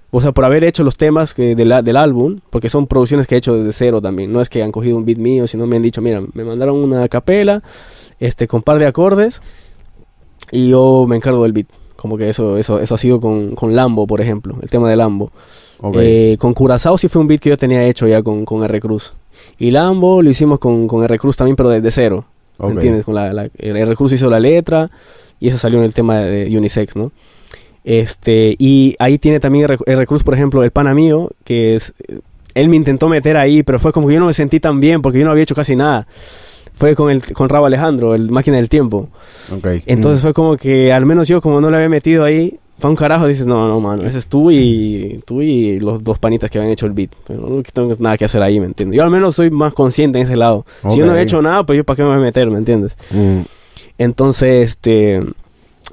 o 0.09 0.21
sea, 0.21 0.31
por 0.31 0.45
haber 0.45 0.63
hecho 0.63 0.83
los 0.85 0.95
temas 0.95 1.33
que 1.33 1.53
de 1.53 1.65
la- 1.65 1.81
del 1.81 1.97
álbum, 1.97 2.39
porque 2.49 2.69
son 2.69 2.87
producciones 2.87 3.27
que 3.27 3.35
he 3.35 3.39
hecho 3.39 3.55
desde 3.57 3.73
cero 3.73 4.01
también. 4.01 4.31
No 4.31 4.39
es 4.39 4.47
que 4.49 4.63
han 4.63 4.71
cogido 4.71 4.95
un 4.95 5.03
beat 5.05 5.17
mío, 5.17 5.45
sino 5.47 5.67
me 5.67 5.75
han 5.75 5.81
dicho, 5.81 6.01
mira, 6.01 6.23
me 6.33 6.45
mandaron 6.45 6.77
una 6.77 7.05
capela, 7.09 7.61
este, 8.21 8.47
con 8.47 8.61
par 8.61 8.79
de 8.79 8.85
acordes, 8.87 9.41
y 10.49 10.69
yo 10.69 11.05
me 11.09 11.17
encargo 11.17 11.43
del 11.43 11.51
beat. 11.51 11.67
Como 11.97 12.17
que 12.17 12.29
eso, 12.29 12.57
eso, 12.57 12.79
eso 12.79 12.95
ha 12.95 12.97
sido 12.97 13.19
con, 13.19 13.53
con 13.53 13.75
Lambo, 13.75 14.07
por 14.07 14.21
ejemplo, 14.21 14.55
el 14.61 14.69
tema 14.69 14.89
de 14.89 14.95
Lambo. 14.95 15.31
Eh, 16.01 16.37
con 16.39 16.53
Curazao 16.53 16.97
sí 16.97 17.07
fue 17.09 17.21
un 17.21 17.27
beat 17.27 17.41
que 17.41 17.49
yo 17.49 17.57
tenía 17.57 17.83
hecho 17.85 18.07
ya 18.07 18.23
con, 18.23 18.45
con 18.45 18.63
R. 18.63 18.79
Cruz. 18.79 19.13
Y 19.59 19.71
Lambo 19.71 20.21
lo 20.21 20.29
hicimos 20.29 20.59
con, 20.59 20.87
con 20.87 21.03
R. 21.03 21.17
Cruz 21.19 21.37
también, 21.37 21.55
pero 21.55 21.69
desde 21.69 21.91
cero. 21.91 22.25
Ok. 22.57 22.67
¿me 22.69 22.73
entiendes? 22.75 23.05
Con 23.05 23.15
la, 23.15 23.33
la- 23.33 23.49
el 23.57 23.87
recurso 23.87 24.13
hizo 24.15 24.29
la 24.29 24.39
letra 24.39 24.89
y 25.39 25.47
eso 25.47 25.57
salió 25.57 25.79
en 25.79 25.85
el 25.85 25.93
tema 25.93 26.19
de, 26.19 26.45
de 26.49 26.57
unisex, 26.57 26.95
¿no? 26.95 27.11
Este, 27.83 28.55
y 28.59 28.95
ahí 28.99 29.17
tiene 29.17 29.39
también 29.39 29.67
rec- 29.67 29.81
el 29.85 29.97
recurso, 29.97 30.23
por 30.23 30.35
ejemplo, 30.35 30.63
el 30.63 30.71
pana 30.71 30.93
mío, 30.93 31.31
que 31.43 31.75
es, 31.75 31.93
él 32.53 32.69
me 32.69 32.75
intentó 32.75 33.09
meter 33.09 33.37
ahí, 33.37 33.63
pero 33.63 33.79
fue 33.79 33.91
como 33.91 34.07
que 34.07 34.13
yo 34.13 34.19
no 34.19 34.27
me 34.27 34.33
sentí 34.33 34.59
tan 34.59 34.79
bien 34.79 35.01
porque 35.01 35.17
yo 35.19 35.25
no 35.25 35.31
había 35.31 35.43
hecho 35.43 35.55
casi 35.55 35.75
nada. 35.75 36.05
Fue 36.73 36.95
con 36.95 37.09
el 37.11 37.21
con 37.33 37.49
Rabo 37.49 37.65
Alejandro, 37.65 38.13
el 38.15 38.29
máquina 38.29 38.57
del 38.57 38.69
tiempo. 38.69 39.09
Entonces 39.87 40.21
fue 40.21 40.33
como 40.33 40.57
que 40.57 40.93
al 40.93 41.05
menos 41.05 41.27
yo 41.27 41.41
como 41.41 41.59
no 41.59 41.69
le 41.71 41.77
había 41.77 41.89
metido 41.89 42.23
ahí, 42.23 42.59
fue 42.81 42.89
un 42.89 42.95
carajo, 42.95 43.27
dices, 43.27 43.45
no, 43.45 43.67
no, 43.67 43.79
mano, 43.79 44.03
ese 44.03 44.17
es 44.17 44.25
tú 44.27 44.49
y 44.51 45.21
tú 45.25 45.41
y 45.41 45.79
los 45.79 46.03
dos 46.03 46.17
panitas 46.17 46.49
que 46.49 46.57
habían 46.57 46.73
hecho 46.73 46.87
el 46.87 46.93
beat. 46.93 47.11
Pero 47.27 47.47
no 47.47 47.61
tengo 47.61 47.93
nada 47.99 48.17
que 48.17 48.25
hacer 48.25 48.41
ahí, 48.41 48.59
¿me 48.59 48.65
entiendes? 48.65 48.97
Yo 48.97 49.03
al 49.03 49.11
menos 49.11 49.35
soy 49.35 49.51
más 49.51 49.73
consciente 49.73 50.17
en 50.17 50.25
ese 50.25 50.35
lado. 50.35 50.65
Si 50.89 50.97
yo 50.97 51.05
no 51.05 51.15
he 51.15 51.21
hecho 51.21 51.41
nada, 51.43 51.63
pues 51.63 51.77
yo 51.77 51.83
para 51.83 51.95
qué 51.97 52.01
me 52.01 52.09
voy 52.09 52.17
a 52.17 52.21
meter, 52.21 52.49
¿me 52.49 52.57
entiendes? 52.57 52.97
Mm. 53.11 53.41
Entonces, 53.99 54.69
este... 54.69 55.21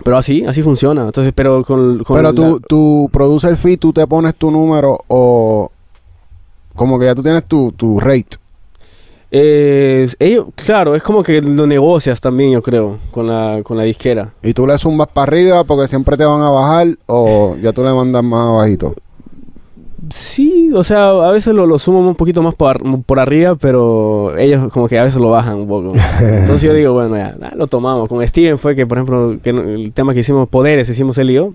Pero 0.02 0.16
así, 0.16 0.44
así 0.46 0.62
funciona. 0.62 1.02
Entonces, 1.06 1.32
pero 1.36 1.62
con... 1.64 2.02
con 2.04 2.16
Pero 2.16 2.28
la- 2.30 2.34
tú, 2.34 2.60
tú 2.66 3.10
produces 3.12 3.50
el 3.50 3.56
fee, 3.56 3.76
tú 3.76 3.92
te 3.92 4.06
pones 4.06 4.34
tu 4.34 4.50
número 4.50 4.98
o 5.08 5.70
como 6.74 6.98
que 6.98 7.04
ya 7.06 7.14
tú 7.14 7.22
tienes 7.22 7.44
tu, 7.44 7.72
tu 7.72 8.00
rate. 8.00 8.36
Eh, 9.30 10.08
ellos, 10.18 10.46
claro, 10.54 10.94
es 10.94 11.02
como 11.02 11.22
que 11.22 11.42
lo 11.42 11.66
negocias 11.66 12.20
también, 12.20 12.52
yo 12.52 12.62
creo, 12.62 12.98
con 13.10 13.26
la, 13.26 13.60
con 13.62 13.76
la 13.76 13.82
disquera. 13.82 14.32
Y 14.42 14.54
tú 14.54 14.66
le 14.66 14.78
zumbas 14.78 15.08
para 15.08 15.30
arriba 15.30 15.64
porque 15.64 15.88
siempre 15.88 16.16
te 16.16 16.24
van 16.24 16.40
a 16.40 16.50
bajar 16.50 16.88
o 17.06 17.56
ya 17.62 17.72
tú 17.72 17.82
le 17.82 17.92
mandas 17.92 18.24
más 18.24 18.48
abajito. 18.48 18.94
Sí, 20.10 20.70
o 20.72 20.82
sea, 20.84 21.10
a 21.10 21.30
veces 21.32 21.52
lo, 21.52 21.66
lo 21.66 21.78
sumo 21.78 22.00
un 22.00 22.14
poquito 22.14 22.42
más 22.42 22.54
por, 22.54 22.80
por 23.02 23.18
arriba, 23.18 23.56
pero 23.56 24.36
ellos 24.38 24.72
como 24.72 24.88
que 24.88 24.98
a 24.98 25.02
veces 25.02 25.20
lo 25.20 25.28
bajan 25.28 25.56
un 25.56 25.68
poco. 25.68 25.92
Entonces 26.20 26.62
yo 26.62 26.72
digo, 26.72 26.94
bueno, 26.94 27.16
ya, 27.16 27.36
lo 27.54 27.66
tomamos. 27.66 28.08
Con 28.08 28.26
Steven 28.26 28.56
fue 28.56 28.74
que, 28.74 28.86
por 28.86 28.98
ejemplo, 28.98 29.38
que 29.42 29.50
el 29.50 29.92
tema 29.92 30.14
que 30.14 30.20
hicimos, 30.20 30.48
Poderes, 30.48 30.88
hicimos 30.88 31.18
y 31.18 31.32
yo, 31.32 31.52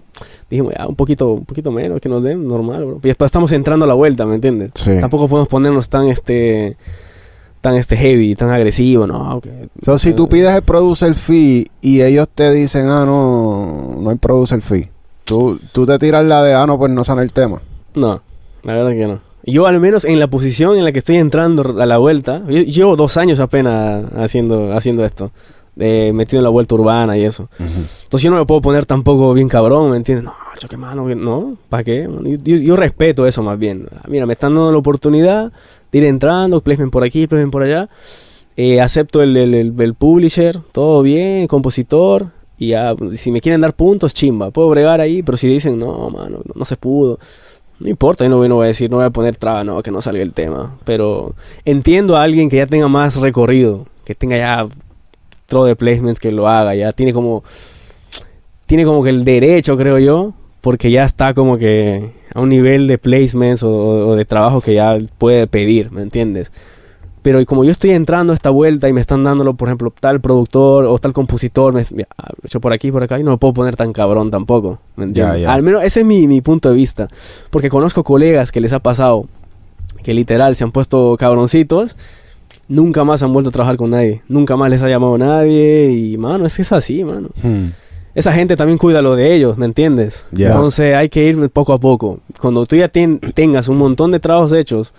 dijimos, 0.50 0.74
ya, 0.78 0.88
un 0.88 0.96
poquito, 0.96 1.32
un 1.32 1.46
poquito 1.46 1.72
menos, 1.72 2.00
que 2.00 2.10
nos 2.10 2.22
den, 2.22 2.48
normal, 2.48 2.86
bro. 2.86 3.00
Y 3.02 3.08
después 3.08 3.30
estamos 3.30 3.52
entrando 3.54 3.86
a 3.86 3.88
la 3.88 3.96
vuelta, 3.96 4.26
¿me 4.26 4.36
entiendes? 4.36 4.72
Sí. 4.76 4.92
Tampoco 5.00 5.28
podemos 5.28 5.48
ponernos 5.48 5.90
tan, 5.90 6.10
este, 6.10 6.78
tan, 7.64 7.76
este, 7.76 7.96
heavy, 7.96 8.36
tan 8.36 8.52
agresivo, 8.52 9.08
¿no? 9.08 9.40
que- 9.40 9.70
So, 9.84 9.98
si 9.98 10.12
tú 10.12 10.28
pides 10.28 10.54
el 10.54 10.64
producer 10.64 11.16
fee 11.16 11.66
y 11.80 12.02
ellos 12.02 12.28
te 12.36 12.52
dicen, 12.54 12.88
ah, 12.88 13.06
no, 13.06 13.96
no 14.02 14.10
hay 14.10 14.18
producer 14.18 14.62
fee, 14.62 14.90
tú, 15.24 15.58
tú 15.72 15.86
te 15.86 15.98
tiras 15.98 16.26
la 16.26 16.44
de, 16.44 16.54
ah, 16.54 16.66
no, 16.68 16.78
pues 16.78 16.92
no 16.92 17.06
sale 17.06 17.22
el 17.22 17.32
tema. 17.32 17.62
No, 17.96 18.22
la 18.64 18.74
verdad 18.74 18.92
que 18.92 19.08
no. 19.08 19.20
Yo 19.46 19.66
al 19.66 19.80
menos 19.80 20.04
en 20.04 20.20
la 20.20 20.28
posición 20.28 20.76
en 20.78 20.84
la 20.84 20.92
que 20.92 21.00
estoy 21.00 21.16
entrando 21.16 21.82
a 21.82 21.86
la 21.86 21.98
vuelta, 22.00 22.44
yo 22.50 22.62
llevo 22.64 22.96
dos 22.98 23.16
años 23.16 23.40
apenas 23.40 24.06
haciendo, 24.18 24.74
haciendo 24.74 25.06
esto, 25.06 25.32
eh, 25.78 26.12
metido 26.14 26.40
en 26.40 26.44
la 26.44 26.50
vuelta 26.50 26.76
urbana 26.76 27.18
y 27.18 27.24
eso. 27.24 27.50
Entonces 27.60 28.22
yo 28.24 28.30
no 28.30 28.38
me 28.40 28.46
puedo 28.46 28.60
poner 28.62 28.86
tampoco 28.86 29.34
bien 29.34 29.48
cabrón, 29.48 29.90
¿me 29.92 29.96
entiendes? 29.98 30.26
No, 30.26 30.34
yo 30.62 30.68
qué 30.68 30.76
mano, 30.78 31.08
no, 31.16 31.56
¿para 31.70 31.84
qué? 31.86 32.04
Yo, 32.24 32.38
yo- 32.44 32.56
yo 32.58 32.76
respeto 32.76 33.26
eso 33.26 33.42
más 33.42 33.58
bien. 33.58 33.88
Mira, 34.10 34.26
me 34.26 34.34
están 34.34 34.54
dando 34.54 34.70
la 34.72 34.78
oportunidad 34.78 35.52
ir 35.94 36.04
entrando, 36.04 36.62
placement 36.62 36.92
por 36.92 37.04
aquí, 37.04 37.28
placement 37.28 37.52
por 37.52 37.64
allá. 37.64 37.90
Eh, 38.58 38.82
acepto 38.82 39.22
el, 39.24 39.36
el, 39.38 39.54
el- 39.54 39.94
publisher, 39.96 40.60
todo 40.72 41.02
bien, 41.02 41.48
compositor. 41.48 42.28
Y 42.58 42.68
ya, 42.68 42.96
si 43.16 43.32
me 43.32 43.42
quieren 43.42 43.62
dar 43.62 43.74
puntos, 43.74 44.14
chimba, 44.14 44.52
puedo 44.52 44.70
bregar 44.70 45.02
ahí, 45.02 45.24
pero 45.24 45.38
si 45.38 45.48
dicen, 45.48 45.80
no, 45.80 46.10
mano, 46.10 46.42
no, 46.54 46.66
se 46.66 46.78
pudo. 46.78 47.20
No 47.80 47.90
importa, 47.90 48.24
yo 48.24 48.30
no, 48.30 48.48
no 48.48 48.56
voy 48.56 48.66
a 48.66 48.68
decir, 48.68 48.90
no 48.92 48.98
voy 48.98 49.06
a 49.06 49.10
poner 49.10 49.36
traba, 49.38 49.64
no, 49.64 49.82
que 49.82 49.92
no 49.92 50.02
salga 50.02 50.22
el 50.22 50.34
tema. 50.34 50.78
Pero 50.86 51.34
entiendo 51.66 52.16
a 52.16 52.24
alguien 52.24 52.50
que 52.50 52.58
ya 52.58 52.68
tenga 52.68 52.88
más 52.88 53.16
recorrido, 53.20 53.88
que 54.06 54.14
tenga 54.16 54.38
ya 54.38 54.68
tro 55.48 55.66
de 55.66 55.76
placements 55.76 56.20
que 56.20 56.32
lo 56.32 56.48
haga, 56.48 56.76
ya 56.76 56.94
tiene 56.94 57.12
como 57.14 57.44
tiene 58.66 58.86
como 58.86 59.04
que 59.04 59.10
el 59.10 59.26
derecho, 59.26 59.78
creo 59.78 60.00
yo, 60.00 60.34
porque 60.64 60.92
ya 60.92 61.04
está 61.04 61.34
como 61.34 61.58
que 61.58 62.14
a 62.34 62.40
un 62.40 62.48
nivel 62.48 62.88
de 62.88 62.98
placements 62.98 63.64
o, 63.64 63.70
o 63.70 64.16
de 64.16 64.24
trabajo 64.24 64.62
que 64.62 64.76
ya 64.76 64.98
puede 65.18 65.46
pedir, 65.46 65.92
¿me 65.92 66.02
entiendes? 66.02 66.54
Pero 67.22 67.46
como 67.46 67.66
yo 67.66 67.72
estoy 67.72 67.92
entrando 67.92 68.32
a 68.32 68.34
esta 68.34 68.50
vuelta 68.50 68.88
y 68.88 68.94
me 68.94 69.02
están 69.02 69.26
dándolo, 69.26 69.56
por 69.56 69.68
ejemplo, 69.68 69.94
tal 70.00 70.22
productor 70.22 70.86
o 70.86 70.98
tal 71.00 71.12
compositor, 71.12 71.74
me, 71.74 71.84
ah, 72.18 72.32
hecho 72.46 72.62
por 72.62 72.72
aquí, 72.72 72.94
por 72.94 73.04
acá, 73.04 73.20
y 73.20 73.24
no 73.24 73.32
me 73.32 73.38
puedo 73.38 73.54
poner 73.54 73.76
tan 73.76 73.92
cabrón 73.92 74.32
tampoco, 74.32 74.80
¿me 74.96 75.04
entiendes? 75.04 75.42
ya. 75.42 75.54
Al 75.54 75.64
menos 75.64 75.84
ese 75.84 76.00
es 76.00 76.06
mi, 76.06 76.28
mi 76.28 76.40
punto 76.40 76.70
de 76.70 76.76
vista, 76.76 77.10
porque 77.50 77.70
conozco 77.70 78.06
colegas 78.06 78.50
que 78.54 78.62
les 78.62 78.72
ha 78.72 78.80
pasado 78.80 79.26
que 80.02 80.14
literal 80.14 80.56
se 80.56 80.64
han 80.64 80.72
puesto 80.72 81.18
cabroncitos, 81.20 81.98
nunca 82.70 83.04
más 83.04 83.22
han 83.22 83.34
vuelto 83.34 83.50
a 83.50 83.52
trabajar 83.52 83.76
con 83.76 83.90
nadie, 83.90 84.22
nunca 84.30 84.56
más 84.56 84.70
les 84.70 84.82
ha 84.82 84.88
llamado 84.88 85.18
nadie 85.18 85.92
y, 85.92 86.18
mano, 86.18 86.46
es 86.46 86.56
que 86.56 86.62
es 86.62 86.72
así, 86.72 87.04
mano 87.04 87.28
Hmm. 87.42 87.72
Esa 88.16 88.32
gente 88.34 88.56
también 88.56 88.78
cuida 88.78 89.02
lo 89.02 89.16
de 89.16 89.34
ellos, 89.36 89.58
¿me 89.58 89.66
entiendes? 89.66 90.26
Entonces 90.54 90.96
hay 90.96 91.10
que 91.10 91.26
ir 91.26 91.50
poco 91.50 91.74
a 91.74 91.78
poco. 91.80 92.20
Cuando 92.40 92.66
tú 92.66 92.76
ya 92.76 92.88
ten- 92.88 93.20
tengas 93.34 93.68
un 93.68 93.78
montón 93.78 94.12
de 94.12 94.20
trabajos 94.20 94.54
hechos, 94.54 94.94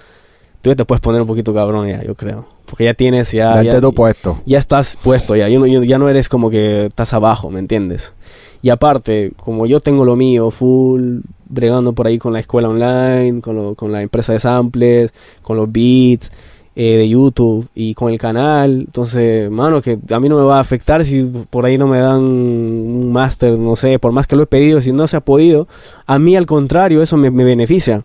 tú 0.62 0.70
ya 0.70 0.76
te 0.76 0.84
puedes 0.84 1.00
poner 1.00 1.20
un 1.20 1.26
poquito 1.26 1.52
cabrón 1.54 1.86
ya, 1.88 2.02
yo 2.02 2.14
creo. 2.14 2.46
Porque 2.66 2.84
ya 2.84 2.94
tienes, 2.94 3.30
ya, 3.30 3.50
Darte 3.50 3.72
ya, 3.72 3.80
tu 3.80 3.92
puesto. 3.92 4.40
ya 4.46 4.58
estás 4.58 4.96
puesto 5.02 5.36
ya. 5.36 5.48
Yo 5.48 5.60
no- 5.60 5.66
yo- 5.66 5.82
ya 5.84 5.98
no 5.98 6.08
eres 6.08 6.28
como 6.28 6.48
que 6.50 6.86
estás 6.86 7.12
abajo, 7.12 7.50
¿me 7.50 7.60
entiendes? 7.60 8.14
Y 8.62 8.70
aparte, 8.70 9.32
como 9.36 9.66
yo 9.66 9.80
tengo 9.80 10.04
lo 10.06 10.16
mío 10.16 10.50
full, 10.50 11.18
bregando 11.46 11.92
por 11.92 12.06
ahí 12.06 12.18
con 12.18 12.32
la 12.32 12.40
escuela 12.40 12.68
online, 12.70 13.42
con, 13.42 13.54
lo- 13.54 13.74
con 13.74 13.92
la 13.92 14.00
empresa 14.00 14.32
de 14.32 14.40
samples, 14.40 15.12
con 15.42 15.56
los 15.58 15.70
beats 15.70 16.32
eh, 16.76 16.96
de 16.96 17.08
YouTube 17.08 17.68
y 17.74 17.94
con 17.94 18.12
el 18.12 18.18
canal. 18.18 18.80
Entonces, 18.86 19.50
mano, 19.50 19.80
que 19.80 19.98
a 20.10 20.20
mí 20.20 20.28
no 20.28 20.36
me 20.36 20.42
va 20.44 20.56
a 20.56 20.60
afectar 20.60 21.04
si 21.04 21.22
por 21.50 21.66
ahí 21.66 21.78
no 21.78 21.86
me 21.86 21.98
dan 21.98 22.20
un 22.20 23.12
máster, 23.12 23.52
no 23.52 23.76
sé, 23.76 23.98
por 23.98 24.12
más 24.12 24.26
que 24.26 24.36
lo 24.36 24.42
he 24.42 24.46
pedido, 24.46 24.82
si 24.82 24.92
no 24.92 25.06
se 25.06 25.16
ha 25.16 25.20
podido. 25.20 25.68
A 26.06 26.18
mí, 26.18 26.36
al 26.36 26.46
contrario, 26.46 27.02
eso 27.02 27.16
me, 27.16 27.30
beneficia. 27.30 28.02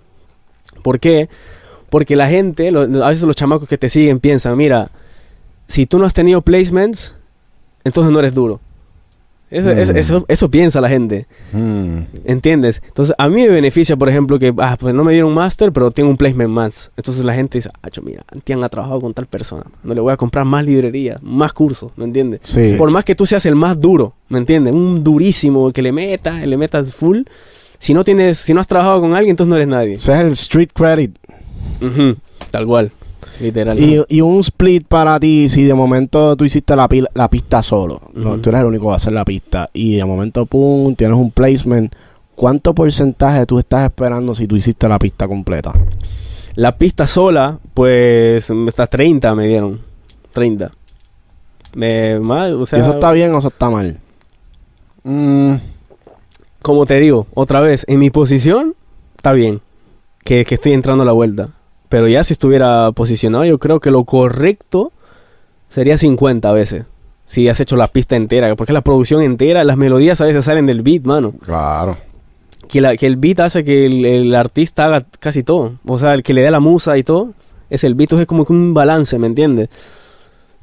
¿Por 0.83 0.99
qué? 0.99 1.29
Porque 1.89 2.15
la 2.15 2.27
gente, 2.27 2.69
a 2.69 3.09
veces 3.09 3.23
los 3.23 3.35
chamacos 3.35 3.67
que 3.67 3.77
te 3.77 3.89
siguen 3.89 4.19
piensan, 4.19 4.55
mira, 4.55 4.91
si 5.67 5.85
tú 5.85 5.97
no 5.97 6.05
has 6.05 6.13
tenido 6.13 6.41
placements, 6.41 7.15
entonces 7.83 8.11
no 8.13 8.19
eres 8.19 8.33
duro. 8.33 8.59
Eso, 9.51 9.71
eso, 9.71 9.93
Mm. 9.93 9.97
eso, 9.97 10.25
eso 10.27 10.51
piensa 10.51 10.79
la 10.79 10.89
gente, 10.89 11.25
Hmm. 11.51 12.01
¿entiendes? 12.25 12.81
Entonces 12.87 13.15
a 13.17 13.27
mí 13.29 13.41
me 13.41 13.47
beneficia, 13.49 13.97
por 13.97 14.07
ejemplo, 14.07 14.37
que, 14.37 14.53
ah, 14.59 14.77
pues 14.79 14.93
no 14.93 15.03
me 15.03 15.11
dieron 15.13 15.29
un 15.29 15.35
máster, 15.35 15.71
pero 15.71 15.89
tengo 15.89 16.09
un 16.09 16.17
placement 16.17 16.49
más. 16.51 16.91
Entonces 16.95 17.23
la 17.25 17.33
gente 17.33 17.57
dice, 17.57 17.69
ah, 17.81 17.89
yo, 17.91 18.01
mira, 18.03 18.23
Antian 18.31 18.63
ha 18.63 18.69
trabajado 18.69 19.01
con 19.01 19.13
tal 19.13 19.25
persona, 19.25 19.63
no 19.83 19.93
le 19.95 20.01
voy 20.01 20.13
a 20.13 20.17
comprar 20.17 20.45
más 20.45 20.63
librería, 20.65 21.17
más 21.23 21.51
cursos, 21.53 21.91
¿me 21.95 22.05
entiendes? 22.05 22.41
Sí. 22.43 22.75
Por 22.77 22.91
más 22.91 23.03
que 23.03 23.15
tú 23.15 23.25
seas 23.25 23.45
el 23.47 23.55
más 23.55 23.79
duro, 23.79 24.13
¿me 24.29 24.37
entiendes? 24.37 24.73
Un 24.75 25.03
durísimo 25.03 25.71
que 25.71 25.81
le 25.81 25.91
metas, 25.91 26.45
le 26.45 26.55
metas 26.57 26.93
full. 26.93 27.21
Si 27.79 27.93
no 27.93 28.03
tienes, 28.03 28.37
si 28.37 28.53
no 28.53 28.61
has 28.61 28.67
trabajado 28.67 29.01
con 29.01 29.13
alguien, 29.15 29.31
entonces 29.31 29.49
no 29.49 29.55
eres 29.55 29.67
nadie. 29.67 29.93
Es 29.95 30.07
el 30.09 30.27
street 30.33 30.69
credit. 30.73 31.15
Tal 32.51 32.65
cual, 32.65 32.91
literal. 33.39 33.79
Y, 33.79 34.03
y 34.09 34.21
un 34.21 34.39
split 34.39 34.87
para 34.87 35.19
ti, 35.19 35.49
si 35.49 35.63
de 35.63 35.73
momento 35.73 36.35
tú 36.35 36.45
hiciste 36.45 36.75
la, 36.75 36.87
pila- 36.87 37.09
la 37.13 37.29
pista 37.29 37.61
solo, 37.61 38.01
tú 38.13 38.49
eres 38.49 38.61
el 38.61 38.65
único 38.67 38.83
que 38.83 38.87
va 38.87 38.93
a 38.93 38.97
hacer 38.97 39.13
la 39.13 39.25
pista, 39.25 39.69
y 39.73 39.95
de 39.95 40.05
momento, 40.05 40.45
pum, 40.45 40.95
tienes 40.95 41.17
un 41.17 41.31
placement, 41.31 41.93
¿cuánto 42.35 42.73
porcentaje 42.73 43.45
tú 43.45 43.59
estás 43.59 43.85
esperando 43.85 44.33
si 44.35 44.47
tú 44.47 44.55
hiciste 44.55 44.87
la 44.87 44.99
pista 44.99 45.27
completa? 45.27 45.73
La 46.55 46.77
pista 46.77 47.07
sola, 47.07 47.57
pues 47.73 48.49
hasta 48.67 48.87
30 48.87 49.33
me 49.35 49.47
dieron. 49.47 49.79
30. 50.33 50.71
Me, 51.75 52.19
más, 52.19 52.51
o 52.51 52.65
sea, 52.65 52.79
¿Y 52.79 52.81
eso 52.81 52.91
está 52.91 53.11
bien 53.11 53.33
o 53.33 53.37
eso 53.37 53.47
está 53.49 53.69
mal? 53.69 53.97
Mm, 55.03 55.53
como 56.61 56.85
te 56.85 56.99
digo, 56.99 57.27
otra 57.33 57.61
vez, 57.61 57.85
en 57.87 57.99
mi 57.99 58.09
posición, 58.09 58.75
está 59.15 59.31
bien. 59.33 59.61
Que, 60.23 60.43
que 60.45 60.55
estoy 60.55 60.73
entrando 60.73 61.03
a 61.03 61.05
la 61.05 61.11
vuelta. 61.13 61.49
Pero 61.89 62.07
ya 62.07 62.23
si 62.23 62.33
estuviera 62.33 62.91
posicionado, 62.91 63.45
yo 63.45 63.57
creo 63.57 63.79
que 63.79 63.91
lo 63.91 64.03
correcto 64.03 64.91
sería 65.69 65.97
50 65.97 66.47
a 66.49 66.53
veces. 66.53 66.85
Si 67.25 67.47
has 67.47 67.59
hecho 67.59 67.75
la 67.75 67.87
pista 67.87 68.15
entera. 68.15 68.55
Porque 68.55 68.73
la 68.73 68.81
producción 68.81 69.21
entera, 69.21 69.63
las 69.63 69.77
melodías 69.77 70.21
a 70.21 70.25
veces 70.25 70.45
salen 70.45 70.65
del 70.65 70.81
beat, 70.81 71.03
mano. 71.03 71.33
claro. 71.43 71.97
que, 72.67 72.81
la- 72.81 72.95
que 72.97 73.07
el 73.07 73.15
beat 73.17 73.39
hace 73.39 73.63
que 73.63 73.85
el, 73.85 74.05
el 74.05 74.35
artista 74.35 74.85
haga 74.85 75.05
casi 75.19 75.41
todo. 75.43 75.73
O 75.85 75.97
sea, 75.97 76.13
el 76.13 76.21
que 76.23 76.33
le 76.33 76.41
dé 76.43 76.51
la 76.51 76.59
musa 76.59 76.97
y 76.97 77.03
todo, 77.03 77.33
es 77.71 77.83
el 77.83 77.95
beat. 77.95 78.07
Entonces 78.07 78.23
es 78.23 78.27
como 78.27 78.45
que 78.45 78.53
un 78.53 78.73
balance, 78.75 79.17
¿me 79.17 79.25
entiendes? 79.27 79.69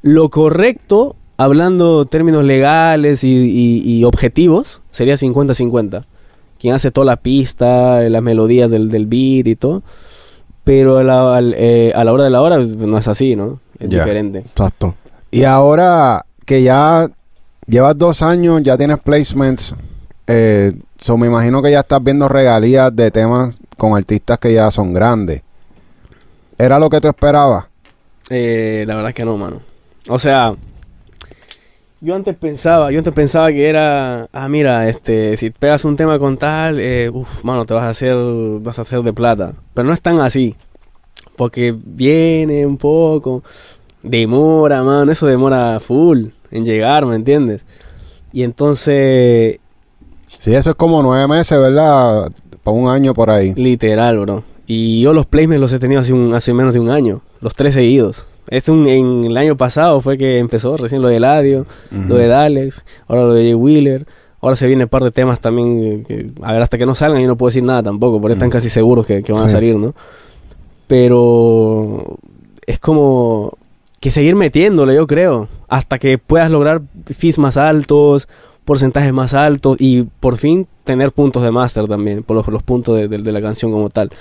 Lo 0.01 0.29
correcto, 0.29 1.15
hablando 1.37 2.05
términos 2.05 2.43
legales 2.45 3.23
y, 3.25 3.27
y- 3.49 3.81
y 3.83 4.03
objetivos, 4.05 4.81
sería 4.91 5.15
50-50. 5.15 6.05
Quien 6.59 6.73
hace 6.73 6.91
toda 6.91 7.05
la 7.05 7.17
pista, 7.17 7.99
las 8.09 8.23
melodías 8.23 8.71
del, 8.71 8.89
del 8.89 9.05
beat 9.05 9.47
y 9.47 9.55
todo. 9.55 9.83
Pero 10.67 10.97
a 10.97 11.03
la, 11.03 11.37
al- 11.37 11.53
eh, 11.57 11.93
a 11.95 12.03
la 12.03 12.11
hora 12.11 12.25
de 12.25 12.29
la 12.29 12.41
hora 12.41 12.57
no 12.57 12.97
es 12.97 13.07
así, 13.07 13.37
¿no? 13.37 13.61
Es 13.79 13.89
diferente. 13.89 14.39
Exacto. 14.39 14.95
Y 15.31 15.45
ahora 15.45 16.25
que 16.45 16.61
ya 16.61 17.09
llevas 17.65 17.97
dos 17.97 18.21
años, 18.21 18.61
ya 18.63 18.77
tienes 18.77 18.99
placements, 18.99 19.75
eh, 20.27 20.73
so 20.99 21.17
me 21.17 21.27
imagino 21.27 21.61
que 21.61 21.71
ya 21.71 21.79
estás 21.79 22.03
viendo 22.03 22.27
regalías 22.27 22.93
de 22.93 23.11
temas 23.11 23.55
con 23.77 23.95
artistas 23.95 24.39
que 24.39 24.53
ya 24.53 24.69
son 24.69 24.93
grandes. 24.93 25.41
¿Era 26.57 26.79
lo 26.79 26.89
que 26.89 26.99
tú 26.99 27.07
esperabas? 27.07 27.65
Eh, 28.29 28.83
la 28.85 28.95
verdad 28.95 29.09
es 29.11 29.15
que 29.15 29.23
no, 29.23 29.37
mano. 29.37 29.61
O 30.09 30.19
sea, 30.19 30.53
yo 32.01 32.15
antes 32.15 32.35
pensaba, 32.35 32.91
yo 32.91 32.99
antes 32.99 33.13
pensaba 33.13 33.51
que 33.51 33.67
era, 33.67 34.27
ah, 34.31 34.49
mira, 34.49 34.87
este, 34.87 35.35
si 35.37 35.49
pegas 35.49 35.85
un 35.85 35.95
tema 35.95 36.19
con 36.19 36.37
tal, 36.37 36.79
eh, 36.79 37.09
uff, 37.11 37.43
mano, 37.43 37.65
te 37.65 37.73
vas 37.73 37.83
a 37.83 37.89
hacer, 37.89 38.15
vas 38.61 38.77
a 38.79 38.83
hacer 38.83 39.01
de 39.01 39.13
plata. 39.13 39.53
Pero 39.73 39.87
no 39.87 39.93
es 39.93 40.01
tan 40.01 40.19
así. 40.19 40.55
Porque 41.35 41.75
viene 41.75 42.65
un 42.65 42.77
poco, 42.77 43.43
demora, 44.03 44.83
mano, 44.83 45.11
eso 45.11 45.27
demora 45.27 45.79
full 45.79 46.27
en 46.51 46.65
llegar, 46.65 47.05
¿me 47.05 47.15
entiendes? 47.15 47.63
Y 48.31 48.43
entonces, 48.43 49.59
Sí, 50.37 50.53
eso 50.53 50.71
es 50.71 50.75
como 50.75 51.01
nueve 51.01 51.27
meses, 51.27 51.57
¿verdad? 51.59 52.31
Para 52.63 52.77
un 52.77 52.89
año 52.89 53.13
por 53.13 53.29
ahí. 53.29 53.53
literal, 53.55 54.19
bro. 54.19 54.43
Y 54.67 55.01
yo 55.01 55.13
los 55.13 55.25
placements 55.25 55.61
los 55.61 55.73
he 55.73 55.79
tenido 55.79 56.01
hace, 56.01 56.13
un, 56.13 56.33
hace 56.33 56.53
menos 56.53 56.73
de 56.73 56.79
un 56.79 56.89
año, 56.89 57.21
los 57.39 57.55
tres 57.55 57.73
seguidos. 57.73 58.27
Es 58.49 58.69
un, 58.69 58.87
en 58.87 59.25
el 59.25 59.37
año 59.37 59.57
pasado 59.57 59.99
fue 60.01 60.17
que 60.17 60.37
empezó 60.39 60.77
recién 60.77 61.01
lo 61.01 61.07
de 61.09 61.17
Eladio, 61.17 61.65
Ujú. 61.91 62.07
lo 62.09 62.15
de 62.15 62.27
Dalex, 62.27 62.85
ahora 63.07 63.23
lo 63.23 63.33
de 63.33 63.43
Jay 63.43 63.53
Wheeler. 63.53 64.05
Ahora 64.39 64.55
se 64.55 64.67
viene 64.67 64.83
un 64.83 64.89
par 64.89 65.03
de 65.03 65.11
temas 65.11 65.39
también 65.39 66.05
que, 66.05 66.29
a 66.43 66.53
ver, 66.53 66.61
hasta 66.61 66.77
que 66.77 66.85
no 66.85 66.93
salgan 66.95 67.21
yo 67.21 67.27
no 67.27 67.35
puedo 67.37 67.49
decir 67.49 67.63
nada 67.63 67.83
tampoco, 67.83 68.21
porque 68.21 68.33
están 68.33 68.47
Ujú. 68.49 68.57
casi 68.57 68.69
seguros 68.69 69.05
que, 69.05 69.23
que 69.23 69.33
van 69.33 69.43
a 69.43 69.45
Sí. 69.47 69.51
salir, 69.53 69.75
¿no? 69.75 69.93
Pero 70.87 72.17
es 72.65 72.79
como 72.79 73.57
que 73.99 74.11
seguir 74.11 74.35
metiéndole, 74.35 74.95
yo 74.95 75.07
creo, 75.07 75.47
hasta 75.67 75.99
que 75.99 76.17
puedas 76.17 76.49
lograr 76.51 76.81
fees 77.05 77.39
más 77.39 77.57
altos, 77.57 78.27
porcentajes 78.65 79.11
más 79.13 79.33
altos 79.33 79.77
y 79.79 80.03
por 80.19 80.37
fin 80.37 80.67
tener 80.83 81.11
puntos 81.11 81.43
de 81.43 81.51
máster 81.51 81.87
también, 81.87 82.23
por 82.23 82.35
los, 82.37 82.47
los 82.47 82.63
puntos 82.63 82.95
de, 82.97 83.07
de- 83.07 83.17
de 83.19 83.31
la 83.31 83.41
canción 83.41 83.71
como 83.71 83.89
tal. 83.89 84.11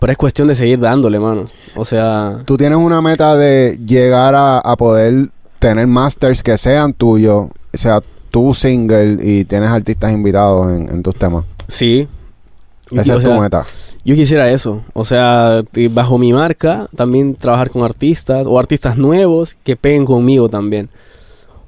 Pero 0.00 0.10
es 0.12 0.16
cuestión 0.18 0.48
de 0.48 0.54
seguir 0.54 0.78
dándole, 0.80 1.18
mano. 1.18 1.44
O 1.76 1.84
sea, 1.84 2.38
Tú 2.44 2.56
tienes 2.56 2.78
una 2.78 3.00
meta 3.00 3.36
de 3.36 3.78
llegar 3.86 4.34
a, 4.34 4.58
a 4.58 4.76
poder 4.76 5.28
tener 5.58 5.86
masters 5.86 6.42
que 6.42 6.58
sean 6.58 6.92
tuyos, 6.92 7.46
o 7.72 7.76
sea, 7.76 8.02
tu 8.30 8.52
single 8.54 9.16
y 9.22 9.44
tienes 9.44 9.70
artistas 9.70 10.12
invitados 10.12 10.72
en, 10.72 10.88
en 10.90 11.02
tus 11.02 11.14
temas. 11.16 11.44
sí. 11.68 12.08
Y- 12.90 12.98
Esa 12.98 13.14
o 13.14 13.18
es 13.18 13.24
sea, 13.24 13.34
tu 13.34 13.40
meta. 13.40 13.64
Yo 14.04 14.14
quisiera 14.14 14.50
eso, 14.50 14.82
o 14.92 15.04
sea, 15.04 15.62
y 15.74 15.88
bajo 15.88 16.18
mi 16.18 16.34
marca 16.34 16.86
también 16.94 17.34
trabajar 17.34 17.70
con 17.70 17.82
artistas 17.82 18.46
o 18.46 18.58
artistas 18.58 18.98
nuevos 18.98 19.56
que 19.64 19.74
peguen 19.76 20.04
conmigo 20.04 20.50
también. 20.50 20.90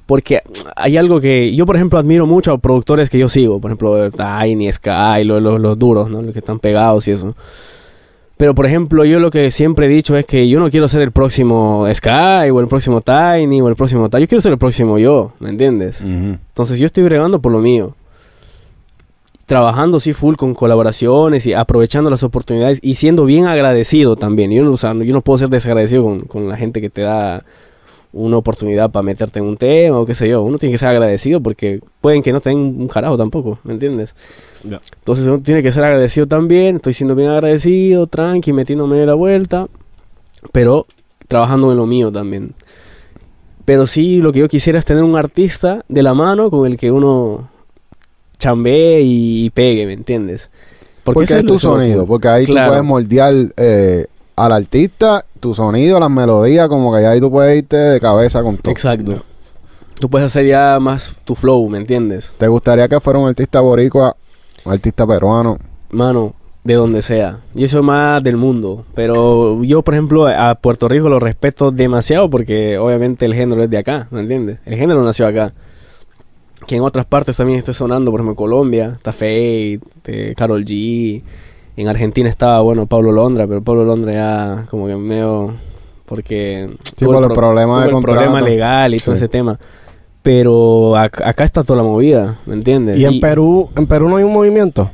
Porque 0.05 0.43
hay 0.75 0.95
algo 0.95 1.19
que 1.19 1.55
yo, 1.55 1.65
por 1.65 1.75
ejemplo, 1.75 1.97
admiro 1.97 2.27
mucho 2.27 2.51
a 2.53 2.59
productores 2.59 3.09
que 3.09 3.17
yo 3.17 3.27
sigo, 3.27 3.59
por 3.59 3.71
ejemplo, 3.71 4.11
Tiny, 4.11 4.71
Sky, 4.71 5.23
los, 5.25 5.41
los, 5.41 5.59
los 5.59 5.79
duros, 5.79 6.07
¿no? 6.09 6.21
Los 6.21 6.31
que 6.33 6.39
están 6.39 6.59
pegados 6.59 7.07
y 7.07 7.11
eso. 7.11 7.35
Pero, 8.37 8.53
por 8.53 8.67
ejemplo, 8.67 9.03
yo 9.03 9.19
lo 9.19 9.31
que 9.31 9.49
siempre 9.49 9.87
he 9.87 9.89
dicho 9.89 10.15
es 10.15 10.25
que 10.25 10.47
yo 10.47 10.59
no 10.59 10.69
quiero 10.69 10.87
ser 10.87 11.01
el 11.01 11.11
próximo 11.11 11.87
Sky 11.91 12.51
o 12.51 12.59
el 12.59 12.67
próximo 12.67 13.01
Tiny 13.01 13.61
o 13.61 13.67
el 13.67 13.75
próximo 13.75 14.09
tal. 14.09 14.21
Yo 14.21 14.27
quiero 14.27 14.41
ser 14.41 14.51
el 14.51 14.59
próximo 14.59 14.99
yo, 14.99 15.33
¿me 15.39 15.49
entiendes? 15.49 16.01
Entonces 16.01 16.77
yo 16.77 16.85
estoy 16.85 17.03
bregando 17.03 17.41
por 17.41 17.51
lo 17.51 17.59
mío. 17.59 17.95
Trabajando 19.47 19.99
sí 19.99 20.13
full 20.13 20.35
con 20.35 20.53
colaboraciones 20.53 21.47
y 21.47 21.53
aprovechando 21.53 22.11
las 22.11 22.21
oportunidades 22.21 22.79
y 22.83 22.95
siendo 22.95 23.25
bien 23.25 23.47
agradecido 23.47 24.17
también. 24.17 24.51
Yo 24.51 24.63
no, 24.63 24.71
o 24.71 24.77
sea, 24.77 24.93
yo 24.93 25.13
no 25.13 25.21
puedo 25.21 25.39
ser 25.39 25.49
desagradecido 25.49 26.03
con, 26.03 26.21
con 26.21 26.47
la 26.47 26.57
gente 26.57 26.79
que 26.79 26.91
te 26.91 27.01
da 27.01 27.43
una 28.17 28.37
oportunidad 28.37 28.91
para 28.91 29.03
meterte 29.03 29.39
en 29.39 29.45
un 29.45 29.57
tema 29.57 29.99
o 29.99 30.05
qué 30.05 30.15
sé 30.15 30.27
yo. 30.27 30.41
Uno 30.41 30.57
tiene 30.57 30.73
que 30.73 30.77
ser 30.77 30.89
agradecido 30.89 31.41
porque 31.41 31.79
pueden 32.01 32.21
que 32.21 32.31
no 32.33 32.41
te 32.41 32.49
den 32.49 32.59
un 32.59 32.87
carajo 32.87 33.17
tampoco, 33.17 33.59
¿me 33.63 33.73
entiendes? 33.73 34.13
Entonces 34.63 35.25
uno 35.25 35.39
tiene 35.39 35.61
que 35.63 35.71
ser 35.71 35.83
agradecido 35.83 36.27
también. 36.27 36.77
Estoy 36.77 36.93
siendo 36.93 37.15
bien 37.15 37.29
agradecido, 37.29 38.07
tranqui, 38.07 38.53
metiéndome 38.53 39.05
la 39.05 39.13
vuelta, 39.13 39.67
pero 40.51 40.85
trabajando 41.27 41.71
en 41.71 41.77
lo 41.77 41.85
mío 41.85 42.11
también. 42.11 42.53
Pero 43.65 43.85
sí, 43.85 44.21
lo 44.21 44.31
que 44.31 44.39
yo 44.39 44.47
quisiera 44.47 44.79
es 44.79 44.85
tener 44.85 45.03
un 45.03 45.15
artista 45.17 45.83
de 45.89 46.01
la 46.03 46.13
mano 46.13 46.49
con 46.49 46.65
el 46.65 46.77
que 46.77 46.91
uno 46.91 47.49
chambee 48.39 49.01
y, 49.01 49.45
y 49.45 49.49
pegue, 49.49 49.85
¿me 49.85 49.93
entiendes? 49.93 50.49
Porque, 51.03 51.23
es 51.23 51.43
lo 51.43 51.53
tu 51.53 51.59
sonido, 51.59 52.05
porque 52.05 52.27
ahí 52.27 52.45
Claro. 52.45 52.67
tú 52.67 52.71
puedes 52.71 52.83
moldear 52.85 53.33
eh, 53.55 54.07
al 54.37 54.51
artista, 54.51 55.25
tu 55.39 55.53
sonido, 55.53 55.99
las 55.99 56.11
melodías, 56.11 56.69
como 56.69 56.95
que 56.95 57.05
ahí 57.05 57.19
tú 57.19 57.29
puedes 57.31 57.57
irte 57.57 57.75
de 57.75 57.99
cabeza 57.99 58.43
con 58.43 58.57
todo. 58.57 58.71
Exacto. 58.71 59.23
Tú 59.99 60.09
puedes 60.09 60.27
hacer 60.27 60.45
ya 60.45 60.79
más 60.79 61.15
tu 61.25 61.33
flow, 61.33 61.67
¿me 61.67 61.79
entiendes? 61.79 62.33
¿Te 62.37 62.47
gustaría 62.47 62.87
que 62.87 62.99
fuera 62.99 63.17
un 63.17 63.27
artista 63.27 63.59
boricua, 63.61 64.15
un 64.63 64.71
artista 64.71 65.07
peruano? 65.07 65.57
Mano, 65.89 66.35
de 66.63 66.75
donde 66.75 67.01
sea. 67.01 67.39
Yo 67.55 67.67
soy 67.67 67.81
más 67.81 68.21
del 68.21 68.37
mundo. 68.37 68.85
Pero 68.93 69.63
yo, 69.63 69.81
por 69.81 69.95
ejemplo, 69.95 70.27
a 70.27 70.53
Puerto 70.53 70.87
Rico 70.87 71.09
lo 71.09 71.19
respeto 71.19 71.71
demasiado 71.71 72.29
porque 72.29 72.77
obviamente 72.77 73.25
el 73.25 73.33
género 73.33 73.63
es 73.63 73.71
de 73.71 73.77
acá, 73.79 74.07
¿me 74.11 74.19
entiendes? 74.19 74.59
El 74.65 74.75
género 74.75 75.01
nació 75.01 75.25
acá. 75.25 75.53
Que 76.67 76.75
en 76.75 76.83
otras 76.83 77.05
partes 77.05 77.37
también 77.37 77.57
esté 77.57 77.73
sonando, 77.73 78.11
por 78.11 78.19
ejemplo, 78.19 78.35
Colombia, 78.35 78.93
está 78.97 79.11
Fate, 79.13 79.79
este, 79.95 80.35
Carol 80.35 80.63
G. 80.63 81.23
En 81.77 81.87
Argentina 81.87 82.27
estaba, 82.27 82.59
bueno, 82.61 82.87
Pablo 82.87 83.11
Londra, 83.13 83.47
pero 83.47 83.61
Pablo 83.61 83.85
Londra 83.85 84.11
ya 84.13 84.65
como 84.69 84.87
que 84.87 84.95
medio... 84.97 85.53
Porque... 86.05 86.75
Sí, 86.95 87.05
por 87.05 87.15
el 87.17 87.25
pro- 87.25 87.35
problema 87.35 87.85
de 87.85 87.91
el 87.91 88.01
problema 88.01 88.41
legal 88.41 88.93
y 88.95 88.99
todo 88.99 89.15
ese 89.15 89.27
tema. 89.29 89.59
Pero 90.23 90.93
ac- 90.95 91.21
acá 91.23 91.43
está 91.43 91.63
toda 91.63 91.77
la 91.77 91.83
movida, 91.83 92.39
¿me 92.45 92.53
entiendes? 92.55 92.97
Y 92.97 93.05
en 93.05 93.19
Perú, 93.21 93.69
en 93.75 93.85
Perú 93.87 94.09
no 94.09 94.17
hay 94.17 94.23
un 94.23 94.33
movimiento. 94.33 94.89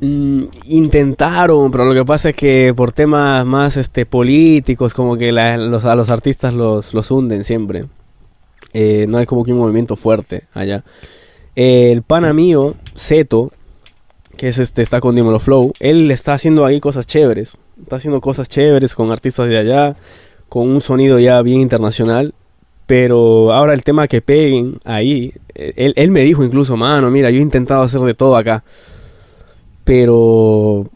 Mm, 0.00 0.44
intentaron, 0.66 1.70
pero 1.70 1.84
lo 1.84 1.92
que 1.94 2.04
pasa 2.04 2.30
es 2.30 2.36
que 2.36 2.72
por 2.74 2.92
temas 2.92 3.44
más 3.44 3.76
este 3.76 4.06
políticos, 4.06 4.94
como 4.94 5.16
que 5.16 5.30
la- 5.32 5.56
los, 5.58 5.84
a 5.84 5.94
los 5.94 6.10
artistas 6.10 6.54
los, 6.54 6.94
los 6.94 7.10
hunden 7.10 7.44
siempre. 7.44 7.84
Eh, 8.72 9.06
no 9.08 9.18
hay 9.18 9.26
como 9.26 9.44
que 9.44 9.52
un 9.52 9.58
movimiento 9.58 9.94
fuerte 9.96 10.44
allá. 10.54 10.84
Eh, 11.56 11.90
el 11.92 12.02
pana 12.02 12.32
mío, 12.32 12.74
Zeto, 12.96 13.50
que 14.38 14.48
es 14.48 14.58
este, 14.58 14.80
está 14.80 15.02
con 15.02 15.14
Dímelo 15.14 15.38
Flow, 15.38 15.72
él 15.80 16.10
está 16.10 16.32
haciendo 16.32 16.64
ahí 16.64 16.80
cosas 16.80 17.06
chéveres. 17.06 17.58
Está 17.78 17.96
haciendo 17.96 18.22
cosas 18.22 18.48
chéveres 18.48 18.94
con 18.94 19.12
artistas 19.12 19.48
de 19.48 19.58
allá, 19.58 19.96
con 20.48 20.68
un 20.68 20.80
sonido 20.80 21.18
ya 21.18 21.42
bien 21.42 21.60
internacional. 21.60 22.32
Pero 22.86 23.52
ahora 23.52 23.74
el 23.74 23.84
tema 23.84 24.08
que 24.08 24.22
peguen 24.22 24.80
ahí, 24.84 25.34
eh, 25.54 25.74
él, 25.76 25.92
él 25.96 26.10
me 26.10 26.22
dijo 26.22 26.42
incluso, 26.42 26.74
mano, 26.78 27.10
mira, 27.10 27.30
yo 27.30 27.38
he 27.38 27.42
intentado 27.42 27.82
hacer 27.82 28.00
de 28.00 28.14
todo 28.14 28.34
acá 28.34 28.64
pero 29.88 30.86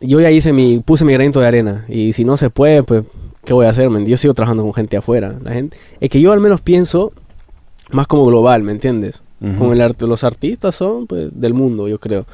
yo 0.00 0.20
ya 0.20 0.30
hice 0.30 0.52
mi, 0.52 0.78
puse 0.78 1.04
mi 1.04 1.12
granito 1.12 1.40
de 1.40 1.48
arena 1.48 1.84
y 1.88 2.12
si 2.12 2.24
no 2.24 2.36
se 2.36 2.50
puede, 2.50 2.84
pues, 2.84 3.02
¿qué 3.44 3.52
voy 3.52 3.66
a 3.66 3.70
hacer? 3.70 3.90
men? 3.90 4.06
Yo 4.06 4.16
sigo 4.16 4.32
trabajando 4.32 4.62
con 4.62 4.72
gente 4.72 4.96
afuera. 4.96 5.36
La 5.42 5.50
gente, 5.50 5.76
es 5.98 6.08
que 6.08 6.20
yo 6.20 6.30
al 6.30 6.38
menos 6.38 6.60
pienso 6.60 7.12
más 7.90 8.06
como 8.06 8.24
global, 8.26 8.62
¿me 8.62 8.70
entiendes? 8.70 9.24
Con 9.58 9.72
el 9.72 9.82
arte, 9.82 10.06
los 10.06 10.24
artistas 10.24 10.74
son 10.74 11.06
pues, 11.06 11.28
del 11.32 11.52
mundo, 11.52 11.88
yo 11.88 11.98
creo. 12.00 12.24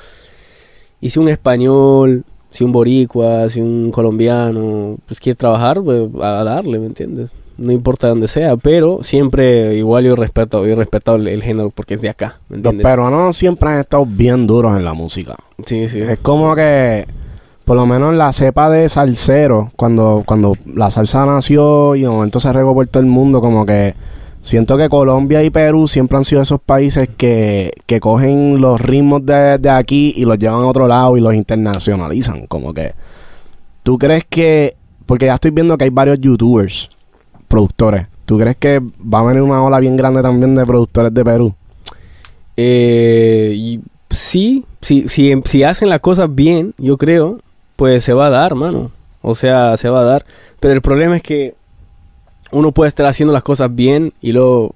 Y 1.00 1.10
si 1.10 1.18
un 1.18 1.28
español, 1.28 2.24
si 2.50 2.62
un 2.62 2.70
boricua, 2.70 3.48
si 3.48 3.60
un 3.60 3.90
colombiano, 3.90 4.96
pues 5.06 5.18
quiere 5.18 5.36
trabajar, 5.36 5.82
pues 5.82 6.08
a 6.20 6.44
darle, 6.44 6.78
¿me 6.78 6.86
entiendes? 6.86 7.30
No 7.58 7.72
importa 7.72 8.08
dónde 8.08 8.28
sea, 8.28 8.56
pero 8.56 9.00
siempre 9.02 9.74
igual 9.76 10.04
yo 10.04 10.16
respeto, 10.16 10.64
yo 10.64 10.72
he 10.72 10.76
respetado 10.76 11.16
el, 11.18 11.28
el 11.28 11.42
género 11.42 11.70
porque 11.70 11.94
es 11.94 12.00
de 12.00 12.08
acá, 12.08 12.38
¿me 12.48 12.56
Los 12.56 12.58
entiendes? 12.58 12.84
peruanos 12.84 13.36
siempre 13.36 13.68
han 13.70 13.80
estado 13.80 14.06
bien 14.06 14.46
duros 14.46 14.76
en 14.76 14.84
la 14.84 14.94
música. 14.94 15.36
Sí, 15.66 15.88
sí. 15.88 16.00
Es 16.00 16.18
como 16.20 16.54
que, 16.54 17.06
por 17.64 17.76
lo 17.76 17.84
menos 17.86 18.14
la 18.14 18.32
cepa 18.32 18.70
de 18.70 18.88
salsero, 18.88 19.70
cuando, 19.76 20.22
cuando 20.24 20.56
la 20.66 20.90
salsa 20.90 21.26
nació 21.26 21.94
y 21.96 22.02
de 22.02 22.08
momento 22.08 22.38
se 22.40 22.52
regó 22.52 22.74
por 22.74 22.86
todo 22.86 23.02
el 23.02 23.08
mundo, 23.08 23.40
como 23.40 23.66
que 23.66 23.94
siento 24.42 24.76
que 24.76 24.88
Colombia 24.88 25.42
y 25.42 25.50
Perú 25.50 25.88
siempre 25.88 26.18
han 26.18 26.24
sido 26.24 26.42
esos 26.42 26.60
países 26.60 27.08
que, 27.16 27.72
que 27.86 28.00
cogen 28.00 28.60
los 28.60 28.80
ritmos 28.80 29.24
de, 29.24 29.58
de 29.58 29.70
aquí 29.70 30.12
y 30.16 30.24
los 30.24 30.38
llevan 30.38 30.62
a 30.62 30.66
otro 30.66 30.86
lado 30.86 31.16
y 31.16 31.20
los 31.20 31.34
internacionalizan. 31.34 32.46
Como 32.46 32.74
que, 32.74 32.92
¿tú 33.82 33.98
crees 33.98 34.24
que, 34.28 34.76
porque 35.06 35.26
ya 35.26 35.34
estoy 35.34 35.52
viendo 35.52 35.78
que 35.78 35.84
hay 35.84 35.90
varios 35.90 36.20
youtubers, 36.20 36.90
productores, 37.48 38.06
¿tú 38.26 38.38
crees 38.38 38.56
que 38.56 38.80
va 38.80 39.20
a 39.20 39.24
venir 39.24 39.42
una 39.42 39.62
ola 39.62 39.80
bien 39.80 39.96
grande 39.96 40.22
también 40.22 40.54
de 40.54 40.66
productores 40.66 41.14
de 41.14 41.24
Perú? 41.24 41.54
Eh, 42.56 43.80
sí, 44.10 44.64
si 44.80 45.62
hacen 45.62 45.88
las 45.88 46.00
cosas 46.00 46.34
bien, 46.34 46.74
yo 46.76 46.98
creo, 46.98 47.40
pues 47.76 48.04
se 48.04 48.12
va 48.12 48.26
a 48.26 48.30
dar, 48.30 48.54
mano. 48.54 48.90
O 49.22 49.34
sea, 49.34 49.76
se 49.76 49.88
va 49.88 50.00
a 50.00 50.04
dar. 50.04 50.26
Pero 50.60 50.74
el 50.74 50.82
problema 50.82 51.16
es 51.16 51.22
que 51.22 51.54
uno 52.52 52.72
puede 52.72 52.88
estar 52.88 53.06
haciendo 53.06 53.32
las 53.32 53.42
cosas 53.42 53.74
bien 53.74 54.12
y 54.20 54.32
luego 54.32 54.74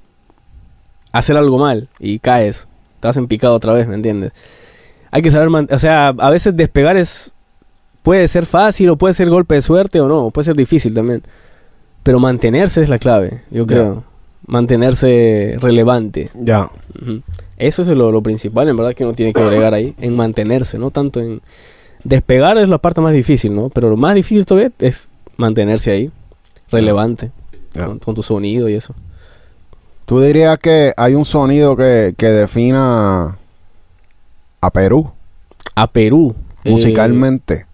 hacer 1.12 1.36
algo 1.36 1.59
mal 1.59 1.89
y 2.01 2.19
caes. 2.19 2.66
Te 3.01 3.09
hacen 3.09 3.28
picado 3.28 3.55
otra 3.55 3.73
vez, 3.73 3.86
¿me 3.86 3.94
entiendes? 3.94 4.32
Hay 5.11 5.23
que 5.23 5.31
saber, 5.31 5.48
o 5.70 5.78
sea, 5.78 6.09
a 6.09 6.31
veces 6.31 6.57
despegar 6.57 6.97
es 6.97 7.32
puede 8.03 8.28
ser 8.28 8.47
fácil 8.47 8.90
o 8.90 8.97
puede 8.97 9.15
ser 9.15 9.28
golpe 9.28 9.57
de 9.57 9.62
suerte 9.62 10.01
o 10.01 10.09
no, 10.09 10.31
puede 10.31 10.44
ser 10.44 10.55
difícil 10.55 10.94
también. 10.94 11.23
Pero 12.03 12.20
mantenerse 12.20 12.82
es 12.82 12.89
la 12.89 13.01
clave, 13.01 13.43
yo 13.51 13.66
creo. 13.66 14.05
Mantenerse 14.47 15.57
relevante. 15.61 16.31
Ya. 16.35 16.70
Ujú. 17.03 17.23
Eso 17.57 17.82
es 17.82 17.89
lo, 17.89 18.12
lo 18.12 18.23
principal, 18.23 18.69
en 18.69 18.77
verdad, 18.77 18.94
que 18.94 19.05
uno 19.05 19.15
tiene 19.15 19.32
que 19.32 19.44
bregar 19.44 19.74
ahí, 19.74 19.93
en 19.98 20.15
mantenerse, 20.15 20.78
no 20.78 20.93
tanto 20.93 21.20
en... 21.20 21.40
Despegar 22.05 22.59
es 22.59 22.69
la 22.69 22.78
parte 22.78 23.01
más 23.01 23.12
difícil, 23.12 23.57
¿no? 23.57 23.70
Pero 23.70 23.90
lo 23.90 23.97
más 23.97 24.15
difícil 24.15 24.47
todavía 24.47 24.70
es 24.78 25.09
mantenerse 25.36 25.90
ahí, 25.90 26.11
relevante, 26.70 27.32
Con, 27.85 27.98
con 27.98 28.15
tu 28.15 28.23
sonido 28.23 28.69
y 28.69 28.74
eso. 28.74 28.94
¿Tú 30.07 30.20
dirías 30.20 30.57
que 30.59 30.93
hay 30.97 31.15
un 31.15 31.24
sonido 31.24 31.77
que, 31.77 32.15
que 32.16 32.27
defina 32.28 33.36
a 34.61 34.70
Perú 34.70 35.11
A 35.74 35.86
Perú. 35.89 36.35
eh, 36.65 36.70
musicalmente? 36.70 37.66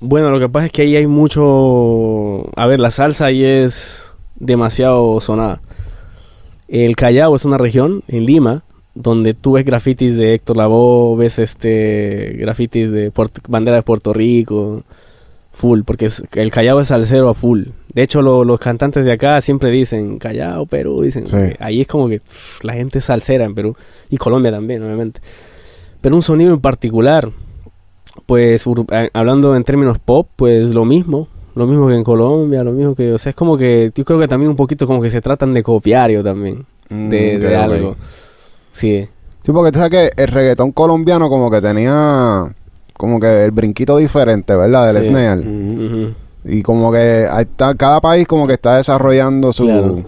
bueno, 0.00 0.30
lo 0.30 0.38
que 0.40 0.48
pasa 0.48 0.66
es 0.66 0.72
que 0.72 0.82
ahí 0.82 0.96
hay 0.96 1.06
mucho... 1.06 2.48
A 2.56 2.66
ver, 2.66 2.80
la 2.80 2.90
salsa 2.90 3.26
ahí 3.26 3.44
es 3.44 4.14
demasiado 4.36 5.20
sonada. 5.20 5.60
El 6.68 6.96
Callao 6.96 7.36
es 7.36 7.44
una 7.44 7.58
región 7.58 8.02
en 8.08 8.24
Lima 8.26 8.62
donde 8.94 9.32
tú 9.34 9.52
ves 9.52 9.64
grafitis 9.64 10.16
de 10.16 10.34
Héctor 10.34 10.56
Lavoe, 10.56 11.16
ves 11.16 11.38
este 11.38 12.34
grafitis 12.38 12.90
de 12.90 13.10
Puerto- 13.10 13.40
bandera 13.48 13.76
de 13.76 13.82
Puerto 13.82 14.12
Rico, 14.12 14.82
full, 15.52 15.82
porque 15.84 16.08
el 16.34 16.50
Callao 16.50 16.80
es 16.80 16.88
salsero 16.88 17.28
a 17.28 17.34
full. 17.34 17.64
De 17.92 18.02
hecho, 18.02 18.22
lo- 18.22 18.42
los 18.44 18.58
cantantes 18.58 19.04
de 19.04 19.12
acá 19.12 19.40
siempre 19.42 19.70
dicen 19.70 20.18
Callao, 20.18 20.66
Perú, 20.66 21.02
dicen. 21.02 21.26
Sí. 21.26 21.36
Ahí 21.58 21.82
es 21.82 21.86
como 21.86 22.08
que 22.08 22.20
la 22.62 22.72
gente 22.72 22.98
es 22.98 23.04
salsera 23.04 23.44
en 23.44 23.54
Perú 23.54 23.76
y 24.08 24.16
Colombia 24.16 24.50
también, 24.50 24.82
obviamente. 24.82 25.20
Pero 26.00 26.16
un 26.16 26.22
sonido 26.22 26.54
en 26.54 26.60
particular, 26.60 27.30
pues 28.26 28.66
a- 28.66 29.08
hablando 29.12 29.54
en 29.56 29.64
términos 29.64 29.98
pop, 29.98 30.28
pues 30.36 30.70
lo 30.72 30.84
mismo, 30.84 31.28
lo 31.54 31.66
mismo 31.66 31.86
que 31.88 31.94
en 31.94 32.04
Colombia, 32.04 32.64
lo 32.64 32.72
mismo 32.72 32.94
que, 32.94 33.12
o 33.12 33.18
sea, 33.18 33.30
es 33.30 33.36
como 33.36 33.56
que 33.56 33.90
yo 33.94 34.04
creo 34.04 34.18
que 34.18 34.28
también 34.28 34.50
un 34.50 34.56
poquito 34.56 34.86
como 34.86 35.02
que 35.02 35.10
se 35.10 35.20
tratan 35.20 35.52
de 35.52 35.62
copiario 35.62 36.24
también 36.24 36.64
de, 36.88 37.36
Mm, 37.36 37.40
de 37.40 37.56
algo. 37.56 37.96
Sí. 38.72 39.06
Sí, 39.44 39.52
porque 39.52 39.72
tú 39.72 39.78
sabes 39.80 39.90
que 40.14 40.22
el 40.22 40.28
reggaetón 40.28 40.72
colombiano 40.72 41.28
como 41.28 41.50
que 41.50 41.60
tenía 41.60 42.44
como 43.02 43.18
que 43.18 43.44
el 43.44 43.50
brinquito 43.50 43.96
diferente, 43.96 44.54
¿verdad? 44.54 44.92
Del 44.94 45.02
Sí. 45.02 46.14
Y 46.44 46.62
como 46.62 46.92
que 46.92 47.24
está, 47.24 47.74
cada 47.74 48.00
país 48.00 48.28
como 48.28 48.46
que 48.46 48.52
está 48.52 48.76
desarrollando 48.76 49.52
su... 49.52 49.64
Claro. 49.64 50.04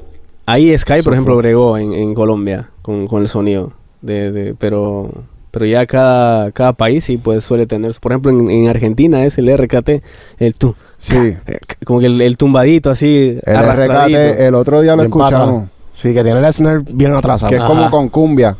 Ahí 0.46 0.78
Sky, 0.78 0.98
Su 0.98 1.04
por 1.04 1.14
ejemplo, 1.14 1.36
bregó 1.36 1.76
en, 1.76 1.92
en 1.92 2.14
Colombia 2.14 2.70
con, 2.82 3.08
con 3.08 3.22
el 3.22 3.28
sonido. 3.28 3.72
De, 4.00 4.30
de- 4.30 4.54
pero, 4.54 5.10
pero 5.50 5.66
ya 5.66 5.86
cada, 5.86 6.52
cada 6.52 6.72
país 6.72 7.02
sí 7.02 7.16
pues 7.18 7.42
suele 7.42 7.66
tener. 7.66 7.92
Por 8.00 8.12
ejemplo, 8.12 8.30
en, 8.30 8.48
en 8.48 8.68
Argentina 8.68 9.24
es 9.24 9.38
el 9.38 9.48
RKT, 9.56 9.90
el 10.38 10.54
tu, 10.54 10.76
Sí. 10.96 11.16
eh, 11.16 11.58
como 11.84 11.98
que 11.98 12.06
el, 12.06 12.20
el 12.22 12.36
tumbadito 12.36 12.90
así, 12.90 13.40
El. 13.44 13.56
RKT, 13.56 14.14
el 14.40 14.54
otro 14.54 14.82
día 14.82 14.92
lo 14.94 15.02
Bien 15.02 15.08
escuchamos. 15.08 15.64
Sí, 15.90 16.14
que 16.14 16.22
tiene 16.22 16.38
el 16.46 16.52
snare 16.52 16.84
bien 16.92 17.12
atrasado. 17.12 17.50
que 17.50 17.56
es 17.56 17.62
como 17.62 17.90
con 17.90 18.08
cumbia. 18.08 18.56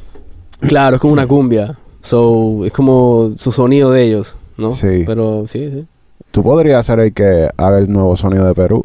Claro, 0.58 0.96
es 0.96 1.00
como 1.00 1.12
una 1.12 1.26
cumbia. 1.28 1.78
So, 2.04 2.64
es 2.66 2.72
como 2.72 3.32
su 3.38 3.50
sonido 3.50 3.90
de 3.90 4.02
ellos, 4.04 4.36
¿no? 4.58 4.72
Sí. 4.72 5.04
Pero 5.06 5.44
sí, 5.48 5.70
sí. 5.70 5.86
Tú 6.30 6.42
podrías 6.42 6.84
ser 6.84 7.00
el 7.00 7.14
que 7.14 7.48
haga 7.56 7.78
el 7.78 7.90
nuevo 7.90 8.14
sonido 8.16 8.44
de 8.44 8.54
Perú. 8.54 8.84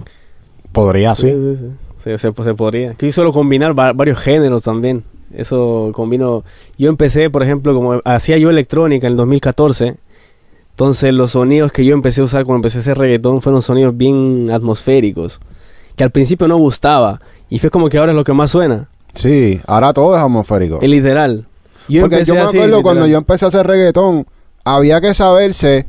Podría, 0.71 1.15
Sí, 1.15 1.27
sí. 1.27 1.33
sí, 1.33 1.55
sí. 1.57 1.65
Se, 1.97 2.17
se- 2.17 2.31
se 2.43 2.53
podría. 2.53 2.93
Que 2.93 3.11
suelo 3.11 3.33
combinar 3.33 3.77
va- 3.77 3.91
varios 3.91 4.19
géneros 4.19 4.63
también. 4.63 5.03
Eso 5.35 5.91
combino. 5.93 6.43
Yo 6.77 6.89
empecé, 6.89 7.29
por 7.29 7.43
ejemplo, 7.43 7.73
como 7.73 7.99
hacía 8.05 8.37
yo 8.37 8.49
electrónica 8.49 9.05
en 9.07 9.11
el 9.13 9.17
2014. 9.17 9.97
Entonces, 10.71 11.13
los 11.13 11.31
sonidos 11.31 11.73
que 11.73 11.83
yo 11.83 11.93
empecé 11.93 12.21
a 12.21 12.23
usar 12.23 12.45
cuando 12.45 12.59
empecé 12.59 12.77
a 12.77 12.81
hacer 12.81 12.97
reggaetón 12.97 13.41
fueron 13.41 13.61
sonidos 13.61 13.97
bien 13.97 14.49
atmosféricos. 14.49 15.41
Que 15.97 16.05
al 16.05 16.11
principio 16.11 16.47
no 16.47 16.55
gustaba. 16.57 17.19
Y 17.49 17.59
fue 17.59 17.69
como 17.69 17.89
que 17.89 17.97
ahora 17.97 18.13
es 18.13 18.15
lo 18.15 18.23
que 18.23 18.31
más 18.31 18.51
suena. 18.51 18.87
Sí, 19.13 19.59
ahora 19.67 19.91
todo 19.91 20.15
es 20.15 20.21
atmosférico. 20.21 20.79
Es 20.81 20.89
literal. 20.89 21.47
Yo 21.89 22.01
Porque 22.03 22.23
yo 22.23 22.35
me 22.35 22.41
así, 22.41 22.57
acuerdo 22.57 22.81
cuando 22.83 23.07
yo 23.07 23.17
empecé 23.17 23.45
a 23.45 23.47
hacer 23.49 23.65
reggaetón, 23.67 24.25
había 24.63 25.01
que 25.01 25.13
saberse 25.13 25.85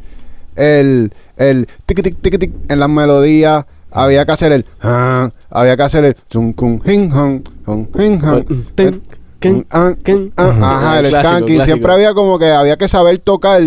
el, 0.56 1.12
el 1.36 1.66
tic 1.86 2.02
tic 2.02 2.16
tic 2.20 2.38
tic 2.38 2.52
en 2.68 2.80
las 2.80 2.88
melodías, 2.88 3.64
había 3.90 4.24
que 4.24 4.32
hacer 4.32 4.52
el 4.52 4.64
ah, 4.82 5.30
había 5.50 5.76
que 5.76 5.82
hacer 5.82 6.04
el 6.04 6.16
zum 6.30 6.52
cum 6.52 6.80
hin 6.84 7.10
han, 7.12 7.42
cum 7.64 7.86
hin 7.98 8.20
han, 8.24 8.44
Ten, 8.74 9.02
ken, 9.40 9.66
ken. 10.02 10.32
ajá, 10.36 11.00
el 11.00 11.08
Clásico, 11.08 11.20
skanking. 11.28 11.54
clásico. 11.56 11.64
Siempre 11.64 11.92
había 11.92 12.14
como 12.14 12.38
que 12.38 12.50
había 12.50 12.76
que 12.76 12.88
saber 12.88 13.18
tocar 13.18 13.62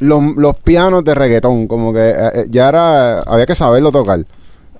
los, 0.00 0.36
los 0.36 0.56
pianos 0.56 1.04
de 1.04 1.14
reggaetón, 1.14 1.66
como 1.68 1.92
que 1.92 2.10
eh, 2.10 2.14
eh, 2.34 2.46
ya 2.50 2.68
era, 2.68 3.20
había 3.20 3.46
que 3.46 3.54
saberlo 3.54 3.90
tocar. 3.92 4.24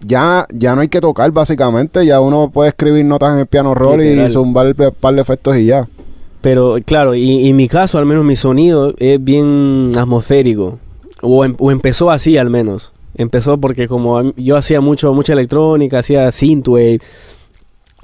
Ya, 0.04 0.46
ya 0.52 0.74
no 0.74 0.80
hay 0.80 0.88
que 0.88 1.00
tocar 1.00 1.30
básicamente, 1.30 2.04
ya 2.04 2.20
uno 2.20 2.50
puede 2.50 2.70
escribir 2.70 3.04
notas 3.04 3.34
en 3.34 3.38
el 3.38 3.46
piano 3.46 3.72
roll 3.74 4.00
Literal. 4.00 4.28
y 4.28 4.32
zumbar 4.32 4.66
el 4.66 4.74
par 4.74 5.14
de 5.14 5.20
efectos 5.22 5.56
y 5.56 5.66
ya. 5.66 5.88
Pero 6.42 6.76
claro, 6.84 7.14
y, 7.14 7.48
en 7.48 7.56
mi 7.56 7.68
caso, 7.68 7.98
al 7.98 8.06
menos 8.06 8.24
mi 8.24 8.36
sonido 8.36 8.94
es 8.98 9.22
bien 9.22 9.92
atmosférico. 9.96 10.78
O, 11.22 11.44
em- 11.44 11.56
o 11.58 11.70
empezó 11.70 12.10
así 12.10 12.36
al 12.36 12.50
menos. 12.50 12.92
Empezó 13.14 13.58
porque 13.58 13.88
como 13.88 14.34
yo 14.34 14.56
hacía 14.56 14.80
mucho 14.80 15.12
mucha 15.14 15.34
electrónica, 15.34 16.00
hacía 16.00 16.30
synthwave, 16.32 17.00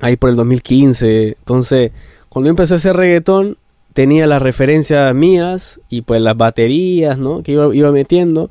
ahí 0.01 0.17
por 0.17 0.31
el 0.31 0.37
2015. 0.37 1.37
Entonces, 1.39 1.91
cuando 2.29 2.47
yo 2.47 2.51
empecé 2.51 2.75
a 2.75 2.77
hacer 2.77 2.97
reggaetón, 2.97 3.57
tenía 3.93 4.27
las 4.29 4.41
referencias 4.41 5.13
mías 5.15 5.81
y 5.89 6.03
pues 6.03 6.21
las 6.23 6.37
baterías, 6.37 7.19
¿no? 7.19 7.43
Que 7.43 7.53
iba 7.53 7.91
metiendo, 7.91 8.51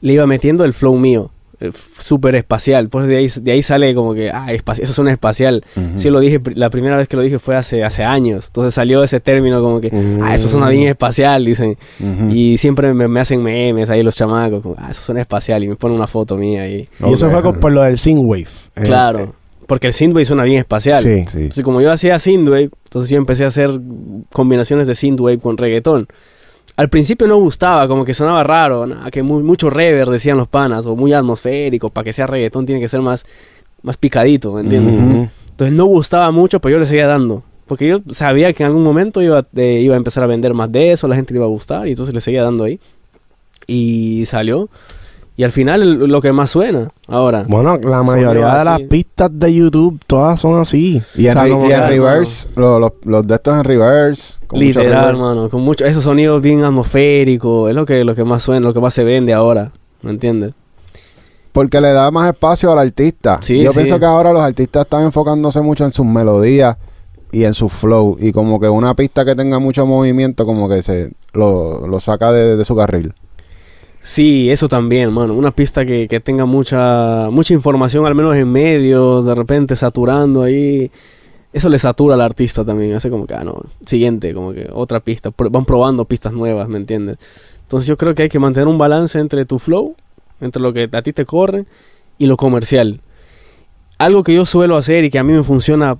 le 0.00 0.14
iba 0.14 0.26
metiendo 0.26 0.64
el 0.64 0.72
flow 0.72 0.96
mío. 0.96 1.30
Eh, 1.62 1.70
Súper 2.04 2.34
espacial. 2.34 2.88
Pues 2.88 3.06
de 3.06 3.16
ahí, 3.16 3.30
de 3.40 3.52
ahí 3.52 3.62
sale 3.62 3.94
como 3.94 4.12
que, 4.12 4.30
ah, 4.30 4.48
eso 4.52 4.92
suena 4.92 5.12
espacial. 5.12 5.64
Ujú. 5.76 5.98
Sí, 5.98 6.10
lo 6.10 6.20
dije, 6.20 6.40
la 6.54 6.68
primera 6.68 6.96
vez 6.96 7.08
que 7.08 7.16
lo 7.16 7.22
dije 7.22 7.38
fue 7.38 7.56
hace, 7.56 7.84
hace 7.84 8.02
años. 8.04 8.46
Entonces 8.48 8.74
salió 8.74 9.02
ese 9.02 9.20
término 9.20 9.62
como 9.62 9.80
que, 9.80 9.90
Mm. 9.90 10.20
ah, 10.22 10.34
eso 10.34 10.48
suena 10.48 10.68
bien 10.68 10.88
espacial, 10.88 11.44
dicen. 11.44 11.78
Ujú. 12.00 12.30
Y 12.34 12.58
siempre 12.58 12.92
me, 12.92 13.06
me 13.08 13.20
hacen 13.20 13.42
memes 13.42 13.88
ahí 13.90 14.02
los 14.02 14.16
chamacos, 14.16 14.62
como, 14.62 14.74
ah, 14.78 14.88
eso 14.90 15.00
suena 15.02 15.20
espacial. 15.20 15.62
Y 15.64 15.68
me 15.68 15.76
ponen 15.76 15.96
una 15.96 16.06
foto 16.06 16.36
mía 16.36 16.62
ahí. 16.62 16.88
Y 17.06 17.12
eso 17.12 17.26
Ok. 17.26 17.32
fue 17.32 17.42
con- 17.42 17.60
por 17.60 17.72
lo 17.72 17.82
del 17.82 17.96
Synthwave. 17.98 18.46
Eh, 18.76 18.82
claro, 18.82 19.20
eh, 19.20 19.28
porque 19.66 19.86
el 19.86 19.92
synthwave 19.92 20.24
suena 20.24 20.42
bien 20.42 20.58
espacial. 20.58 21.02
Sí. 21.02 21.24
Sí. 21.28 21.36
Entonces, 21.38 21.62
como 21.64 21.80
yo 21.80 21.92
hacía 21.92 22.18
synthwave, 22.18 22.68
entonces 22.84 23.10
yo 23.10 23.16
empecé 23.16 23.44
a 23.44 23.46
hacer 23.46 23.70
combinaciones 24.32 24.86
de 24.86 24.94
synthwave 24.94 25.38
con 25.38 25.56
reggaetón. 25.56 26.08
Al 26.76 26.88
principio 26.88 27.26
no 27.26 27.36
gustaba, 27.36 27.86
como 27.86 28.04
que 28.04 28.14
sonaba 28.14 28.42
raro, 28.44 28.86
que 29.10 29.22
muy, 29.22 29.42
mucho 29.42 29.68
rever 29.68 30.08
decían 30.08 30.38
los 30.38 30.48
panas, 30.48 30.86
o 30.86 30.96
muy 30.96 31.12
atmosférico, 31.12 31.90
para 31.90 32.04
que 32.04 32.12
sea 32.12 32.26
reggaetón 32.26 32.64
tiene 32.64 32.80
que 32.80 32.88
ser 32.88 33.00
más, 33.00 33.26
más 33.82 33.96
picadito, 33.96 34.52
¿me 34.54 34.62
entiendes? 34.62 35.30
Entonces 35.50 35.76
no 35.76 35.84
gustaba 35.84 36.30
mucho, 36.30 36.60
pero 36.60 36.74
yo 36.74 36.78
le 36.78 36.86
seguía 36.86 37.06
dando. 37.06 37.42
Porque 37.66 37.86
yo 37.86 38.00
sabía 38.10 38.52
que 38.52 38.62
en 38.62 38.68
algún 38.68 38.82
momento 38.82 39.22
iba, 39.22 39.46
eh, 39.56 39.80
iba 39.82 39.94
a 39.94 39.96
empezar 39.96 40.24
a 40.24 40.26
vender 40.26 40.54
más 40.54 40.72
de 40.72 40.92
eso, 40.92 41.08
la 41.08 41.14
gente 41.14 41.32
le 41.34 41.38
iba 41.38 41.46
a 41.46 41.50
gustar, 41.50 41.86
y 41.86 41.90
entonces 41.90 42.14
le 42.14 42.20
seguía 42.20 42.42
dando 42.42 42.64
ahí. 42.64 42.80
Y 43.66 44.24
salió. 44.26 44.68
Y 45.34 45.44
al 45.44 45.50
final 45.50 45.80
el- 45.82 45.94
lo 46.08 46.20
que 46.20 46.30
más 46.32 46.50
suena 46.50 46.88
ahora. 47.08 47.44
Bueno, 47.48 47.78
la 47.78 48.02
mayoría 48.02 48.54
de 48.56 48.64
las 48.66 48.80
pistas 48.80 49.30
de 49.32 49.54
YouTube, 49.54 49.98
todas 50.06 50.38
son 50.40 50.60
así. 50.60 51.00
Y 51.16 51.26
en, 51.26 51.30
O 51.30 51.34
sea, 51.34 51.44
re- 51.44 51.50
como 51.50 51.68
y 51.68 51.72
en 51.72 51.80
que- 51.80 51.86
reverse, 51.88 52.48
lo- 52.54 52.78
los, 52.78 52.92
los 53.04 53.26
de 53.26 53.34
estos 53.34 53.56
en 53.56 53.64
reverse. 53.64 54.40
con 54.46 54.60
Literal, 54.60 55.08
hermano, 55.08 55.48
con 55.48 55.62
mucho, 55.62 55.86
esos 55.86 56.04
sonidos 56.04 56.42
bien 56.42 56.62
atmosféricos, 56.64 57.70
es 57.70 57.74
lo 57.74 57.86
que, 57.86 58.04
lo 58.04 58.14
que 58.14 58.24
más 58.24 58.42
suena, 58.42 58.66
lo 58.66 58.74
que 58.74 58.80
más 58.80 58.92
se 58.92 59.04
vende 59.04 59.32
ahora, 59.32 59.72
¿me 60.02 60.10
entiendes? 60.10 60.52
Porque 61.52 61.80
le 61.80 61.92
da 61.92 62.10
más 62.10 62.28
espacio 62.32 62.70
al 62.72 62.78
artista. 62.78 63.38
Sí, 63.42 63.62
Yo 63.62 63.72
sí. 63.72 63.78
pienso 63.78 63.98
que 63.98 64.06
ahora 64.06 64.32
los 64.32 64.42
artistas 64.42 64.82
están 64.84 65.04
enfocándose 65.04 65.60
mucho 65.60 65.84
en 65.84 65.92
sus 65.92 66.06
melodías 66.06 66.76
y 67.30 67.44
en 67.44 67.54
su 67.54 67.68
flow. 67.68 68.16
Y 68.20 68.32
como 68.32 68.58
que 68.60 68.68
una 68.68 68.94
pista 68.94 69.24
que 69.24 69.34
tenga 69.34 69.58
mucho 69.58 69.84
movimiento, 69.86 70.46
como 70.46 70.68
que 70.68 70.82
se 70.82 71.12
lo, 71.34 71.86
lo 71.86 72.00
saca 72.00 72.32
de, 72.32 72.56
de 72.56 72.64
su 72.64 72.74
carril. 72.76 73.12
Sí, 74.04 74.50
eso 74.50 74.66
también, 74.68 75.12
mano. 75.12 75.32
Una 75.32 75.52
pista 75.52 75.86
que, 75.86 76.08
que 76.08 76.18
tenga 76.18 76.44
mucha, 76.44 77.30
mucha 77.30 77.54
información, 77.54 78.04
al 78.04 78.16
menos 78.16 78.34
en 78.34 78.50
medios, 78.50 79.24
de 79.24 79.32
repente 79.32 79.76
saturando 79.76 80.42
ahí. 80.42 80.90
Eso 81.52 81.68
le 81.68 81.78
satura 81.78 82.16
al 82.16 82.20
artista 82.20 82.64
también. 82.64 82.94
Hace 82.94 83.10
como 83.10 83.28
que, 83.28 83.34
ah, 83.34 83.44
no, 83.44 83.62
siguiente, 83.86 84.34
como 84.34 84.52
que 84.52 84.68
otra 84.72 84.98
pista. 84.98 85.30
Van 85.36 85.64
probando 85.64 86.04
pistas 86.04 86.32
nuevas, 86.32 86.68
¿me 86.68 86.78
entiendes? 86.78 87.18
Entonces 87.62 87.86
yo 87.86 87.96
creo 87.96 88.12
que 88.16 88.24
hay 88.24 88.28
que 88.28 88.40
mantener 88.40 88.66
un 88.66 88.76
balance 88.76 89.20
entre 89.20 89.44
tu 89.44 89.60
flow, 89.60 89.94
entre 90.40 90.60
lo 90.60 90.72
que 90.72 90.88
a 90.90 91.02
ti 91.02 91.12
te 91.12 91.24
corre 91.24 91.64
y 92.18 92.26
lo 92.26 92.36
comercial. 92.36 93.00
Algo 93.98 94.24
que 94.24 94.34
yo 94.34 94.44
suelo 94.46 94.76
hacer 94.76 95.04
y 95.04 95.10
que 95.10 95.20
a 95.20 95.22
mí 95.22 95.32
me 95.32 95.44
funciona 95.44 95.96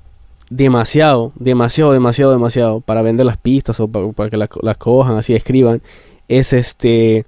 demasiado, 0.50 1.30
demasiado, 1.36 1.92
demasiado, 1.92 2.32
demasiado 2.32 2.80
para 2.80 3.02
vender 3.02 3.26
las 3.26 3.36
pistas 3.36 3.78
o 3.78 3.86
para, 3.86 4.08
para 4.08 4.28
que 4.28 4.36
las, 4.36 4.48
las 4.60 4.76
cojan, 4.76 5.16
así 5.16 5.36
escriban, 5.36 5.82
es 6.26 6.52
este 6.52 7.26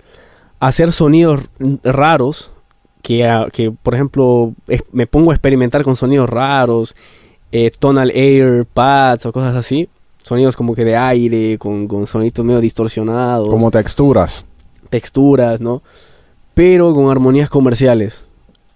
hacer 0.66 0.92
sonidos 0.92 1.40
raros 1.82 2.50
que, 3.02 3.28
que 3.52 3.70
por 3.70 3.94
ejemplo 3.94 4.52
es- 4.68 4.82
me 4.92 5.06
pongo 5.06 5.30
a 5.30 5.34
experimentar 5.34 5.82
con 5.84 5.94
sonidos 5.96 6.28
raros 6.30 6.96
eh, 7.52 7.70
tonal 7.78 8.10
air 8.14 8.64
pads 8.72 9.26
o 9.26 9.32
cosas 9.32 9.54
así. 9.56 9.88
Sonidos 10.22 10.56
como 10.56 10.74
que 10.74 10.84
de 10.84 10.96
aire 10.96 11.58
con, 11.58 11.86
con 11.86 12.06
sonidos 12.06 12.44
medio 12.46 12.60
distorsionados. 12.60 13.48
Como 13.48 13.70
texturas. 13.70 14.46
texturas 14.90 15.60
no 15.60 15.82
pero 16.54 16.94
con 16.94 17.10
armonías 17.10 17.50
comerciales. 17.50 18.26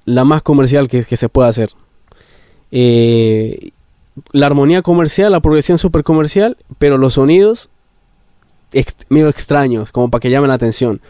La 0.04 0.24
más 0.24 0.42
comercial 0.42 0.88
que, 0.88 1.04
que 1.04 1.16
se 1.16 1.28
puede 1.28 1.48
hacer. 1.48 1.70
Eh, 2.70 3.70
la 4.32 4.46
armonía 4.46 4.82
comercial 4.82 5.30
la 5.32 5.40
progresión 5.40 5.78
super 5.78 6.02
comercial 6.02 6.56
pero 6.78 6.98
los 6.98 7.14
sonidos 7.14 7.70
ex- 8.72 8.96
medio 9.08 9.28
extraños 9.28 9.92
como 9.92 10.10
para 10.10 10.20
que 10.20 10.28
llamen 10.30 10.48
la 10.48 10.54
atención 10.54 11.00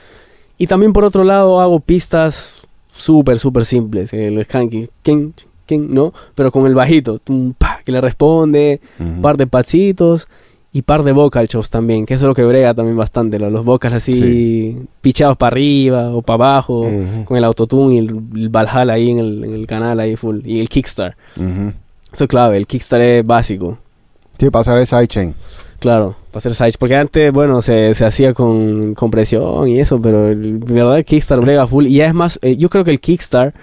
y 0.58 0.66
también 0.66 0.92
por 0.92 1.04
otro 1.04 1.24
lado 1.24 1.60
hago 1.60 1.80
pistas 1.80 2.66
súper, 2.90 3.38
súper 3.38 3.64
simples. 3.64 4.12
El 4.12 4.44
skanking. 4.44 4.88
kin, 5.02 5.32
¿quién? 5.66 5.94
No, 5.94 6.12
pero 6.34 6.50
con 6.52 6.66
el 6.66 6.74
bajito, 6.74 7.18
tum, 7.20 7.52
pa, 7.56 7.80
que 7.84 7.92
le 7.92 8.00
responde, 8.00 8.80
Ujú. 8.98 9.20
par 9.22 9.36
de 9.36 9.46
patsitos 9.46 10.26
y 10.72 10.82
par 10.82 11.02
de 11.02 11.12
vocal 11.12 11.46
shows 11.46 11.70
también, 11.70 12.04
que 12.04 12.14
eso 12.14 12.26
es 12.26 12.28
lo 12.28 12.34
que 12.34 12.44
brega 12.44 12.74
también 12.74 12.96
bastante, 12.96 13.38
lo- 13.38 13.48
los 13.50 13.64
vocals 13.64 13.94
así 13.94 14.12
Sí. 14.12 14.78
pichados 15.00 15.36
para 15.36 15.54
arriba 15.54 16.10
o 16.14 16.20
para 16.22 16.34
abajo, 16.34 16.86
con 17.24 17.36
el 17.36 17.44
autotune 17.44 17.94
y 17.94 17.98
el, 17.98 18.08
el 18.36 18.48
Valhalla 18.50 18.92
ahí 18.92 19.10
en 19.10 19.18
el, 19.18 19.44
en 19.44 19.54
el 19.54 19.66
canal 19.66 19.98
ahí 20.00 20.16
full, 20.16 20.40
y 20.44 20.60
el 20.60 20.68
Kickstar. 20.68 21.16
Ujú. 21.36 21.72
Eso 22.12 22.24
es 22.24 22.28
clave, 22.28 22.56
el 22.58 22.66
Kickstar 22.66 23.00
es 23.00 23.26
básico. 23.26 23.78
Sí, 24.38 24.48
hacer 24.52 24.78
el 24.78 24.86
sidechain. 24.86 25.34
Claro, 25.80 26.16
para 26.30 26.38
hacer 26.38 26.54
sides. 26.54 26.76
Porque 26.76 26.96
antes, 26.96 27.32
bueno, 27.32 27.62
se, 27.62 27.94
se 27.94 28.04
hacía 28.04 28.32
con 28.34 28.94
compresión 28.94 29.68
y 29.68 29.80
eso, 29.80 30.00
pero 30.00 30.28
el 30.28 30.58
verdad 30.58 30.98
el 30.98 31.04
Kickstar 31.04 31.40
brega 31.40 31.66
full. 31.66 31.86
Y 31.86 31.94
ya 31.96 32.06
es 32.06 32.14
más, 32.14 32.38
eh, 32.42 32.56
yo 32.56 32.68
creo 32.68 32.84
que 32.84 32.90
el 32.90 33.00
Kickstar 33.00 33.54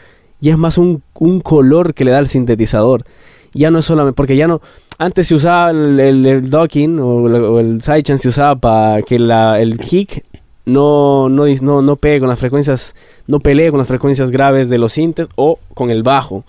ya 0.42 0.52
es 0.52 0.58
más 0.58 0.78
un, 0.78 1.02
un 1.20 1.40
color 1.42 1.94
que 1.94 2.06
le 2.06 2.12
da 2.12 2.20
el 2.20 2.28
sintetizador. 2.28 3.04
Ya 3.54 3.72
no 3.72 3.80
es 3.80 3.86
solamente, 3.86 4.16
porque 4.16 4.36
ya 4.36 4.48
no, 4.48 4.62
antes 4.98 5.28
se 5.28 5.36
usaba 5.36 5.70
el, 5.72 6.50
docking 6.50 7.00
o, 7.00 7.28
el- 7.28 7.76
o 7.80 7.80
se 7.80 8.28
usaba 8.28 8.56
para 8.56 9.02
que 9.02 9.18
la, 9.18 9.62
el 9.62 9.78
kick 9.78 10.24
no, 10.66 11.30
no, 11.30 11.46
no, 11.62 11.82
no 11.82 11.96
pegue 11.96 12.20
con 12.20 12.28
las 12.30 12.40
frecuencias, 12.40 12.96
no 13.28 13.40
pelee 13.40 13.70
con 13.70 13.78
las 13.78 13.88
frecuencias 13.88 14.32
graves 14.32 14.68
de 14.68 14.78
los 14.78 14.94
sintes 14.94 15.28
o 15.36 15.60
con 15.74 15.90
el 15.90 16.04
bajo. 16.04 16.44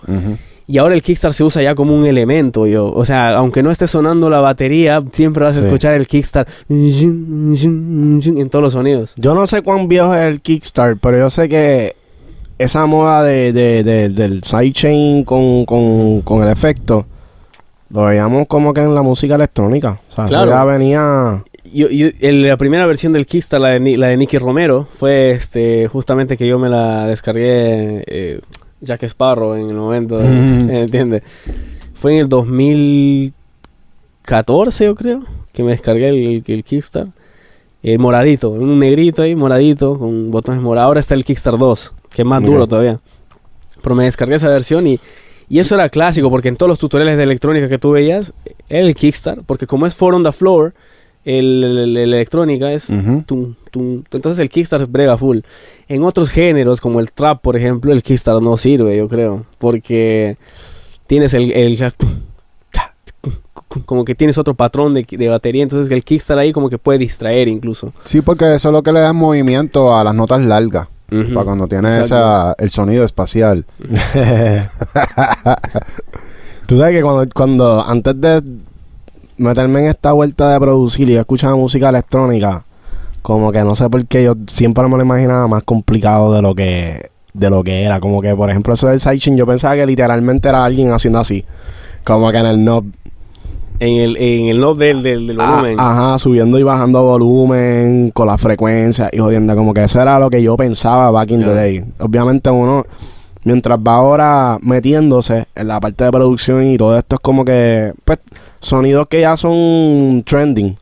Y 0.69 0.79
ahora 0.79 0.95
el 0.95 1.01
Kickstar 1.01 1.33
se 1.33 1.45
usa 1.45 1.61
ya 1.63 1.75
como 1.75 1.95
un 1.95 2.05
elemento, 2.05 2.67
yo. 2.67 2.91
O 2.93 3.05
sea, 3.05 3.35
aunque 3.37 3.63
no 3.63 3.71
esté 3.71 3.87
sonando 3.87 4.29
la 4.29 4.41
batería, 4.41 5.01
siempre 5.13 5.45
vas 5.45 5.53
a 5.55 5.59
Sí. 5.61 5.65
escuchar 5.65 5.93
el 5.93 6.07
Kickstar 6.07 6.45
en 6.69 8.49
todos 8.49 8.63
los 8.63 8.73
sonidos. 8.73 9.13
Yo 9.17 9.33
no 9.33 9.47
sé 9.47 9.61
cuán 9.61 9.87
viejo 9.87 10.13
es 10.13 10.23
el 10.23 10.41
Kickstar, 10.41 10.97
pero 10.97 11.17
yo 11.17 11.29
sé 11.29 11.47
que 11.49 11.95
esa 12.57 12.85
moda 12.85 13.23
de, 13.23 13.53
de- 13.53 13.83
de- 13.83 14.09
del 14.09 14.43
sidechain 14.43 15.23
con, 15.23 15.65
con, 15.65 16.21
con 16.21 16.43
el 16.43 16.49
efecto 16.49 17.05
lo 17.89 18.03
veíamos 18.03 18.47
como 18.47 18.73
que 18.73 18.81
en 18.81 18.93
la 18.93 19.01
música 19.01 19.35
electrónica. 19.35 19.99
O 20.11 20.13
sea, 20.15 20.25
eso 20.25 20.45
ya 20.45 20.65
venía. 20.65 21.43
Yo, 21.73 21.87
yo- 21.89 22.09
el- 22.19 22.45
la 22.47 22.57
primera 22.57 22.85
versión 22.85 23.13
del 23.13 23.25
Kickstar, 23.25 23.61
la 23.61 23.69
de, 23.79 23.97
la 23.97 24.07
de 24.07 24.17
Nicky 24.17 24.37
Romero, 24.37 24.85
fue 24.91 25.31
este 25.31 25.87
justamente 25.87 26.35
que 26.35 26.45
yo 26.47 26.59
me 26.59 26.67
la 26.69 27.05
descargué 27.07 28.03
eh, 28.07 28.39
Jack 28.81 29.03
Sparrow 29.03 29.53
en 29.55 29.69
el 29.69 29.75
momento, 29.75 30.19
Mm. 30.19 30.69
¿entiendes? 30.69 31.23
Fue 31.93 32.13
en 32.13 32.19
el 32.19 32.29
2014, 32.29 34.85
yo 34.85 34.95
creo, 34.95 35.23
que 35.53 35.63
me 35.63 35.71
descargué 35.71 36.09
el, 36.09 36.43
el 36.45 36.63
Kickstar. 36.63 37.07
El 37.83 37.99
moradito, 37.99 38.49
un 38.49 38.79
negrito 38.79 39.21
ahí, 39.21 39.35
moradito, 39.35 39.97
con 39.97 40.29
botones 40.31 40.61
morados. 40.61 40.87
Ahora 40.87 40.99
está 40.99 41.13
el 41.15 41.23
Kickstar 41.23 41.57
2, 41.57 41.93
que 42.13 42.23
es 42.23 42.27
más 42.27 42.43
duro 42.43 42.67
todavía. 42.67 42.99
Pero 43.81 43.95
me 43.95 44.05
descargué 44.05 44.35
esa 44.35 44.49
versión 44.49 44.87
y, 44.87 44.99
y 45.47 45.59
eso 45.59 45.75
era 45.75 45.87
clásico, 45.89 46.29
porque 46.29 46.49
en 46.49 46.57
todos 46.57 46.69
los 46.69 46.79
tutoriales 46.79 47.17
de 47.17 47.23
electrónica 47.23 47.69
que 47.69 47.77
tú 47.77 47.91
veías, 47.91 48.33
era 48.67 48.85
el 48.85 48.95
Kickstar, 48.95 49.43
porque 49.45 49.67
como 49.67 49.85
es 49.85 49.95
Four 49.95 50.15
on 50.15 50.23
the 50.23 50.31
Floor, 50.31 50.73
el, 51.27 51.63
el- 51.63 51.77
el- 51.77 51.97
el 51.97 52.13
electrónica 52.13 52.71
es 52.71 52.87
tum, 53.25 53.55
tum. 53.71 54.03
entonces 54.11 54.39
el 54.39 54.49
Kickstar 54.49 54.85
brega 54.87 55.17
full. 55.17 55.39
En 55.87 56.03
otros 56.03 56.29
géneros, 56.29 56.79
como 56.81 56.99
el 56.99 57.11
trap, 57.11 57.41
por 57.41 57.55
ejemplo, 57.57 57.91
el 57.93 58.01
Kickstar 58.03 58.41
no 58.41 58.55
sirve, 58.57 58.95
yo 58.97 59.07
creo, 59.09 59.45
porque 59.57 60.37
tienes 61.07 61.33
el, 61.33 61.51
el 61.51 61.77
como 63.85 64.05
que 64.05 64.15
tienes 64.15 64.37
otro 64.37 64.53
patrón 64.53 64.93
de, 64.93 65.05
de 65.09 65.27
batería, 65.27 65.61
entonces 65.63 65.91
el 65.91 66.03
Kickstar 66.03 66.39
ahí 66.39 66.53
como 66.53 66.69
que 66.69 66.77
puede 66.77 66.99
distraer 66.99 67.47
incluso. 67.49 67.91
Sí, 68.01 68.21
porque 68.21 68.55
eso 68.55 68.69
es 68.69 68.71
lo 68.73 68.81
que 68.81 68.93
le 68.93 69.01
da 69.01 69.11
movimiento 69.13 69.95
a 69.95 70.03
las 70.03 70.15
notas 70.15 70.41
largas. 70.41 70.87
Para 71.09 71.45
cuando 71.45 71.67
tienes 71.67 71.97
esa, 72.03 72.53
el 72.57 72.69
sonido 72.69 73.05
espacial. 73.05 73.65
Tú 76.65 76.77
sabes 76.77 76.95
que 76.97 77.01
cuando, 77.01 77.25
cuando 77.33 77.81
antes 77.85 78.19
de 78.19 78.43
meterme 79.37 79.79
en 79.81 79.85
esta 79.87 80.11
vuelta 80.13 80.51
de 80.51 80.59
producir 80.59 81.09
y 81.09 81.13
yo 81.13 81.19
escuchaba 81.21 81.55
música 81.55 81.89
electrónica, 81.89 82.63
como 83.21 83.51
que 83.51 83.63
no 83.63 83.75
sé 83.75 83.89
por 83.89 84.05
qué 84.05 84.23
yo 84.23 84.33
siempre 84.47 84.83
me 84.87 84.95
lo 84.97 85.03
imaginaba 85.03 85.47
más 85.47 85.63
complicado 85.63 86.33
de 86.33 86.41
lo 86.41 86.55
que 86.55 87.09
de 87.33 87.49
lo 87.51 87.63
que 87.63 87.83
era. 87.83 87.99
Como 87.99 88.19
que, 88.21 88.35
por 88.35 88.49
ejemplo, 88.49 88.73
eso 88.73 88.87
del 88.87 88.99
sidechain, 88.99 89.37
yo 89.37 89.45
pensaba 89.45 89.75
que 89.75 89.85
literalmente 89.85 90.49
era 90.49 90.65
alguien 90.65 90.91
haciendo 90.91 91.19
así. 91.19 91.45
Como 92.03 92.31
que 92.31 92.37
en 92.39 92.45
el 92.47 92.57
knob. 92.57 92.85
En 93.79 94.01
el, 94.01 94.17
en 94.17 94.47
el 94.47 94.57
knob 94.57 94.75
del, 94.77 95.03
del, 95.03 95.27
del 95.27 95.39
Ah, 95.39 95.51
volumen. 95.57 95.79
ajá, 95.79 96.17
subiendo 96.17 96.57
y 96.57 96.63
bajando 96.63 97.03
volumen 97.03 98.09
con 98.11 98.25
la 98.25 98.39
frecuencia 98.39 99.09
y 99.13 99.19
jodiendo. 99.19 99.55
Como 99.55 99.71
que 99.71 99.83
eso 99.83 100.01
era 100.01 100.17
lo 100.19 100.31
que 100.31 100.41
yo 100.41 100.57
pensaba 100.57 101.11
back 101.11 101.29
in 101.29 101.41
the 101.43 101.53
day. 101.53 101.83
Obviamente 101.99 102.49
uno, 102.49 102.85
mientras 103.47 103.79
va 103.79 103.95
ahora 103.95 104.57
metiéndose 104.61 105.45
en 105.55 105.67
la 105.69 105.79
parte 105.79 106.03
de 106.03 106.11
producción 106.11 106.63
y 106.65 106.77
todo 106.77 106.97
esto 106.97 107.15
es 107.15 107.19
como 107.21 107.43
que, 107.45 107.93
pues, 108.05 108.19
sonidos 108.59 109.07
que 109.07 109.21
ya 109.21 109.35
son 109.37 110.21
trending. 110.25 110.75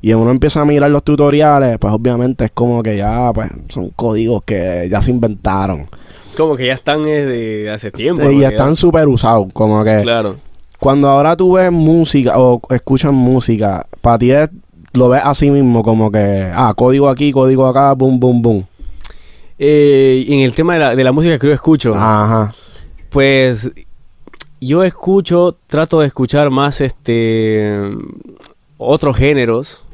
Y 0.00 0.12
uno 0.14 0.30
empieza 0.30 0.60
a 0.60 0.64
mirar 0.64 0.90
los 0.90 1.02
tutoriales, 1.02 1.76
pues 1.78 1.92
obviamente 1.92 2.46
es 2.46 2.50
como 2.52 2.82
que 2.82 2.96
ya, 2.96 3.30
pues, 3.34 3.50
son 3.68 3.90
códigos 3.90 4.42
que 4.44 4.88
ya 4.90 5.02
se 5.02 5.10
inventaron. 5.10 5.86
Como 6.36 6.56
que 6.56 6.66
ya 6.66 6.74
están 6.74 7.00
eh, 7.06 7.26
de 7.26 7.70
hace 7.70 7.90
tiempo. 7.90 8.28
y 8.30 8.40
ya 8.40 8.48
están 8.48 8.74
súper 8.76 9.06
usados. 9.08 9.48
Como 9.52 9.82
que 9.84 10.00
Claro. 10.02 10.36
cuando 10.78 11.08
ahora 11.08 11.36
tú 11.36 11.52
ves 11.54 11.70
música 11.72 12.38
o 12.38 12.60
escuchas 12.70 13.12
música, 13.12 13.86
para 14.00 14.18
ti 14.18 14.30
es- 14.30 14.48
lo 14.94 15.08
ves 15.08 15.20
así 15.24 15.50
mismo, 15.50 15.82
como 15.82 16.10
que, 16.10 16.48
ah, 16.54 16.72
código 16.76 17.08
aquí, 17.08 17.32
código 17.32 17.66
acá, 17.66 17.92
boom, 17.94 18.18
boom, 18.18 18.40
boom. 18.40 18.66
Eh, 19.58 20.24
en 20.28 20.40
el 20.40 20.54
tema 20.54 20.74
de 20.74 20.78
la, 20.78 20.96
de 20.96 21.04
la 21.04 21.12
música 21.12 21.38
que 21.38 21.48
yo 21.48 21.52
escucho, 21.52 21.92
Ajá. 21.94 22.54
pues 23.10 23.70
yo 24.60 24.84
escucho, 24.84 25.56
trato 25.66 26.00
de 26.00 26.06
escuchar 26.06 26.50
más 26.50 26.80
este 26.80 27.76
otros 28.76 29.16
géneros 29.16 29.84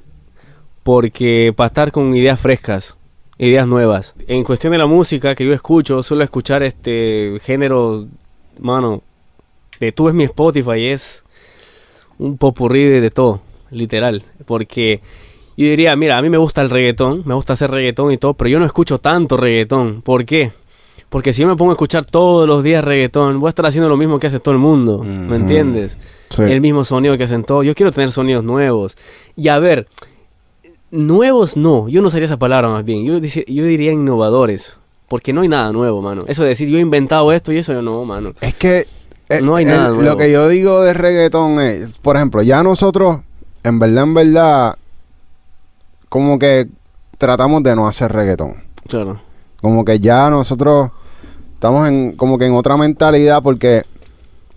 porque 0.83 1.53
para 1.57 1.69
estar 1.69 1.93
con 1.93 2.15
ideas 2.15 2.39
frescas, 2.39 2.99
ideas 3.39 3.67
nuevas. 3.67 4.15
En 4.29 4.45
cuestión 4.45 4.73
de 4.73 4.79
la 4.79 4.87
música 4.87 5.35
que 5.35 5.47
yo 5.47 5.53
escucho, 5.53 6.03
suelo 6.03 6.25
escuchar 6.25 6.63
este 6.63 7.39
géneros, 7.43 8.07
mano, 8.61 9.03
de 9.81 9.93
tú 9.93 10.05
ves 10.05 10.15
mi 10.15 10.25
Spotify 10.25 10.77
y 10.77 10.87
es 10.89 11.25
un 12.19 12.37
popurrí 12.37 12.85
de, 12.85 13.01
de 13.01 13.11
todo, 13.11 13.41
literal, 13.71 14.23
porque 14.45 15.01
yo 15.57 15.67
diría, 15.67 15.95
mira, 15.97 16.19
a 16.19 16.23
mí 16.23 16.31
me 16.31 16.39
gusta 16.39 16.61
el 16.63 16.71
reggaetón, 16.71 17.23
me 17.25 17.35
gusta 17.35 17.53
hacer 17.55 17.71
reggaetón 17.71 18.13
y 18.13 18.17
todo, 18.19 18.35
pero 18.35 18.49
yo 18.51 18.59
no 18.59 18.67
escucho 18.67 18.99
tanto 18.99 19.37
reggaetón. 19.37 20.03
¿Por 20.03 20.25
qué? 20.25 20.53
Porque 21.09 21.33
si 21.33 21.43
yo 21.43 21.49
me 21.49 21.55
pongo 21.57 21.71
a 21.71 21.75
escuchar 21.75 22.05
todos 22.05 22.49
los 22.49 22.65
días 22.65 22.85
reggaetón, 22.85 23.39
voy 23.39 23.47
a 23.47 23.51
estar 23.51 23.65
haciendo 23.67 23.89
lo 23.89 23.97
mismo 23.97 24.19
que 24.19 24.27
hace 24.27 24.41
todo 24.41 24.53
el 24.55 24.61
mundo. 24.61 24.99
¿me 25.05 25.37
entiendes? 25.37 25.97
Sí. 26.31 26.43
el 26.43 26.61
mismo 26.61 26.85
sonido 26.85 27.17
que 27.17 27.25
hacen 27.25 27.45
todos. 27.45 27.65
Yo 27.65 27.75
quiero 27.77 27.93
tener 27.93 28.11
sonidos 28.11 28.43
nuevos. 28.43 28.97
Y 29.37 29.47
a 29.49 29.59
ver, 29.61 29.87
nuevos 30.91 31.57
no, 31.57 31.89
yo 31.89 32.01
no 32.01 32.09
usaría 32.09 32.27
esa 32.27 32.39
palabra 32.39 32.69
más 32.69 32.85
bien. 32.85 33.05
Yo, 33.05 33.21
diría 33.21 33.93
innovadores. 33.93 34.79
Porque 35.09 35.33
no 35.33 35.43
hay 35.43 35.49
nada 35.49 35.71
nuevo, 35.73 36.01
mano. 36.03 36.25
Eso 36.27 36.43
de 36.43 36.49
decir 36.51 36.69
yo 36.69 36.79
he 36.79 36.81
inventado 36.81 37.31
esto 37.33 37.53
y 37.53 37.59
eso, 37.59 37.81
no, 37.83 38.05
mano. 38.05 38.33
Es 38.41 38.55
que 38.55 38.87
eh, 39.29 39.41
No 39.43 39.55
hay 39.57 39.65
el- 39.65 39.71
nada 39.71 39.89
lo 39.91 39.97
nuevo. 39.97 40.17
que 40.17 40.33
yo 40.33 40.49
digo 40.49 40.81
de 40.83 40.95
reggaetón 40.95 41.61
es, 41.61 41.99
por 41.99 42.17
ejemplo, 42.17 42.43
ya 42.43 42.63
nosotros, 42.63 43.21
en 43.63 43.79
verdad, 43.79 44.05
en 44.05 44.15
verdad, 44.15 44.77
como 46.15 46.39
que 46.39 46.69
tratamos 47.19 47.65
de 47.65 47.75
no 47.75 47.89
hacer 47.89 48.13
reggaetón. 48.13 48.63
Claro. 48.87 49.21
Como 49.61 49.85
que 49.85 49.99
ya 49.99 50.31
nosotros 50.31 50.93
estamos 51.55 51.89
en 51.89 52.13
como 52.13 52.39
que 52.39 52.47
en 52.47 52.55
otra 52.55 52.77
mentalidad 52.77 53.43
porque 53.43 53.83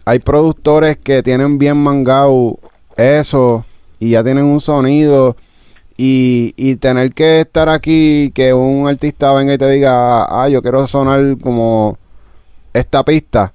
hay 0.06 0.20
productores 0.20 0.98
que 0.98 1.24
tienen 1.24 1.58
bien 1.58 1.78
mangado 1.78 2.60
eso 2.96 3.66
y 3.98 4.12
ya 4.12 4.24
tienen 4.24 4.46
un 4.46 4.62
sonido 4.62 5.36
y, 5.98 6.54
y 6.58 6.76
tener 6.76 7.12
que 7.16 7.42
estar 7.42 7.70
aquí 7.70 8.30
que 8.36 8.54
un 8.54 8.88
artista 8.88 9.34
venga 9.34 9.56
y 9.56 9.58
te 9.58 9.68
diga, 9.68 10.26
ah, 10.26 10.48
yo 10.50 10.62
quiero 10.62 10.86
sonar 10.86 11.40
como 11.42 11.98
esta 12.72 13.04
pista. 13.04 13.52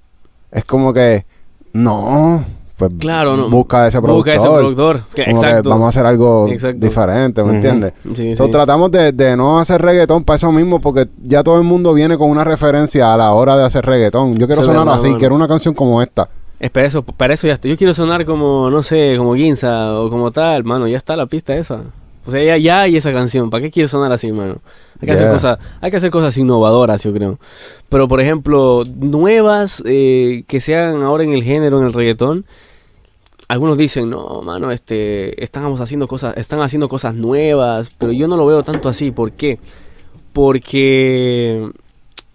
Es 0.51 0.65
como 0.65 0.93
que, 0.93 1.25
no, 1.73 2.45
pues 2.91 3.01
Claro, 3.01 3.37
no. 3.37 3.49
busca 3.51 3.87
ese 3.87 4.01
productor. 4.01 4.35
Busca 4.37 4.47
ese 4.49 4.59
productor. 4.59 5.01
Que- 5.15 5.25
que 5.25 5.69
vamos 5.69 5.87
a 5.87 5.89
hacer 5.89 6.07
algo 6.07 6.49
Exacto. 6.49 6.79
diferente, 6.81 7.43
¿me 7.43 7.49
Ujú. 7.49 7.57
entiendes? 7.57 7.93
Sí, 8.15 8.35
So, 8.35 8.45
sí. 8.47 8.51
tratamos 8.51 8.91
de, 8.91 9.13
de 9.13 9.37
no 9.37 9.59
hacer 9.59 9.81
reggaetón 9.83 10.25
para 10.25 10.37
eso 10.37 10.51
mismo, 10.53 10.81
porque 10.81 11.09
ya 11.23 11.43
todo 11.43 11.57
el 11.57 11.65
mundo 11.65 11.95
viene 11.95 12.17
con 12.19 12.31
una 12.31 12.45
referencia 12.45 13.13
a 13.13 13.17
la 13.17 13.33
hora 13.33 13.57
de 13.57 13.65
hacer 13.65 13.85
reggaetón. 13.85 14.37
Yo 14.37 14.47
quiero 14.47 14.63
sonar 14.63 14.89
así, 14.89 15.15
quiero 15.19 15.35
una 15.35 15.49
canción 15.49 15.75
como 15.75 16.03
esta. 16.03 16.29
Es 16.61 16.71
para 16.71 16.87
eso, 16.87 17.03
para 17.03 17.35
eso 17.35 17.49
ya 17.49 17.55
está. 17.55 17.67
Yo 17.69 17.77
quiero 17.77 17.93
sonar 17.93 18.25
como, 18.25 18.71
no 18.71 18.83
sé, 18.85 19.15
como 19.19 19.35
Ginza 19.35 19.99
o 19.99 20.09
como 20.09 20.31
tal, 20.31 20.63
mano. 20.63 20.87
Ya 20.87 20.97
está 20.97 21.17
la 21.17 21.27
pista 21.27 21.55
esa. 21.57 21.81
O 22.25 22.31
sea, 22.31 22.41
ya, 22.45 22.57
ya 22.57 22.83
hay 22.83 22.97
esa 22.97 23.13
canción. 23.13 23.51
¿Para 23.51 23.63
qué 23.63 23.73
quiero 23.73 23.89
sonar 23.89 24.13
así, 24.13 24.31
mano? 24.31 24.59
Hay 25.01 25.07
que, 25.09 25.13
hacer 25.15 25.29
cosas, 25.29 25.59
hay 25.81 25.91
que 25.91 25.97
hacer 25.97 26.13
cosas 26.13 26.39
innovadoras, 26.39 27.03
yo 27.03 27.13
creo. 27.13 27.41
Pero, 27.89 28.07
por 28.07 28.21
ejemplo, 28.21 28.85
nuevas 28.97 29.83
eh, 29.85 30.45
que 30.47 30.61
sean 30.61 31.03
ahora 31.03 31.25
en 31.25 31.33
el 31.33 31.43
género, 31.43 31.81
en 31.81 31.87
el 31.89 31.93
reggaetón. 31.93 32.47
Algunos 33.53 33.77
dicen, 33.77 34.09
no, 34.09 34.41
mano, 34.41 34.71
este, 34.71 35.45
estamos 35.45 35.79
haciendo 35.79 36.09
cosas, 36.09 36.35
están 36.39 36.63
haciendo 36.63 36.89
cosas 36.89 37.15
nuevas, 37.15 37.93
pero 37.99 38.11
yo 38.11 38.27
no 38.27 38.39
lo 38.39 38.47
veo 38.47 38.63
tanto 38.63 38.89
así. 38.89 39.11
¿Por 39.11 39.33
qué? 39.33 39.59
Porque, 40.33 41.71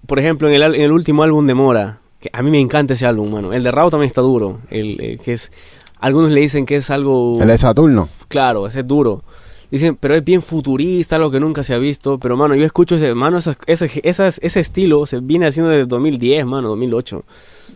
por 0.06 0.20
ejemplo, 0.20 0.48
en 0.48 0.54
el, 0.54 0.76
en 0.76 0.82
el 0.82 0.92
último 0.92 1.24
álbum 1.24 1.48
de 1.48 1.56
Mora, 1.56 2.02
que 2.20 2.30
a 2.32 2.44
mí 2.44 2.52
me 2.52 2.60
encanta 2.60 2.94
ese 2.94 3.08
álbum, 3.08 3.32
mano. 3.32 3.52
El 3.52 3.64
de 3.64 3.72
Rao 3.72 3.90
también 3.90 4.10
está 4.10 4.22
duro. 4.22 4.60
El, 4.70 5.02
eh, 5.02 5.18
que 5.18 5.34
es, 5.34 5.52
algunos 6.00 6.30
le 6.30 6.40
dicen 6.40 6.68
que 6.68 6.76
es 6.76 6.92
algo... 6.92 7.42
El 7.42 7.48
de 7.48 7.58
Saturno. 7.58 8.08
Claro, 8.28 8.68
ese 8.68 8.82
es 8.82 8.88
duro. 8.88 9.24
Dicen, 9.70 9.98
pero 10.00 10.16
es 10.16 10.24
bien 10.24 10.42
futurista, 10.42 11.18
algo 11.18 11.30
que 11.30 11.40
nunca 11.42 11.62
se 11.64 11.74
ha 11.74 11.78
visto. 11.78 12.18
Pero, 12.20 12.38
mano, 12.38 12.56
yo 12.56 12.64
escucho 12.66 12.96
ese, 12.96 13.14
mano, 13.14 13.38
esas- 13.38 13.58
esas- 13.68 14.40
ese 14.42 14.60
estilo 14.60 15.06
se 15.06 15.20
viene 15.20 15.48
haciendo 15.48 15.70
desde 15.72 15.86
2010, 15.86 16.46
mano, 16.46 16.70
2008. 16.70 17.24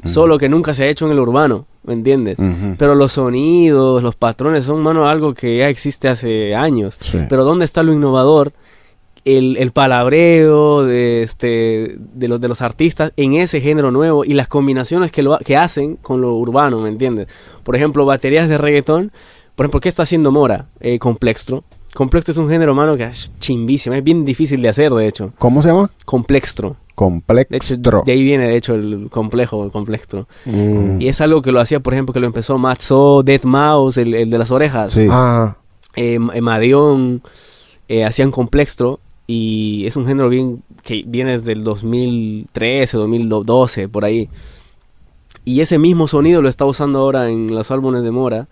Solo 0.06 0.38
que 0.40 0.48
nunca 0.50 0.74
se 0.74 0.84
ha 0.86 0.88
hecho 0.88 1.06
en 1.06 1.12
el 1.12 1.20
urbano, 1.20 1.68
¿me 1.84 1.94
entiendes? 1.94 2.38
Pero 2.78 2.96
los 2.96 3.12
sonidos, 3.12 4.02
los 4.02 4.16
patrones 4.16 4.66
son, 4.66 4.82
mano, 4.82 5.08
algo 5.08 5.34
que 5.34 5.58
ya 5.58 5.68
existe 5.68 6.08
hace 6.08 6.56
años. 6.56 6.98
Sí. 7.02 7.20
Pero 7.30 7.44
¿dónde 7.44 7.66
está 7.66 7.84
lo 7.84 7.94
innovador? 7.94 8.54
El, 9.24 9.58
el 9.58 9.72
palabreo 9.72 10.84
de, 10.84 11.22
este, 11.22 11.96
de, 12.16 12.28
los, 12.28 12.42
de 12.42 12.48
los 12.48 12.62
artistas 12.64 13.12
en 13.18 13.34
ese 13.36 13.62
género 13.62 13.92
nuevo 13.92 14.26
y 14.26 14.34
las 14.34 14.48
combinaciones 14.48 15.12
que, 15.12 15.22
lo, 15.22 15.38
que 15.40 15.58
hacen 15.58 15.98
con 15.98 16.22
lo 16.22 16.34
urbano, 16.34 16.80
¿me 16.80 16.90
entiendes? 16.90 17.28
Por 17.64 17.76
ejemplo, 17.76 18.06
baterías 18.06 18.50
de 18.50 18.58
reggaetón. 18.58 19.12
Por 19.56 19.66
ejemplo, 19.66 19.82
¿qué 19.82 19.90
está 19.90 20.04
haciendo 20.04 20.32
Mora? 20.32 20.66
Eh. 20.80 20.98
Complextro 21.94 22.32
es 22.32 22.38
un 22.38 22.50
género, 22.50 22.74
mano, 22.74 22.96
que 22.96 23.04
es 23.04 23.34
chimbísimo. 23.40 23.96
Es 23.96 24.04
bien 24.04 24.24
difícil 24.24 24.62
de 24.62 24.70
hacer, 24.70 24.92
de 24.92 25.08
hecho. 25.08 25.34
¿Cómo 25.38 25.62
se 25.62 25.70
llama? 25.70 25.92
Complextro. 26.06 26.70
De, 26.70 26.76
hecho, 26.76 26.96
Complextro. 26.96 28.04
de 28.06 28.12
ahí 28.12 28.24
viene, 28.24 28.48
de 28.48 28.56
hecho, 28.56 28.76
el 28.76 29.10
complejo, 29.10 29.64
el 29.64 29.72
complextro. 29.72 30.28
Mm. 30.46 31.02
Y 31.02 31.08
es 31.08 31.20
algo 31.20 31.42
que 31.42 31.52
lo 31.52 31.60
hacía, 31.60 31.80
por 31.80 31.94
ejemplo, 31.94 32.14
que 32.14 32.20
lo 32.20 32.28
empezó 32.28 32.58
Matzo, 32.58 33.24
Dead 33.24 33.44
Mouse, 33.44 33.98
el, 33.98 34.14
el 34.14 34.30
de 34.30 34.38
las 34.38 34.52
orejas. 34.52 34.92
Sí. 34.92 35.08
Ah, 35.10 35.58
eh, 35.96 36.20
Madeon, 36.20 37.22
eh, 37.88 38.06
hacían 38.06 38.32
Complextro 38.32 39.00
y 39.28 39.86
es 39.86 39.96
un 39.96 40.06
género 40.06 40.30
bien 40.30 40.64
que 40.84 41.04
viene 41.06 41.32
desde 41.32 41.54
el 41.54 41.64
2013, 41.64 42.98
2012, 42.98 43.90
por 43.90 44.06
ahí. 44.06 44.30
Y 45.44 45.62
ese 45.62 45.80
mismo 45.80 46.08
sonido 46.08 46.42
lo 46.42 46.50
está 46.50 46.66
usando 46.66 47.00
ahora 47.00 47.30
en 47.30 47.54
los 47.54 47.72
álbumes 47.72 48.04
de 48.04 48.12
Mora, 48.12 48.48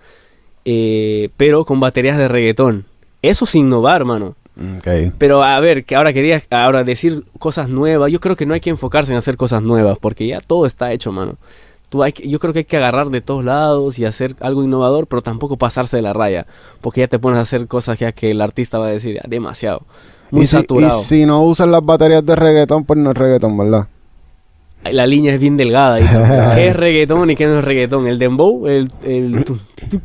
eh, 0.65 1.29
pero 1.37 1.65
con 1.65 1.79
baterías 1.79 2.17
de 2.17 2.27
reggaetón. 2.27 2.85
Eso 3.21 3.45
es 3.45 3.55
innovar, 3.55 4.05
mano. 4.05 4.35
Ok. 4.77 5.13
Pero 5.17 5.43
a 5.43 5.59
ver, 5.59 5.85
que 5.85 5.95
ahora 5.95 6.11
quería 6.13 6.41
ahora 6.49 6.83
decir 6.83 7.23
cosas 7.39 7.69
nuevas. 7.69 8.11
Yo 8.11 8.19
creo 8.19 8.35
que 8.35 8.45
no 8.45 8.53
hay 8.53 8.59
que 8.59 8.69
enfocarse 8.69 9.11
en 9.11 9.17
hacer 9.17 9.37
cosas 9.37 9.61
nuevas, 9.61 9.97
porque 9.99 10.27
ya 10.27 10.39
todo 10.39 10.65
está 10.65 10.91
hecho, 10.91 11.11
mano. 11.11 11.35
Tú 11.89 12.03
hay 12.03 12.11
que- 12.13 12.27
yo 12.29 12.39
creo 12.39 12.53
que 12.53 12.59
hay 12.59 12.65
que 12.65 12.77
agarrar 12.77 13.09
de 13.09 13.21
todos 13.21 13.43
lados 13.43 13.97
y 13.99 14.05
hacer 14.05 14.35
algo 14.41 14.63
innovador, 14.63 15.07
pero 15.07 15.21
tampoco 15.21 15.57
pasarse 15.57 15.97
de 15.97 16.03
la 16.03 16.13
raya, 16.13 16.45
porque 16.81 17.01
ya 17.01 17.07
te 17.07 17.17
pones 17.19 17.39
a 17.39 17.41
hacer 17.41 17.67
cosas 17.67 17.97
ya 17.99 18.11
que 18.11 18.31
el 18.31 18.41
artista 18.41 18.77
va 18.77 18.87
a 18.87 18.91
decir 18.91 19.19
"Ah, 19.23 19.27
demasiado, 19.27 19.81
muy 20.29 20.43
y, 20.43 20.45
si, 20.45 20.57
y 20.57 20.59
saturado. 20.59 20.99
si 20.99 21.25
no 21.25 21.41
usan 21.43 21.71
las 21.71 21.83
baterías 21.83 22.23
de 22.25 22.35
reggaetón, 22.35 22.83
pues 22.85 22.99
no 22.99 23.11
es 23.11 23.17
reggaetón, 23.17 23.57
¿verdad? 23.57 23.87
La 24.91 25.07
línea 25.07 25.33
es 25.33 25.39
bien 25.39 25.57
delgada. 25.57 25.97
¿Qué 26.55 26.67
es 26.67 26.75
reggaetón 26.75 27.31
y 27.31 27.35
qué 27.35 27.47
no 27.47 27.57
es 27.59 27.65
reggaetón? 27.65 28.07
El 28.07 28.19
dembow, 28.19 28.67
el, 28.67 28.91
el 29.03 29.43
tuc, 29.45 29.59
tuc. 29.89 30.03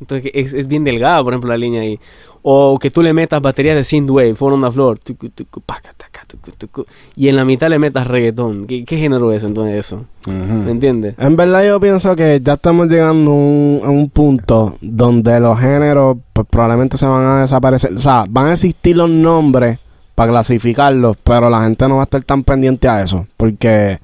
Entonces 0.00 0.30
es, 0.34 0.52
es 0.54 0.68
bien 0.68 0.84
delgada, 0.84 1.22
por 1.22 1.32
ejemplo, 1.32 1.48
la 1.48 1.56
línea 1.56 1.82
ahí. 1.82 1.98
O 2.42 2.78
que 2.78 2.90
tú 2.90 3.02
le 3.02 3.12
metas 3.12 3.42
baterías 3.42 3.74
de 3.74 3.82
synthwave, 3.82 4.34
taca, 4.34 6.24
tucu, 6.28 6.52
tucu, 6.52 6.84
y 7.16 7.28
en 7.28 7.36
la 7.36 7.44
mitad 7.44 7.68
le 7.68 7.78
metas 7.78 8.06
reggaetón. 8.06 8.66
¿Qué, 8.66 8.84
qué 8.84 8.98
género 8.98 9.32
es 9.32 9.42
entonces 9.42 9.74
eso? 9.74 10.04
¿Me 10.26 10.70
entiendes? 10.70 11.16
En 11.18 11.34
verdad 11.34 11.66
yo 11.66 11.80
pienso 11.80 12.14
que 12.14 12.40
ya 12.40 12.52
estamos 12.52 12.88
llegando 12.88 13.32
a 13.32 13.34
un, 13.34 13.80
a 13.82 13.90
un 13.90 14.10
punto 14.10 14.76
donde 14.80 15.40
los 15.40 15.58
géneros 15.58 16.18
pues, 16.32 16.46
probablemente 16.48 16.96
se 16.96 17.06
van 17.06 17.24
a 17.24 17.40
desaparecer. 17.40 17.92
O 17.92 17.98
sea, 17.98 18.24
van 18.28 18.46
a 18.46 18.52
existir 18.52 18.96
los 18.96 19.10
nombres 19.10 19.80
para 20.14 20.30
clasificarlos, 20.30 21.16
pero 21.22 21.50
la 21.50 21.64
gente 21.64 21.88
no 21.88 21.96
va 21.96 22.02
a 22.02 22.04
estar 22.04 22.22
tan 22.22 22.44
pendiente 22.44 22.88
a 22.88 23.02
eso. 23.02 23.26
Porque 23.36 23.98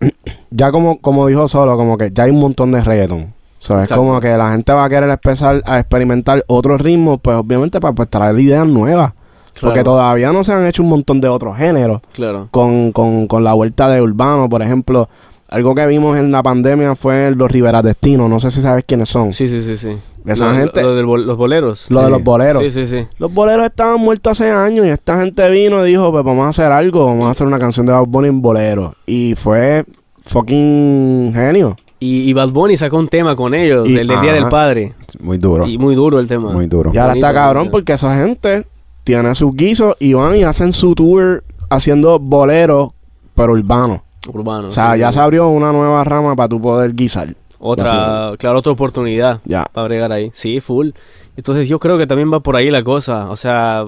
ya 0.50 0.70
como, 0.70 1.00
como 1.00 1.26
dijo 1.26 1.48
Solo, 1.48 1.76
como 1.76 1.96
que 1.98 2.10
ya 2.12 2.24
hay 2.24 2.30
un 2.30 2.40
montón 2.40 2.72
de 2.72 2.82
reggaeton. 2.82 3.39
O 3.60 3.62
sea, 3.62 3.76
es 3.78 3.82
Exacto. 3.84 4.02
como 4.04 4.18
que 4.20 4.36
la 4.36 4.52
gente 4.52 4.72
va 4.72 4.84
a 4.84 4.88
querer 4.88 5.10
empezar 5.10 5.62
a 5.66 5.78
experimentar 5.78 6.42
otros 6.46 6.80
ritmos, 6.80 7.20
pues 7.20 7.36
obviamente 7.36 7.78
para 7.78 7.94
pues, 7.94 8.08
traer 8.08 8.38
ideas 8.40 8.66
nuevas. 8.66 9.12
Porque 9.60 9.82
Claro. 9.82 9.92
todavía 9.92 10.32
no 10.32 10.42
se 10.42 10.52
han 10.52 10.64
hecho 10.66 10.82
un 10.82 10.88
montón 10.88 11.20
de 11.20 11.28
otros 11.28 11.56
géneros 11.56 12.00
Claro. 12.14 12.48
con, 12.50 12.92
con, 12.92 13.26
con 13.26 13.44
la 13.44 13.52
vuelta 13.52 13.90
de 13.90 14.00
Urbano, 14.00 14.48
por 14.48 14.62
ejemplo. 14.62 15.08
Algo 15.48 15.74
que 15.74 15.84
vimos 15.86 16.16
en 16.16 16.30
la 16.30 16.42
pandemia 16.42 16.94
fue 16.94 17.32
los 17.34 17.50
Rivera 17.50 17.82
Destino. 17.82 18.28
No 18.28 18.38
sé 18.40 18.50
si 18.50 18.62
sabes 18.62 18.84
quiénes 18.86 19.08
son. 19.10 19.32
Sí, 19.34 19.48
sí, 19.48 19.62
sí, 19.62 19.76
sí. 19.76 19.98
Esa 20.24 20.54
gente- 20.54 20.80
lo 20.82 21.04
bol- 21.06 21.26
los 21.26 21.36
boleros. 21.36 21.86
Lo 21.90 22.02
de 22.02 22.10
los 22.10 22.22
boleros. 22.22 22.62
Sí, 22.62 22.70
sí, 22.70 22.86
sí. 22.86 23.06
Los 23.18 23.34
boleros 23.34 23.66
estaban 23.66 23.98
muertos 24.00 24.30
hace 24.40 24.50
años 24.50 24.86
y 24.86 24.90
esta 24.90 25.18
gente 25.20 25.50
vino 25.50 25.84
y 25.84 25.90
dijo, 25.90 26.10
pues 26.12 26.24
vamos 26.24 26.46
a 26.46 26.50
hacer 26.50 26.70
algo, 26.72 27.04
vamos 27.06 27.26
a 27.26 27.30
hacer 27.30 27.46
una 27.46 27.58
canción 27.58 27.84
de 27.84 27.92
Bad 27.92 28.06
Bunny 28.06 28.28
en 28.28 28.40
bolero. 28.40 28.94
Y 29.06 29.34
fue 29.34 29.84
fucking 30.24 31.32
genio. 31.34 31.76
Y, 32.00 32.28
y 32.28 32.32
Bad 32.32 32.48
Bunny 32.48 32.76
sacó 32.78 32.96
un 32.98 33.08
tema 33.08 33.36
con 33.36 33.52
ellos, 33.54 33.86
Y- 33.88 33.96
el 33.98 34.06
del 34.06 34.20
Día 34.22 34.32
del 34.32 34.48
Padre. 34.48 34.94
Muy 35.20 35.36
duro. 35.38 35.66
Y 35.66 35.76
muy 35.78 35.94
duro 35.94 36.18
el 36.18 36.26
tema. 36.26 36.50
Muy 36.52 36.66
duro. 36.66 36.90
Y 36.94 36.96
ahora 36.96 37.12
Bonito, 37.12 37.26
está 37.26 37.38
cabrón 37.38 37.68
porque 37.70 37.92
esa 37.92 38.16
gente 38.16 38.66
tiene 39.04 39.34
sus 39.34 39.54
guisos 39.54 39.96
y 40.00 40.14
van 40.14 40.36
y 40.36 40.42
hacen 40.44 40.72
su 40.72 40.94
tour 40.94 41.44
haciendo 41.68 42.18
boleros, 42.18 42.90
pero 43.34 43.52
urbanos. 43.52 44.00
Urbano. 44.28 44.68
O 44.68 44.70
sea, 44.70 44.94
sí, 44.94 45.00
ya 45.00 45.08
sí. 45.12 45.14
se 45.16 45.20
abrió 45.20 45.48
una 45.48 45.72
nueva 45.72 46.02
rama 46.04 46.34
para 46.36 46.48
tu 46.48 46.60
poder 46.60 46.94
guisar. 46.94 47.34
Otra, 47.58 48.32
claro, 48.38 48.58
otra 48.58 48.72
oportunidad 48.72 49.40
Ya. 49.44 49.66
para 49.72 49.86
bregar 49.86 50.12
ahí. 50.12 50.30
Sí, 50.32 50.60
full. 50.60 50.90
Entonces 51.36 51.68
yo 51.68 51.78
creo 51.78 51.98
que 51.98 52.06
también 52.06 52.32
va 52.32 52.40
por 52.40 52.56
ahí 52.56 52.70
la 52.70 52.82
cosa. 52.82 53.30
O 53.30 53.36
sea, 53.36 53.84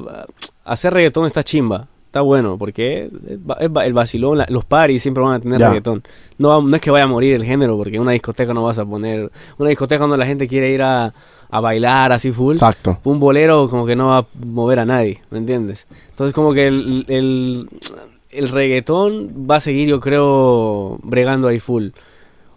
hacer 0.64 0.93
reggaetón 0.93 1.26
está 1.26 1.43
chimba. 1.43 1.86
Está 2.12 2.20
bueno, 2.20 2.59
porque 2.59 3.05
es, 3.06 3.12
es 3.14 3.70
el 3.86 3.93
vacilón, 3.94 4.36
la- 4.36 4.47
los 4.51 4.66
paris 4.66 5.01
siempre 5.01 5.22
van 5.24 5.32
a 5.32 5.40
tener 5.40 5.59
Ya. 5.59 5.68
reggaetón. 5.68 6.02
No, 6.36 6.74
es 6.74 6.80
que 6.82 6.90
vaya 6.90 7.05
a 7.05 7.09
morir 7.09 7.34
el 7.34 7.43
género, 7.43 7.78
porque 7.78 7.97
en 7.97 8.02
una 8.02 8.12
discoteca 8.12 8.52
no 8.52 8.62
vas 8.64 8.78
a 8.78 8.84
poner... 8.84 9.32
Una 9.56 9.70
discoteca 9.70 10.02
donde 10.02 10.18
la 10.18 10.26
gente 10.26 10.47
quiere 10.47 10.68
ir 10.70 10.82
a, 10.82 11.14
a 11.48 11.60
bailar 11.60 12.12
así 12.12 12.30
full. 12.30 12.52
Exacto. 12.52 12.98
Un 13.05 13.18
bolero 13.18 13.66
como 13.70 13.86
que 13.86 13.97
no 13.97 14.09
va 14.09 14.18
a 14.18 14.26
mover 14.44 14.80
a 14.80 14.84
nadie, 14.84 15.22
¿me 15.30 15.39
entiendes? 15.39 15.86
Entonces 16.10 16.34
como 16.34 16.52
que 16.52 16.66
el, 16.66 17.06
el, 17.09 17.66
el 18.30 18.48
reggaetón 18.51 19.47
va 19.51 19.56
a 19.56 19.60
seguir, 19.60 19.89
yo 19.89 19.98
creo, 19.98 20.98
bregando 21.02 21.48
ahí 21.48 21.60
full. 21.60 21.89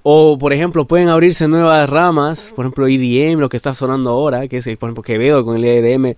O, 0.04 0.38
por 0.38 0.52
ejemplo, 0.52 0.84
pueden 0.86 1.08
abrirse 1.08 1.48
nuevas 1.48 1.90
ramas, 1.90 2.52
por 2.54 2.66
ejemplo, 2.66 2.88
EDM, 2.88 3.40
lo 3.40 3.48
que 3.48 3.56
está 3.56 3.74
sonando 3.74 4.10
ahora, 4.10 4.50
que 4.50 4.58
es, 4.58 4.66
por 4.78 4.90
ejemplo, 4.90 5.02
Quevedo 5.02 5.46
con 5.46 5.56
el 5.56 5.64
EDM. 5.64 6.16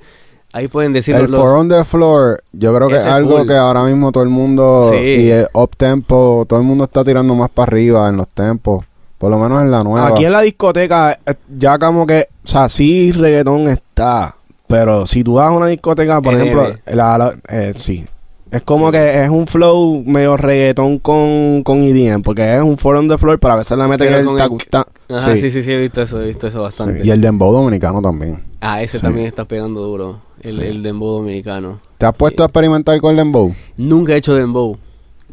Ahí 0.58 0.68
pueden 0.68 0.92
decir 0.94 1.14
El 1.16 1.30
los... 1.30 1.40
For 1.40 1.56
on 1.56 1.70
the 1.70 1.84
Floor, 1.86 2.42
yo 2.52 2.74
creo 2.76 2.88
que 2.90 2.96
es 2.98 3.04
algo 3.06 3.38
full. 3.40 3.48
que 3.48 3.54
ahora 3.56 3.84
mismo 3.84 4.12
todo 4.12 4.24
el 4.24 4.30
mundo, 4.30 4.90
Sí. 4.92 4.98
y 4.98 5.30
el 5.30 5.48
up 5.54 5.70
tempo, 5.78 6.46
todo 6.50 6.60
el 6.60 6.66
mundo 6.66 6.86
está 6.86 7.04
tirando 7.04 7.36
más 7.36 7.50
para 7.50 7.68
arriba 7.70 8.10
en 8.10 8.18
los 8.18 8.28
tempos, 8.30 8.84
por 9.20 9.30
lo 9.30 9.38
menos 9.38 9.62
en 9.62 9.70
la 9.70 9.84
nueva. 9.84 10.08
Aquí 10.08 10.26
en 10.26 10.32
la 10.32 10.42
discoteca, 10.42 11.12
eh, 11.26 11.36
ya 11.58 11.78
como 11.78 12.08
que, 12.08 12.28
o 12.44 12.48
sea, 12.48 12.68
sí 12.70 13.12
reggaetón 13.12 13.68
está, 13.68 14.34
pero 14.68 15.06
si 15.06 15.24
tú 15.24 15.36
vas 15.36 15.48
a 15.48 15.52
una 15.52 15.68
discoteca, 15.68 16.22
por 16.22 16.34
NM. 16.34 16.42
ejemplo, 16.42 16.70
la, 16.88 17.18
la- 17.18 17.36
eh, 17.50 17.74
sí. 17.76 18.06
Es 18.50 18.62
como 18.62 18.92
que 18.92 19.24
es 19.24 19.30
un 19.30 19.46
flow 19.46 20.04
medio 20.06 20.38
reggaetón 20.38 21.00
con, 21.00 21.64
con 21.64 21.84
EDM, 21.84 22.22
porque 22.22 22.56
es 22.56 22.62
un 22.62 22.78
on 22.82 23.08
the 23.08 23.18
floor, 23.18 23.40
pero 23.40 23.54
a 23.54 23.58
veces 23.58 23.78
le 23.78 23.88
meten 23.88 24.08
Pero 24.08 24.32
el 24.32 24.38
tacusta. 24.38 24.88
Ajá, 25.10 25.36
Sí. 25.36 25.42
sí. 25.42 25.52
sí, 25.52 25.64
sí, 25.64 25.72
he 25.74 25.80
visto 25.80 26.02
eso, 26.02 26.22
he 26.22 26.28
visto 26.28 26.48
eso 26.48 26.62
bastante. 26.62 27.02
Y 27.06 27.10
el 27.12 27.20
dembow 27.20 27.52
dominicano 27.52 28.02
también. 28.02 28.44
Ah, 28.62 28.82
ese 28.82 28.98
Sí. 28.98 29.04
también 29.04 29.28
está 29.28 29.46
pegando 29.46 29.82
duro, 29.82 30.22
el, 30.42 30.60
Sí. 30.60 30.66
el 30.66 30.84
dembow 30.84 31.18
dominicano. 31.18 31.80
¿Te 31.98 32.06
has 32.06 32.16
puesto 32.16 32.44
a 32.44 32.46
experimentar 32.46 33.00
con 33.02 33.12
el 33.12 33.18
dembow? 33.18 33.54
Nunca 33.76 34.14
he 34.14 34.18
hecho 34.18 34.34
dembow. 34.34 34.78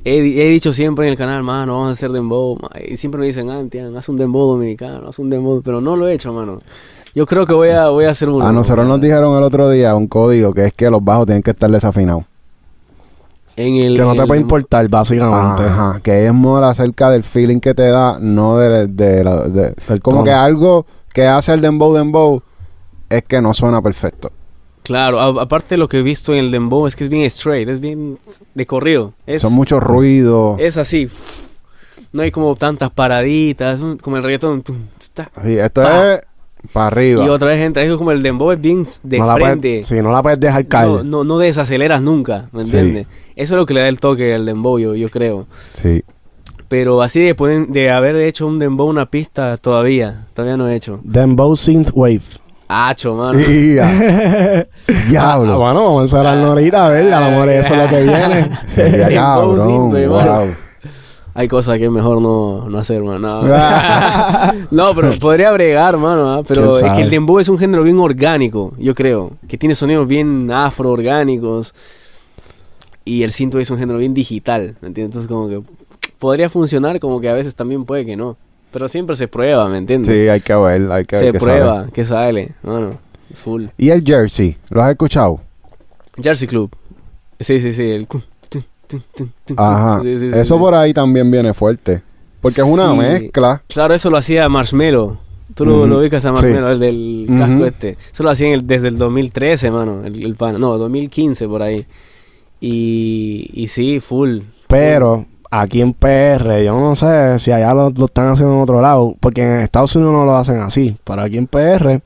He, 0.04 0.18
he 0.18 0.48
dicho 0.50 0.72
siempre 0.72 1.06
en 1.06 1.12
el 1.12 1.16
canal, 1.18 1.42
mano, 1.42 1.74
vamos 1.74 1.90
a 1.90 1.92
hacer 1.92 2.10
dembow. 2.10 2.58
Y 2.86 2.96
siempre 2.96 3.20
me 3.20 3.26
dicen, 3.26 3.48
ah, 3.50 3.62
Tian, 3.70 3.96
haz 3.96 4.08
un 4.08 4.16
dembow 4.16 4.46
dominicano, 4.52 5.08
haz 5.08 5.18
un 5.18 5.30
dembow. 5.30 5.62
Pero 5.62 5.80
no 5.80 5.96
lo 5.96 6.08
he 6.08 6.14
hecho, 6.14 6.32
mano. 6.32 6.58
Yo 7.14 7.26
creo 7.26 7.46
que 7.46 7.54
voy 7.54 7.68
a, 7.68 7.88
voy 7.88 8.04
a 8.06 8.10
hacer 8.10 8.28
uno. 8.28 8.44
A 8.44 8.52
nosotros 8.52 8.86
nos 8.86 9.00
dijeron 9.00 9.36
el 9.38 9.42
otro 9.44 9.70
día 9.70 9.94
un 9.94 10.08
código 10.08 10.52
que 10.52 10.66
es 10.66 10.72
que 10.72 10.90
los 10.90 11.02
bajos 11.02 11.26
tienen 11.26 11.42
que 11.42 11.52
estar 11.52 11.70
desafinados. 11.70 12.24
En 13.56 13.76
el, 13.76 13.94
Que 13.96 14.02
no 14.02 14.14
te 14.14 14.22
el 14.22 14.26
puede 14.26 14.40
importar, 14.40 14.88
básicamente. 14.88 15.62
Ajá, 15.64 16.00
que 16.02 16.26
es 16.26 16.32
more 16.32 16.66
acerca 16.66 17.10
del 17.10 17.22
feeling 17.22 17.60
que 17.60 17.74
te 17.74 17.88
da, 17.88 18.18
no 18.20 18.56
de, 18.58 18.86
de, 18.88 19.74
como 20.02 20.16
tono. 20.18 20.24
que 20.24 20.32
algo 20.32 20.86
que 21.12 21.26
hace 21.28 21.52
el 21.54 21.60
dembow 21.60 21.94
dembow 21.94 22.42
es 23.08 23.22
que 23.22 23.40
no 23.40 23.54
suena 23.54 23.80
perfecto. 23.80 24.32
Claro, 24.82 25.20
a- 25.20 25.42
aparte 25.42 25.76
lo 25.78 25.88
que 25.88 25.98
he 25.98 26.02
visto 26.02 26.32
en 26.32 26.40
el 26.40 26.50
dembow 26.50 26.86
es 26.88 26.96
que 26.96 27.04
es 27.04 27.10
bien 27.10 27.24
straight, 27.26 27.68
es 27.68 27.80
bien 27.80 28.18
de 28.54 28.66
corrido. 28.66 29.14
Es, 29.26 29.40
Son 29.42 29.52
muchos 29.52 29.82
ruidos. 29.82 30.58
es 30.58 30.76
así. 30.76 31.08
No 32.12 32.22
hay 32.22 32.30
como 32.30 32.54
tantas 32.56 32.90
paraditas, 32.90 33.80
un- 33.80 33.96
como 33.98 34.16
el 34.16 34.22
reggaetón. 34.24 34.62
Sí, 35.42 35.56
esto 35.58 35.82
Pa. 35.82 36.14
es 36.14 36.20
para 36.72 36.86
arriba. 36.88 37.24
Y 37.24 37.28
otra 37.28 37.48
vez 37.48 37.60
entra, 37.60 37.82
es 37.82 37.92
como 37.96 38.10
el 38.12 38.22
dembow 38.22 38.52
es 38.52 38.60
bien 38.60 38.86
de 39.02 39.18
no 39.18 39.26
la 39.26 39.34
frente. 39.34 39.68
puedes, 39.68 39.86
sí, 39.86 39.94
no 40.02 40.10
la 40.12 40.22
puedes 40.22 40.40
dejar 40.40 40.66
caer. 40.66 40.88
No, 40.88 41.02
no, 41.04 41.24
no 41.24 41.38
desaceleras 41.38 42.00
nunca, 42.02 42.48
¿me 42.52 42.64
Sí. 42.64 42.76
entiendes? 42.76 43.06
Eso 43.36 43.54
es 43.54 43.58
lo 43.58 43.66
que 43.66 43.74
le 43.74 43.80
da 43.80 43.88
el 43.88 44.00
toque 44.00 44.34
al 44.34 44.46
dembow, 44.46 44.78
yo, 44.78 44.94
yo 44.94 45.10
creo. 45.10 45.46
Sí. 45.74 46.02
Pero 46.68 47.02
así 47.02 47.20
de, 47.20 47.34
poder- 47.34 47.68
de 47.68 47.90
haber 47.90 48.16
hecho 48.16 48.46
un 48.46 48.58
dembow 48.58 48.88
una 48.88 49.06
pista, 49.06 49.56
todavía, 49.58 50.26
todavía 50.34 50.56
no 50.56 50.68
he 50.68 50.74
hecho. 50.74 51.00
Dembow 51.04 51.54
Synthwave. 51.56 52.22
Hacho, 52.66 53.14
mano. 53.14 53.38
Ia. 53.38 53.86
Diablo. 55.08 55.52
Ah, 55.54 55.56
bueno, 55.58 55.82
vamos 55.84 55.98
a 56.00 56.02
encerrarlo 56.04 56.46
ahorita, 56.46 56.86
a 56.86 56.88
ver, 56.88 57.12
a 57.12 57.20
lo 57.20 57.30
mejor 57.30 57.48
eso 57.50 57.74
es 57.74 57.82
lo 57.82 57.88
que 57.88 58.02
viene. 58.02 58.50
Sería 58.66 59.08
Dembow 59.08 59.56
cabrón. 59.56 60.08
wow. 60.08 60.54
Mano. 61.34 61.40
hay 61.40 61.48
cosas 61.48 61.78
que 61.78 61.84
es 61.84 61.90
mejor 61.90 62.20
no, 62.20 62.68
no 62.68 62.78
hacer, 62.78 63.02
mano. 63.02 63.42
No. 63.42 64.56
no, 64.70 64.94
pero 64.94 65.12
podría 65.18 65.50
bregar, 65.52 65.96
mano. 65.96 66.34
¿ah? 66.34 66.42
Pero 66.46 66.70
¿Quién 66.70 66.86
es 66.86 66.92
que 66.92 67.02
el 67.02 67.10
dembow 67.10 67.38
es 67.38 67.48
un 67.48 67.58
género 67.58 67.82
bien 67.82 67.98
orgánico, 67.98 68.72
yo 68.78 68.94
creo. 68.94 69.32
Que 69.48 69.58
tiene 69.58 69.74
sonidos 69.74 70.06
bien 70.06 70.50
afro-orgánicos. 70.50 71.74
Y 73.04 73.22
el 73.22 73.32
cinto 73.32 73.58
es 73.58 73.70
un 73.70 73.78
género 73.78 73.98
bien 73.98 74.14
digital, 74.14 74.76
¿me 74.80 74.88
entiendes? 74.88 75.16
Entonces 75.16 75.28
como 75.28 75.48
que 75.48 75.62
podría 76.18 76.48
funcionar, 76.48 76.98
como 77.00 77.20
que 77.20 77.28
a 77.28 77.34
veces 77.34 77.54
también 77.54 77.84
puede 77.84 78.06
que 78.06 78.16
no. 78.16 78.36
Pero 78.72 78.88
siempre 78.88 79.14
se 79.14 79.28
prueba, 79.28 79.68
¿me 79.68 79.78
entiendes? 79.78 80.12
Sí, 80.12 80.28
hay 80.28 80.40
que 80.40 80.54
ver, 80.54 80.90
hay 80.90 81.04
que 81.04 81.16
ver 81.16 81.26
se 81.26 81.32
qué 81.32 81.38
prueba, 81.38 81.80
sale. 81.80 81.92
que 81.92 82.04
sale. 82.04 82.52
Bueno, 82.62 82.98
es 83.30 83.38
full. 83.38 83.66
¿Y 83.76 83.90
el 83.90 84.02
jersey? 84.02 84.56
¿Lo 84.70 84.82
has 84.82 84.90
escuchado? 84.90 85.40
Jersey 86.20 86.48
Club. 86.48 86.74
Sí, 87.38 87.60
sí, 87.60 87.72
sí. 87.72 87.90
El... 87.90 88.06
tu. 88.06 88.22
Ajá. 89.56 90.00
Sí, 90.02 90.18
sí, 90.18 90.32
sí, 90.32 90.38
Eso 90.38 90.54
sí. 90.54 90.60
por 90.60 90.74
ahí 90.74 90.92
también 90.94 91.30
viene 91.30 91.54
fuerte. 91.54 92.02
Porque 92.40 92.60
es 92.60 92.66
una 92.66 92.90
Sí. 92.92 92.98
mezcla. 92.98 93.62
Claro, 93.68 93.94
eso 93.94 94.10
lo 94.10 94.16
hacía 94.18 94.48
Marshmello. 94.48 95.18
Tú 95.54 95.64
lo, 95.64 95.78
Ujú. 95.78 95.86
lo 95.86 95.98
ubicas 96.00 96.24
a 96.24 96.28
Sí. 96.28 96.42
Marshmello, 96.42 96.70
el 96.70 96.80
del 96.80 97.26
casco 97.38 97.66
este. 97.66 97.96
Eso 98.12 98.22
lo 98.22 98.30
hacían 98.30 98.52
el- 98.52 98.66
desde 98.66 98.88
el 98.88 98.98
2013, 98.98 99.70
mano. 99.70 100.02
El, 100.04 100.22
el 100.24 100.34
pana. 100.34 100.58
No, 100.58 100.76
2015 100.78 101.46
por 101.48 101.62
ahí. 101.62 101.86
Y, 102.60 103.50
y 103.52 103.66
sí, 103.68 104.00
full. 104.00 104.40
Pero 104.68 105.26
aquí 105.50 105.80
en 105.80 105.92
PR, 105.92 106.64
yo 106.64 106.78
no 106.78 106.96
sé 106.96 107.38
si 107.38 107.52
allá 107.52 107.72
lo, 107.74 107.90
lo 107.90 108.06
están 108.06 108.28
haciendo 108.28 108.54
en 108.54 108.60
otro 108.62 108.80
lado, 108.80 109.14
porque 109.20 109.42
en 109.42 109.60
Estados 109.60 109.94
Unidos 109.96 110.12
no 110.14 110.24
lo 110.24 110.36
hacen 110.36 110.58
así. 110.58 110.96
Pero 111.04 111.22
aquí 111.22 111.38
en 111.38 111.46
PR 111.46 112.00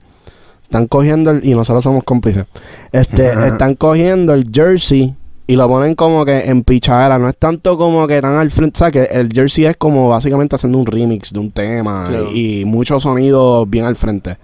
están 0.64 0.86
cogiendo 0.86 1.30
el, 1.30 1.44
y 1.46 1.54
nosotros 1.54 1.82
somos 1.84 2.04
cómplices. 2.04 2.44
Este, 2.92 3.30
Ajá. 3.30 3.48
están 3.48 3.74
cogiendo 3.74 4.34
el 4.34 4.50
jersey 4.52 5.14
y 5.48 5.56
lo 5.56 5.66
ponen 5.66 5.96
como 5.96 6.24
que 6.24 6.38
en 6.44 6.62
pichadera. 6.62 7.18
No 7.18 7.28
es 7.28 7.36
tanto 7.36 7.76
como 7.76 8.06
que 8.06 8.20
tan 8.20 8.36
al 8.36 8.50
frente. 8.52 8.76
O 8.76 8.78
sea, 8.78 8.90
que 8.92 9.02
el 9.04 9.30
jersey 9.32 9.64
es 9.64 9.76
como 9.76 10.08
básicamente 10.10 10.54
haciendo 10.54 10.78
un 10.78 10.86
remix 10.86 11.32
de 11.32 11.40
un 11.40 11.50
tema 11.50 12.04
Claro. 12.08 12.28
y, 12.32 12.60
y 12.60 12.64
muchos 12.66 13.02
sonidos 13.02 13.68
bien 13.68 13.84
al 13.86 13.96
frente. 13.96 14.36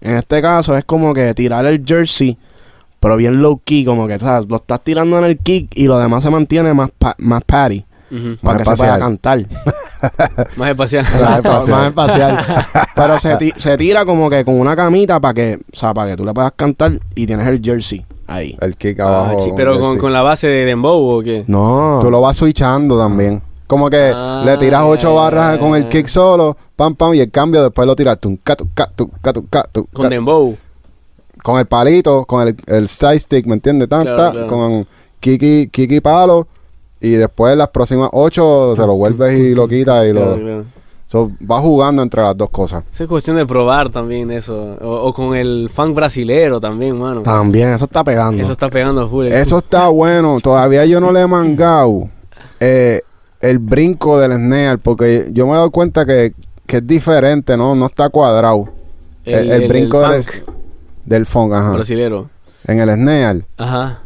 En 0.00 0.16
este 0.16 0.40
caso 0.40 0.74
es 0.76 0.84
como 0.84 1.12
que 1.12 1.34
tirar 1.34 1.66
el 1.66 1.84
jersey, 1.86 2.38
pero 3.00 3.16
bien 3.16 3.42
low 3.42 3.60
key, 3.64 3.84
como 3.84 4.06
que 4.06 4.18
¿sabes? 4.18 4.48
lo 4.48 4.56
estás 4.56 4.82
tirando 4.82 5.18
en 5.18 5.24
el 5.24 5.38
kick 5.38 5.76
y 5.76 5.86
lo 5.86 5.98
demás 5.98 6.22
se 6.22 6.30
mantiene 6.30 6.72
más, 6.72 6.90
pa- 6.96 7.16
más 7.18 7.42
patty 7.44 7.84
Para 8.42 8.58
que 8.58 8.64
se 8.64 8.76
pueda 8.76 8.98
cantar. 8.98 9.46
Más 10.56 10.70
espacial. 10.70 11.04
Más 11.04 11.36
espacial. 11.36 11.68
más 11.70 11.86
espacial. 11.88 12.44
Pero 12.96 13.18
se, 13.18 13.36
ti- 13.36 13.52
se 13.56 13.76
tira 13.76 14.04
como 14.04 14.28
que 14.28 14.44
con 14.44 14.58
una 14.58 14.74
camita 14.74 15.20
para 15.20 15.32
que, 15.34 15.60
o 15.72 15.76
sea, 15.76 15.94
para 15.94 16.10
que 16.10 16.16
tú 16.16 16.24
le 16.24 16.34
puedas 16.34 16.52
cantar 16.56 16.98
y 17.14 17.26
tienes 17.26 17.46
el 17.46 17.60
jersey 17.62 18.04
ahí. 18.26 18.56
El 18.60 18.76
kick 18.76 18.98
Ah, 19.00 19.04
abajo. 19.30 19.54
pero 19.56 19.78
con, 19.78 19.98
con 19.98 20.12
la 20.12 20.22
base 20.22 20.48
de 20.48 20.64
Dembow 20.64 21.18
o 21.18 21.22
qué? 21.22 21.44
No. 21.46 21.98
Tú 22.02 22.10
lo 22.10 22.20
vas 22.20 22.36
switchando 22.36 22.98
también. 22.98 23.40
Como 23.68 23.88
que 23.88 24.12
Ah, 24.14 24.42
le 24.44 24.56
tiras 24.58 24.82
ocho 24.84 25.14
barras 25.14 25.56
con 25.58 25.74
el 25.76 25.88
kick 25.88 26.06
solo, 26.08 26.56
pam, 26.76 26.94
pam, 26.96 27.14
y 27.14 27.20
el 27.20 27.30
cambio 27.30 27.62
después 27.62 27.86
lo 27.86 27.94
tiras 27.96 28.18
tum, 28.18 28.36
ca, 28.42 28.56
tum, 28.56 28.68
ca, 28.74 28.86
tum, 28.94 29.08
ca, 29.22 29.32
tum, 29.32 29.46
ca, 29.48 29.62
tum, 29.70 29.86
Con. 29.92 30.10
Dembow. 30.10 30.56
con 31.42 31.58
el 31.58 31.66
palito, 31.66 32.24
con 32.24 32.46
el, 32.48 32.56
el 32.66 32.88
side 32.88 33.18
stick, 33.20 33.46
¿me 33.46 33.54
entiendes? 33.54 33.88
Tanta, 33.88 34.14
Claro, 34.14 34.32
claro. 34.32 34.46
con 34.48 34.86
kiki, 35.20 35.68
kiki 35.68 36.00
palo, 36.00 36.46
y 37.02 37.10
después 37.12 37.56
las 37.56 37.68
próximas 37.68 38.08
ocho 38.12 38.74
te 38.76 38.86
lo 38.86 38.94
vuelves 38.96 39.34
y 39.38 39.54
lo 39.54 39.66
quitas 39.68 40.06
y 40.08 40.12
Claro, 40.12 40.36
lo... 40.36 40.42
claro. 40.42 40.64
So, 41.04 41.30
vas 41.40 41.60
jugando 41.60 42.00
entre 42.02 42.22
las 42.22 42.34
dos 42.34 42.48
cosas. 42.48 42.84
Esa 42.90 43.02
es 43.04 43.08
cuestión 43.08 43.36
de 43.36 43.44
probar 43.44 43.90
también 43.90 44.30
eso. 44.30 44.76
O, 44.80 45.08
o 45.08 45.12
con 45.12 45.34
el 45.36 45.68
funk 45.68 45.94
brasilero 45.94 46.58
también, 46.58 46.98
mano. 46.98 47.20
También, 47.20 47.68
eso 47.74 47.84
está 47.84 48.02
pegando. 48.02 48.42
Eso 48.42 48.52
está 48.52 48.68
pegando 48.68 49.06
full. 49.08 49.26
Eso 49.26 49.58
está 49.58 49.88
bueno. 49.88 50.38
Todavía 50.42 50.86
yo 50.86 51.00
no 51.02 51.12
le 51.12 51.20
he 51.20 51.26
mangado 51.26 52.08
eh, 52.60 53.02
el 53.42 53.58
brinco 53.58 54.18
del 54.18 54.32
snare 54.32 54.78
porque 54.78 55.28
yo 55.32 55.44
me 55.46 55.52
he 55.52 55.56
dado 55.56 55.70
cuenta 55.70 56.06
que, 56.06 56.32
que 56.66 56.78
es 56.78 56.86
diferente, 56.86 57.58
¿no? 57.58 57.74
No 57.74 57.86
está 57.86 58.08
cuadrado. 58.08 58.70
El, 59.26 59.50
el 59.50 59.68
brinco 59.68 60.00
del, 60.08 60.22
funk 60.22 60.48
del 61.04 61.26
funk, 61.26 61.52
ajá. 61.52 61.72
brasilero. 61.72 62.30
En 62.64 62.78
el 62.80 62.88
snare 62.90 63.44
Ajá. 63.58 64.00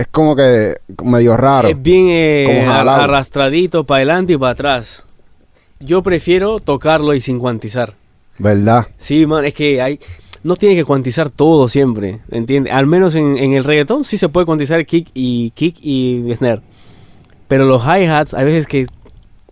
Es 0.00 0.06
como 0.06 0.34
que 0.34 0.76
medio 1.04 1.36
raro. 1.36 1.68
Es 1.68 1.80
bien 1.80 2.06
eh, 2.08 2.44
Como 2.46 2.72
arrastradito 2.72 3.84
para 3.84 3.98
adelante 3.98 4.32
y 4.32 4.38
para 4.38 4.52
atrás. 4.52 5.04
Yo 5.78 6.02
prefiero 6.02 6.58
tocarlo 6.58 7.12
y 7.12 7.20
sin 7.20 7.38
cuantizar. 7.38 7.94
¿Verdad? 8.38 8.86
Sí, 8.96 9.26
man, 9.26 9.44
es 9.44 9.52
que 9.52 9.82
hay... 9.82 10.00
No 10.42 10.56
tiene 10.56 10.74
que 10.74 10.84
cuantizar 10.84 11.28
todo 11.28 11.68
siempre, 11.68 12.20
¿entiendes? 12.30 12.72
Al 12.72 12.86
menos 12.86 13.14
en, 13.14 13.36
en 13.36 13.52
el 13.52 13.62
reggaetón 13.62 14.04
sí 14.04 14.16
se 14.16 14.30
puede 14.30 14.46
cuantizar 14.46 14.86
kick 14.86 15.08
y 15.12 15.50
kick 15.50 15.76
y 15.82 16.24
snare. 16.34 16.62
Pero 17.46 17.66
los 17.66 17.82
hi-hats, 17.82 18.32
hay 18.32 18.46
veces 18.46 18.66
que 18.66 18.86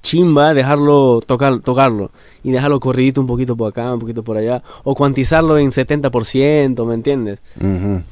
chimba 0.02 0.54
dejarlo, 0.54 1.20
tocar, 1.26 1.60
tocarlo. 1.60 2.10
Y 2.44 2.50
dejarlo 2.50 2.80
corridito 2.80 3.20
un 3.20 3.26
poquito 3.26 3.56
por 3.56 3.70
acá, 3.70 3.92
un 3.92 4.00
poquito 4.00 4.22
por 4.22 4.36
allá. 4.36 4.62
O 4.84 4.94
cuantizarlo 4.94 5.58
en 5.58 5.70
70%, 5.70 6.86
¿me 6.86 6.94
entiendes? 6.94 7.40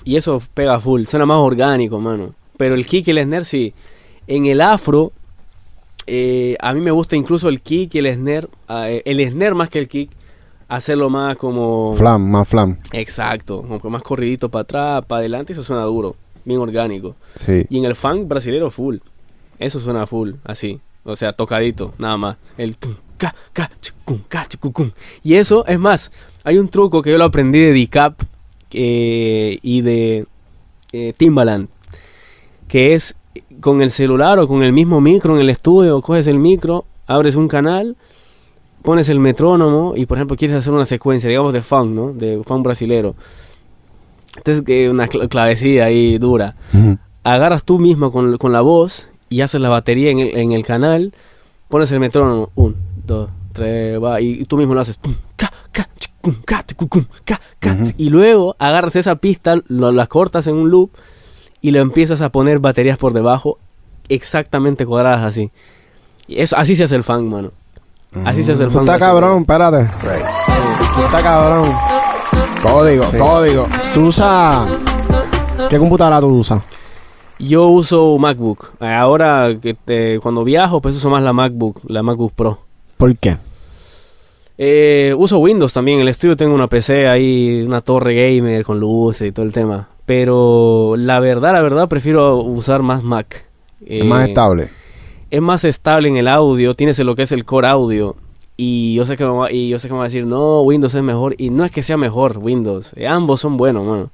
Y 0.04 0.16
eso 0.16 0.42
pega 0.54 0.78
full, 0.80 1.04
suena 1.04 1.26
más 1.26 1.38
orgánico, 1.38 2.00
mano. 2.00 2.34
Pero 2.56 2.74
el 2.74 2.86
kick 2.86 3.08
y 3.08 3.10
el 3.10 3.22
snare 3.24 3.44
sí. 3.44 3.74
En 4.26 4.46
el 4.46 4.60
afro, 4.60 5.12
eh, 6.06 6.56
a 6.60 6.72
mí 6.74 6.80
me 6.80 6.90
gusta 6.90 7.16
incluso 7.16 7.48
el 7.48 7.60
kick 7.60 7.94
y 7.94 7.98
el 7.98 8.14
snare. 8.14 8.48
ah, 8.68 8.90
eh, 8.90 9.02
el 9.04 9.20
snare 9.30 9.54
más 9.54 9.68
que 9.68 9.78
el 9.78 9.88
kick, 9.88 10.10
hacerlo 10.68 11.10
más 11.10 11.36
como... 11.36 11.94
Flam, 11.94 12.28
más 12.30 12.48
flam. 12.48 12.78
Exacto, 12.92 13.62
como 13.62 13.80
que 13.80 13.88
más 13.88 14.02
corridito 14.02 14.48
para 14.48 14.62
atrás, 14.62 15.04
para 15.06 15.20
adelante, 15.20 15.52
eso 15.52 15.62
suena 15.62 15.82
duro, 15.82 16.16
bien 16.44 16.58
orgánico. 16.60 17.14
Sí. 17.34 17.66
Y 17.70 17.78
en 17.78 17.84
el 17.84 17.94
funk 17.94 18.26
brasilero 18.26 18.70
full, 18.70 18.96
eso 19.58 19.80
suena 19.80 20.06
full, 20.06 20.32
así. 20.44 20.80
O 21.06 21.16
sea, 21.16 21.32
tocadito, 21.32 21.94
nada 21.98 22.16
más. 22.16 22.36
El. 22.58 22.76
Y 25.22 25.34
eso, 25.34 25.64
es 25.66 25.78
más, 25.78 26.12
hay 26.44 26.58
un 26.58 26.68
truco 26.68 27.00
que 27.00 27.10
yo 27.12 27.16
lo 27.18 27.24
aprendí 27.24 27.60
de 27.60 27.72
Dicap 27.72 28.20
eh, 28.72 29.58
y 29.62 29.80
de 29.80 30.26
eh, 30.92 31.14
Timbaland, 31.16 31.68
que 32.68 32.94
es 32.94 33.14
con 33.60 33.80
el 33.80 33.90
celular 33.90 34.38
o 34.38 34.46
con 34.46 34.62
el 34.62 34.72
mismo 34.72 35.00
micro 35.00 35.34
en 35.34 35.40
el 35.40 35.48
estudio, 35.48 36.02
coges 36.02 36.26
el 36.26 36.38
micro, 36.38 36.84
abres 37.06 37.36
un 37.36 37.48
canal, 37.48 37.96
pones 38.82 39.08
el 39.08 39.18
metrónomo 39.18 39.94
y, 39.96 40.04
por 40.06 40.18
ejemplo, 40.18 40.36
quieres 40.36 40.58
hacer 40.58 40.72
una 40.74 40.84
secuencia, 40.86 41.30
digamos, 41.30 41.52
de 41.52 41.62
funk, 41.62 41.90
¿no? 41.90 42.12
De 42.12 42.42
funk 42.44 42.64
brasilero. 42.64 43.14
Entonces, 44.36 44.90
una 44.90 45.06
cl- 45.06 45.28
clavecilla 45.28 45.86
ahí 45.86 46.18
dura 46.18 46.54
agarras 47.24 47.64
tú 47.64 47.78
mismo 47.78 48.12
con, 48.12 48.36
con 48.36 48.52
la 48.52 48.60
voz 48.60 49.08
y 49.28 49.40
haces 49.40 49.60
la 49.60 49.68
batería 49.68 50.10
en 50.10 50.18
el, 50.20 50.36
en 50.36 50.52
el 50.52 50.64
canal, 50.64 51.12
pones 51.68 51.90
el 51.92 52.00
metrónomo, 52.00 52.50
un, 52.54 52.76
dos, 53.06 53.28
tres, 53.52 54.02
va, 54.02 54.20
y, 54.20 54.44
tú 54.44 54.56
mismo 54.56 54.74
lo 54.74 54.80
haces, 54.80 54.96
pum, 54.96 55.14
ca, 55.36 55.52
ca, 55.72 55.88
chicum, 55.98 56.34
ca, 56.44 56.64
chicucum, 56.66 57.04
ca, 57.24 57.40
ca, 57.58 57.72
Ujú. 57.72 57.92
y 57.96 58.08
luego 58.10 58.54
agarras 58.58 58.96
esa 58.96 59.16
pista, 59.16 59.56
lo, 59.68 59.90
la 59.92 60.06
cortas 60.06 60.46
en 60.46 60.56
un 60.56 60.70
loop 60.70 60.90
y 61.60 61.70
lo 61.72 61.80
empiezas 61.80 62.20
a 62.20 62.30
poner 62.30 62.58
baterías 62.60 62.98
por 62.98 63.12
debajo, 63.12 63.58
exactamente 64.08 64.86
cuadradas 64.86 65.22
así. 65.22 65.50
Y 66.28 66.40
eso, 66.40 66.56
así 66.56 66.76
se 66.76 66.84
hace 66.84 66.94
el 66.96 67.02
funk, 67.02 67.22
mano. 67.24 67.50
Así 68.24 68.42
se 68.42 68.52
hace 68.52 68.62
el 68.62 68.68
Eso 68.68 68.78
funk. 68.78 68.88
está 68.88 68.98
cabrón, 69.04 69.40
espérate. 69.40 69.82
Eso 69.82 71.04
está 71.04 71.22
cabrón. 71.22 71.72
Código, 72.62 73.04
Sí. 73.10 73.16
código. 73.18 73.66
Tú 73.94 74.06
usas... 74.06 74.68
¿Qué 75.68 75.78
computadora 75.78 76.20
tú 76.20 76.28
usas? 76.28 76.62
Yo 77.38 77.68
uso 77.68 78.16
MacBook. 78.18 78.70
Ahora, 78.80 79.56
cuando 80.22 80.44
viajo, 80.44 80.80
pues 80.80 80.96
uso 80.96 81.10
más 81.10 81.22
la 81.22 81.32
MacBook, 81.32 81.80
la 81.86 82.02
MacBook 82.02 82.32
Pro. 82.32 82.58
¿Por 82.96 83.16
qué? 83.16 83.36
Eh, 84.58 85.14
uso 85.18 85.38
Windows 85.38 85.72
también. 85.72 85.98
En 85.98 86.02
el 86.02 86.08
estudio 86.08 86.36
tengo 86.36 86.54
una 86.54 86.66
PC 86.68 87.08
ahí, 87.08 87.62
una 87.66 87.80
torre 87.82 88.14
gamer 88.14 88.64
con 88.64 88.80
luces 88.80 89.28
y 89.28 89.32
todo 89.32 89.44
el 89.44 89.52
tema. 89.52 89.88
Pero 90.06 90.94
la 90.96 91.20
verdad, 91.20 91.52
la 91.52 91.62
verdad, 91.62 91.88
prefiero 91.88 92.38
usar 92.38 92.82
más 92.82 93.02
Mac. 93.02 93.44
Es 93.84 94.02
Eh, 94.02 94.04
más 94.04 94.28
estable. 94.28 94.70
Es 95.30 95.42
más 95.42 95.64
estable 95.64 96.08
en 96.08 96.16
el 96.16 96.28
audio. 96.28 96.74
Tienes 96.74 96.98
lo 97.00 97.14
que 97.14 97.22
es 97.22 97.32
el 97.32 97.44
core 97.44 97.66
audio. 97.68 98.16
Y 98.56 98.94
yo 98.94 99.04
sé 99.04 99.18
que 99.18 99.24
me 99.24 99.30
va, 99.32 99.52
y 99.52 99.68
yo 99.68 99.78
sé 99.78 99.88
que 99.88 99.92
me 99.92 99.98
va 99.98 100.04
a 100.04 100.08
decir, 100.08 100.24
no, 100.24 100.62
Windows 100.62 100.94
es 100.94 101.02
mejor. 101.02 101.34
Y 101.36 101.50
no 101.50 101.64
es 101.64 101.70
que 101.70 101.82
sea 101.82 101.98
mejor 101.98 102.38
Windows. 102.38 102.94
Eh, 102.96 103.06
ambos 103.06 103.40
son 103.40 103.58
buenos, 103.58 103.84
mano. 103.86 104.10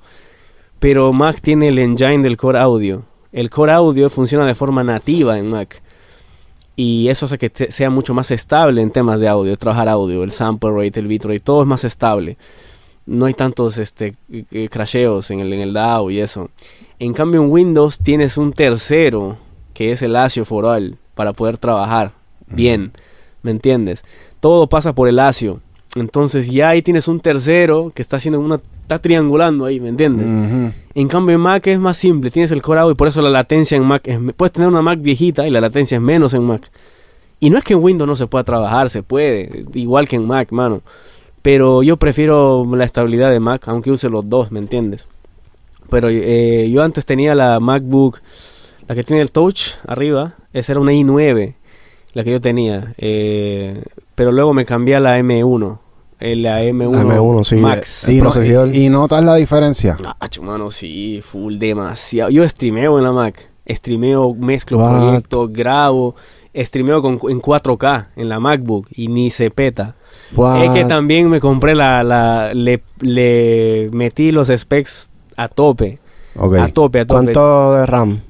Pero 0.80 1.12
Mac 1.12 1.40
tiene 1.40 1.68
el 1.68 1.78
engine 1.78 2.22
del 2.22 2.36
core 2.36 2.58
audio. 2.58 3.04
El 3.32 3.50
core 3.50 3.72
audio 3.72 4.10
funciona 4.10 4.46
de 4.46 4.54
forma 4.54 4.84
nativa 4.84 5.38
en 5.38 5.48
Mac. 5.48 5.82
Y 6.76 7.08
eso 7.08 7.26
hace 7.26 7.38
que 7.38 7.50
sea 7.70 7.90
mucho 7.90 8.14
más 8.14 8.30
estable 8.30 8.80
en 8.80 8.90
temas 8.90 9.20
de 9.20 9.28
audio, 9.28 9.56
trabajar 9.56 9.88
audio, 9.88 10.22
el 10.22 10.30
sample 10.30 10.70
rate, 10.70 11.00
el 11.00 11.06
bitrate, 11.06 11.40
todo 11.40 11.62
es 11.62 11.68
más 11.68 11.84
estable. 11.84 12.38
No 13.04 13.26
hay 13.26 13.34
tantos 13.34 13.78
este, 13.78 14.14
eh, 14.30 14.68
crasheos 14.70 15.30
en 15.30 15.40
el, 15.40 15.52
en 15.52 15.60
el 15.60 15.72
DAO 15.72 16.10
y 16.10 16.20
eso. 16.20 16.50
En 16.98 17.12
cambio 17.12 17.42
en 17.42 17.50
Windows 17.50 17.98
tienes 17.98 18.36
un 18.36 18.52
tercero, 18.52 19.36
que 19.74 19.92
es 19.92 20.02
el 20.02 20.16
ASIO 20.16 20.44
for 20.44 20.64
All, 20.64 20.96
para 21.14 21.32
poder 21.32 21.58
trabajar 21.58 22.12
bien, 22.46 22.92
¿me 23.42 23.50
entiendes? 23.50 24.04
Todo 24.40 24.66
pasa 24.68 24.94
por 24.94 25.08
el 25.08 25.18
ASIO. 25.18 25.60
Entonces 25.94 26.50
ya 26.50 26.70
ahí 26.70 26.80
tienes 26.80 27.06
un 27.06 27.20
tercero 27.20 27.92
que 27.94 28.02
está 28.02 28.16
haciendo 28.16 28.40
una... 28.40 28.60
está 28.82 28.98
triangulando 28.98 29.64
ahí, 29.64 29.80
¿me 29.80 29.88
entiendes? 29.88 30.26
En 30.94 31.08
cambio 31.08 31.34
en 31.36 31.40
Mac 31.40 31.66
es 31.66 31.78
más 31.78 31.96
simple, 31.96 32.30
tienes 32.30 32.52
el 32.52 32.60
core 32.60 32.82
y 32.90 32.94
por 32.94 33.08
eso 33.08 33.22
la 33.22 33.30
latencia 33.30 33.76
en 33.76 33.84
Mac 33.84 34.02
es... 34.06 34.18
Puedes 34.36 34.52
tener 34.52 34.68
una 34.68 34.82
Mac 34.82 35.00
viejita 35.00 35.46
y 35.46 35.50
la 35.50 35.60
latencia 35.60 35.96
es 35.96 36.02
menos 36.02 36.34
en 36.34 36.44
Mac. 36.44 36.70
Y 37.40 37.50
no 37.50 37.58
es 37.58 37.64
que 37.64 37.72
en 37.72 37.82
Windows 37.82 38.06
no 38.06 38.14
se 38.16 38.26
pueda 38.26 38.44
trabajar, 38.44 38.90
se 38.90 39.02
puede, 39.02 39.64
igual 39.74 40.06
que 40.06 40.16
en 40.16 40.26
Mac, 40.26 40.52
mano. 40.52 40.82
Pero 41.40 41.82
yo 41.82 41.96
prefiero 41.96 42.64
la 42.76 42.84
estabilidad 42.84 43.30
de 43.30 43.40
Mac, 43.40 43.66
aunque 43.66 43.90
use 43.90 44.08
los 44.08 44.28
dos, 44.28 44.52
¿me 44.52 44.60
entiendes? 44.60 45.08
Pero 45.90 46.08
eh, 46.10 46.70
yo 46.70 46.82
antes 46.82 47.04
tenía 47.04 47.34
la 47.34 47.58
MacBook, 47.58 48.20
la 48.86 48.94
que 48.94 49.02
tiene 49.02 49.22
el 49.22 49.32
touch 49.32 49.74
arriba, 49.86 50.34
esa 50.52 50.72
era 50.72 50.80
una 50.80 50.92
i9, 50.92 51.54
la 52.12 52.24
que 52.24 52.30
yo 52.30 52.40
tenía. 52.40 52.94
eh, 52.98 53.82
pero 54.14 54.30
luego 54.30 54.54
me 54.54 54.64
cambié 54.64 54.96
a 54.96 55.00
la 55.00 55.18
M1, 55.18 55.78
la 56.36 56.62
M1, 56.62 56.90
M1, 56.90 57.44
sí, 57.44 57.56
Max. 57.56 58.08
eh, 58.08 58.14
Y, 58.14 58.20
no- 58.22 58.32
y- 58.72 58.84
y 58.86 58.88
notas 58.88 59.24
la 59.24 59.34
diferencia. 59.36 59.96
Ah, 60.04 60.16
mano, 60.40 60.70
sí, 60.70 61.20
full 61.22 61.58
demasiado. 61.58 62.30
Yo 62.30 62.48
streameo 62.48 62.98
en 62.98 63.04
la 63.04 63.12
Mac. 63.12 63.48
Streameo, 63.68 64.34
mezclo 64.34 64.78
What? 64.78 64.98
proyectos, 65.00 65.52
grabo. 65.52 66.14
Streameo 66.54 67.00
con, 67.00 67.18
en 67.30 67.40
4K 67.40 68.08
en 68.16 68.28
la 68.28 68.38
MacBook 68.40 68.88
y 68.94 69.08
ni 69.08 69.30
se 69.30 69.50
peta. 69.50 69.94
What? 70.36 70.64
Es 70.64 70.70
que 70.72 70.84
también 70.84 71.28
me 71.30 71.40
compré 71.40 71.74
la... 71.74 72.02
la 72.02 72.52
le, 72.54 72.82
le 73.00 73.88
metí 73.92 74.32
los 74.32 74.48
specs 74.48 75.10
a 75.36 75.48
tope. 75.48 75.98
A 76.34 76.68
tope, 76.68 77.00
a 77.00 77.06
tope. 77.06 77.32
¿Cuánto 77.32 77.72
de 77.74 77.86
RAM? 77.86 78.20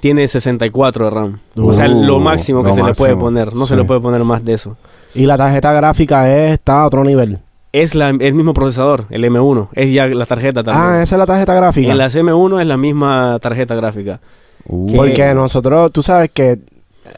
Tiene 0.00 0.26
64 0.28 1.04
de 1.06 1.10
RAM. 1.10 1.40
Uh, 1.56 1.68
o 1.68 1.72
sea, 1.72 1.88
lo 1.88 2.18
máximo 2.20 2.62
que 2.62 2.68
lo 2.70 2.74
se 2.76 2.82
le 2.82 2.94
puede 2.94 3.16
poner. 3.16 3.54
No 3.54 3.62
Sí. 3.62 3.68
se 3.70 3.76
le 3.76 3.84
puede 3.84 4.00
poner 4.00 4.22
más 4.24 4.44
de 4.44 4.52
eso. 4.54 4.76
Y 5.18 5.26
la 5.26 5.36
tarjeta 5.36 5.72
gráfica 5.72 6.30
es- 6.30 6.52
está 6.54 6.82
a 6.82 6.86
otro 6.86 7.04
nivel. 7.04 7.38
Es 7.72 7.94
la, 7.94 8.08
el 8.08 8.34
mismo 8.34 8.54
procesador, 8.54 9.04
el 9.10 9.24
M1. 9.24 9.68
Es 9.74 9.92
ya 9.92 10.06
la 10.06 10.24
tarjeta 10.26 10.62
también. 10.62 10.86
Ah, 10.86 11.02
esa 11.02 11.16
es 11.16 11.18
la 11.18 11.26
tarjeta 11.26 11.54
gráfica. 11.54 11.90
en 11.92 11.98
las 11.98 12.14
M1 12.16 12.60
es 12.60 12.66
la 12.66 12.76
misma 12.76 13.38
tarjeta 13.40 13.74
gráfica. 13.74 14.20
Uh. 14.66 14.94
Porque 14.94 15.34
nosotros, 15.34 15.92
tú 15.92 16.02
sabes 16.02 16.30
que 16.32 16.58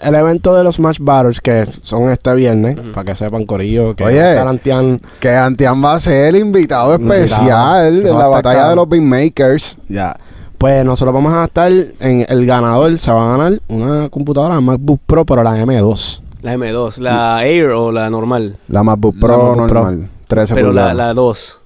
el 0.02 0.14
evento 0.14 0.54
de 0.54 0.62
los 0.64 0.76
Smash 0.76 0.98
Battles, 1.00 1.40
que 1.40 1.64
son 1.66 2.10
este 2.10 2.34
viernes, 2.34 2.76
para 2.92 3.04
que 3.04 3.14
sepan, 3.14 3.44
Corillo, 3.46 3.94
que 3.96 4.04
Oye. 4.04 4.18
Tarantian, 4.34 5.00
que 5.20 5.30
Antian 5.34 5.82
va 5.84 5.94
a 5.94 6.00
ser 6.00 6.34
el 6.34 6.40
invitado 6.40 6.94
especial 6.94 8.06
en 8.06 8.18
la 8.18 8.26
batalla 8.28 8.68
de 8.70 8.76
los 8.76 8.88
Beatmakers. 8.88 9.78
ya. 9.88 10.16
Pues 10.58 10.84
nosotros 10.84 11.14
vamos 11.14 11.32
a 11.32 11.44
estar 11.44 11.72
en 11.72 12.26
el 12.28 12.44
ganador, 12.44 12.98
se 12.98 13.10
va 13.10 13.32
a 13.34 13.36
ganar 13.38 13.60
una 13.68 14.10
computadora 14.10 14.60
MacBook 14.60 15.00
Pro, 15.06 15.24
pero 15.24 15.42
la 15.42 15.56
M2. 15.56 16.20
La 16.42 16.54
M2, 16.56 16.98
la 16.98 17.44
Air 17.46 17.70
o 17.70 17.92
la 17.92 18.08
normal. 18.10 18.58
La 18.68 18.82
MacBook 18.82 19.14
La 19.16 19.20
Pro 19.20 19.36
MacBook 19.56 19.68
Pro. 19.68 19.80
normal. 19.84 20.08
13 20.28 20.54
Pero 20.54 20.72
la, 20.72 20.88
pulgadas. 20.90 20.96
la 20.96 21.14
2. 21.14 21.60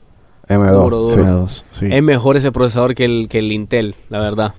M2. 0.49 0.83
duro, 0.83 1.11
sí. 1.11 1.17
duro. 1.21 1.29
M2, 1.47 1.65
sí. 1.71 1.87
Es 1.91 2.03
mejor 2.03 2.37
ese 2.37 2.53
procesador 2.53 2.95
que 2.95 3.05
el, 3.05 3.29
que 3.29 3.39
el 3.39 3.53
Intel, 3.53 3.95
la 4.09 4.19
verdad. 4.21 4.55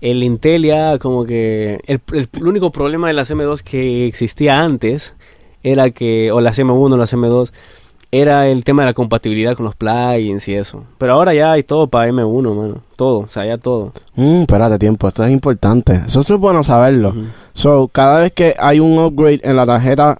El 0.00 0.22
Intel 0.22 0.64
ya 0.64 0.98
como 0.98 1.24
que... 1.24 1.80
El, 1.86 2.00
el- 2.12 2.28
el 2.32 2.46
único 2.46 2.70
problema 2.70 3.06
de 3.08 3.14
las 3.14 3.30
M2 3.30 3.62
que 3.62 4.06
existía 4.06 4.60
antes 4.60 5.16
era 5.62 5.90
que... 5.90 6.30
O 6.32 6.40
las 6.40 6.58
M1 6.58 6.92
o 6.92 6.96
las 6.96 7.14
M2 7.14 7.52
era 8.12 8.48
el 8.48 8.64
tema 8.64 8.82
de 8.82 8.86
la 8.86 8.94
compatibilidad 8.94 9.54
con 9.56 9.66
los 9.66 9.74
plugins 9.74 10.46
y 10.48 10.54
eso. 10.54 10.84
Pero 10.98 11.12
ahora 11.14 11.34
ya 11.34 11.52
hay 11.52 11.62
todo 11.62 11.86
para 11.88 12.08
M1, 12.08 12.54
mano. 12.54 12.82
Todo, 12.96 13.18
o 13.20 13.28
sea, 13.28 13.44
ya 13.44 13.58
todo. 13.58 13.92
Mm, 14.14 14.42
espérate 14.42 14.78
tiempo, 14.78 15.08
esto 15.08 15.24
es 15.24 15.32
importante. 15.32 16.00
Eso 16.06 16.20
es 16.20 16.30
bueno 16.32 16.62
saberlo. 16.62 17.14
So, 17.52 17.88
cada 17.88 18.20
vez 18.22 18.32
que 18.32 18.54
hay 18.58 18.80
un 18.80 18.98
upgrade 18.98 19.40
en 19.42 19.56
la 19.56 19.66
tarjeta, 19.66 20.18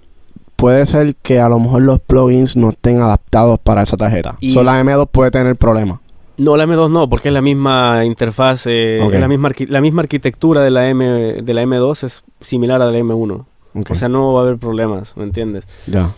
puede 0.55 0.85
ser 0.85 1.15
que 1.15 1.39
a 1.39 1.49
lo 1.49 1.59
mejor 1.59 1.81
los 1.83 1.99
plugins 1.99 2.55
no 2.57 2.69
estén 2.69 3.01
adaptados 3.01 3.59
para 3.59 3.81
esa 3.83 3.97
tarjeta. 3.97 4.35
Y- 4.39 4.51
So, 4.51 4.63
la 4.63 4.79
M2 4.79 5.07
puede 5.11 5.31
tener 5.31 5.55
problemas. 5.55 5.99
No, 6.37 6.55
la 6.55 6.65
M2 6.65 6.91
no, 6.91 7.09
porque 7.09 7.29
es 7.29 7.33
la 7.33 7.41
misma 7.41 8.05
interfaz, 8.05 8.67
eh, 8.67 8.99
es 9.03 9.19
la 9.19 9.27
misma, 9.27 9.49
la 9.69 9.81
misma 9.81 10.01
arquitectura 10.03 10.61
de 10.61 10.69
la, 10.69 10.87
M, 10.87 11.03
de 11.41 11.53
la 11.55 11.63
M2 11.63 12.03
es 12.03 12.23
similar 12.41 12.79
a 12.81 12.91
la 12.91 12.97
M1. 12.99 13.45
Ok, 13.73 13.89
O 13.91 13.95
sea, 13.95 14.07
no 14.07 14.33
va 14.33 14.41
a 14.41 14.43
haber 14.43 14.57
problemas, 14.57 15.17
¿me 15.17 15.23
entiendes? 15.23 15.65
ya. 15.87 16.11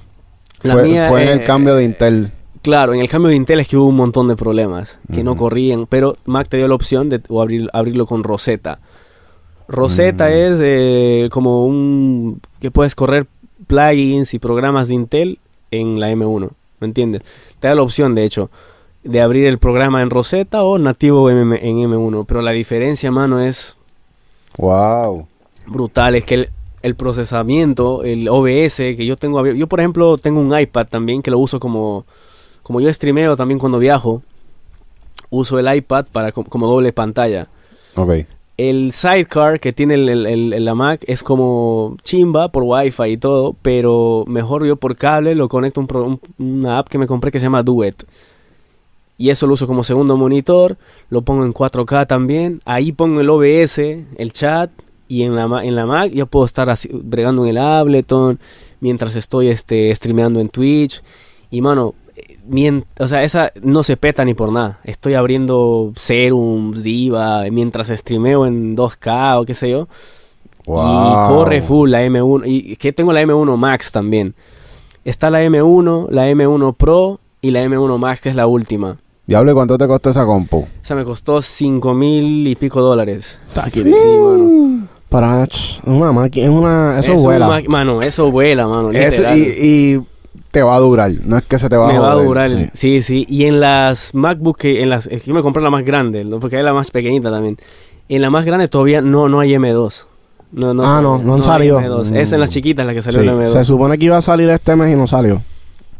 La 0.63 0.73
Fue, 0.73 0.83
mía, 0.83 1.09
fue 1.09 1.23
en 1.23 1.29
eh, 1.29 1.31
el 1.33 1.43
cambio 1.43 1.75
de 1.75 1.83
Intel. 1.85 2.31
Claro, 2.61 2.93
en 2.93 2.99
el 2.99 3.07
cambio 3.09 3.29
de 3.29 3.35
Intel 3.35 3.59
es 3.61 3.67
que 3.69 3.77
hubo 3.77 3.87
un 3.87 3.95
montón 3.95 4.27
de 4.27 4.35
problemas 4.35 4.99
que 5.13 5.23
no 5.23 5.37
corrían, 5.37 5.85
pero 5.87 6.15
Mac 6.25 6.49
te 6.49 6.57
dio 6.57 6.67
la 6.67 6.75
opción 6.75 7.07
de 7.09 7.21
o 7.29 7.41
abrir, 7.41 7.69
abrirlo 7.71 8.05
con 8.05 8.23
Rosetta. 8.23 8.79
Rosetta 9.69 10.25
Mm. 10.27 10.31
es 10.33 10.59
eh, 10.61 11.29
como 11.31 11.65
un... 11.65 12.41
que 12.59 12.71
puedes 12.71 12.95
correr 12.95 13.27
plugins 13.67 14.33
y 14.33 14.39
programas 14.39 14.87
de 14.89 14.95
Intel 14.95 15.39
en 15.71 15.99
la 15.99 16.11
M1, 16.11 16.49
¿me 16.79 16.87
entiendes? 16.87 17.21
Te 17.59 17.67
da 17.69 17.75
la 17.75 17.81
opción, 17.83 18.13
de 18.15 18.23
hecho, 18.25 18.49
de 19.03 19.21
abrir 19.21 19.45
el 19.45 19.59
programa 19.59 20.01
en 20.01 20.09
Rosetta 20.09 20.63
o 20.63 20.77
nativo 20.79 21.29
en, 21.29 21.37
M- 21.37 21.59
en 21.61 21.77
M1, 21.77 22.25
pero 22.27 22.41
la 22.41 22.51
diferencia, 22.51 23.11
mano, 23.11 23.39
es 23.39 23.77
Wow. 24.57 25.27
brutal. 25.67 26.15
Es 26.15 26.25
que 26.25 26.33
el, 26.35 26.49
el 26.81 26.95
procesamiento, 26.95 28.03
el 28.03 28.27
OBS 28.29 28.77
que 28.95 29.05
yo 29.05 29.15
tengo. 29.15 29.45
Yo, 29.47 29.67
por 29.67 29.79
ejemplo, 29.79 30.17
tengo 30.17 30.39
un 30.39 30.57
iPad 30.57 30.87
también 30.87 31.21
que 31.21 31.31
lo 31.31 31.39
uso 31.39 31.59
como. 31.59 32.05
Como 32.63 32.79
yo 32.81 32.93
streameo 32.93 33.35
también 33.35 33.59
cuando 33.59 33.79
viajo. 33.79 34.21
Uso 35.31 35.59
el 35.59 35.73
iPad 35.75 36.05
para 36.11 36.31
co- 36.31 36.43
como 36.43 36.67
doble 36.67 36.93
pantalla. 36.93 37.47
Ok. 37.95 38.25
El 38.57 38.91
sidecar 38.91 39.59
que 39.59 39.71
tiene 39.73 39.93
el, 39.93 40.09
el- 40.25 40.65
la 40.65 40.75
Mac 40.75 41.01
es 41.07 41.23
como 41.23 41.95
chimba 42.03 42.49
por 42.49 42.63
Wi-Fi 42.63 43.03
y 43.11 43.17
todo, 43.17 43.55
pero 43.61 44.25
mejor 44.27 44.65
yo 44.65 44.75
por 44.75 44.95
cable 44.95 45.35
lo 45.35 45.47
conecto 45.47 45.81
a 45.81 45.97
un- 46.01 46.19
una 46.37 46.79
app 46.79 46.89
que 46.89 46.97
me 46.97 47.07
compré 47.07 47.31
que 47.31 47.39
se 47.39 47.45
llama 47.45 47.63
Duet. 47.63 48.03
Y 49.17 49.29
eso 49.29 49.45
lo 49.47 49.53
uso 49.53 49.67
como 49.67 49.83
segundo 49.83 50.15
monitor, 50.17 50.77
lo 51.09 51.21
pongo 51.21 51.43
en 51.45 51.53
4K 51.53 52.05
también. 52.07 52.61
Ahí 52.65 52.91
pongo 52.91 53.19
el 53.21 53.29
OBS, 53.29 54.05
el 54.17 54.31
chat, 54.33 54.71
y 55.09 55.23
en 55.23 55.35
la, 55.35 55.65
en 55.65 55.75
la 55.75 55.85
Mac 55.85 56.11
yo 56.11 56.27
puedo 56.27 56.45
estar 56.45 56.69
así, 56.69 56.87
bregando 56.93 57.43
en 57.43 57.49
el 57.49 57.57
Ableton 57.57 58.39
mientras 58.79 59.15
estoy 59.15 59.47
este, 59.49 59.93
streameando 59.93 60.39
en 60.39 60.49
Twitch. 60.49 61.01
Y 61.49 61.61
mano, 61.61 61.95
eh, 62.15 62.83
o 62.99 63.07
sea, 63.07 63.23
esa 63.23 63.51
no 63.61 63.83
se 63.83 63.97
peta 63.97 64.23
ni 64.23 64.35
por 64.35 64.51
nada. 64.51 64.79
Estoy 64.83 65.15
abriendo 65.15 65.91
Serum, 65.95 66.71
Diva, 66.73 67.43
mientras 67.51 67.87
streameo 67.87 68.45
en 68.45 68.77
2K 68.77 69.41
o 69.41 69.45
qué 69.45 69.55
sé 69.55 69.71
yo. 69.71 69.87
Wow. 70.65 70.83
Y 70.83 71.27
corre 71.29 71.61
full 71.61 71.89
la 71.89 72.05
M1. 72.05 72.43
Y 72.45 72.75
que 72.75 72.93
tengo 72.93 73.11
la 73.11 73.23
M1 73.23 73.57
Max 73.57 73.91
también. 73.91 74.35
Está 75.03 75.31
la 75.31 75.43
M1, 75.43 76.09
la 76.11 76.29
M1 76.29 76.75
Pro 76.75 77.19
y 77.41 77.49
la 77.49 77.63
M1 77.65 77.97
Max, 77.97 78.21
que 78.21 78.29
es 78.29 78.35
la 78.35 78.45
última. 78.45 78.99
Diablo, 79.25 79.51
¿y 79.51 79.53
¿cuánto 79.53 79.77
te 79.77 79.87
costó 79.87 80.09
esa 80.09 80.25
compu? 80.25 80.67
Esa 80.83 80.95
me 80.95 81.05
costó 81.05 81.41
5 81.41 81.93
mil 81.93 82.47
y 82.47 82.55
pico 82.55 82.81
dólares. 82.81 83.39
Taqui. 83.53 83.83
Sí, 83.83 83.91
mano. 83.91 84.87
Para 85.09 85.45
ch, 85.47 85.79
es 85.79 85.87
una 85.87 86.11
máquina, 86.11 86.45
es 86.47 86.53
una, 86.55 86.99
eso, 86.99 87.15
vuela. 87.15 87.47
ma- 87.47 87.61
Mano, 87.67 88.01
eso 88.01 88.29
vuela, 88.31 88.67
mano. 88.67 88.91
Eso, 88.91 89.23
y, 89.35 89.39
y 89.59 89.99
te 90.51 90.61
va 90.61 90.75
a 90.75 90.79
durar. 90.79 91.11
No 91.25 91.37
es 91.37 91.43
que 91.45 91.57
se 91.57 91.67
te 91.67 91.75
va 91.75 91.87
me 91.87 91.95
a 91.97 91.99
va 91.99 92.11
a 92.11 92.15
durar. 92.15 92.49
sí. 92.49 92.69
Sí. 92.73 93.01
sí, 93.01 93.25
Y 93.27 93.45
en 93.45 93.59
las 93.59 94.13
MacBook, 94.13 94.57
que 94.59 94.83
en 94.83 94.89
las, 94.89 95.07
es 95.07 95.23
que 95.23 95.29
yo 95.29 95.33
me 95.33 95.41
compré 95.41 95.63
la 95.63 95.71
más 95.71 95.83
grande, 95.83 96.23
¿no? 96.23 96.39
porque 96.39 96.57
hay 96.57 96.63
la 96.63 96.73
más 96.73 96.91
pequeñita 96.91 97.31
también. 97.31 97.57
En 98.07 98.21
la 98.21 98.29
más 98.29 98.45
grande 98.45 98.67
todavía 98.67 99.01
no, 99.01 99.27
no 99.29 99.39
hay 99.39 99.51
M2. 99.53 100.05
No, 100.51 100.73
no, 100.73 100.83
Ah, 100.83 100.99
no, 101.01 101.17
no 101.19 101.33
han 101.33 101.39
hay 101.39 101.45
salido. 101.45 101.79
M2. 101.79 102.15
Es 102.15 102.31
en 102.33 102.39
las 102.39 102.49
chiquitas 102.49 102.85
la 102.85 102.93
que 102.93 103.01
salió 103.01 103.21
Sí, 103.21 103.25
la 103.25 103.33
M2. 103.33 103.45
Se 103.47 103.63
supone 103.63 103.97
que 103.97 104.05
iba 104.05 104.17
a 104.17 104.21
salir 104.21 104.49
este 104.49 104.75
mes 104.75 104.91
y 104.91 104.95
no 104.95 105.05
salió. 105.07 105.41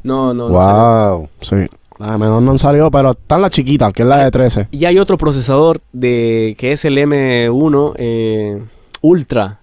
No, 0.03 0.33
no, 0.33 0.49
no 0.49 0.55
salió. 0.55 1.17
Wow. 1.17 1.29
Sí. 1.41 1.55
La 1.99 2.17
menor 2.17 2.41
no 2.41 2.51
han 2.51 2.59
salido, 2.59 2.89
pero 2.89 3.11
están 3.11 3.41
las 3.41 3.51
chiquitas, 3.51 3.91
que 3.91 4.03
es 4.03 4.07
la 4.07 4.23
de 4.23 4.31
13. 4.31 4.67
Y 4.71 4.85
hay 4.85 4.97
otro 4.99 5.17
procesador 5.17 5.79
de 5.91 6.55
que 6.57 6.71
es 6.71 6.85
el 6.85 6.97
M1 6.97 7.93
eh, 7.97 8.63
Ultra, 9.01 9.59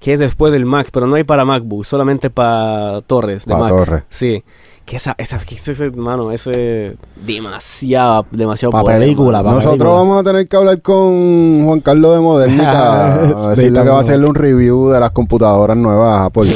que 0.00 0.12
es 0.12 0.18
después 0.20 0.52
del 0.52 0.66
Mac, 0.66 0.88
pero 0.92 1.06
no 1.06 1.14
hay 1.16 1.24
para 1.24 1.44
MacBook, 1.44 1.84
solamente 1.84 2.30
para 2.30 3.00
torres 3.02 3.44
de 3.46 3.52
Pa' 3.52 3.58
Mac. 3.60 3.68
torre. 3.70 4.02
Sí. 4.08 4.42
Que 4.84 4.96
esa, 4.96 5.14
esa, 5.16 5.38
que 5.38 5.54
ese, 5.54 5.72
ese, 5.72 5.90
mano, 5.92 6.30
eso 6.30 6.50
es 6.50 6.92
demasiado, 7.24 8.26
demasiado 8.30 8.70
Pa' 8.70 8.82
poder, 8.82 8.98
película, 9.00 9.42
pa' 9.42 9.52
Nosotros 9.52 9.70
película. 9.78 9.90
vamos 9.94 10.20
a 10.20 10.22
tener 10.24 10.46
que 10.46 10.56
hablar 10.56 10.82
con 10.82 11.64
Juan 11.64 11.80
Carlos 11.80 12.14
de 12.14 12.20
Modernica. 12.20 13.14
a 13.46 13.50
decirle 13.50 13.82
que 13.82 13.88
va 13.88 13.96
a 13.96 14.00
hacerle 14.00 14.26
un 14.26 14.34
review 14.34 14.90
de 14.90 15.00
las 15.00 15.10
computadoras 15.12 15.76
nuevas 15.76 16.20
a 16.20 16.24
Apple. 16.26 16.52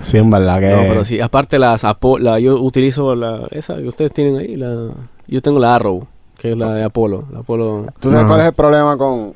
Sí, 0.00 0.16
en 0.18 0.30
verdad 0.30 0.60
que... 0.60 0.70
No, 0.70 0.82
pero 0.88 1.04
sí, 1.04 1.20
aparte 1.20 1.58
las 1.58 1.84
Apo- 1.84 2.18
la, 2.18 2.38
yo 2.38 2.54
utilizo 2.60 3.14
la, 3.14 3.46
esa 3.50 3.76
que 3.76 3.86
ustedes 3.88 4.12
tienen 4.12 4.36
ahí, 4.38 4.56
la, 4.56 4.88
yo 5.26 5.42
tengo 5.42 5.58
la 5.58 5.74
Arrow, 5.74 6.06
que 6.38 6.52
es 6.52 6.56
la 6.56 6.72
de 6.72 6.84
Apolo, 6.84 7.24
la 7.30 7.40
Apolo. 7.40 7.84
¿Tú 8.00 8.08
sabes 8.10 8.20
Ajá. 8.24 8.28
cuál 8.28 8.40
es 8.40 8.46
el 8.46 8.52
problema 8.54 8.96
con 8.96 9.34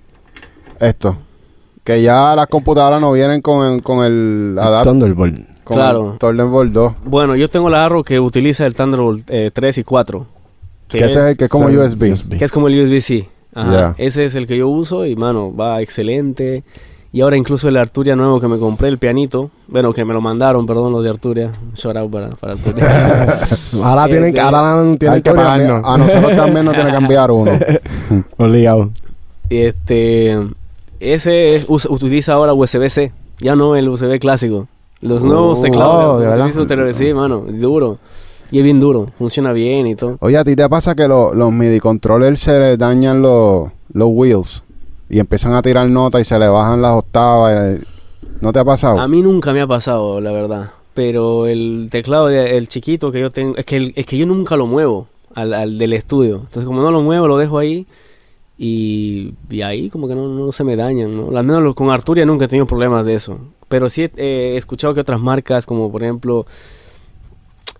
esto? 0.80 1.16
Que 1.84 2.02
ya 2.02 2.34
las 2.36 2.46
computadoras 2.48 3.00
no 3.00 3.12
vienen 3.12 3.40
con 3.40 3.66
el, 3.66 3.82
con 3.82 4.04
el 4.04 4.56
adapter. 4.58 4.92
Thunderbolt. 4.92 5.36
Con 5.64 5.76
Claro. 5.76 6.12
el 6.12 6.18
Thunderbolt 6.18 6.72
2. 6.72 6.92
Bueno, 7.04 7.36
yo 7.36 7.48
tengo 7.48 7.68
la 7.70 7.84
Arrow 7.84 8.02
que 8.02 8.18
utiliza 8.20 8.66
el 8.66 8.74
Thunderbolt 8.74 9.24
eh, 9.30 9.50
3 9.52 9.78
y 9.78 9.84
4. 9.84 10.26
Que 10.88 10.98
ese 10.98 11.06
es 11.06 11.16
el 11.16 11.36
que 11.36 11.44
es 11.44 11.50
como 11.50 11.66
USB. 11.68 12.36
Que 12.38 12.44
es 12.44 12.52
como 12.52 12.68
el 12.68 12.80
USB-C. 12.82 13.28
Ajá. 13.54 13.94
Ese 13.98 14.24
es 14.24 14.34
el 14.34 14.46
que 14.46 14.56
yo 14.58 14.68
uso 14.68 15.04
y, 15.04 15.16
mano, 15.16 15.54
va 15.54 15.82
excelente. 15.82 16.62
Y 17.12 17.22
ahora 17.22 17.36
incluso 17.38 17.68
el 17.68 17.76
Arturia 17.78 18.14
nuevo 18.16 18.38
que 18.40 18.48
me 18.48 18.58
compré, 18.58 18.88
el 18.88 18.98
pianito. 18.98 19.50
Bueno, 19.66 19.92
que 19.94 20.04
me 20.04 20.12
lo 20.14 20.20
mandaron, 20.20 20.66
perdón, 20.66 20.92
los 20.92 21.02
de 21.04 21.10
Arturia. 21.10 21.50
Shout 21.74 21.96
out 21.96 22.10
para, 22.10 22.28
para 22.30 22.52
Arturia. 22.54 23.38
Ahora 23.82 24.06
tienen, 24.06 24.32
que, 24.34 24.40
de- 24.40 24.46
ahora 24.46 24.96
tienen 24.98 25.20
que 25.22 25.30
pagarnos. 25.32 25.82
A 25.84 25.96
nosotros 25.98 26.36
también 26.36 26.64
nos 26.66 26.74
tiene 26.74 26.90
que 26.90 26.96
enviar 26.96 27.30
uno. 27.30 27.50
Obligado. 28.38 28.90
este, 29.50 30.38
ese 31.00 31.56
es- 31.56 31.66
utiliza 31.68 32.32
ahora 32.34 32.52
USB-C. 32.54 33.12
Ya 33.40 33.54
no 33.56 33.76
el 33.76 33.88
USB 33.88 34.18
clásico. 34.18 34.66
Los 35.00 35.22
Oh, 35.22 35.26
nuevos 35.26 35.62
teclados 35.62 36.20
servicio 36.22 36.62
anteriores, 36.62 36.96
sí, 36.96 37.14
mano, 37.14 37.44
duro. 37.48 37.98
Y 38.50 38.58
es 38.58 38.64
bien 38.64 38.80
duro, 38.80 39.06
funciona 39.18 39.52
bien 39.52 39.86
y 39.86 39.94
todo. 39.94 40.16
Oye, 40.20 40.36
¿a 40.38 40.44
ti 40.44 40.56
te 40.56 40.68
pasa 40.68 40.94
que 40.94 41.06
lo- 41.06 41.34
los 41.34 41.52
MIDI 41.52 41.80
controllers 41.80 42.40
se 42.40 42.58
les 42.58 42.78
dañan 42.78 43.20
los, 43.22 43.68
los 43.92 44.08
wheels? 44.10 44.64
Y 45.10 45.20
empiezan 45.20 45.52
a 45.54 45.62
tirar 45.62 45.88
notas 45.88 46.22
y 46.22 46.24
se 46.24 46.38
le 46.38 46.48
bajan 46.48 46.82
las 46.82 46.96
octavas. 46.96 47.78
y- 47.80 47.84
¿No 48.40 48.52
te 48.52 48.58
ha 48.58 48.64
pasado? 48.64 48.98
A 49.00 49.06
mí 49.08 49.20
nunca 49.22 49.52
me 49.52 49.60
ha 49.60 49.66
pasado, 49.66 50.20
la 50.20 50.32
verdad. 50.32 50.70
Pero 50.94 51.46
el 51.46 51.88
teclado, 51.90 52.28
el 52.30 52.68
chiquito 52.68 53.12
que 53.12 53.20
yo 53.20 53.30
tengo, 53.30 53.56
es 53.56 53.64
que, 53.64 53.76
el- 53.76 53.92
es 53.96 54.06
que 54.06 54.16
yo 54.16 54.26
nunca 54.26 54.56
lo 54.56 54.66
muevo 54.66 55.06
al, 55.34 55.54
al 55.54 55.78
del 55.78 55.92
estudio. 55.92 56.36
Entonces, 56.36 56.64
como 56.64 56.80
no 56.82 56.90
lo 56.90 57.02
muevo, 57.02 57.28
lo 57.28 57.36
dejo 57.36 57.58
ahí. 57.58 57.86
Y, 58.60 59.34
y 59.48 59.62
ahí 59.62 59.88
como 59.88 60.08
que 60.08 60.16
no, 60.16 60.26
no 60.28 60.50
se 60.50 60.64
me 60.64 60.74
dañan, 60.74 61.16
¿no? 61.16 61.38
Al 61.38 61.44
menos 61.46 61.74
con 61.76 61.90
Arturia 61.90 62.26
nunca 62.26 62.46
he 62.46 62.48
tenido 62.48 62.66
problemas 62.66 63.06
de 63.06 63.14
eso. 63.14 63.38
Pero 63.68 63.88
sí 63.88 64.02
he, 64.02 64.10
he 64.16 64.56
escuchado 64.56 64.94
que 64.94 65.00
otras 65.00 65.20
marcas, 65.20 65.64
como 65.64 65.92
por 65.92 66.02
ejemplo, 66.02 66.44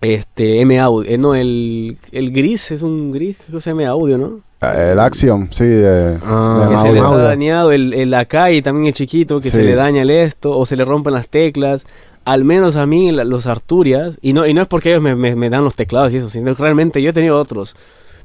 este, 0.00 0.60
M 0.60 0.78
Audio, 0.78 1.10
eh, 1.10 1.18
no, 1.18 1.34
el, 1.34 1.96
el 2.12 2.30
gris, 2.30 2.70
es 2.70 2.82
un 2.82 3.10
gris, 3.10 3.38
creo 3.38 3.52
que 3.52 3.58
es 3.58 3.66
M 3.66 3.84
Audio, 3.86 4.18
¿no? 4.18 4.40
El 4.92 4.98
Axiom, 4.98 5.48
sí, 5.50 5.64
de, 5.64 6.18
Ah, 6.22 6.66
de 6.68 6.74
que 6.74 6.80
se 6.82 6.92
les 6.92 7.02
ha 7.02 7.22
dañado 7.22 7.72
el, 7.72 7.94
el 7.94 8.12
Akai, 8.14 8.60
también 8.62 8.86
el 8.88 8.94
chiquito, 8.94 9.40
que 9.40 9.50
se 9.50 9.62
le 9.64 9.74
daña 9.74 10.02
el 10.02 10.10
esto, 10.10 10.56
o 10.56 10.66
se 10.66 10.76
le 10.76 10.84
rompen 10.84 11.14
las 11.14 11.28
teclas. 11.28 11.86
Al 12.24 12.44
menos 12.44 12.76
a 12.76 12.84
mí, 12.86 13.10
la- 13.12 13.24
los 13.24 13.46
Arturias, 13.46 14.18
y 14.20 14.32
no, 14.32 14.46
y 14.46 14.54
no 14.54 14.62
es 14.62 14.66
porque 14.68 14.90
ellos 14.90 15.02
me, 15.02 15.14
me- 15.16 15.34
me 15.36 15.48
dan 15.50 15.64
los 15.64 15.74
teclados 15.74 16.12
y 16.12 16.18
eso, 16.18 16.28
sino 16.28 16.54
realmente 16.54 17.00
yo 17.02 17.10
he 17.10 17.12
tenido 17.12 17.38
otros. 17.38 17.74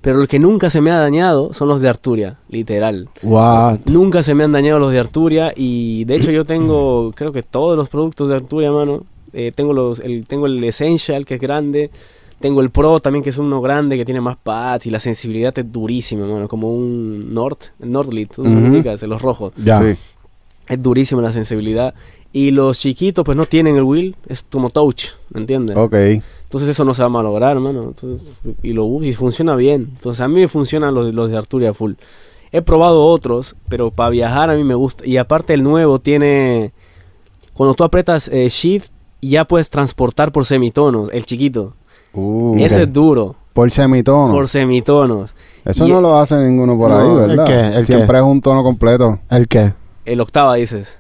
Pero 0.04 0.22
el 0.22 0.28
que 0.28 0.38
nunca 0.38 0.70
se 0.70 0.82
me 0.82 0.92
ha 0.92 1.00
dañado 1.00 1.54
son 1.54 1.70
los 1.70 1.80
de 1.80 1.88
Arturia, 1.88 2.36
literal. 2.50 3.08
What? 3.22 3.80
Nunca 3.86 4.22
se 4.22 4.34
me 4.36 4.44
han 4.44 4.52
dañado 4.52 4.78
los 4.78 4.92
de 4.92 5.00
Arturia 5.00 5.54
y 5.56 6.04
de 6.04 6.16
hecho 6.18 6.30
yo 6.30 6.44
tengo, 6.44 7.12
creo 7.16 7.32
que 7.32 7.42
todos 7.42 7.78
los 7.78 7.88
productos 7.88 8.28
de 8.28 8.36
Arturia, 8.36 8.70
mano. 8.70 9.06
Eh, 9.32 9.54
tengo, 9.56 9.72
los, 9.72 10.02
el, 10.02 10.28
tengo 10.28 10.46
el 10.46 10.62
Essential, 10.62 11.26
que 11.26 11.36
es 11.36 11.42
grande. 11.42 11.90
Tengo 12.42 12.60
el 12.60 12.70
Pro 12.70 13.00
también, 13.00 13.24
que 13.24 13.30
es 13.30 13.38
uno 13.38 13.62
grande, 13.62 13.96
que 13.96 14.04
tiene 14.04 14.20
más 14.20 14.36
pads 14.36 14.88
y 14.88 14.92
la 14.92 15.00
sensibilidad 15.00 15.58
es 15.58 15.72
durísima, 15.72 16.28
mano. 16.28 16.50
Como 16.50 16.74
un 16.74 17.34
Nord, 17.34 17.60
Nordlit, 17.80 18.34
¿tú 18.34 18.42
Ujú. 18.42 18.52
lo 18.52 18.68
ubicas? 18.72 19.02
los 19.04 19.22
rojos. 19.22 19.54
Ya. 19.56 19.82
Sí. 19.82 19.98
Es 20.68 20.84
durísima 20.84 21.22
la 21.22 21.32
sensibilidad. 21.32 21.94
Y 22.34 22.52
los 22.52 22.78
chiquitos, 22.80 23.24
pues 23.24 23.38
no 23.38 23.46
tienen 23.46 23.78
el 23.78 23.84
wheel, 23.84 24.18
es 24.28 24.44
como 24.52 24.70
touch, 24.70 25.12
¿me 25.30 25.40
entiendes? 25.40 25.78
Ok. 25.78 25.96
Entonces 26.54 26.70
eso 26.70 26.86
no 26.86 26.94
se 26.94 27.02
va 27.02 27.08
a 27.08 27.10
malograr, 27.10 27.60
mano. 27.60 27.82
Entonces, 27.86 28.28
y 28.62 28.74
lo 28.74 28.86
y 29.04 29.12
funciona 29.14 29.56
bien. 29.56 29.90
Entonces 29.96 30.22
a 30.22 30.28
mí 30.28 30.36
me 30.40 30.48
funcionan 30.48 30.94
los, 30.94 31.12
los 31.16 31.32
de 31.32 31.36
Arturia 31.38 31.74
full. 31.74 31.94
He 32.52 32.62
probado 32.62 33.04
otros, 33.08 33.56
pero 33.70 33.90
para 33.90 34.12
viajar 34.12 34.52
a 34.52 34.56
mí 34.56 34.64
me 34.64 34.76
gusta. 34.76 35.04
Y 35.04 35.18
aparte 35.18 35.56
el 35.56 35.64
nuevo 35.64 35.98
tiene... 35.98 36.72
Cuando 37.56 37.74
tú 37.74 37.84
apretas 37.84 38.28
eh, 38.32 38.48
Shift, 38.50 38.90
ya 39.20 39.46
puedes 39.46 39.72
transportar 39.72 40.32
por 40.32 40.46
semitonos, 40.46 41.10
el 41.12 41.26
chiquito. 41.26 41.74
Uh, 42.14 42.56
Ese 42.60 42.84
es 42.84 42.94
duro, 42.94 43.36
Por 43.54 43.72
semitono. 43.72 44.32
por 44.32 44.48
semitonos. 44.48 45.34
Eso 45.66 45.88
y- 45.88 45.92
no 45.92 46.02
lo 46.02 46.20
hace 46.20 46.36
ninguno 46.38 46.78
por 46.78 46.92
No, 46.92 46.98
ahí, 47.00 47.24
¿el 47.24 47.30
¿verdad? 47.30 47.46
qué? 47.46 47.78
¿El 47.80 47.86
Siempre 47.88 48.16
qué? 48.16 48.18
es 48.24 48.24
un 48.28 48.42
tono 48.42 48.62
completo. 48.62 49.18
¿El 49.32 49.48
qué? 49.48 49.74
El 50.06 50.22
octava 50.22 50.54
dices. 50.54 51.00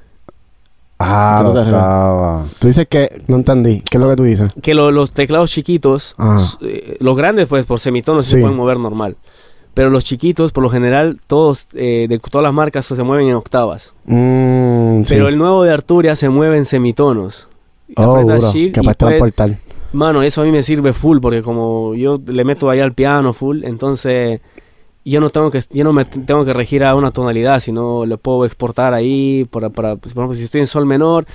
Ah, 0.99 1.44
¿Qué 1.45 1.53
lo 1.53 1.61
estaba. 1.61 2.45
Tú 2.60 2.68
dices 2.68 2.88
que... 2.88 3.22
No 3.28 3.36
entendí. 3.36 3.82
¿Qué 3.82 3.98
es 3.98 4.02
lo 4.02 4.10
que 4.10 4.15
tú 4.15 4.24
dices? 4.24 4.49
Que 4.61 4.74
lo- 4.74 4.91
los 4.91 5.14
teclados 5.14 5.52
chiquitos, 5.52 6.15
eh, 6.61 6.98
los 6.99 7.18
grandes 7.18 7.48
pues 7.48 7.65
por 7.65 7.80
semitonos 7.80 8.26
sí 8.26 8.34
se 8.34 8.40
pueden 8.40 8.56
mover 8.56 8.80
normal. 8.80 9.18
Pero 9.74 9.90
los 9.90 10.06
chiquitos, 10.06 10.52
por 10.52 10.64
lo 10.64 10.70
general, 10.70 11.20
todos 11.28 11.68
eh, 11.74 12.06
de 12.07 12.20
todas 12.20 12.44
las 12.44 12.53
marcas 12.53 12.86
se 12.86 13.02
mueven 13.03 13.28
en 13.28 13.36
octavas. 13.36 13.95
Mm, 14.06 15.03
sí. 15.03 15.15
Pero 15.15 15.28
el 15.28 15.38
nuevo 15.38 15.64
de 15.64 15.72
Arturia 15.74 16.15
se 16.15 16.30
mueve 16.30 16.57
en 16.57 16.65
semitonos. 16.65 17.49
Oh, 17.95 18.15
apretas 18.18 18.40
duro. 18.41 18.52
Shift 18.53 18.74
Que 18.76 18.82
y 18.82 18.84
puedes 18.84 18.98
puedes- 18.98 19.20
transportar. 19.20 19.60
Mano, 19.91 20.24
eso 20.24 20.41
a 20.41 20.44
mí 20.45 20.52
me 20.52 20.64
sirve 20.64 20.91
full 20.94 21.20
porque 21.20 21.44
como 21.44 21.94
yo 21.95 22.20
le 22.26 22.44
meto 22.45 22.70
allá 22.70 22.84
al 22.84 22.94
piano 22.94 23.32
full, 23.34 23.64
entonces 23.64 24.41
yo 25.05 25.19
no 25.19 25.30
tengo 25.30 25.51
que 25.51 25.61
yo 25.71 25.84
no 25.84 25.93
me 25.93 26.05
tengo 26.05 26.45
que 26.45 26.53
regir 26.53 26.84
a 26.84 26.95
una 26.95 27.11
tonalidad, 27.11 27.59
sino 27.59 28.05
le 28.05 28.17
puedo 28.17 28.45
exportar 28.45 28.93
ahí 28.93 29.45
para, 29.45 29.69
para 29.69 29.95
pues, 29.95 30.13
por 30.13 30.23
ejemplo, 30.23 30.38
si 30.38 30.43
estoy 30.43 30.61
en 30.61 30.67
sol 30.67 30.85
menor 30.85 31.25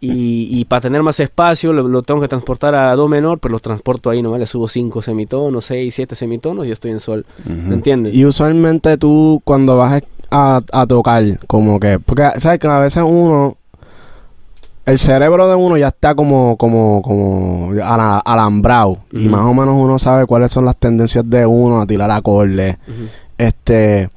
y, 0.00 0.46
y 0.50 0.64
para 0.66 0.82
tener 0.82 1.02
más 1.02 1.18
espacio 1.18 1.72
lo, 1.72 1.88
lo 1.88 2.02
tengo 2.02 2.20
que 2.20 2.28
transportar 2.28 2.74
a 2.76 2.94
do 2.94 3.08
menor, 3.08 3.40
pues 3.40 3.50
lo 3.50 3.58
transporto 3.58 4.10
ahí 4.10 4.22
nomás, 4.22 4.38
le 4.38 4.46
subo 4.46 4.68
5 4.68 5.02
semitonos, 5.02 5.64
6, 5.64 5.92
7 5.92 6.14
semitonos 6.14 6.66
y 6.66 6.70
estoy 6.70 6.92
en 6.92 7.00
sol. 7.00 7.26
¿Me 7.44 7.74
entiendes? 7.74 8.14
Y 8.14 8.24
usualmente 8.24 8.96
tú 8.96 9.42
cuando 9.44 9.76
vas 9.76 10.02
a, 10.30 10.62
a 10.72 10.86
tocar, 10.86 11.40
como 11.48 11.80
que... 11.80 11.98
Porque, 11.98 12.30
¿sabes? 12.38 12.60
Que 12.60 12.68
a 12.68 12.80
veces 12.80 13.02
uno... 13.04 13.56
El 14.88 14.98
cerebro 14.98 15.48
de 15.48 15.54
uno 15.54 15.76
ya 15.76 15.88
está 15.88 16.14
como, 16.14 16.56
como, 16.56 17.02
como 17.02 17.72
ala- 17.82 18.18
alambrado. 18.24 18.98
Y 19.12 19.28
más 19.28 19.42
o 19.46 19.52
menos 19.52 19.76
uno 19.78 19.98
sabe 19.98 20.24
cuáles 20.26 20.50
son 20.50 20.64
las 20.64 20.76
tendencias 20.76 21.28
de 21.28 21.44
uno 21.44 21.80
a 21.80 21.86
tirar 21.86 22.10
acordes. 22.10 22.76
Este... 23.36 24.08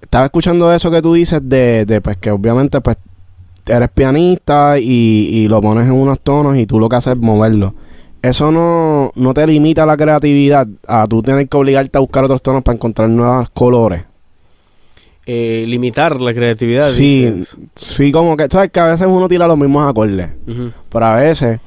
Estaba 0.00 0.24
escuchando 0.26 0.72
eso 0.72 0.90
que 0.90 1.00
tú 1.02 1.14
dices 1.14 1.40
de, 1.44 1.84
de 1.86 2.00
pues 2.00 2.16
que 2.18 2.30
obviamente 2.30 2.80
pues 2.82 2.96
eres 3.66 3.88
pianista 3.90 4.78
y, 4.78 4.84
y 4.84 5.48
lo 5.48 5.60
pones 5.62 5.86
en 5.86 5.92
unos 5.94 6.20
tonos 6.20 6.56
y 6.56 6.66
tú 6.66 6.78
lo 6.78 6.88
que 6.88 6.96
haces 6.96 7.14
es 7.14 7.18
moverlo. 7.18 7.74
Eso 8.20 8.52
no, 8.52 9.10
no 9.14 9.34
te 9.34 9.46
limita 9.46 9.84
la 9.86 9.96
creatividad 9.96 10.66
a 10.86 11.06
tú 11.06 11.22
tener 11.22 11.48
que 11.48 11.56
obligarte 11.56 11.96
a 11.98 12.00
buscar 12.02 12.24
otros 12.24 12.42
tonos 12.42 12.62
para 12.62 12.76
encontrar 12.76 13.08
nuevos 13.08 13.48
colores. 13.50 14.02
Eh, 15.24 15.64
limitar 15.68 16.20
la 16.20 16.34
creatividad. 16.34 16.88
Sí, 16.88 17.30
dices. 17.30 17.58
sí, 17.76 18.10
como 18.10 18.36
que, 18.36 18.48
¿sabes? 18.50 18.70
Que 18.70 18.80
a 18.80 18.86
veces 18.86 19.06
uno 19.08 19.28
tira 19.28 19.46
los 19.46 19.56
mismos 19.56 19.88
acordes. 19.88 20.30
Pero 20.88 21.04
a 21.06 21.14
veces, 21.16 21.60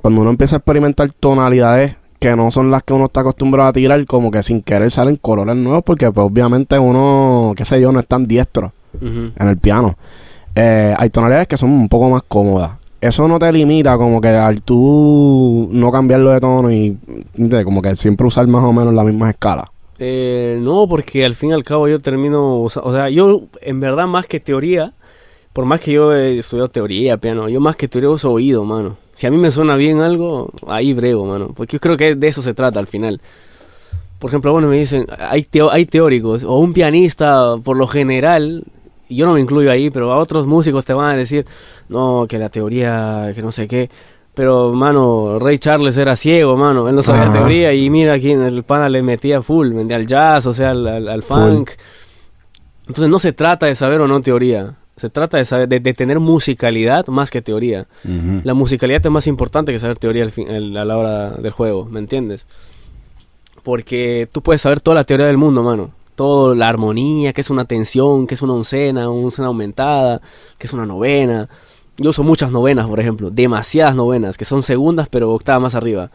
cuando 0.00 0.22
uno 0.22 0.30
empieza 0.30 0.56
a 0.56 0.58
experimentar 0.58 1.12
tonalidades 1.12 1.96
que 2.18 2.34
no 2.34 2.50
son 2.50 2.70
las 2.70 2.82
que 2.82 2.94
uno 2.94 3.04
está 3.04 3.20
acostumbrado 3.20 3.68
a 3.68 3.72
tirar, 3.74 4.02
como 4.06 4.30
que 4.30 4.42
sin 4.42 4.62
querer 4.62 4.90
salen 4.90 5.16
colores 5.16 5.56
nuevos, 5.56 5.82
porque 5.84 6.10
pues, 6.10 6.26
obviamente 6.26 6.78
uno, 6.78 7.52
qué 7.54 7.66
sé 7.66 7.78
yo, 7.80 7.92
no 7.92 8.00
es 8.00 8.06
tan 8.06 8.26
diestro 8.26 8.72
en 9.00 9.34
el 9.36 9.58
piano. 9.58 9.98
Eh, 10.54 10.94
hay 10.96 11.10
tonalidades 11.10 11.48
que 11.48 11.58
son 11.58 11.70
un 11.70 11.88
poco 11.88 12.08
más 12.08 12.22
cómodas. 12.22 12.78
Eso 13.00 13.28
no 13.28 13.38
te 13.38 13.52
limita 13.52 13.98
como 13.98 14.18
que 14.22 14.28
al 14.28 14.62
tú 14.62 15.68
no 15.70 15.92
cambiarlo 15.92 16.30
de 16.30 16.40
tono 16.40 16.70
y 16.72 16.96
como 17.62 17.82
que 17.82 17.94
siempre 17.96 18.26
usar 18.26 18.46
más 18.46 18.64
o 18.64 18.72
menos 18.72 18.94
la 18.94 19.04
misma 19.04 19.28
escala. 19.28 19.70
Eh, 19.98 20.58
no, 20.60 20.86
porque 20.88 21.24
al 21.24 21.34
fin 21.34 21.50
y 21.50 21.52
al 21.52 21.64
cabo 21.64 21.88
yo 21.88 22.00
termino, 22.00 22.62
o 22.62 22.70
sea, 22.70 22.82
o 22.82 22.92
sea, 22.92 23.08
yo 23.10 23.42
en 23.60 23.80
verdad 23.80 24.06
más 24.06 24.26
que 24.26 24.40
teoría, 24.40 24.92
por 25.52 25.66
más 25.66 25.80
que 25.80 25.92
yo 25.92 26.12
he 26.12 26.38
estudiado 26.38 26.68
teoría, 26.68 27.16
piano, 27.16 27.48
yo 27.48 27.60
más 27.60 27.76
que 27.76 27.88
teoría 27.88 28.10
uso 28.10 28.32
oído, 28.32 28.64
mano. 28.64 28.96
Si 29.14 29.26
a 29.26 29.30
mí 29.30 29.36
me 29.38 29.52
suena 29.52 29.76
bien 29.76 30.00
algo, 30.00 30.50
ahí 30.66 30.92
brego, 30.92 31.24
mano. 31.24 31.52
Porque 31.54 31.74
yo 31.74 31.80
creo 31.80 31.96
que 31.96 32.16
de 32.16 32.26
eso 32.26 32.42
se 32.42 32.54
trata 32.54 32.80
al 32.80 32.88
final. 32.88 33.20
Por 34.18 34.30
ejemplo, 34.30 34.52
bueno, 34.52 34.68
me 34.68 34.78
dicen, 34.78 35.06
hay, 35.18 35.46
hay 35.70 35.86
teóricos, 35.86 36.42
o 36.42 36.58
un 36.58 36.72
pianista, 36.72 37.56
por 37.62 37.76
lo 37.76 37.86
general, 37.86 38.64
yo 39.08 39.26
no 39.26 39.34
me 39.34 39.40
incluyo 39.40 39.70
ahí, 39.70 39.90
pero 39.90 40.12
a 40.12 40.18
otros 40.18 40.46
músicos 40.46 40.84
te 40.84 40.94
van 40.94 41.14
a 41.14 41.16
decir, 41.16 41.46
no, 41.88 42.26
que 42.28 42.38
la 42.38 42.48
teoría, 42.48 43.30
que 43.34 43.42
no 43.42 43.52
sé 43.52 43.68
qué. 43.68 43.90
Pero, 44.34 44.72
mano, 44.72 45.38
Ray 45.38 45.58
Charles 45.58 45.96
era 45.96 46.16
ciego, 46.16 46.56
mano. 46.56 46.88
Él 46.88 46.94
no 46.96 47.02
sabía 47.02 47.22
Ajá. 47.24 47.32
teoría 47.34 47.72
y 47.72 47.88
mira 47.88 48.14
aquí 48.14 48.32
en 48.32 48.42
el 48.42 48.64
pana 48.64 48.88
le 48.88 49.00
metía 49.02 49.40
full, 49.42 49.72
vendía 49.72 49.96
al 49.96 50.06
jazz, 50.06 50.46
o 50.46 50.52
sea, 50.52 50.70
al, 50.70 50.86
al- 50.86 51.08
al 51.08 51.22
Full. 51.22 51.36
funk. 51.38 51.70
Entonces 52.88 53.08
no 53.08 53.18
se 53.20 53.32
trata 53.32 53.66
de 53.66 53.74
saber 53.76 54.00
o 54.00 54.08
no 54.08 54.20
teoría. 54.20 54.74
Se 54.96 55.08
trata 55.10 55.38
de, 55.38 55.44
saber, 55.44 55.68
de, 55.68 55.80
de 55.80 55.94
tener 55.94 56.20
musicalidad 56.20 57.06
más 57.08 57.30
que 57.30 57.42
teoría. 57.42 57.86
La 58.44 58.54
musicalidad 58.54 59.04
es 59.04 59.10
más 59.10 59.26
importante 59.26 59.72
que 59.72 59.78
saber 59.78 59.98
teoría 59.98 60.22
al 60.24 60.30
fin- 60.30 60.48
a 60.76 60.84
la 60.84 60.96
hora 60.98 61.30
del 61.30 61.50
juego, 61.52 61.84
¿me 61.86 61.98
entiendes? 62.00 62.46
Porque 63.62 64.28
tú 64.30 64.42
puedes 64.42 64.60
saber 64.60 64.80
toda 64.80 64.96
la 64.96 65.04
teoría 65.04 65.26
del 65.26 65.38
mundo, 65.38 65.62
mano. 65.62 65.90
Toda 66.14 66.54
la 66.54 66.68
armonía, 66.68 67.32
que 67.32 67.40
es 67.40 67.50
una 67.50 67.64
tensión, 67.64 68.26
que 68.26 68.34
es 68.34 68.42
una 68.42 68.52
oncena, 68.52 69.08
una 69.08 69.26
oncena 69.26 69.48
aumentada, 69.48 70.20
que 70.58 70.66
es 70.66 70.72
una 70.72 70.86
novena. 70.86 71.48
Yo 71.96 72.10
uso 72.10 72.22
muchas 72.22 72.50
novenas, 72.50 72.86
por 72.86 73.00
ejemplo, 73.00 73.30
demasiadas 73.30 73.94
novenas, 73.94 74.36
que 74.36 74.44
son 74.44 74.62
segundas 74.62 75.08
pero 75.08 75.32
octava 75.32 75.60
más 75.60 75.74
arriba. 75.74 76.10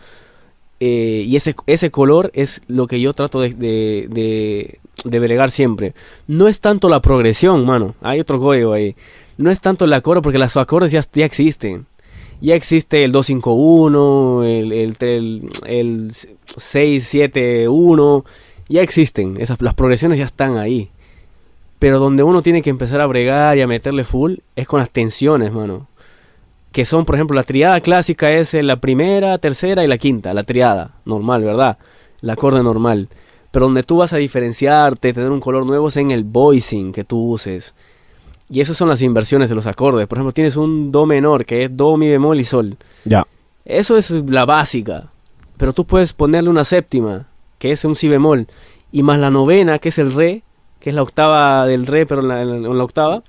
Eh, 0.82 1.26
y 1.28 1.36
ese, 1.36 1.56
ese 1.68 1.92
color 1.92 2.32
es 2.34 2.62
lo 2.68 2.88
que 2.88 3.02
yo 3.02 3.14
trato 3.14 3.42
de, 3.42 3.54
de, 3.54 4.08
de, 4.10 4.80
de 5.04 5.20
bregar 5.20 5.52
siempre. 5.52 5.94
No 6.28 6.48
es 6.48 6.60
tanto 6.60 6.90
la 6.90 7.02
progresión, 7.02 7.66
mano. 7.66 7.96
Hay 8.02 8.20
otro 8.20 8.40
código 8.40 8.74
ahí. 8.74 8.96
No 9.38 9.52
es 9.52 9.62
tanto 9.62 9.86
el 9.86 9.94
acorde, 9.94 10.22
porque 10.22 10.38
los 10.38 10.58
acordes 10.58 10.92
ya, 10.92 11.02
ya 11.14 11.26
existen. 11.26 11.86
Ya 12.42 12.56
existe 12.56 13.04
el 13.04 13.12
251, 13.12 14.44
el, 14.46 14.72
el, 14.72 14.96
el, 15.00 15.50
el 15.66 16.12
671. 16.12 18.26
Ya 18.70 18.82
existen. 18.82 19.38
Esas, 19.40 19.62
las 19.62 19.74
progresiones 19.74 20.20
ya 20.20 20.26
están 20.26 20.58
ahí. 20.58 20.90
Pero 21.80 22.00
donde 22.00 22.24
uno 22.24 22.42
tiene 22.42 22.62
que 22.62 22.70
empezar 22.70 23.00
a 23.00 23.08
bregar 23.08 23.58
y 23.58 23.62
a 23.62 23.68
meterle 23.68 24.04
full 24.04 24.36
es 24.56 24.68
con 24.68 24.80
las 24.80 24.92
tensiones, 24.92 25.52
mano. 25.52 25.88
Que 26.74 26.86
son, 26.86 27.06
por 27.06 27.16
ejemplo, 27.16 27.36
la 27.36 27.44
triada 27.44 27.80
clásica 27.80 28.32
es 28.32 28.54
eh, 28.54 28.62
la 28.62 28.82
primera, 28.82 29.38
tercera 29.38 29.84
y 29.84 29.88
la 29.88 29.98
quinta. 29.98 30.34
La 30.34 30.44
triada, 30.44 30.96
normal, 31.06 31.44
¿verdad? 31.44 31.78
El 32.22 32.30
acorde 32.30 32.62
normal. 32.62 33.08
Pero 33.52 33.66
donde 33.66 33.84
tú 33.84 33.98
vas 33.98 34.14
a 34.14 34.18
diferenciarte, 34.18 35.14
tener 35.14 35.32
un 35.32 35.40
color 35.40 35.66
nuevo 35.66 35.88
es 35.88 35.98
en 35.98 36.12
el 36.12 36.24
voicing 36.24 36.92
que 36.92 37.04
tú 37.04 37.32
uses. 37.32 37.74
Y 38.50 38.62
esas 38.62 38.78
son 38.78 38.90
las 38.90 39.02
inversiones 39.02 39.50
de 39.50 39.56
los 39.56 39.66
acordes. 39.66 40.06
Por 40.08 40.18
ejemplo, 40.18 40.34
tienes 40.34 40.58
un 40.58 40.92
do 40.92 41.06
menor, 41.06 41.46
que 41.46 41.64
es 41.64 41.76
do, 41.76 41.98
mi 41.98 42.10
bemol 42.10 42.40
y 42.40 42.44
sol. 42.44 42.78
Ya. 43.06 43.26
Eso 43.64 43.98
es 43.98 44.12
la 44.12 44.46
básica. 44.46 45.12
Pero 45.58 45.74
tú 45.74 45.86
puedes 45.86 46.14
ponerle 46.14 46.50
una 46.50 46.66
séptima, 46.66 47.28
que 47.58 47.72
es 47.72 47.86
un 47.86 47.96
si 47.96 48.08
bemol, 48.08 48.48
y 48.92 49.04
más 49.04 49.20
la 49.20 49.30
novena, 49.30 49.80
que 49.80 49.90
es 49.90 50.00
el 50.00 50.14
re, 50.14 50.44
que 50.80 50.90
es 50.92 50.96
la 50.96 51.02
octava 51.04 51.66
del 51.66 51.86
re, 51.86 52.06
pero 52.06 52.22
en 52.22 52.28
la, 52.28 52.42
en 52.42 52.78
la 52.78 52.84
octava. 52.84 53.24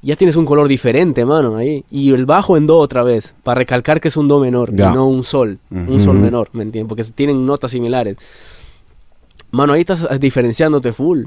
Ya 0.00 0.14
tienes 0.14 0.36
un 0.36 0.44
color 0.46 0.68
diferente, 0.68 1.24
mano, 1.24 1.56
ahí. 1.56 1.84
Y 1.90 2.12
el 2.12 2.24
bajo 2.24 2.56
en 2.56 2.68
do 2.68 2.78
otra 2.78 3.02
vez, 3.02 3.34
para 3.42 3.58
recalcar 3.58 4.00
que 4.00 4.06
es 4.08 4.16
un 4.16 4.28
do 4.28 4.38
menor, 4.38 4.72
Ya. 4.74 4.90
y 4.90 4.94
no 4.94 5.06
un 5.08 5.24
sol. 5.24 5.58
Un 5.70 6.00
sol 6.00 6.16
menor, 6.18 6.50
¿me 6.52 6.62
entiendes? 6.62 6.88
Porque 6.88 7.02
tienen 7.04 7.44
notas 7.44 7.72
similares. 7.72 8.16
Mano, 9.50 9.72
ahí 9.72 9.80
estás 9.80 10.06
diferenciándote 10.20 10.92
full. 10.92 11.26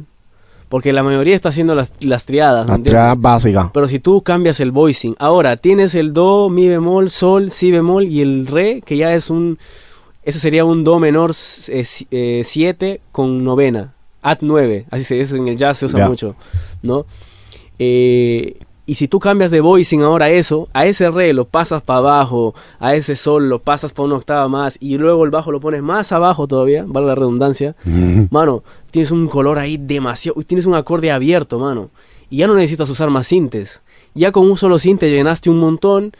Porque 0.69 0.93
la 0.93 1.03
mayoría 1.03 1.35
está 1.35 1.49
haciendo 1.49 1.75
las, 1.75 1.91
las 1.99 2.25
triadas, 2.25 2.65
triadas 2.81 3.19
básicas. 3.19 3.71
Pero 3.73 3.89
si 3.89 3.99
tú 3.99 4.21
cambias 4.21 4.61
el 4.61 4.71
voicing, 4.71 5.15
ahora 5.19 5.57
tienes 5.57 5.93
el 5.95 6.13
do, 6.13 6.47
mi 6.49 6.69
bemol, 6.69 7.09
sol, 7.09 7.51
si 7.51 7.71
bemol 7.71 8.05
y 8.07 8.21
el 8.21 8.47
re, 8.47 8.81
que 8.85 8.95
ya 8.95 9.13
es 9.13 9.29
un, 9.29 9.59
eso 10.23 10.39
sería 10.39 10.63
un 10.63 10.85
do 10.85 10.97
menor 10.97 11.33
7 11.33 13.01
con 13.11 13.43
novena, 13.43 13.95
at 14.21 14.39
9, 14.41 14.85
así 14.89 15.03
se 15.03 15.15
dice 15.15 15.37
en 15.37 15.47
el 15.47 15.57
jazz 15.57 15.77
se 15.77 15.85
usa 15.85 16.07
mucho, 16.07 16.35
¿no? 16.81 17.05
Eh, 17.79 18.59
y 18.91 18.95
si 18.95 19.07
tú 19.07 19.19
cambias 19.19 19.51
de 19.51 19.61
voicing 19.61 20.01
ahora 20.01 20.29
eso, 20.29 20.67
a 20.73 20.85
ese 20.85 21.09
re 21.09 21.31
lo 21.31 21.45
pasas 21.45 21.81
para 21.81 21.99
abajo, 21.99 22.53
a 22.77 22.93
ese 22.93 23.15
sol 23.15 23.47
lo 23.47 23.59
pasas 23.59 23.93
para 23.93 24.07
una 24.07 24.15
octava 24.17 24.47
más 24.49 24.75
y 24.81 24.97
luego 24.97 25.23
el 25.23 25.31
bajo 25.31 25.51
lo 25.51 25.59
pones 25.59 25.81
más 25.81 26.11
abajo 26.11 26.45
todavía, 26.45 26.83
vale 26.85 27.07
la 27.07 27.15
redundancia. 27.15 27.75
Mano, 28.31 28.63
tienes 28.89 29.11
un 29.11 29.27
color 29.27 29.59
ahí 29.59 29.77
demasiado. 29.77 30.41
Tienes 30.43 30.65
un 30.65 30.75
acorde 30.75 31.09
abierto, 31.09 31.57
mano. 31.57 31.89
Y 32.29 32.37
ya 32.37 32.47
no 32.47 32.55
necesitas 32.55 32.89
usar 32.89 33.09
más 33.09 33.27
sintes. 33.27 33.81
Ya 34.13 34.33
con 34.33 34.45
un 34.45 34.57
solo 34.57 34.77
sinte 34.77 35.09
llenaste 35.09 35.49
un 35.49 35.59
montón. 35.59 36.11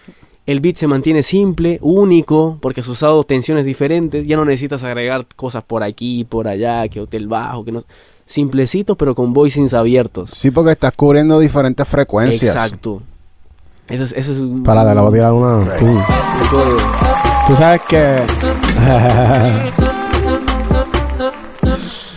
El 0.52 0.60
beat 0.60 0.76
se 0.76 0.86
mantiene 0.86 1.24
simple, 1.24 1.80
único, 1.82 2.58
porque 2.60 2.82
has 2.82 2.88
usado 2.90 3.24
tensiones 3.24 3.66
diferentes. 3.66 4.28
Ya 4.28 4.36
no 4.36 4.44
necesitas 4.44 4.84
agregar 4.84 5.26
cosas 5.38 5.64
por 5.64 5.82
aquí, 5.82 6.26
por 6.26 6.46
allá, 6.50 6.86
que 6.90 7.00
hotel 7.00 7.28
bajo, 7.30 7.64
que 7.64 7.72
no. 7.72 7.84
Simplecito, 8.26 8.96
pero 8.96 9.16
con 9.16 9.32
voicings 9.32 9.74
abiertos. 9.74 10.30
Sí, 10.32 10.52
porque 10.52 10.72
estás 10.72 10.92
cubriendo 10.92 11.40
diferentes 11.40 11.88
frecuencias. 11.88 12.54
Exacto. 12.54 13.02
Eso 13.88 14.04
es. 14.04 14.12
Eso 14.12 14.34
es 14.34 14.40
un- 14.40 14.64
Para 14.64 14.84
de 14.84 14.94
la 14.94 15.02
voy 15.04 15.12
a 15.12 15.14
tirar 15.14 15.32
una. 15.32 15.74
Tú 17.48 17.56
sabes 17.56 17.82
que. 17.88 18.18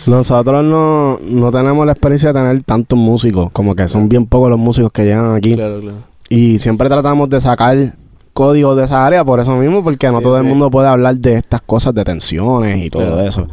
Nosotros 0.07 0.63
no, 0.63 1.19
no 1.21 1.51
tenemos 1.51 1.85
la 1.85 1.93
experiencia 1.93 2.33
de 2.33 2.39
tener 2.39 2.63
tantos 2.63 2.99
músicos, 2.99 3.49
como 3.53 3.75
que 3.75 3.87
son 3.87 4.07
bien 4.09 4.25
pocos 4.25 4.49
los 4.49 4.59
músicos 4.59 4.91
que 4.91 5.05
llegan 5.05 5.33
aquí. 5.35 5.55
Claro, 5.55 5.79
claro. 5.79 5.97
Y 6.29 6.59
siempre 6.59 6.89
tratamos 6.89 7.29
de 7.29 7.39
sacar 7.41 7.93
códigos 8.35 8.75
de 8.77 8.83
esa 8.83 9.05
área 9.07 9.23
por 9.23 9.39
eso 9.39 9.55
mismo, 9.55 9.81
porque 9.81 10.07
no 10.11 10.17
Sí, 10.17 10.23
todo 10.23 10.37
el 10.37 10.43
mundo 10.43 10.69
puede 10.69 10.89
hablar 10.89 11.15
de 11.15 11.37
estas 11.37 11.61
cosas 11.61 11.93
de 11.95 12.03
tensiones 12.03 12.83
y 12.83 12.89
todo 12.89 13.07
Claro. 13.07 13.21
eso. 13.21 13.47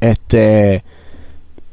Este. 0.00 0.84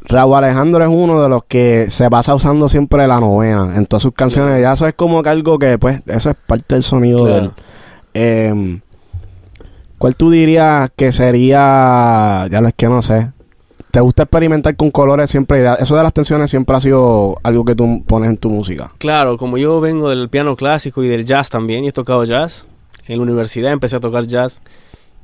Raúl 0.07 0.35
Alejandro 0.35 0.83
es 0.83 0.89
uno 0.89 1.21
de 1.21 1.29
los 1.29 1.43
que 1.45 1.89
se 1.89 2.09
pasa 2.09 2.33
usando 2.33 2.69
siempre 2.69 3.07
la 3.07 3.19
novena 3.19 3.73
en 3.75 3.85
todas 3.87 4.03
sus 4.03 4.13
canciones. 4.13 4.51
Claro. 4.51 4.61
Ya 4.63 4.73
eso 4.73 4.87
es 4.87 4.93
como 4.93 5.21
que 5.21 5.29
algo 5.29 5.59
que, 5.59 5.77
pues, 5.79 6.01
eso 6.05 6.29
es 6.29 6.35
parte 6.47 6.75
del 6.75 6.83
sonido 6.83 7.25
de 7.25 7.37
él. 7.39 7.51
Em, 8.13 8.81
¿Cuál 9.97 10.15
tú 10.15 10.29
dirías 10.29 10.91
que 10.95 11.11
sería, 11.11 12.47
ya 12.51 12.61
lo 12.61 12.67
es 12.67 12.73
que 12.75 12.87
no 12.87 13.01
sé, 13.01 13.31
te 13.95 14.01
gusta 14.01 14.23
experimentar 14.23 14.75
con 14.75 14.91
colores 14.91 15.31
siempre? 15.31 15.63
Eso 15.79 15.95
de 15.95 16.03
las 16.03 16.11
tensiones 16.11 16.49
siempre 16.49 16.75
ha 16.75 16.81
sido 16.81 17.37
algo 17.43 17.63
que 17.63 17.75
tú 17.75 18.03
pones 18.05 18.29
en 18.29 18.35
tu 18.35 18.49
música. 18.49 18.91
Claro, 18.97 19.37
como 19.37 19.57
yo 19.57 19.79
vengo 19.79 20.09
del 20.09 20.27
piano 20.27 20.57
clásico 20.57 21.01
y 21.01 21.07
del 21.07 21.23
jazz 21.23 21.49
también, 21.49 21.85
y 21.85 21.87
he 21.87 21.91
tocado 21.93 22.25
jazz, 22.25 22.67
en 23.07 23.15
la 23.15 23.23
universidad 23.23 23.71
empecé 23.71 23.95
a 23.95 24.01
tocar 24.01 24.27
jazz, 24.27 24.61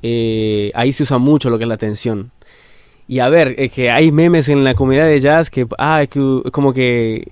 eh, 0.02 0.72
ahí 0.74 0.94
se 0.94 1.04
usa 1.04 1.18
mucho 1.18 1.50
lo 1.50 1.58
que 1.58 1.66
es 1.66 1.68
la 1.68 1.76
tensión. 1.76 2.32
Y 3.10 3.20
a 3.20 3.28
ver, 3.28 3.56
es 3.58 3.74
que 3.74 3.92
hay 3.92 4.10
memes 4.14 4.48
en 4.48 4.64
la 4.64 4.74
comunidad 4.74 5.08
de 5.08 5.20
jazz 5.20 5.50
que, 5.50 5.68
ah, 5.78 6.02
es 6.04 6.08
que 6.08 6.44
como 6.54 6.72
que 6.72 7.30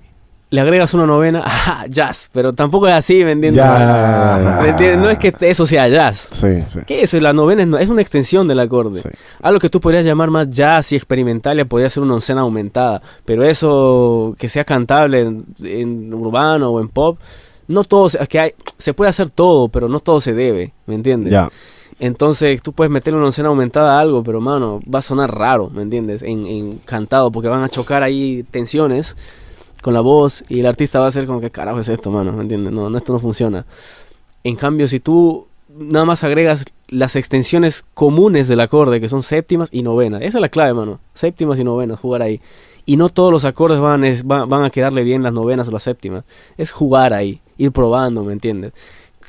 le 0.51 0.61
agregas 0.61 0.93
una 0.95 1.05
novena, 1.05 1.43
ah, 1.45 1.85
jazz, 1.87 2.29
pero 2.33 2.53
tampoco 2.53 2.87
es 2.87 2.93
así, 2.93 3.23
¿me 3.23 3.33
entiendes? 3.33 3.63
Ya. 3.63 4.59
¿Me 4.63 4.69
entiendes? 4.69 4.99
No 4.99 5.09
es 5.09 5.17
que 5.19 5.33
eso 5.41 5.65
sea 5.65 5.87
jazz. 5.87 6.27
Sí, 6.31 6.63
sí. 6.67 6.79
¿Qué 6.87 7.03
es 7.03 7.13
eso? 7.13 7.21
La 7.21 7.33
novena 7.33 7.79
es, 7.79 7.89
una 7.89 8.01
extensión 8.01 8.47
del 8.47 8.59
acorde. 8.59 9.01
Sí. 9.01 9.09
Algo 9.41 9.59
que 9.59 9.69
tú 9.69 9.79
podrías 9.79 10.05
llamar 10.05 10.31
más 10.31 10.49
jazz 10.49 10.91
y 10.91 10.95
experimental 10.95 11.65
podría 11.67 11.89
ser 11.89 12.03
una 12.03 12.15
oncena 12.15 12.41
aumentada. 12.41 13.01
Pero 13.25 13.43
eso 13.43 14.35
que 14.39 14.49
sea 14.49 14.63
cantable 14.63 15.21
en, 15.21 15.45
en 15.63 16.13
urbano 16.13 16.69
o 16.71 16.79
en 16.81 16.87
pop, 16.89 17.19
no 17.67 17.83
todo, 17.83 18.09
se- 18.09 18.17
que 18.27 18.39
hay, 18.39 18.53
se 18.79 18.93
puede 18.95 19.09
hacer 19.09 19.29
todo, 19.29 19.67
pero 19.69 19.87
no 19.87 19.99
todo 19.99 20.19
se 20.19 20.33
debe, 20.33 20.73
¿me 20.87 20.95
entiendes? 20.95 21.31
Ya. 21.31 21.49
Entonces 21.99 22.61
tú 22.63 22.71
puedes 22.71 22.89
meterle 22.89 23.17
una 23.17 23.27
oncena 23.27 23.49
aumentada 23.49 23.97
a 23.97 23.99
algo, 23.99 24.23
pero 24.23 24.39
mano, 24.39 24.79
va 24.91 24.99
a 24.99 25.01
sonar 25.03 25.35
raro, 25.37 25.69
¿me 25.69 25.81
entiendes? 25.81 26.21
En, 26.21 26.45
en 26.45 26.77
cantado, 26.85 27.29
porque 27.29 27.49
van 27.49 27.61
a 27.61 27.67
chocar 27.69 28.03
ahí 28.03 28.43
tensiones 28.49 29.17
con 29.81 29.93
la 29.93 30.01
voz 30.01 30.43
y 30.49 30.59
el 30.59 30.65
artista 30.65 30.99
va 30.99 31.07
a 31.07 31.11
ser 31.11 31.25
como 31.25 31.41
que 31.41 31.51
carajo 31.51 31.79
es 31.79 31.89
esto, 31.89 32.11
mano, 32.11 32.31
¿me 32.33 32.41
entiendes? 32.41 32.73
No, 32.73 32.95
esto 32.95 33.13
no 33.13 33.19
funciona. 33.19 33.65
En 34.43 34.55
cambio, 34.55 34.87
si 34.87 34.99
tú 34.99 35.47
nada 35.69 36.05
más 36.05 36.23
agregas 36.23 36.65
las 36.87 37.15
extensiones 37.15 37.85
comunes 37.93 38.47
del 38.47 38.59
acorde, 38.59 38.99
que 38.99 39.09
son 39.09 39.23
séptimas 39.23 39.69
y 39.71 39.83
novenas, 39.83 40.21
esa 40.21 40.37
es 40.37 40.41
la 40.41 40.49
clave, 40.49 40.73
mano. 40.73 40.99
Séptimas 41.13 41.59
y 41.59 41.63
novenas, 41.63 41.99
jugar 41.99 42.21
ahí. 42.21 42.41
Y 42.85 42.97
no 42.97 43.09
todos 43.09 43.31
los 43.31 43.45
acordes 43.45 43.79
van, 43.79 44.03
van, 44.25 44.49
van 44.49 44.63
a 44.63 44.69
quedarle 44.69 45.03
bien 45.03 45.21
las 45.21 45.33
novenas 45.33 45.67
o 45.67 45.71
las 45.71 45.83
séptimas. 45.83 46.23
Es 46.57 46.71
jugar 46.71 47.13
ahí, 47.13 47.41
ir 47.57 47.71
probando, 47.71 48.23
¿me 48.23 48.33
entiendes? 48.33 48.73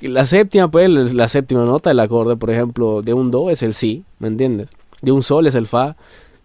La 0.00 0.24
séptima, 0.24 0.70
pues, 0.70 0.88
la 1.12 1.28
séptima 1.28 1.64
nota 1.64 1.90
del 1.90 2.00
acorde, 2.00 2.36
por 2.36 2.50
ejemplo, 2.50 3.02
de 3.02 3.12
un 3.12 3.30
do 3.30 3.50
es 3.50 3.62
el 3.62 3.74
si, 3.74 4.04
¿me 4.18 4.28
entiendes? 4.28 4.70
De 5.02 5.12
un 5.12 5.22
sol 5.22 5.46
es 5.46 5.54
el 5.54 5.66
fa. 5.66 5.96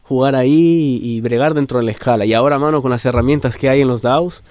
Jugar 0.08 0.36
ahí 0.36 1.00
y, 1.02 1.16
y 1.16 1.22
bregar 1.22 1.54
dentro 1.54 1.80
de 1.80 1.86
la 1.86 1.92
escala. 1.92 2.26
Y 2.26 2.34
ahora, 2.34 2.60
mano, 2.60 2.82
con 2.82 2.92
las 2.92 3.06
herramientas 3.06 3.58
que 3.58 3.70
hay 3.70 3.82
en 3.82 3.88
los 3.88 4.02
DAWs, 4.04 4.44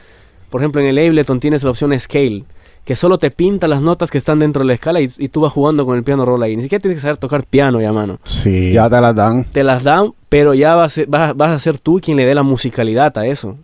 por 0.51 0.61
ejemplo, 0.61 0.81
en 0.81 0.89
el 0.89 0.99
Ableton 0.99 1.41
tienes 1.41 1.63
la 1.65 1.71
opción 1.71 1.99
Scale, 1.99 2.45
que 2.85 2.97
solo 2.97 3.19
te 3.19 3.31
pinta 3.31 3.67
las 3.67 3.81
notas 3.81 4.11
que 4.11 4.19
están 4.19 4.39
dentro 4.41 4.61
de 4.61 4.67
la 4.67 4.75
escala 4.75 5.01
y, 5.01 5.09
y 5.19 5.29
tú 5.29 5.41
vas 5.41 5.53
jugando 5.53 5.87
con 5.87 5.97
el 5.97 6.03
piano 6.05 6.25
roll 6.25 6.43
ahí. 6.43 6.55
Ni 6.57 6.63
siquiera 6.63 6.83
tienes 6.83 6.99
que 6.99 7.03
saber 7.03 7.17
tocar 7.17 7.45
piano 7.47 7.81
ya, 7.81 7.93
mano. 7.93 8.19
Sí. 8.25 8.73
Ya 8.73 8.91
te 8.91 9.01
las 9.01 9.15
dan. 9.15 9.45
Te 9.45 9.65
las 9.65 9.85
dan, 9.85 10.13
pero 10.29 10.55
ya 10.55 10.75
vas, 10.75 10.99
a- 10.99 11.05
vas, 11.07 11.37
vas 11.37 11.51
a 11.53 11.59
ser 11.59 11.79
tú 11.79 12.01
quien 12.03 12.17
le 12.17 12.27
dé 12.27 12.35
la 12.35 12.43
musicalidad 12.43 13.17
a 13.17 13.27
eso. 13.27 13.57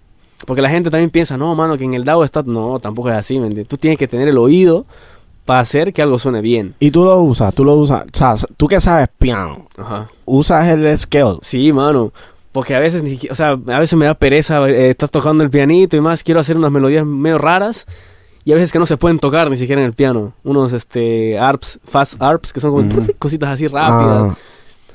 Porque 0.46 0.62
la 0.62 0.70
gente 0.70 0.90
también 0.90 1.10
piensa, 1.10 1.36
no, 1.36 1.54
mano, 1.54 1.76
que 1.76 1.84
en 1.84 1.92
el 1.92 2.04
DAW 2.04 2.22
está... 2.22 2.42
No, 2.42 2.78
tampoco 2.78 3.10
es 3.10 3.14
así, 3.16 3.38
¿me 3.38 3.46
entiendes? 3.46 3.68
Tú 3.68 3.76
tienes 3.76 3.98
que 3.98 4.08
tener 4.08 4.26
el 4.26 4.38
oído 4.38 4.86
para 5.50 5.62
hacer 5.62 5.92
que 5.92 6.00
algo 6.00 6.16
suene 6.16 6.40
bien. 6.40 6.76
Y 6.78 6.92
tú 6.92 7.02
lo 7.02 7.20
usas, 7.22 7.52
tú 7.52 7.64
lo 7.64 7.74
usas. 7.74 8.04
O 8.04 8.16
sea, 8.16 8.34
tú 8.56 8.68
que 8.68 8.80
sabes 8.80 9.08
piano, 9.18 9.66
Ajá. 9.76 10.06
usas 10.24 10.68
el 10.68 10.96
scale. 10.96 11.38
Sí, 11.42 11.72
mano. 11.72 12.12
Porque 12.52 12.76
a 12.76 12.78
veces, 12.78 13.02
ni 13.02 13.10
siquiera- 13.10 13.32
o 13.32 13.34
sea, 13.34 13.48
a 13.50 13.78
veces 13.80 13.98
me 13.98 14.06
da 14.06 14.14
pereza, 14.14 14.64
eh, 14.68 14.90
estás 14.90 15.10
tocando 15.10 15.42
el 15.42 15.50
pianito 15.50 15.96
y 15.96 16.00
más, 16.00 16.22
quiero 16.22 16.38
hacer 16.38 16.56
unas 16.56 16.70
melodías 16.70 17.04
medio 17.04 17.36
raras 17.38 17.84
y 18.44 18.52
a 18.52 18.54
veces 18.54 18.70
que 18.70 18.78
no 18.78 18.86
se 18.86 18.96
pueden 18.96 19.18
tocar 19.18 19.50
ni 19.50 19.56
siquiera 19.56 19.82
en 19.82 19.88
el 19.88 19.92
piano. 19.92 20.34
Unos, 20.44 20.72
este, 20.72 21.36
arps, 21.36 21.80
fast 21.82 22.22
arps, 22.22 22.52
que 22.52 22.60
son 22.60 22.70
como 22.70 22.88
cositas 23.18 23.48
así 23.50 23.66
rápidas. 23.66 24.30
Ah, 24.30 24.36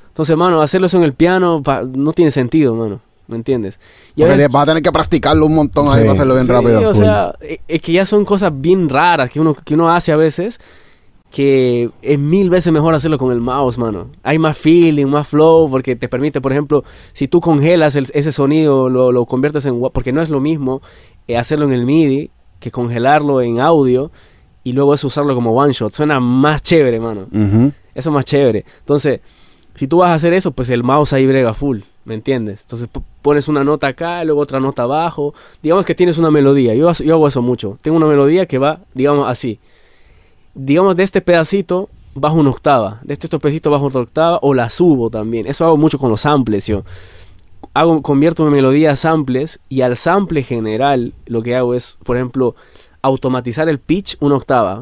Entonces, 0.08 0.38
mano, 0.38 0.62
hacerlo 0.62 0.88
eso 0.88 0.96
en 0.96 1.04
el 1.04 1.12
piano 1.14 1.62
pa- 1.62 1.84
no 1.84 2.14
tiene 2.14 2.32
sentido, 2.32 2.74
mano. 2.76 3.02
¿Me 3.28 3.36
entiendes? 3.38 3.80
Y 4.16 4.22
a 4.22 4.26
Porque 4.28 4.38
veces- 4.38 4.52
vas 4.54 4.64
a 4.64 4.66
tener 4.68 4.84
que 4.84 4.92
practicarlo 4.92 5.46
un 5.48 5.56
montón 5.56 5.88
ahí 5.90 6.02
para 6.02 6.12
hacerlo 6.12 6.36
bien 6.36 6.46
Sí, 6.46 6.52
rápido. 6.52 6.90
o 6.90 6.94
sea, 6.94 7.34
e- 7.42 7.60
es 7.68 7.82
que 7.82 7.92
ya 7.92 8.06
son 8.06 8.24
cosas 8.26 8.52
bien 8.54 8.88
raras 8.88 9.32
que 9.32 9.40
uno, 9.40 9.54
que 9.56 9.74
uno 9.74 9.90
hace 9.92 10.12
a 10.12 10.16
veces 10.16 10.60
que 11.32 11.90
es 12.02 12.18
mil 12.20 12.50
veces 12.50 12.72
mejor 12.72 12.94
hacerlo 12.96 13.18
con 13.18 13.32
el 13.32 13.42
mouse, 13.42 13.78
mano. 13.78 14.08
Hay 14.24 14.40
más 14.40 14.58
feeling, 14.58 15.08
más 15.08 15.28
flow, 15.28 15.70
porque 15.70 15.96
te 15.98 16.08
permite, 16.08 16.40
por 16.40 16.52
ejemplo, 16.54 16.84
si 17.14 17.28
tú 17.28 17.42
congelas 17.42 17.96
el- 17.96 18.08
ese 18.14 18.32
sonido, 18.32 18.88
lo, 18.90 19.12
lo 19.12 19.26
conviertes 19.26 19.66
en... 19.66 19.82
Porque 19.92 20.14
no 20.14 20.22
es 20.22 20.30
lo 20.30 20.40
mismo 20.40 20.82
eh, 21.28 21.36
hacerlo 21.38 21.66
en 21.66 21.74
el 21.74 21.86
MIDI 21.86 22.30
que 22.60 22.72
congelarlo 22.72 23.42
en 23.42 23.60
audio 23.60 24.12
y 24.64 24.72
luego 24.74 24.94
eso 24.94 25.08
usarlo 25.08 25.36
como 25.36 25.52
one 25.52 25.74
shot. 25.74 25.92
Suena 25.92 26.20
más 26.22 26.62
chévere, 26.62 27.00
mano. 27.02 27.28
Eso 27.94 28.10
es 28.10 28.14
más 28.14 28.24
chévere. 28.26 28.64
Entonces, 28.80 29.20
si 29.76 29.88
tú 29.88 29.98
vas 29.98 30.12
a 30.12 30.14
hacer 30.14 30.34
eso, 30.34 30.52
pues 30.52 30.70
el 30.70 30.84
mouse 30.84 31.12
ahí 31.12 31.28
brega 31.28 31.54
full, 31.54 31.80
¿me 32.06 32.14
entiendes? 32.14 32.62
Entonces 32.62 32.88
pones 33.22 33.48
una 33.48 33.64
nota 33.64 33.88
acá, 33.88 34.24
luego 34.24 34.42
otra 34.42 34.60
nota 34.60 34.84
abajo. 34.84 35.34
Digamos 35.62 35.86
que 35.86 35.96
tienes 35.96 36.18
una 36.18 36.32
melodía. 36.32 36.74
Yo, 36.76 36.90
hago- 36.90 37.04
yo 37.04 37.16
hago 37.16 37.28
eso 37.28 37.42
mucho. 37.42 37.78
Tengo 37.82 37.98
una 37.98 38.06
melodía 38.08 38.46
que 38.46 38.58
va, 38.58 38.80
digamos, 38.94 39.28
así. 39.28 39.60
Digamos, 40.54 40.96
de 40.96 41.04
este 41.04 41.22
pedacito 41.22 41.90
bajo 42.14 42.36
una 42.38 42.50
octava. 42.52 43.00
De 43.04 43.14
este 43.14 43.28
pedacito 43.28 43.70
bajo 43.72 43.86
otra 43.86 44.02
octava 44.02 44.40
o 44.42 44.54
la 44.54 44.70
subo 44.70 45.10
también. 45.10 45.48
Eso 45.48 45.66
hago 45.66 45.78
mucho 45.78 45.98
con 46.00 46.10
los 46.10 46.22
samples, 46.22 46.66
yo. 46.68 46.84
Hago, 47.74 48.02
convierto 48.02 48.46
mi 48.46 48.52
melodía 48.52 48.92
a 48.92 48.96
samples 48.96 49.60
y 49.68 49.82
al 49.82 49.98
sample 49.98 50.44
general 50.44 51.14
lo 51.26 51.42
que 51.42 51.56
hago 51.56 51.74
es, 51.74 51.98
por 52.06 52.16
ejemplo, 52.16 52.56
automatizar 53.02 53.68
el 53.68 53.80
pitch 53.80 54.16
una 54.22 54.36
octava. 54.36 54.82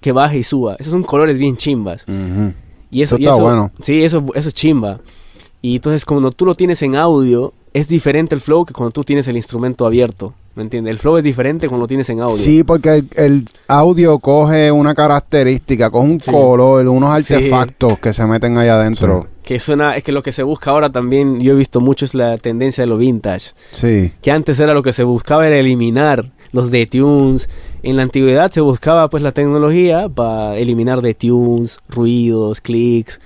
Que 0.00 0.12
baje 0.12 0.38
y 0.38 0.42
suba. 0.44 0.76
Esos 0.78 0.92
son 0.92 1.02
colores 1.02 1.38
bien 1.38 1.56
chimbas. 1.56 2.04
Ujú. 2.06 2.52
Y 2.92 3.02
eso, 3.02 3.16
Eso 3.16 3.24
está 3.24 3.42
bueno. 3.42 3.70
Sí, 3.82 4.04
eso, 4.04 4.24
eso 4.34 4.48
es 4.48 4.54
chimba. 4.54 5.00
Y 5.62 5.76
entonces 5.76 6.04
cuando 6.04 6.30
tú 6.30 6.46
lo 6.46 6.54
tienes 6.54 6.82
en 6.82 6.96
audio, 6.96 7.52
es 7.72 7.88
diferente 7.88 8.34
el 8.34 8.40
flow 8.40 8.64
que 8.64 8.72
cuando 8.74 8.90
tú 8.92 9.04
tienes 9.04 9.28
el 9.28 9.36
instrumento 9.36 9.86
abierto. 9.86 10.34
¿Me 10.56 10.62
entiendes? 10.64 10.90
El 10.90 10.98
flow 10.98 11.16
es 11.16 11.22
diferente 11.24 11.68
cuando 11.68 11.84
lo 11.84 11.88
tienes 11.88 12.10
en 12.10 12.20
audio. 12.20 12.34
Sí, 12.36 12.64
porque 12.64 12.94
el, 12.96 13.08
el 13.16 13.44
audio 13.68 14.18
coge 14.18 14.72
una 14.72 14.94
característica, 14.94 15.90
coge 15.90 16.06
un 16.08 16.20
Sí. 16.20 16.30
color, 16.30 16.86
unos 16.88 17.24
Sí. 17.24 17.34
artefactos 17.34 17.98
que 18.00 18.12
se 18.12 18.26
meten 18.26 18.58
ahí 18.58 18.68
adentro. 18.68 19.28
Que 19.44 19.60
suena, 19.60 19.96
es 19.96 20.02
que 20.02 20.12
lo 20.12 20.22
que 20.22 20.32
se 20.32 20.42
busca 20.42 20.70
ahora 20.72 20.90
también, 20.90 21.40
yo 21.40 21.52
he 21.52 21.56
visto 21.56 21.80
mucho 21.80 22.04
es 22.04 22.14
la 22.14 22.36
tendencia 22.38 22.82
de 22.82 22.88
lo 22.88 22.96
vintage. 22.96 23.52
Sí. 23.72 24.12
Que 24.22 24.32
antes 24.32 24.58
era 24.58 24.74
lo 24.74 24.82
que 24.82 24.92
se 24.92 25.04
buscaba 25.04 25.46
era 25.46 25.56
eliminar 25.56 26.30
los 26.52 26.70
detunes. 26.72 27.48
En 27.84 27.96
la 27.96 28.02
antigüedad 28.02 28.50
se 28.50 28.60
buscaba 28.60 29.08
pues 29.08 29.22
la 29.22 29.32
tecnología 29.32 30.08
para 30.08 30.56
eliminar 30.56 31.00
detunes, 31.00 31.78
ruidos, 31.88 32.60
clics. 32.60 33.20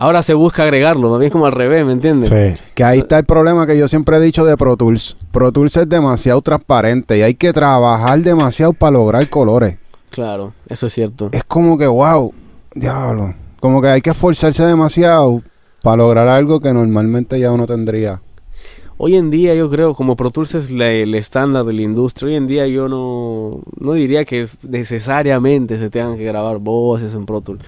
Ahora 0.00 0.22
se 0.22 0.32
busca 0.32 0.62
agregarlo, 0.62 1.10
más 1.10 1.18
bien 1.18 1.32
como 1.32 1.46
al 1.46 1.52
revés, 1.52 1.84
¿me 1.84 1.90
entiendes? 1.92 2.28
Sí. 2.28 2.62
Que 2.74 2.84
ahí 2.84 2.98
está 3.00 3.18
el 3.18 3.24
problema 3.24 3.66
que 3.66 3.76
yo 3.76 3.88
siempre 3.88 4.16
he 4.16 4.20
dicho 4.20 4.44
de 4.44 4.56
Pro 4.56 4.76
Tools. 4.76 5.16
Pro 5.32 5.50
Tools 5.50 5.76
es 5.76 5.88
demasiado 5.88 6.40
transparente 6.40 7.18
y 7.18 7.22
hay 7.22 7.34
que 7.34 7.52
trabajar 7.52 8.20
demasiado 8.20 8.72
para 8.72 8.92
lograr 8.92 9.28
colores. 9.28 9.76
Claro, 10.10 10.52
eso 10.68 10.86
es 10.86 10.92
cierto. 10.92 11.30
Es 11.32 11.42
como 11.42 11.76
que, 11.76 11.86
wow, 11.88 12.32
diablo. 12.74 13.34
Como 13.58 13.82
que 13.82 13.88
hay 13.88 14.00
que 14.00 14.10
esforzarse 14.10 14.64
demasiado 14.64 15.42
para 15.82 15.96
lograr 15.96 16.28
algo 16.28 16.60
que 16.60 16.72
normalmente 16.72 17.40
ya 17.40 17.50
uno 17.50 17.66
tendría. 17.66 18.22
Hoy 18.98 19.16
en 19.16 19.30
día 19.30 19.54
yo 19.56 19.68
creo, 19.68 19.94
como 19.94 20.14
Pro 20.16 20.30
Tools 20.30 20.54
es 20.54 20.70
la- 20.70 20.90
el 20.90 21.14
estándar 21.16 21.64
de 21.64 21.72
la 21.72 21.82
industria, 21.82 22.28
hoy 22.28 22.34
en 22.36 22.46
día 22.46 22.66
yo 22.68 22.88
no, 22.88 23.60
no 23.80 23.92
diría 23.94 24.24
que 24.24 24.46
necesariamente 24.62 25.78
se 25.78 25.90
tengan 25.90 26.16
que 26.16 26.24
grabar 26.24 26.58
voces 26.58 27.14
en 27.14 27.26
Pro 27.26 27.40
Tools. 27.40 27.62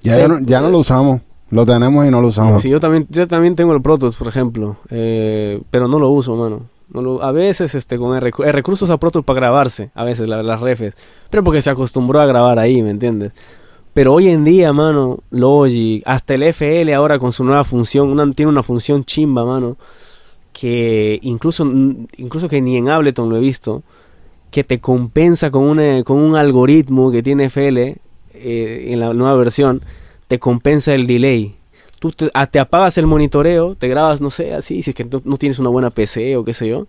Ya, 0.00 0.14
Sí. 0.14 0.20
ya 0.22 0.28
no, 0.28 0.40
ya 0.40 0.60
no 0.60 0.70
lo 0.70 0.78
usamos. 0.78 1.20
Lo 1.50 1.64
tenemos 1.66 2.06
y 2.06 2.10
no 2.10 2.20
lo 2.20 2.28
usamos. 2.28 2.62
Sí, 2.62 2.68
yo 2.68 2.80
también, 2.80 3.06
yo 3.10 3.26
también 3.28 3.54
tengo 3.54 3.72
el 3.74 3.82
Pro 3.82 3.98
Tools, 3.98 4.16
por 4.16 4.28
ejemplo, 4.28 4.76
eh, 4.90 5.60
pero 5.70 5.86
no 5.88 5.98
lo 5.98 6.08
uso, 6.10 6.34
mano. 6.36 6.62
A 7.22 7.32
veces 7.32 7.74
este 7.74 7.98
con 7.98 8.16
R, 8.16 8.30
R 8.44 8.62
Cruz 8.62 8.82
usa 8.82 8.96
Pro 8.98 9.10
Tools 9.10 9.24
para 9.24 9.40
grabarse, 9.40 9.90
a 9.94 10.04
veces 10.04 10.28
la- 10.28 10.42
las 10.42 10.60
refes, 10.60 10.94
pero 11.30 11.42
porque 11.44 11.60
se 11.62 11.70
acostumbró 11.70 12.20
a 12.20 12.26
grabar 12.26 12.58
ahí, 12.58 12.82
¿me 12.82 12.90
entiendes? 12.90 13.32
Pero 13.94 14.12
hoy 14.12 14.28
en 14.28 14.42
día, 14.44 14.72
mano, 14.72 15.18
Logic, 15.30 16.02
hasta 16.06 16.34
el 16.34 16.42
FL 16.42 16.92
ahora 16.94 17.18
con 17.18 17.30
su 17.32 17.44
nueva 17.44 17.62
función, 17.64 18.08
una- 18.10 18.30
tiene 18.32 18.50
una 18.50 18.62
función 18.62 19.04
chimba, 19.04 19.44
mano, 19.44 19.76
que 20.52 21.18
incluso, 21.22 21.64
incluso 22.16 22.48
que 22.48 22.60
ni 22.60 22.76
en 22.76 22.88
Ableton 22.88 23.28
lo 23.28 23.36
he 23.36 23.40
visto, 23.40 23.82
que 24.50 24.62
te 24.64 24.78
compensa 24.80 25.50
con, 25.50 25.64
una, 25.64 26.02
con 26.04 26.16
un 26.18 26.36
algoritmo 26.36 27.10
que 27.10 27.22
tiene 27.22 27.44
FL 27.46 27.96
eh, 28.34 28.86
en 28.92 29.00
la 29.00 29.12
nueva 29.14 29.34
versión, 29.36 29.82
te 30.28 30.38
compensa 30.38 30.94
el 30.94 31.06
delay. 31.06 31.54
Tú 31.98 32.10
te, 32.10 32.30
ah, 32.34 32.46
te 32.46 32.58
apagas 32.58 32.98
el 32.98 33.06
monitoreo, 33.06 33.74
te 33.74 33.88
grabas, 33.88 34.20
no 34.20 34.30
sé, 34.30 34.52
así, 34.54 34.82
si 34.82 34.90
es 34.90 34.96
que 34.96 35.04
no, 35.04 35.22
no 35.24 35.36
tienes 35.36 35.58
una 35.58 35.70
buena 35.70 35.90
PC 35.90 36.36
o 36.36 36.44
qué 36.44 36.52
sé 36.52 36.68
yo, 36.68 36.86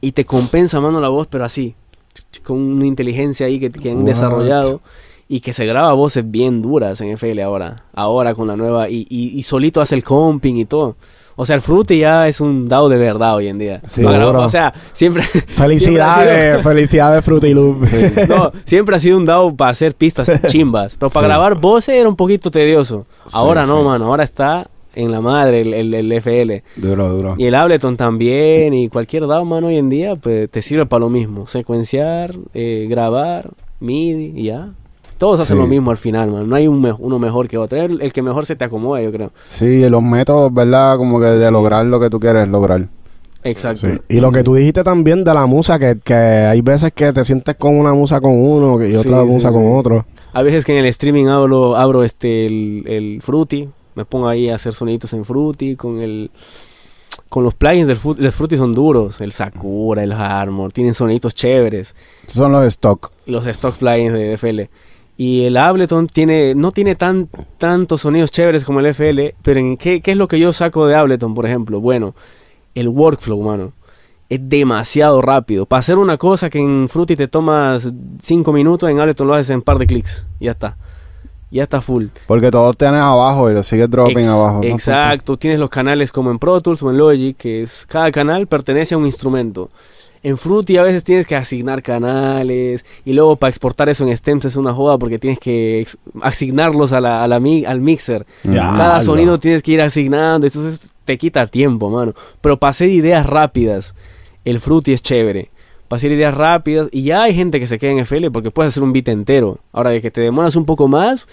y 0.00 0.12
te 0.12 0.24
compensa, 0.24 0.80
mano, 0.80 1.00
la 1.00 1.08
voz, 1.08 1.26
pero 1.26 1.44
así, 1.44 1.74
con 2.44 2.58
una 2.58 2.86
inteligencia 2.86 3.46
ahí 3.46 3.58
que, 3.58 3.70
que 3.70 3.90
han 3.90 3.98
What? 3.98 4.06
desarrollado 4.06 4.80
y 5.28 5.40
que 5.40 5.52
se 5.52 5.66
graba 5.66 5.92
voces 5.92 6.30
bien 6.30 6.62
duras 6.62 7.00
en 7.00 7.08
FL 7.08 7.42
ahora, 7.42 7.76
ahora 7.92 8.34
con 8.34 8.46
la 8.46 8.56
nueva, 8.56 8.88
y, 8.88 9.06
y, 9.10 9.38
y 9.38 9.42
solito 9.42 9.80
hace 9.80 9.94
el 9.94 10.04
comping 10.04 10.56
y 10.56 10.64
todo. 10.64 10.96
O 11.40 11.46
sea, 11.46 11.54
el 11.54 11.60
Fruity 11.62 11.98
ya 12.00 12.26
es 12.26 12.40
un 12.40 12.66
DAO 12.66 12.88
de 12.88 12.96
verdad 12.96 13.36
hoy 13.36 13.46
en 13.46 13.58
día. 13.58 13.80
Sí, 13.86 14.02
seguro. 14.02 14.42
o 14.42 14.50
sea, 14.50 14.74
siempre... 14.92 15.22
Felicidades, 15.78 16.62
felicidades 16.64 17.24
Fruity 17.24 17.54
Loop. 17.54 17.84
No, 18.28 18.50
siempre 18.64 18.96
ha 18.96 18.98
sido 18.98 19.16
un 19.18 19.24
DAO 19.24 19.54
para 19.54 19.70
hacer 19.70 19.94
pistas 19.94 20.28
chimbas. 20.48 20.96
Pero 20.98 21.10
para 21.10 21.26
Sí. 21.26 21.28
grabar 21.28 21.54
voces 21.60 21.94
era 21.94 22.08
un 22.08 22.16
poquito 22.16 22.50
tedioso. 22.50 23.06
Ahora 23.32 23.64
Sí, 23.64 23.70
no, 23.70 23.78
sí. 23.78 23.84
mano. 23.84 24.06
Ahora 24.06 24.24
está 24.24 24.68
en 24.94 25.12
la 25.12 25.20
madre 25.20 25.60
el, 25.60 25.74
el- 25.74 25.94
el 25.94 26.12
FL. 26.12 26.62
Duro, 26.76 27.08
duro. 27.10 27.34
Y 27.38 27.46
el 27.46 27.54
Ableton 27.54 27.96
también. 27.96 28.74
Y 28.74 28.88
cualquier 28.88 29.26
DAO, 29.28 29.44
mano, 29.44 29.68
hoy 29.68 29.76
en 29.76 29.88
día, 29.88 30.16
pues 30.16 30.50
te 30.50 30.60
sirve 30.60 30.86
para 30.86 31.00
lo 31.02 31.08
mismo. 31.08 31.46
Secuenciar, 31.46 32.34
eh, 32.54 32.86
grabar, 32.90 33.50
MIDI 33.78 34.32
y 34.34 34.44
ya. 34.46 34.70
Todos 35.18 35.40
hacen 35.40 35.56
Sí. 35.56 35.60
lo 35.62 35.66
mismo 35.68 35.90
al 35.90 35.96
final, 35.96 36.30
mano. 36.30 36.46
No 36.46 36.54
hay 36.56 36.66
un 36.68 36.80
me- 36.80 36.92
uno 36.92 37.18
mejor 37.18 37.48
que 37.48 37.58
otro. 37.58 37.76
El, 37.76 38.00
el 38.00 38.12
que 38.12 38.22
mejor 38.22 38.46
se 38.46 38.56
te 38.56 38.64
acomoda, 38.64 39.02
yo 39.02 39.10
creo. 39.12 39.32
Sí, 39.48 39.88
los 39.90 40.02
métodos, 40.02 40.54
¿verdad? 40.54 40.96
Como 40.96 41.18
que 41.20 41.26
de 41.26 41.50
lograr 41.50 41.84
lo 41.86 41.98
que 42.00 42.08
tú 42.08 42.20
quieres 42.20 42.46
lograr. 42.48 42.86
Exacto. 43.44 43.88
Sí. 43.90 43.98
Y 44.08 44.20
lo 44.20 44.30
que 44.32 44.42
tú 44.42 44.54
dijiste 44.54 44.82
también 44.82 45.24
de 45.24 45.32
la 45.34 45.46
musa, 45.46 45.78
que, 45.78 45.98
que 46.02 46.14
hay 46.14 46.60
veces 46.60 46.92
que 46.92 47.12
te 47.12 47.22
sientes 47.24 47.56
con 47.56 47.78
una 47.78 47.92
musa 47.94 48.20
con 48.20 48.32
uno 48.32 48.84
y 48.84 48.94
otra 48.96 49.24
musa 49.24 49.48
sí. 49.48 49.54
con 49.54 49.76
otro. 49.76 50.06
A 50.32 50.42
veces 50.42 50.64
que 50.64 50.72
en 50.72 50.78
el 50.84 50.86
streaming 50.86 51.26
abro, 51.26 51.76
abro 51.76 52.02
este 52.04 52.46
el, 52.46 52.84
el 52.86 53.22
Fruity, 53.22 53.68
me 53.94 54.04
pongo 54.04 54.28
ahí 54.28 54.48
a 54.50 54.54
hacer 54.56 54.72
soniditos 54.74 55.12
en 55.14 55.24
Fruity 55.24 55.74
con 55.76 55.98
el 55.98 56.30
con 57.28 57.44
los 57.44 57.54
plugins 57.54 57.86
del 57.86 57.96
Fruity, 57.96 58.22
los 58.22 58.34
Fruity 58.34 58.56
son 58.56 58.70
duros, 58.70 59.20
el 59.20 59.32
Sakura, 59.32 60.02
el 60.02 60.12
Harmor, 60.12 60.72
tienen 60.72 60.94
soniditos 60.94 61.34
chéveres, 61.34 61.94
Esos 62.22 62.34
son 62.38 62.52
los 62.52 62.64
stock. 62.66 63.10
los 63.26 63.46
stock 63.46 63.76
plugins 63.76 64.14
de 64.14 64.32
FL. 64.34 64.70
Y 65.20 65.44
el 65.46 65.56
Ableton 65.56 66.06
tiene 66.06 66.54
no 66.54 66.70
tiene 66.70 66.94
tan 66.94 67.28
tantos 67.58 68.02
sonidos 68.02 68.30
chéveres 68.30 68.64
como 68.64 68.78
el 68.78 68.86
FL, 68.86 69.34
pero 69.42 69.58
en 69.58 69.76
qué, 69.76 70.00
qué 70.00 70.12
es 70.12 70.16
lo 70.16 70.28
que 70.28 70.38
yo 70.38 70.52
saco 70.52 70.86
de 70.86 70.94
Ableton, 70.94 71.34
por 71.34 71.44
ejemplo? 71.44 71.80
Bueno, 71.80 72.14
el 72.76 72.88
workflow, 72.88 73.42
mano. 73.42 73.72
Es 74.28 74.38
demasiado 74.48 75.20
rápido. 75.20 75.66
Para 75.66 75.80
hacer 75.80 75.98
una 75.98 76.18
cosa 76.18 76.48
que 76.50 76.60
en 76.60 76.88
Fruity 76.88 77.16
te 77.16 77.26
tomas 77.28 77.88
5 78.22 78.52
minutos, 78.52 78.88
en 78.88 79.00
Ableton 79.00 79.26
lo 79.26 79.34
haces 79.34 79.50
en 79.50 79.56
un 79.56 79.62
par 79.62 79.78
de 79.78 79.86
clics. 79.88 80.24
Ya 80.38 80.52
está. 80.52 80.76
Ya 81.50 81.62
está 81.64 81.80
full. 81.80 82.06
Porque 82.28 82.50
todos 82.50 82.76
tienes 82.76 83.00
abajo 83.00 83.50
y 83.50 83.54
lo 83.54 83.62
sigues 83.62 83.88
dropping 83.90 84.18
Ex- 84.18 84.28
abajo. 84.28 84.60
¿no? 84.62 84.68
Exacto. 84.68 85.36
Tienes 85.36 85.58
los 85.58 85.70
canales 85.70 86.12
como 86.12 86.30
en 86.30 86.38
Pro 86.38 86.60
Tools 86.60 86.82
o 86.82 86.90
en 86.90 86.98
Logic, 86.98 87.36
que 87.36 87.62
es 87.62 87.86
cada 87.88 88.12
canal 88.12 88.46
pertenece 88.46 88.94
a 88.94 88.98
un 88.98 89.06
instrumento. 89.06 89.70
En 90.22 90.36
Fruity 90.36 90.76
a 90.76 90.82
veces 90.82 91.04
tienes 91.04 91.26
que 91.26 91.36
asignar 91.36 91.82
canales 91.82 92.84
y 93.04 93.12
luego 93.12 93.36
para 93.36 93.48
exportar 93.50 93.88
eso 93.88 94.06
en 94.06 94.16
stems 94.16 94.44
es 94.46 94.56
una 94.56 94.72
joda 94.74 94.98
porque 94.98 95.18
tienes 95.18 95.38
que 95.38 95.86
asignarlos 96.22 96.92
a 96.92 97.00
la, 97.00 97.22
a 97.22 97.28
la 97.28 97.40
mi- 97.40 97.64
al 97.64 97.80
mixer. 97.80 98.26
Ya, 98.44 98.74
Cada 98.76 99.00
sonido 99.02 99.38
tienes 99.38 99.62
que 99.62 99.72
ir 99.72 99.80
asignando, 99.80 100.46
entonces 100.46 100.90
te 101.04 101.18
quita 101.18 101.46
tiempo, 101.46 101.88
mano. 101.90 102.14
Pero 102.40 102.58
para 102.58 102.70
hacer 102.70 102.90
ideas 102.90 103.24
rápidas, 103.26 103.94
el 104.44 104.60
Fruity 104.60 104.92
es 104.92 105.02
chévere. 105.02 105.50
Para 105.88 105.98
hacer 105.98 106.12
ideas 106.12 106.34
rápidas, 106.34 106.88
y 106.92 107.02
ya 107.04 107.22
hay 107.22 107.34
gente 107.34 107.58
que 107.60 107.66
se 107.66 107.78
queda 107.78 107.92
en 107.92 107.98
FL 108.00 108.30
porque 108.30 108.50
puedes 108.50 108.72
hacer 108.74 108.82
un 108.82 108.92
beat 108.92 109.08
entero. 109.08 109.58
Ahora, 109.72 109.88
de 109.90 110.02
que 110.02 110.10
te 110.10 110.20
demoras 110.20 110.54
un 110.54 110.66
poco 110.66 110.86
más, 110.86 111.28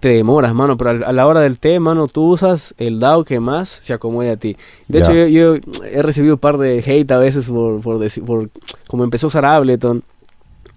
te 0.00 0.08
demoras, 0.08 0.54
mano. 0.54 0.76
Pero 0.76 1.06
a 1.06 1.12
la 1.12 1.26
hora 1.26 1.40
del 1.40 1.58
té, 1.58 1.78
mano, 1.80 2.08
tú 2.08 2.32
usas 2.32 2.74
el 2.78 3.00
DAO 3.00 3.24
que 3.24 3.40
más 3.40 3.68
se 3.68 3.92
acomode 3.92 4.30
a 4.30 4.36
ti. 4.36 4.56
De 4.86 5.00
hecho, 5.00 5.12
yo, 5.12 5.26
yo 5.26 5.54
he 5.84 6.02
recibido 6.02 6.34
un 6.34 6.40
par 6.40 6.58
de 6.58 6.78
hate 6.78 7.10
a 7.10 7.18
veces 7.18 7.48
por, 7.48 7.80
por, 7.80 7.98
decir, 7.98 8.24
por 8.24 8.50
como 8.86 9.04
empezó 9.04 9.26
a 9.26 9.28
usar 9.28 9.44
Ableton. 9.44 10.02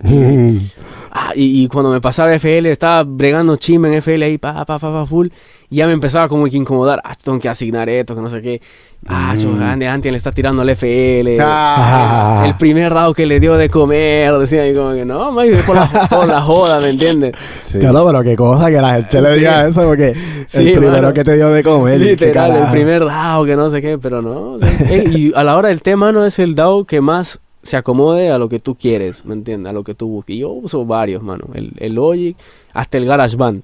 Ah, 1.13 1.33
y, 1.35 1.63
y 1.63 1.67
cuando 1.67 1.91
me 1.91 1.99
pasaba 1.99 2.33
FL, 2.33 2.71
estaba 2.71 3.03
bregando 3.03 3.57
chimba 3.57 3.89
en 3.89 3.95
FL 3.95 4.23
ahí, 4.23 4.37
pa, 4.37 4.53
pa, 4.65 4.79
pa, 4.79 4.93
pa, 4.93 5.05
full. 5.05 5.27
Y 5.69 5.75
ya 5.75 5.85
me 5.85 5.91
empezaba 5.91 6.29
como 6.29 6.45
que 6.45 6.55
incomodar. 6.55 7.01
Ah, 7.03 7.15
tengo 7.21 7.37
que 7.37 7.49
asignar 7.49 7.89
esto, 7.89 8.15
que 8.15 8.21
no 8.21 8.29
sé 8.29 8.41
qué. 8.41 8.61
Ah, 9.07 9.33
Mm. 9.35 9.61
Andy, 9.63 9.85
Andy 9.87 10.11
le 10.11 10.17
está 10.17 10.31
tirando 10.31 10.61
al 10.61 10.69
FL. 10.69 11.37
Ah. 11.41 12.43
El 12.45 12.55
primer 12.55 12.93
dado 12.93 13.13
que 13.15 13.25
le 13.25 13.39
dio 13.39 13.55
de 13.57 13.67
comer. 13.69 14.31
Decía 14.37 14.61
ahí 14.61 14.75
como 14.75 14.93
que 14.93 15.03
no, 15.05 15.31
man, 15.31 15.47
por 15.65 15.75
la, 15.75 16.07
por 16.09 16.27
la 16.27 16.41
joda, 16.41 16.79
¿me 16.79 16.89
entiendes? 16.89 17.33
Sí. 17.65 17.79
Claro, 17.79 18.05
pero 18.05 18.21
qué 18.21 18.35
cosa 18.35 18.69
que 18.69 18.79
la 18.79 18.95
gente 18.95 19.21
le 19.21 19.33
diga 19.37 19.67
eso, 19.67 19.83
porque 19.87 20.13
Sí, 20.47 20.67
el 20.67 20.73
primero 20.73 20.91
mano. 21.01 21.13
que 21.13 21.23
te 21.23 21.35
dio 21.35 21.49
de 21.49 21.63
comer. 21.63 21.99
Literal, 21.99 22.55
el 22.55 22.71
primer 22.71 23.03
DAO 23.05 23.45
que 23.45 23.55
no 23.55 23.69
sé 23.71 23.81
qué, 23.81 23.97
pero 23.97 24.21
no. 24.21 24.53
o 24.53 24.59
sea, 24.59 24.71
y 25.03 25.31
a 25.35 25.43
la 25.43 25.57
hora 25.57 25.69
del 25.69 25.81
tema 25.81 26.11
no 26.11 26.23
es 26.25 26.37
el 26.37 26.53
DAO 26.53 26.85
que 26.85 27.01
más 27.01 27.39
se 27.63 27.77
acomode 27.77 28.31
a 28.31 28.37
lo 28.37 28.49
que 28.49 28.59
tú 28.59 28.75
quieres, 28.75 29.25
¿me 29.25 29.33
entiendes? 29.33 29.69
A 29.71 29.73
lo 29.73 29.83
que 29.83 29.95
tú 29.95 30.07
busques. 30.09 30.35
Y 30.35 30.39
yo 30.39 30.49
uso 30.49 30.85
varios, 30.85 31.23
mano. 31.23 31.45
El, 31.55 31.73
el 31.77 31.93
Logic, 31.95 32.37
hasta 32.73 32.97
el 32.99 33.05
GarageBand, 33.05 33.63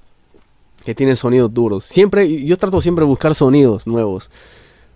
que 0.84 0.94
tiene 0.96 1.14
sonidos 1.14 1.52
duros. 1.54 1.84
Siempre, 1.84 2.44
yo 2.44 2.56
trato 2.56 2.80
siempre 2.80 3.04
de 3.04 3.08
buscar 3.08 3.34
sonidos 3.36 3.86
nuevos. 3.86 4.30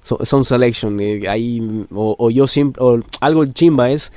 So- 0.03 0.25
sound 0.25 0.45
selection, 0.45 0.99
eh, 1.01 1.29
ahí, 1.29 1.61
o, 1.93 2.17
o 2.19 2.31
yo 2.31 2.47
siempre, 2.47 2.83
o 2.83 3.01
algo 3.21 3.45
chimba 3.47 3.91
es, 3.91 4.13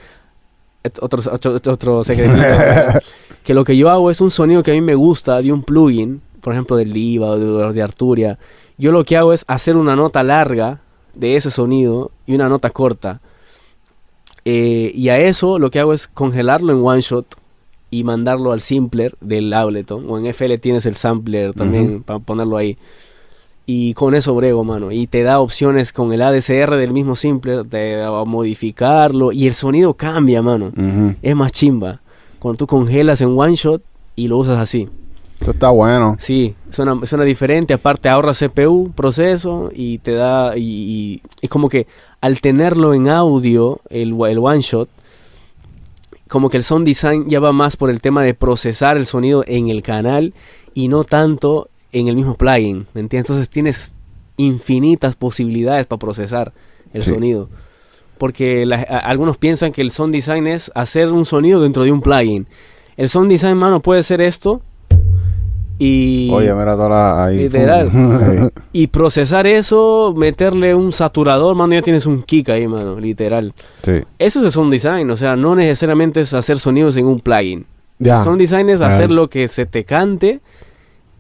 otro, 1.02 1.22
otro, 1.32 1.56
otro 1.56 2.04
secretito, 2.04 2.42
que 3.44 3.54
lo 3.54 3.64
que 3.64 3.78
yo 3.78 3.90
hago 3.90 4.10
es 4.12 4.22
un 4.22 4.32
sonido 4.32 4.64
que 4.64 4.72
a 4.72 4.74
mí 4.74 4.82
me 4.82 4.96
gusta 4.96 5.42
de 5.42 5.52
un 5.52 5.64
plugin, 5.64 6.22
por 6.42 6.54
ejemplo 6.54 6.76
del 6.76 6.92
Liva 6.92 7.32
o 7.32 7.40
de, 7.40 7.46
los 7.46 7.76
de 7.76 7.82
Arturia. 7.82 8.38
Yo 8.78 8.92
lo 8.92 9.04
que 9.04 9.18
hago 9.18 9.34
es 9.34 9.46
hacer 9.48 9.78
una 9.78 9.96
nota 9.96 10.24
larga 10.24 10.82
de 11.14 11.36
ese 11.38 11.50
sonido 11.50 12.12
y 12.26 12.36
una 12.36 12.50
nota 12.50 12.70
corta. 12.72 13.22
Eh, 14.44 14.92
y 14.94 15.10
a 15.10 15.18
eso 15.20 15.58
lo 15.60 15.72
que 15.72 15.80
hago 15.80 15.94
es 15.94 16.08
congelarlo 16.08 16.72
en 16.74 16.86
one 16.86 17.02
shot 17.02 17.26
y 17.90 18.04
mandarlo 18.04 18.52
al 18.52 18.62
simpler 18.62 19.16
del 19.22 19.52
Ableton. 19.54 20.06
O 20.10 20.18
en 20.20 20.26
FL 20.28 20.58
tienes 20.60 20.86
el 20.86 20.96
sampler 20.96 21.54
también 21.54 22.04
para 22.04 22.20
ponerlo 22.20 22.58
ahí. 22.58 22.78
Y 23.66 23.94
con 23.96 24.14
eso 24.14 24.36
brego, 24.36 24.64
mano. 24.64 24.92
Y 24.92 25.08
te 25.08 25.24
da 25.24 25.40
opciones 25.40 25.92
con 25.92 26.14
el 26.14 26.22
ADCR 26.22 26.76
del 26.76 26.94
mismo 26.94 27.16
simpler 27.16 27.66
de 27.66 28.04
a 28.04 28.24
modificarlo. 28.24 29.32
Y 29.32 29.48
el 29.48 29.56
sonido 29.56 29.96
cambia, 29.96 30.42
mano. 30.42 30.72
Es 31.22 31.36
más 31.36 31.52
chimba. 31.52 32.02
Cuando 32.40 32.58
tú 32.58 32.68
congelas 32.68 33.22
en 33.22 33.38
one 33.38 33.56
shot 33.56 33.82
y 34.16 34.28
lo 34.28 34.38
usas 34.38 34.60
así. 34.60 34.88
Eso 35.40 35.52
está 35.52 35.70
bueno. 35.72 36.16
Sí, 36.20 36.56
suena, 36.70 37.06
suena 37.06 37.26
diferente. 37.26 37.74
Aparte 37.74 38.08
ahorra 38.08 38.34
CPU, 38.34 38.92
proceso 38.94 39.72
y 39.74 39.98
te 39.98 40.14
da... 40.14 40.56
Y, 40.56 41.22
es 41.42 41.50
como 41.50 41.68
que 41.68 41.88
al 42.22 42.42
tenerlo 42.42 42.94
en 42.94 43.10
audio, 43.10 43.82
el, 43.90 44.16
el 44.28 44.38
one 44.38 44.62
shot, 44.62 44.90
como 46.28 46.50
que 46.50 46.58
el 46.58 46.64
sound 46.64 46.86
design 46.86 47.30
ya 47.30 47.40
va 47.40 47.52
más 47.52 47.78
por 47.78 47.90
el 47.90 48.02
tema 48.02 48.24
de 48.24 48.34
procesar 48.34 48.98
el 48.98 49.06
sonido 49.06 49.44
en 49.48 49.70
el 49.70 49.82
canal 49.84 50.34
y 50.74 50.88
no 50.88 51.04
tanto 51.04 51.70
en 52.00 52.08
el 52.08 52.16
mismo 52.16 52.36
plugin, 52.36 52.86
¿me 52.94 53.02
entiendes? 53.02 53.30
Entonces 53.30 53.50
tienes 53.50 53.94
infinitas 54.38 55.16
posibilidades 55.16 55.86
para 55.86 56.00
procesar 56.00 56.52
el 56.94 57.02
Sí. 57.04 57.10
sonido. 57.12 57.50
Porque 58.18 58.66
la- 58.66 58.78
a- 58.88 59.00
algunos 59.00 59.38
piensan 59.38 59.72
que 59.72 59.82
el 59.82 59.92
sound 59.92 60.14
design 60.14 60.48
es 60.48 60.72
hacer 60.76 61.12
un 61.12 61.26
sonido 61.26 61.62
dentro 61.62 61.84
de 61.84 61.92
un 61.92 62.02
plugin. 62.02 62.48
El 62.98 63.10
sound 63.10 63.30
design, 63.30 63.58
mano, 63.58 63.82
puede 63.82 64.04
ser 64.04 64.22
esto 64.22 64.62
y, 65.78 66.30
Oye, 66.32 66.54
mira 66.54 66.74
toda 66.76 66.88
la... 66.90 67.26
Ahí, 67.26 67.38
Literal. 67.38 67.90
y 68.72 68.88
procesar 68.88 69.46
eso, 69.46 70.14
meterle 70.16 70.74
un 70.74 70.94
saturador, 70.94 71.54
mano, 71.56 71.74
ya 71.74 71.82
tienes 71.82 72.06
un 72.06 72.24
kick 72.24 72.48
ahí, 72.50 72.66
mano, 72.68 72.98
literal. 73.00 73.54
sí. 73.82 74.00
Eso 74.18 74.40
es 74.40 74.46
el 74.46 74.52
sound 74.52 74.72
design, 74.72 75.10
o 75.12 75.18
sea, 75.18 75.36
no 75.36 75.56
necesariamente 75.56 76.22
es 76.22 76.34
hacer 76.34 76.58
sonidos 76.60 76.96
en 76.96 77.06
un 77.08 77.20
plugin. 77.20 77.66
Ya. 78.00 78.24
Sound 78.24 78.40
design 78.40 78.70
es 78.70 78.80
hacer 78.82 79.12
lo 79.12 79.30
que 79.30 79.48
se 79.50 79.66
te 79.66 79.84
cante 79.84 80.40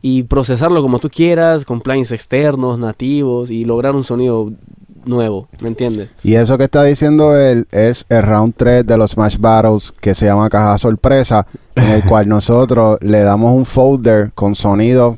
y 0.07 0.21
procesarlo 0.21 0.83
como 0.83 0.99
tú 0.99 1.09
quieras, 1.09 1.65
con 1.65 1.81
plugins 1.81 2.11
externos, 2.11 2.77
nativos, 2.77 3.49
y 3.49 3.65
lograr 3.65 3.95
un 3.95 4.03
sonido 4.03 4.51
nuevo, 5.03 5.47
¿me 5.61 5.67
entiendes? 5.67 6.11
Y 6.23 6.35
eso 6.35 6.59
que 6.59 6.65
está 6.65 6.83
diciendo 6.83 7.35
él 7.35 7.67
es 7.71 8.05
el 8.09 8.21
round 8.21 8.53
3 8.55 8.85
de 8.85 8.97
los 8.99 9.11
Smash 9.11 9.37
Battles 9.39 9.91
que 9.99 10.13
se 10.13 10.27
llama 10.27 10.47
Caja 10.47 10.77
Sorpresa, 10.77 11.47
en 11.73 11.85
el 11.89 12.03
cual 12.03 12.27
nosotros 12.29 12.99
le 13.01 13.23
damos 13.23 13.51
un 13.55 13.65
folder 13.65 14.31
con 14.35 14.53
sonidos 14.53 15.17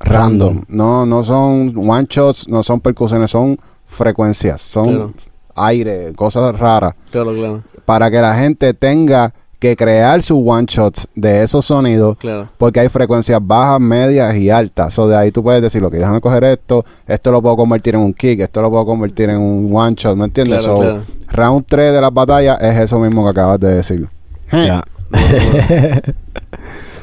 random. 0.00 0.56
Random. 0.56 0.64
No, 0.70 1.06
no 1.06 1.22
son 1.22 1.72
one 1.76 2.08
shots, 2.10 2.48
no 2.48 2.64
son 2.64 2.80
percusiones, 2.80 3.30
son 3.30 3.56
frecuencias, 3.86 4.60
son 4.60 4.86
Claro. 4.86 5.12
aire, 5.54 6.12
cosas 6.14 6.58
raras, 6.58 6.96
Claro, 7.12 7.32
claro, 7.32 7.62
para 7.84 8.10
que 8.10 8.20
la 8.20 8.34
gente 8.34 8.74
tenga 8.74 9.32
que 9.70 9.76
crear 9.76 10.22
sus 10.22 10.38
one 10.44 10.66
shots 10.68 11.08
de 11.14 11.42
esos 11.42 11.64
sonidos. 11.64 12.16
claro. 12.18 12.48
Porque 12.56 12.80
hay 12.80 12.88
frecuencias 12.88 13.38
bajas, 13.42 13.80
medias 13.80 14.34
y 14.36 14.50
altas. 14.50 14.98
O 14.98 15.08
de 15.08 15.16
ahí 15.16 15.30
tú 15.30 15.42
puedes 15.42 15.60
decir, 15.62 15.82
ok, 15.84 15.92
déjame 15.94 16.20
coger 16.20 16.44
esto, 16.44 16.84
esto 17.06 17.32
lo 17.32 17.42
puedo 17.42 17.56
convertir 17.56 17.94
en 17.94 18.00
un 18.00 18.14
kick, 18.14 18.40
esto 18.40 18.62
lo 18.62 18.70
puedo 18.70 18.84
convertir 18.86 19.30
en 19.30 19.38
un 19.38 19.70
one 19.74 19.94
shot, 19.96 20.16
¿me 20.16 20.24
entiendes? 20.24 20.60
Claro, 20.60 20.74
So, 20.74 20.80
claro. 20.80 21.02
Round 21.32 21.64
3 21.68 21.92
de 21.92 22.00
las 22.00 22.12
batallas 22.12 22.60
es 22.62 22.76
eso 22.80 22.98
mismo 22.98 23.24
que 23.24 23.30
acabas 23.30 23.60
de 23.60 23.74
decir. 23.74 24.08
Ya. 24.52 24.82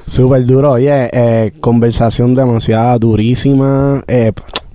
Súper 0.07 0.45
duro. 0.45 0.71
Oye, 0.73 1.09
eh, 1.13 1.53
conversación 1.59 2.35
demasiado 2.35 2.99
durísima. 2.99 4.03
Eh, 4.07 4.31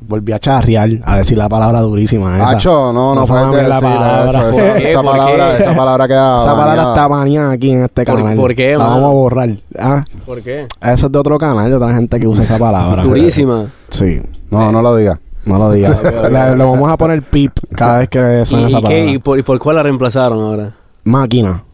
volví 0.08 0.32
a 0.32 0.38
charrear 0.40 0.88
a 1.04 1.18
decir 1.18 1.38
la 1.38 1.48
palabra 1.48 1.80
durísima. 1.82 2.36
esa. 2.38 2.48
Hacho, 2.50 2.92
no, 2.92 3.14
no 3.14 3.20
No 3.20 3.26
sabes 3.26 3.52
decir 3.56 3.68
la 3.68 3.80
palabra. 3.80 4.48
eso. 4.50 4.58
¿Por 4.58 4.82
Esa, 4.82 5.02
¿Por 5.02 5.10
palabra, 5.12 5.56
qué? 5.56 5.62
esa 5.62 5.76
palabra 5.76 6.08
queda 6.08 6.38
Esa 6.40 6.56
palabra 6.56 6.88
está 6.88 7.08
baneada 7.08 7.52
aquí 7.52 7.70
en 7.70 7.84
este 7.84 8.04
¿Por- 8.04 8.16
canal. 8.16 8.36
por 8.36 8.54
qué, 8.54 8.72
La 8.72 8.78
mano? 8.78 8.90
vamos 8.94 9.10
a 9.10 9.12
borrar. 9.12 9.50
Ah, 9.78 10.04
¿Por 10.26 10.42
qué? 10.42 10.66
eso 10.82 11.06
es 11.06 11.12
de 11.12 11.18
otro 11.18 11.38
canal, 11.38 11.70
de 11.70 11.76
otra 11.76 11.92
gente 11.94 12.18
que 12.18 12.26
usa 12.26 12.42
esa 12.44 12.58
palabra. 12.58 13.02
Durísima. 13.02 13.66
Sí, 13.90 14.20
No, 14.50 14.72
no 14.72 14.82
lo 14.82 14.96
digas. 14.96 15.18
no 15.44 15.58
lo 15.58 15.70
digas. 15.70 16.02
Le 16.02 16.64
vamos 16.64 16.90
a 16.90 16.96
poner 16.96 17.22
pip 17.22 17.52
cada 17.76 17.98
vez 17.98 18.08
que 18.08 18.40
¿Y, 18.42 18.44
suene 18.46 18.66
esa 18.68 18.78
y 18.78 18.82
qué? 18.82 18.88
palabra. 18.88 19.10
¿Y 19.12 19.18
por, 19.18 19.38
y 19.38 19.42
por 19.42 19.58
cuál 19.58 19.76
la 19.76 19.82
reemplazaron 19.82 20.40
ahora? 20.40 20.74
Máquina. 21.04 21.64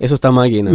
Eso 0.00 0.14
está 0.16 0.30
máquina. 0.32 0.70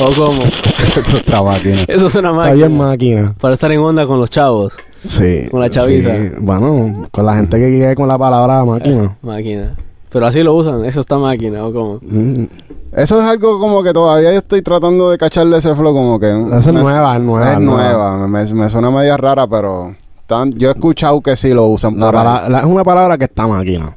¿O 0.00 0.12
cómo? 0.16 0.42
Eso 0.42 1.16
está 1.16 1.42
máquina. 1.42 1.76
Eso 1.86 2.06
es 2.08 2.14
una 2.16 2.28
Está 2.30 2.32
máquina. 2.32 2.54
bien 2.54 2.76
máquina. 2.76 3.34
Para 3.40 3.54
estar 3.54 3.70
en 3.72 3.80
onda 3.80 4.06
con 4.06 4.18
los 4.20 4.28
chavos. 4.30 4.72
Sí. 5.06 5.48
Con 5.50 5.60
la 5.60 5.68
chaviza. 5.70 6.14
sí. 6.14 6.30
Bueno, 6.40 7.06
con 7.10 7.26
la 7.26 7.36
gente 7.36 7.58
que 7.58 7.68
quiere 7.70 7.94
con 7.94 8.08
la 8.08 8.18
palabra 8.18 8.64
máquina. 8.64 9.16
Máquina. 9.22 9.74
Pero 10.10 10.26
así 10.26 10.42
lo 10.42 10.54
usan. 10.54 10.84
Eso 10.84 11.00
está 11.00 11.18
máquina. 11.18 11.64
¿O 11.64 11.72
cómo? 11.72 11.98
Mm. 12.02 12.44
Eso 12.92 13.20
es 13.20 13.26
algo 13.26 13.58
como 13.58 13.82
que 13.82 13.92
todavía 13.92 14.30
yo 14.32 14.38
estoy 14.38 14.62
tratando 14.62 15.10
de 15.10 15.18
cacharle 15.18 15.56
ese 15.58 15.74
flow 15.74 15.92
como 15.92 16.20
que... 16.20 16.28
Esa 16.48 16.58
es 16.58 16.72
me- 16.72 16.80
nueva, 16.82 17.16
es 17.16 17.22
nueva. 17.22 17.52
Es 17.52 17.60
nueva. 17.60 18.28
Me, 18.28 18.44
me 18.54 18.70
suena 18.70 18.90
media 18.92 19.16
rara, 19.16 19.46
pero... 19.48 19.96
tan- 20.26 20.52
yo 20.52 20.68
he 20.68 20.72
escuchado 20.72 21.20
que 21.20 21.34
sí 21.34 21.52
lo 21.52 21.66
usan 21.66 21.94
ahí. 21.94 22.50
la- 22.52 22.60
es 22.60 22.64
una 22.66 22.84
palabra 22.84 23.18
que 23.18 23.24
está 23.24 23.48
máquina. 23.48 23.96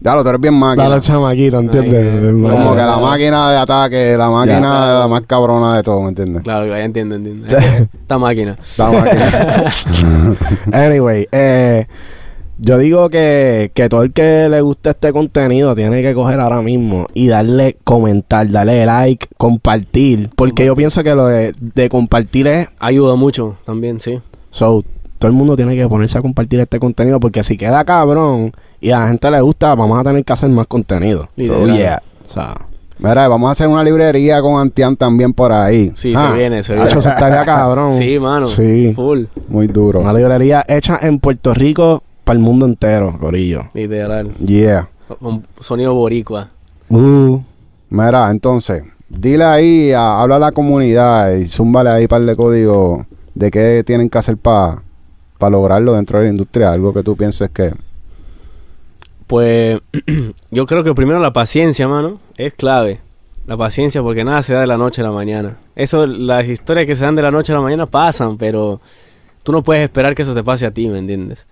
Ya 0.00 0.14
lo, 0.14 0.22
tú 0.22 0.28
eres 0.28 0.40
bien 0.40 0.54
máquina. 0.54 0.88
Dale 0.88 1.00
chamaquito, 1.00 1.58
¿entiendes? 1.58 2.14
Ay, 2.22 2.30
Como 2.32 2.48
Claro. 2.48 2.70
que 2.76 2.82
la 2.82 2.96
máquina 2.98 3.50
de 3.50 3.56
ataque, 3.56 4.16
la 4.16 4.30
máquina 4.30 4.60
Ya. 4.60 4.98
la 5.00 5.08
más 5.08 5.22
cabrona 5.22 5.74
de 5.76 5.82
todo, 5.82 6.02
¿me 6.02 6.08
entiendes? 6.10 6.42
Claro, 6.42 6.66
ya 6.66 6.78
entiendo, 6.80 7.14
entiendo. 7.16 7.46
Esta 8.02 8.18
máquina. 8.18 8.56
La 8.76 8.90
máquina. 8.90 9.72
Anyway, 10.72 11.26
eh, 11.32 11.86
yo 12.58 12.78
digo 12.78 13.08
que, 13.08 13.70
que 13.74 13.88
todo 13.88 14.02
el 14.02 14.12
que 14.12 14.48
le 14.48 14.60
guste 14.60 14.90
este 14.90 15.12
contenido 15.12 15.74
tiene 15.74 16.02
que 16.02 16.14
coger 16.14 16.40
ahora 16.40 16.62
mismo 16.62 17.06
y 17.14 17.28
darle 17.28 17.76
comentar, 17.84 18.48
darle 18.50 18.86
like, 18.86 19.26
compartir. 19.36 20.30
Porque 20.36 20.66
yo 20.66 20.74
pienso 20.74 21.02
que 21.02 21.14
lo 21.14 21.26
de, 21.26 21.54
de 21.58 21.88
compartir 21.88 22.46
es... 22.46 22.68
Ayuda 22.78 23.14
mucho 23.14 23.56
también, 23.64 24.00
sí. 24.00 24.20
So, 24.50 24.84
todo 25.18 25.30
el 25.30 25.36
mundo 25.36 25.56
tiene 25.56 25.76
que 25.76 25.86
ponerse 25.88 26.18
a 26.18 26.22
compartir 26.22 26.60
este 26.60 26.78
contenido 26.78 27.20
porque 27.20 27.42
si 27.42 27.56
queda 27.56 27.84
cabrón 27.84 28.52
y 28.80 28.90
a 28.90 29.00
la 29.00 29.08
gente 29.08 29.30
le 29.30 29.40
gusta, 29.40 29.74
vamos 29.74 29.98
a 29.98 30.04
tener 30.04 30.24
que 30.24 30.32
hacer 30.32 30.48
más 30.50 30.66
contenido. 30.66 31.28
Literal. 31.36 31.70
Oh, 31.70 31.74
yeah. 31.74 32.02
O 32.26 32.30
sea, 32.30 32.54
Mira, 32.98 33.28
vamos 33.28 33.48
a 33.48 33.52
hacer 33.52 33.68
una 33.68 33.84
librería 33.84 34.40
con 34.40 34.58
Antian 34.58 34.96
también 34.96 35.34
por 35.34 35.52
ahí. 35.52 35.92
Sí, 35.94 36.14
ah, 36.16 36.30
se 36.32 36.38
viene, 36.38 36.62
se 36.62 36.72
viene. 36.74 36.88
Hacho, 36.88 37.02
se 37.02 37.10
estaría 37.10 37.44
cabrón. 37.44 37.92
Sí, 37.98 38.18
mano. 38.18 38.46
Sí. 38.46 38.92
Full. 38.94 39.24
Muy 39.48 39.66
duro. 39.66 40.00
Una 40.00 40.14
librería 40.14 40.64
hecha 40.66 40.98
en 41.02 41.18
Puerto 41.18 41.52
Rico 41.52 42.02
para 42.24 42.38
el 42.38 42.42
mundo 42.42 42.64
entero, 42.64 43.16
Corillo. 43.20 43.60
Literal. 43.74 44.32
Yeah. 44.36 44.88
Con 45.20 45.46
sonido 45.60 45.92
boricua. 45.94 46.48
Uh, 46.88 47.38
Mira, 47.90 48.30
entonces, 48.30 48.82
dile 49.10 49.44
ahí, 49.44 49.92
a- 49.92 50.20
habla 50.22 50.36
a 50.36 50.38
la 50.38 50.52
comunidad 50.52 51.34
y 51.34 51.46
zúmbale 51.46 51.90
ahí 51.90 52.08
par 52.08 52.22
de 52.22 52.34
código 52.34 53.04
de 53.34 53.50
qué 53.50 53.84
tienen 53.86 54.08
que 54.08 54.18
hacer 54.18 54.38
para 54.38 54.80
lograrlo 55.50 55.92
dentro 55.92 56.18
de 56.18 56.24
la 56.24 56.30
industria. 56.30 56.72
Algo 56.72 56.94
que 56.94 57.02
tú 57.02 57.14
pienses 57.14 57.50
que... 57.50 57.72
Pues 59.26 59.80
yo 60.50 60.66
creo 60.66 60.84
que 60.84 60.94
primero 60.94 61.18
la 61.18 61.32
paciencia, 61.32 61.88
mano, 61.88 62.20
es 62.36 62.54
clave. 62.54 63.00
La 63.46 63.56
paciencia 63.56 64.02
porque 64.02 64.24
nada 64.24 64.42
se 64.42 64.54
da 64.54 64.60
de 64.60 64.66
la 64.66 64.76
noche 64.76 65.02
a 65.02 65.04
la 65.04 65.12
mañana. 65.12 65.58
Eso, 65.76 66.06
las 66.06 66.48
historias 66.48 66.86
que 66.86 66.96
se 66.96 67.04
dan 67.04 67.14
de 67.14 67.22
la 67.22 67.30
noche 67.30 67.52
a 67.52 67.56
la 67.56 67.60
mañana 67.60 67.86
pasan, 67.86 68.36
pero 68.36 68.80
tú 69.44 69.52
no 69.52 69.62
puedes 69.62 69.84
esperar 69.84 70.14
que 70.14 70.22
eso 70.22 70.34
te 70.34 70.42
pase 70.42 70.66
a 70.66 70.72
ti, 70.72 70.88
¿me 70.88 70.98
entiendes? 70.98 71.46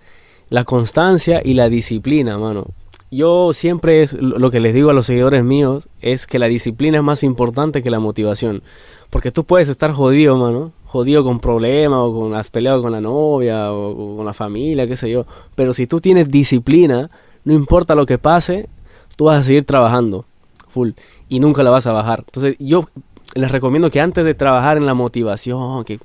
La 0.49 0.65
constancia 0.65 1.41
y 1.43 1.53
la 1.53 1.69
disciplina, 1.69 2.37
mano. 2.37 2.67
Yo 3.11 3.53
siempre 3.53 4.01
es 4.01 4.13
lo 4.13 4.51
que 4.51 4.59
les 4.59 4.73
digo 4.73 4.89
a 4.89 4.93
los 4.93 5.05
seguidores 5.05 5.43
míos 5.43 5.87
es 6.01 6.27
que 6.27 6.39
la 6.39 6.47
disciplina 6.47 6.97
es 6.97 7.03
más 7.03 7.23
importante 7.23 7.81
que 7.81 7.89
la 7.89 7.99
motivación. 7.99 8.61
Porque 9.09 9.31
tú 9.31 9.45
puedes 9.45 9.69
estar 9.69 9.93
jodido, 9.93 10.35
mano. 10.37 10.73
Jodido 10.83 11.23
con 11.23 11.39
problemas 11.39 11.99
o 12.01 12.13
con 12.13 12.35
has 12.35 12.49
peleado 12.49 12.81
con 12.81 12.91
la 12.91 12.99
novia 12.99 13.71
o, 13.71 13.91
o 13.91 14.17
con 14.17 14.25
la 14.25 14.33
familia, 14.33 14.87
qué 14.87 14.97
sé 14.97 15.09
yo. 15.09 15.25
Pero 15.55 15.73
si 15.73 15.87
tú 15.87 16.01
tienes 16.01 16.29
disciplina, 16.29 17.09
no 17.45 17.53
importa 17.53 17.95
lo 17.95 18.05
que 18.05 18.17
pase, 18.17 18.67
tú 19.15 19.25
vas 19.25 19.39
a 19.39 19.43
seguir 19.43 19.65
trabajando 19.65 20.25
full 20.67 20.91
y 21.29 21.39
nunca 21.39 21.63
la 21.63 21.69
vas 21.69 21.87
a 21.87 21.93
bajar. 21.93 22.23
Entonces 22.27 22.55
yo 22.59 22.89
les 23.33 23.49
recomiendo 23.51 23.89
que 23.89 24.01
antes 24.01 24.25
de 24.25 24.33
trabajar 24.33 24.75
en 24.77 24.85
la 24.85 24.93
motivación, 24.93 25.83
que 25.85 25.99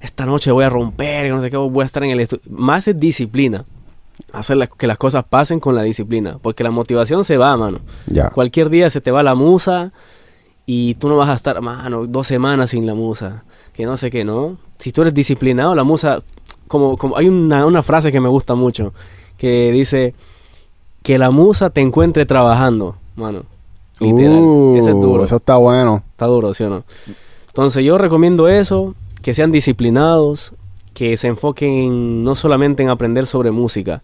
esta 0.00 0.26
noche 0.26 0.52
voy 0.52 0.64
a 0.64 0.68
romper, 0.68 1.24
que 1.26 1.30
no 1.30 1.40
sé 1.40 1.50
qué, 1.50 1.56
voy 1.56 1.82
a 1.82 1.86
estar 1.86 2.04
en 2.04 2.10
el 2.10 2.20
estudio, 2.20 2.42
más 2.50 2.86
es 2.88 2.98
disciplina. 2.98 3.64
Hacer 4.32 4.58
la- 4.58 4.66
que 4.66 4.86
las 4.86 4.98
cosas 4.98 5.24
pasen 5.24 5.60
con 5.60 5.74
la 5.74 5.82
disciplina, 5.82 6.38
porque 6.42 6.62
la 6.62 6.70
motivación 6.70 7.24
se 7.24 7.38
va, 7.38 7.56
mano. 7.56 7.80
Ya. 8.06 8.28
Cualquier 8.28 8.68
día 8.68 8.90
se 8.90 9.00
te 9.00 9.10
va 9.10 9.22
la 9.22 9.34
musa 9.34 9.92
y 10.66 10.94
tú 10.94 11.08
no 11.08 11.16
vas 11.16 11.30
a 11.30 11.34
estar, 11.34 11.60
mano, 11.62 12.06
dos 12.06 12.26
semanas 12.26 12.70
sin 12.70 12.86
la 12.86 12.94
musa. 12.94 13.44
Que 13.72 13.86
no 13.86 13.96
sé 13.96 14.10
qué, 14.10 14.24
¿no? 14.24 14.58
Si 14.78 14.92
tú 14.92 15.02
eres 15.02 15.14
disciplinado, 15.14 15.74
la 15.74 15.84
musa, 15.84 16.18
como, 16.68 16.96
como 16.98 17.16
hay 17.16 17.28
una, 17.28 17.64
una 17.66 17.82
frase 17.82 18.12
que 18.12 18.20
me 18.20 18.28
gusta 18.28 18.54
mucho, 18.54 18.92
que 19.38 19.72
dice 19.72 20.14
que 21.02 21.18
la 21.18 21.30
musa 21.30 21.70
te 21.70 21.80
encuentre 21.80 22.26
trabajando, 22.26 22.96
mano. 23.16 23.44
Literal. 24.00 24.38
Uh, 24.40 24.76
Ese 24.78 24.90
es 24.90 24.96
duro. 24.96 25.24
Eso 25.24 25.36
está 25.36 25.56
bueno. 25.56 26.02
Está 26.12 26.26
duro, 26.26 26.54
¿sí 26.54 26.64
o 26.64 26.70
no? 26.70 26.84
Entonces 27.48 27.84
yo 27.84 27.98
recomiendo 27.98 28.48
eso, 28.48 28.94
que 29.22 29.34
sean 29.34 29.52
disciplinados, 29.52 30.54
que 30.94 31.16
se 31.16 31.28
enfoquen 31.28 31.70
en- 31.72 32.24
no 32.24 32.34
solamente 32.34 32.82
en 32.82 32.88
aprender 32.88 33.26
sobre 33.26 33.50
música, 33.50 34.02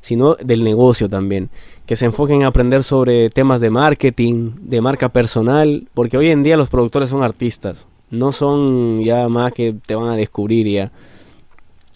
sino 0.00 0.34
del 0.36 0.64
negocio 0.64 1.08
también. 1.08 1.50
Que 1.86 1.94
se 1.96 2.06
enfoquen 2.06 2.36
en 2.40 2.46
aprender 2.46 2.82
sobre 2.84 3.30
temas 3.30 3.60
de 3.60 3.70
marketing, 3.70 4.52
de 4.62 4.80
marca 4.80 5.08
personal, 5.10 5.86
porque 5.94 6.16
hoy 6.16 6.30
en 6.30 6.42
día 6.42 6.56
los 6.56 6.68
productores 6.68 7.10
son 7.10 7.22
artistas, 7.22 7.86
no 8.10 8.32
son 8.32 9.02
ya 9.02 9.28
más 9.28 9.52
que 9.52 9.74
te 9.86 9.94
van 9.94 10.08
a 10.08 10.16
descubrir 10.16 10.66
ya. 10.68 10.90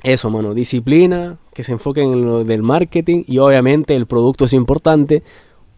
Eso, 0.04 0.28
mano, 0.30 0.52
disciplina, 0.54 1.38
que 1.54 1.64
se 1.64 1.72
enfoquen 1.72 2.12
en 2.12 2.24
lo 2.26 2.44
del 2.44 2.62
marketing 2.62 3.24
y 3.26 3.38
obviamente 3.38 3.96
el 3.96 4.06
producto 4.06 4.44
es 4.44 4.52
importante, 4.52 5.22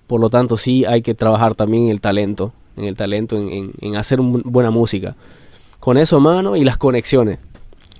por 0.08 0.20
lo 0.20 0.30
tanto 0.30 0.56
sí 0.56 0.84
hay 0.84 1.00
que 1.00 1.14
trabajar 1.14 1.54
también 1.54 1.88
el 1.88 2.00
talento, 2.00 2.52
en 2.76 2.84
el 2.84 2.96
talento, 2.96 3.38
en, 3.38 3.48
en- 3.48 3.72
en 3.80 3.96
hacer 3.96 4.20
buena 4.20 4.70
música. 4.70 5.14
Con 5.78 5.96
eso, 5.96 6.18
mano, 6.20 6.56
y 6.56 6.64
las 6.64 6.76
conexiones. 6.76 7.38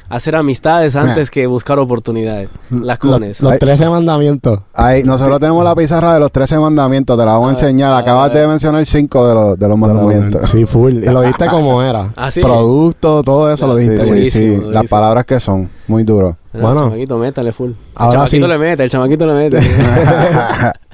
Hacer 0.09 0.37
amistades 0.37 0.97
antes 0.97 1.31
que 1.31 1.47
buscar 1.47 1.79
oportunidades. 1.79 2.49
Las 2.71 2.99
Los, 3.03 3.13
cones. 3.15 3.41
los 3.41 3.53
Ay. 3.53 3.59
13 3.59 3.89
mandamientos. 3.89 4.61
Ahí, 4.75 5.03
nosotros 5.03 5.41
tenemos 5.41 5.65
la 5.65 5.75
pizarra 5.75 6.15
de 6.15 6.21
los 6.21 6.31
13 6.33 6.59
mandamientos, 6.59 7.19
te 7.19 7.25
la 7.25 7.33
vamos 7.33 7.49
a 7.49 7.51
enseñar. 7.51 7.93
a 7.93 7.99
Acabas 7.99 8.33
de 8.33 8.47
mencionar 8.47 8.85
5 8.87 9.29
de 9.29 9.35
los, 9.35 9.59
de 9.59 9.69
los 9.69 9.79
mandamientos. 9.79 10.49
Sí, 10.49 10.65
full. 10.67 10.93
Y 10.95 11.07
lo 11.07 11.23
diste 11.23 11.47
como 11.51 11.83
era. 11.83 12.13
Ah, 12.17 12.31
sí. 12.31 12.41
Producto, 12.41 13.23
todo 13.23 13.53
eso 13.53 13.67
lo 13.67 13.77
dijiste. 13.77 14.01
Sí, 14.01 14.05
sí, 14.05 14.09
buenísimo. 14.49 14.71
Las 14.71 14.85
palabras 14.89 15.25
que 15.25 15.41
son, 15.41 15.71
muy 15.89 16.05
duro. 16.05 16.37
Bueno. 16.53 16.71
El 16.71 16.77
chamaquito, 16.79 17.19
métale 17.19 17.53
full. 17.53 17.71
El 17.71 17.77
Ahora 17.95 18.13
chamaquito 18.13 18.47
sí. 18.47 18.53
le 18.53 18.59
mete, 18.59 18.85
el 18.85 18.91
chamaquito 18.91 19.27
le 19.27 19.35
mete. 19.35 19.61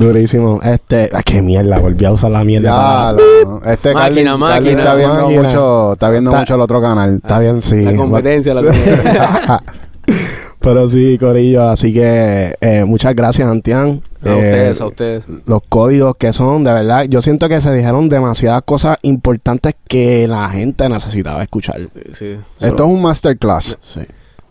Durísimo. 0.00 0.60
Este, 0.62 1.10
ay, 1.12 1.22
qué 1.24 1.42
mierda, 1.42 1.78
volví 1.78 2.04
a 2.04 2.12
usar 2.12 2.30
la 2.30 2.42
mierda. 2.44 3.12
Ya, 3.12 3.16
para- 3.60 3.72
este 3.72 3.94
Máquina, 3.94 4.30
Carly 4.32 4.38
máquina, 4.38 4.82
está 4.82 4.94
viendo 4.94 5.14
máquina. 5.22 5.42
mucho, 5.42 5.92
está 5.92 6.10
viendo 6.10 6.30
Está- 6.30 6.40
mucho 6.40 6.54
el 6.54 6.60
otro 6.62 6.80
canal. 6.82 7.14
Está 7.22 7.38
bien, 7.38 7.62
sí. 7.62 7.82
La 7.82 7.96
competencia, 7.96 8.54
la 8.54 8.62
competencia. 8.62 9.62
Pero 10.58 10.90
sí, 10.90 11.16
Corillo, 11.18 11.70
así 11.70 11.90
que 11.92 12.54
eh, 12.60 12.84
muchas 12.84 13.14
gracias, 13.14 13.48
Antian. 13.48 14.02
A 14.22 14.28
Eh, 14.28 14.34
ustedes, 14.34 14.80
a 14.82 14.86
ustedes. 14.86 15.24
Los 15.46 15.62
códigos 15.70 16.16
que 16.18 16.34
son, 16.34 16.64
de 16.64 16.74
verdad, 16.74 17.04
yo 17.08 17.22
siento 17.22 17.48
que 17.48 17.62
se 17.62 17.72
dijeron 17.72 18.10
demasiadas 18.10 18.60
cosas 18.66 18.98
importantes 19.00 19.74
que 19.88 20.28
la 20.28 20.50
gente 20.50 20.86
necesitaba 20.90 21.42
escuchar. 21.42 21.80
Sí, 21.94 22.00
sí. 22.12 22.36
Esto 22.60 22.84
es 22.86 22.92
un 22.92 23.00
masterclass. 23.00 23.78
Sí. 23.80 24.00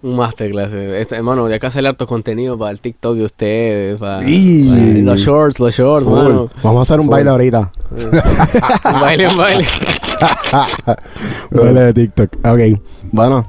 Un 0.02 0.16
masterclass. 0.16 0.72
Este, 0.74 1.16
hermano, 1.18 1.48
de 1.48 1.56
acá 1.56 1.70
sale 1.70 1.90
harto 1.90 2.08
contenido 2.08 2.58
para 2.58 2.72
el 2.72 2.80
TikTok 2.80 3.16
de 3.18 3.24
ustedes. 3.26 4.00
Para, 4.00 4.22
Y- 4.28 4.70
para 4.70 5.12
los 5.14 5.20
shorts, 5.20 5.60
los 5.60 5.74
shorts, 5.76 6.08
mano. 6.08 6.50
Vamos 6.64 6.80
a 6.80 6.82
hacer 6.84 7.00
un 7.02 7.08
Full. 7.08 7.12
baile 7.16 7.30
ahorita. 7.30 7.72
Un 8.94 9.02
baile, 9.02 9.28
un 9.28 9.38
baile. 9.38 9.66
Baile 11.52 11.82
de 11.82 11.94
TikTok. 11.94 12.30
Ok. 12.46 12.82
Bueno, 13.12 13.48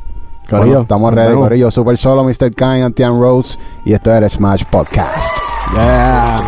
Corillo. 0.49 0.67
Bueno, 0.67 0.81
estamos 0.83 1.15
ready, 1.15 1.29
vemos. 1.31 1.45
Corillo. 1.45 1.71
Super 1.71 1.97
solo, 1.97 2.25
Mr. 2.25 2.51
Kine, 2.55 2.83
Antian 2.83 3.21
Rose. 3.21 3.59
Y 3.85 3.93
esto 3.93 4.15
es 4.15 4.23
el 4.23 4.31
Smash 4.31 4.65
Podcast. 4.71 5.37
Yeah. 5.75 6.47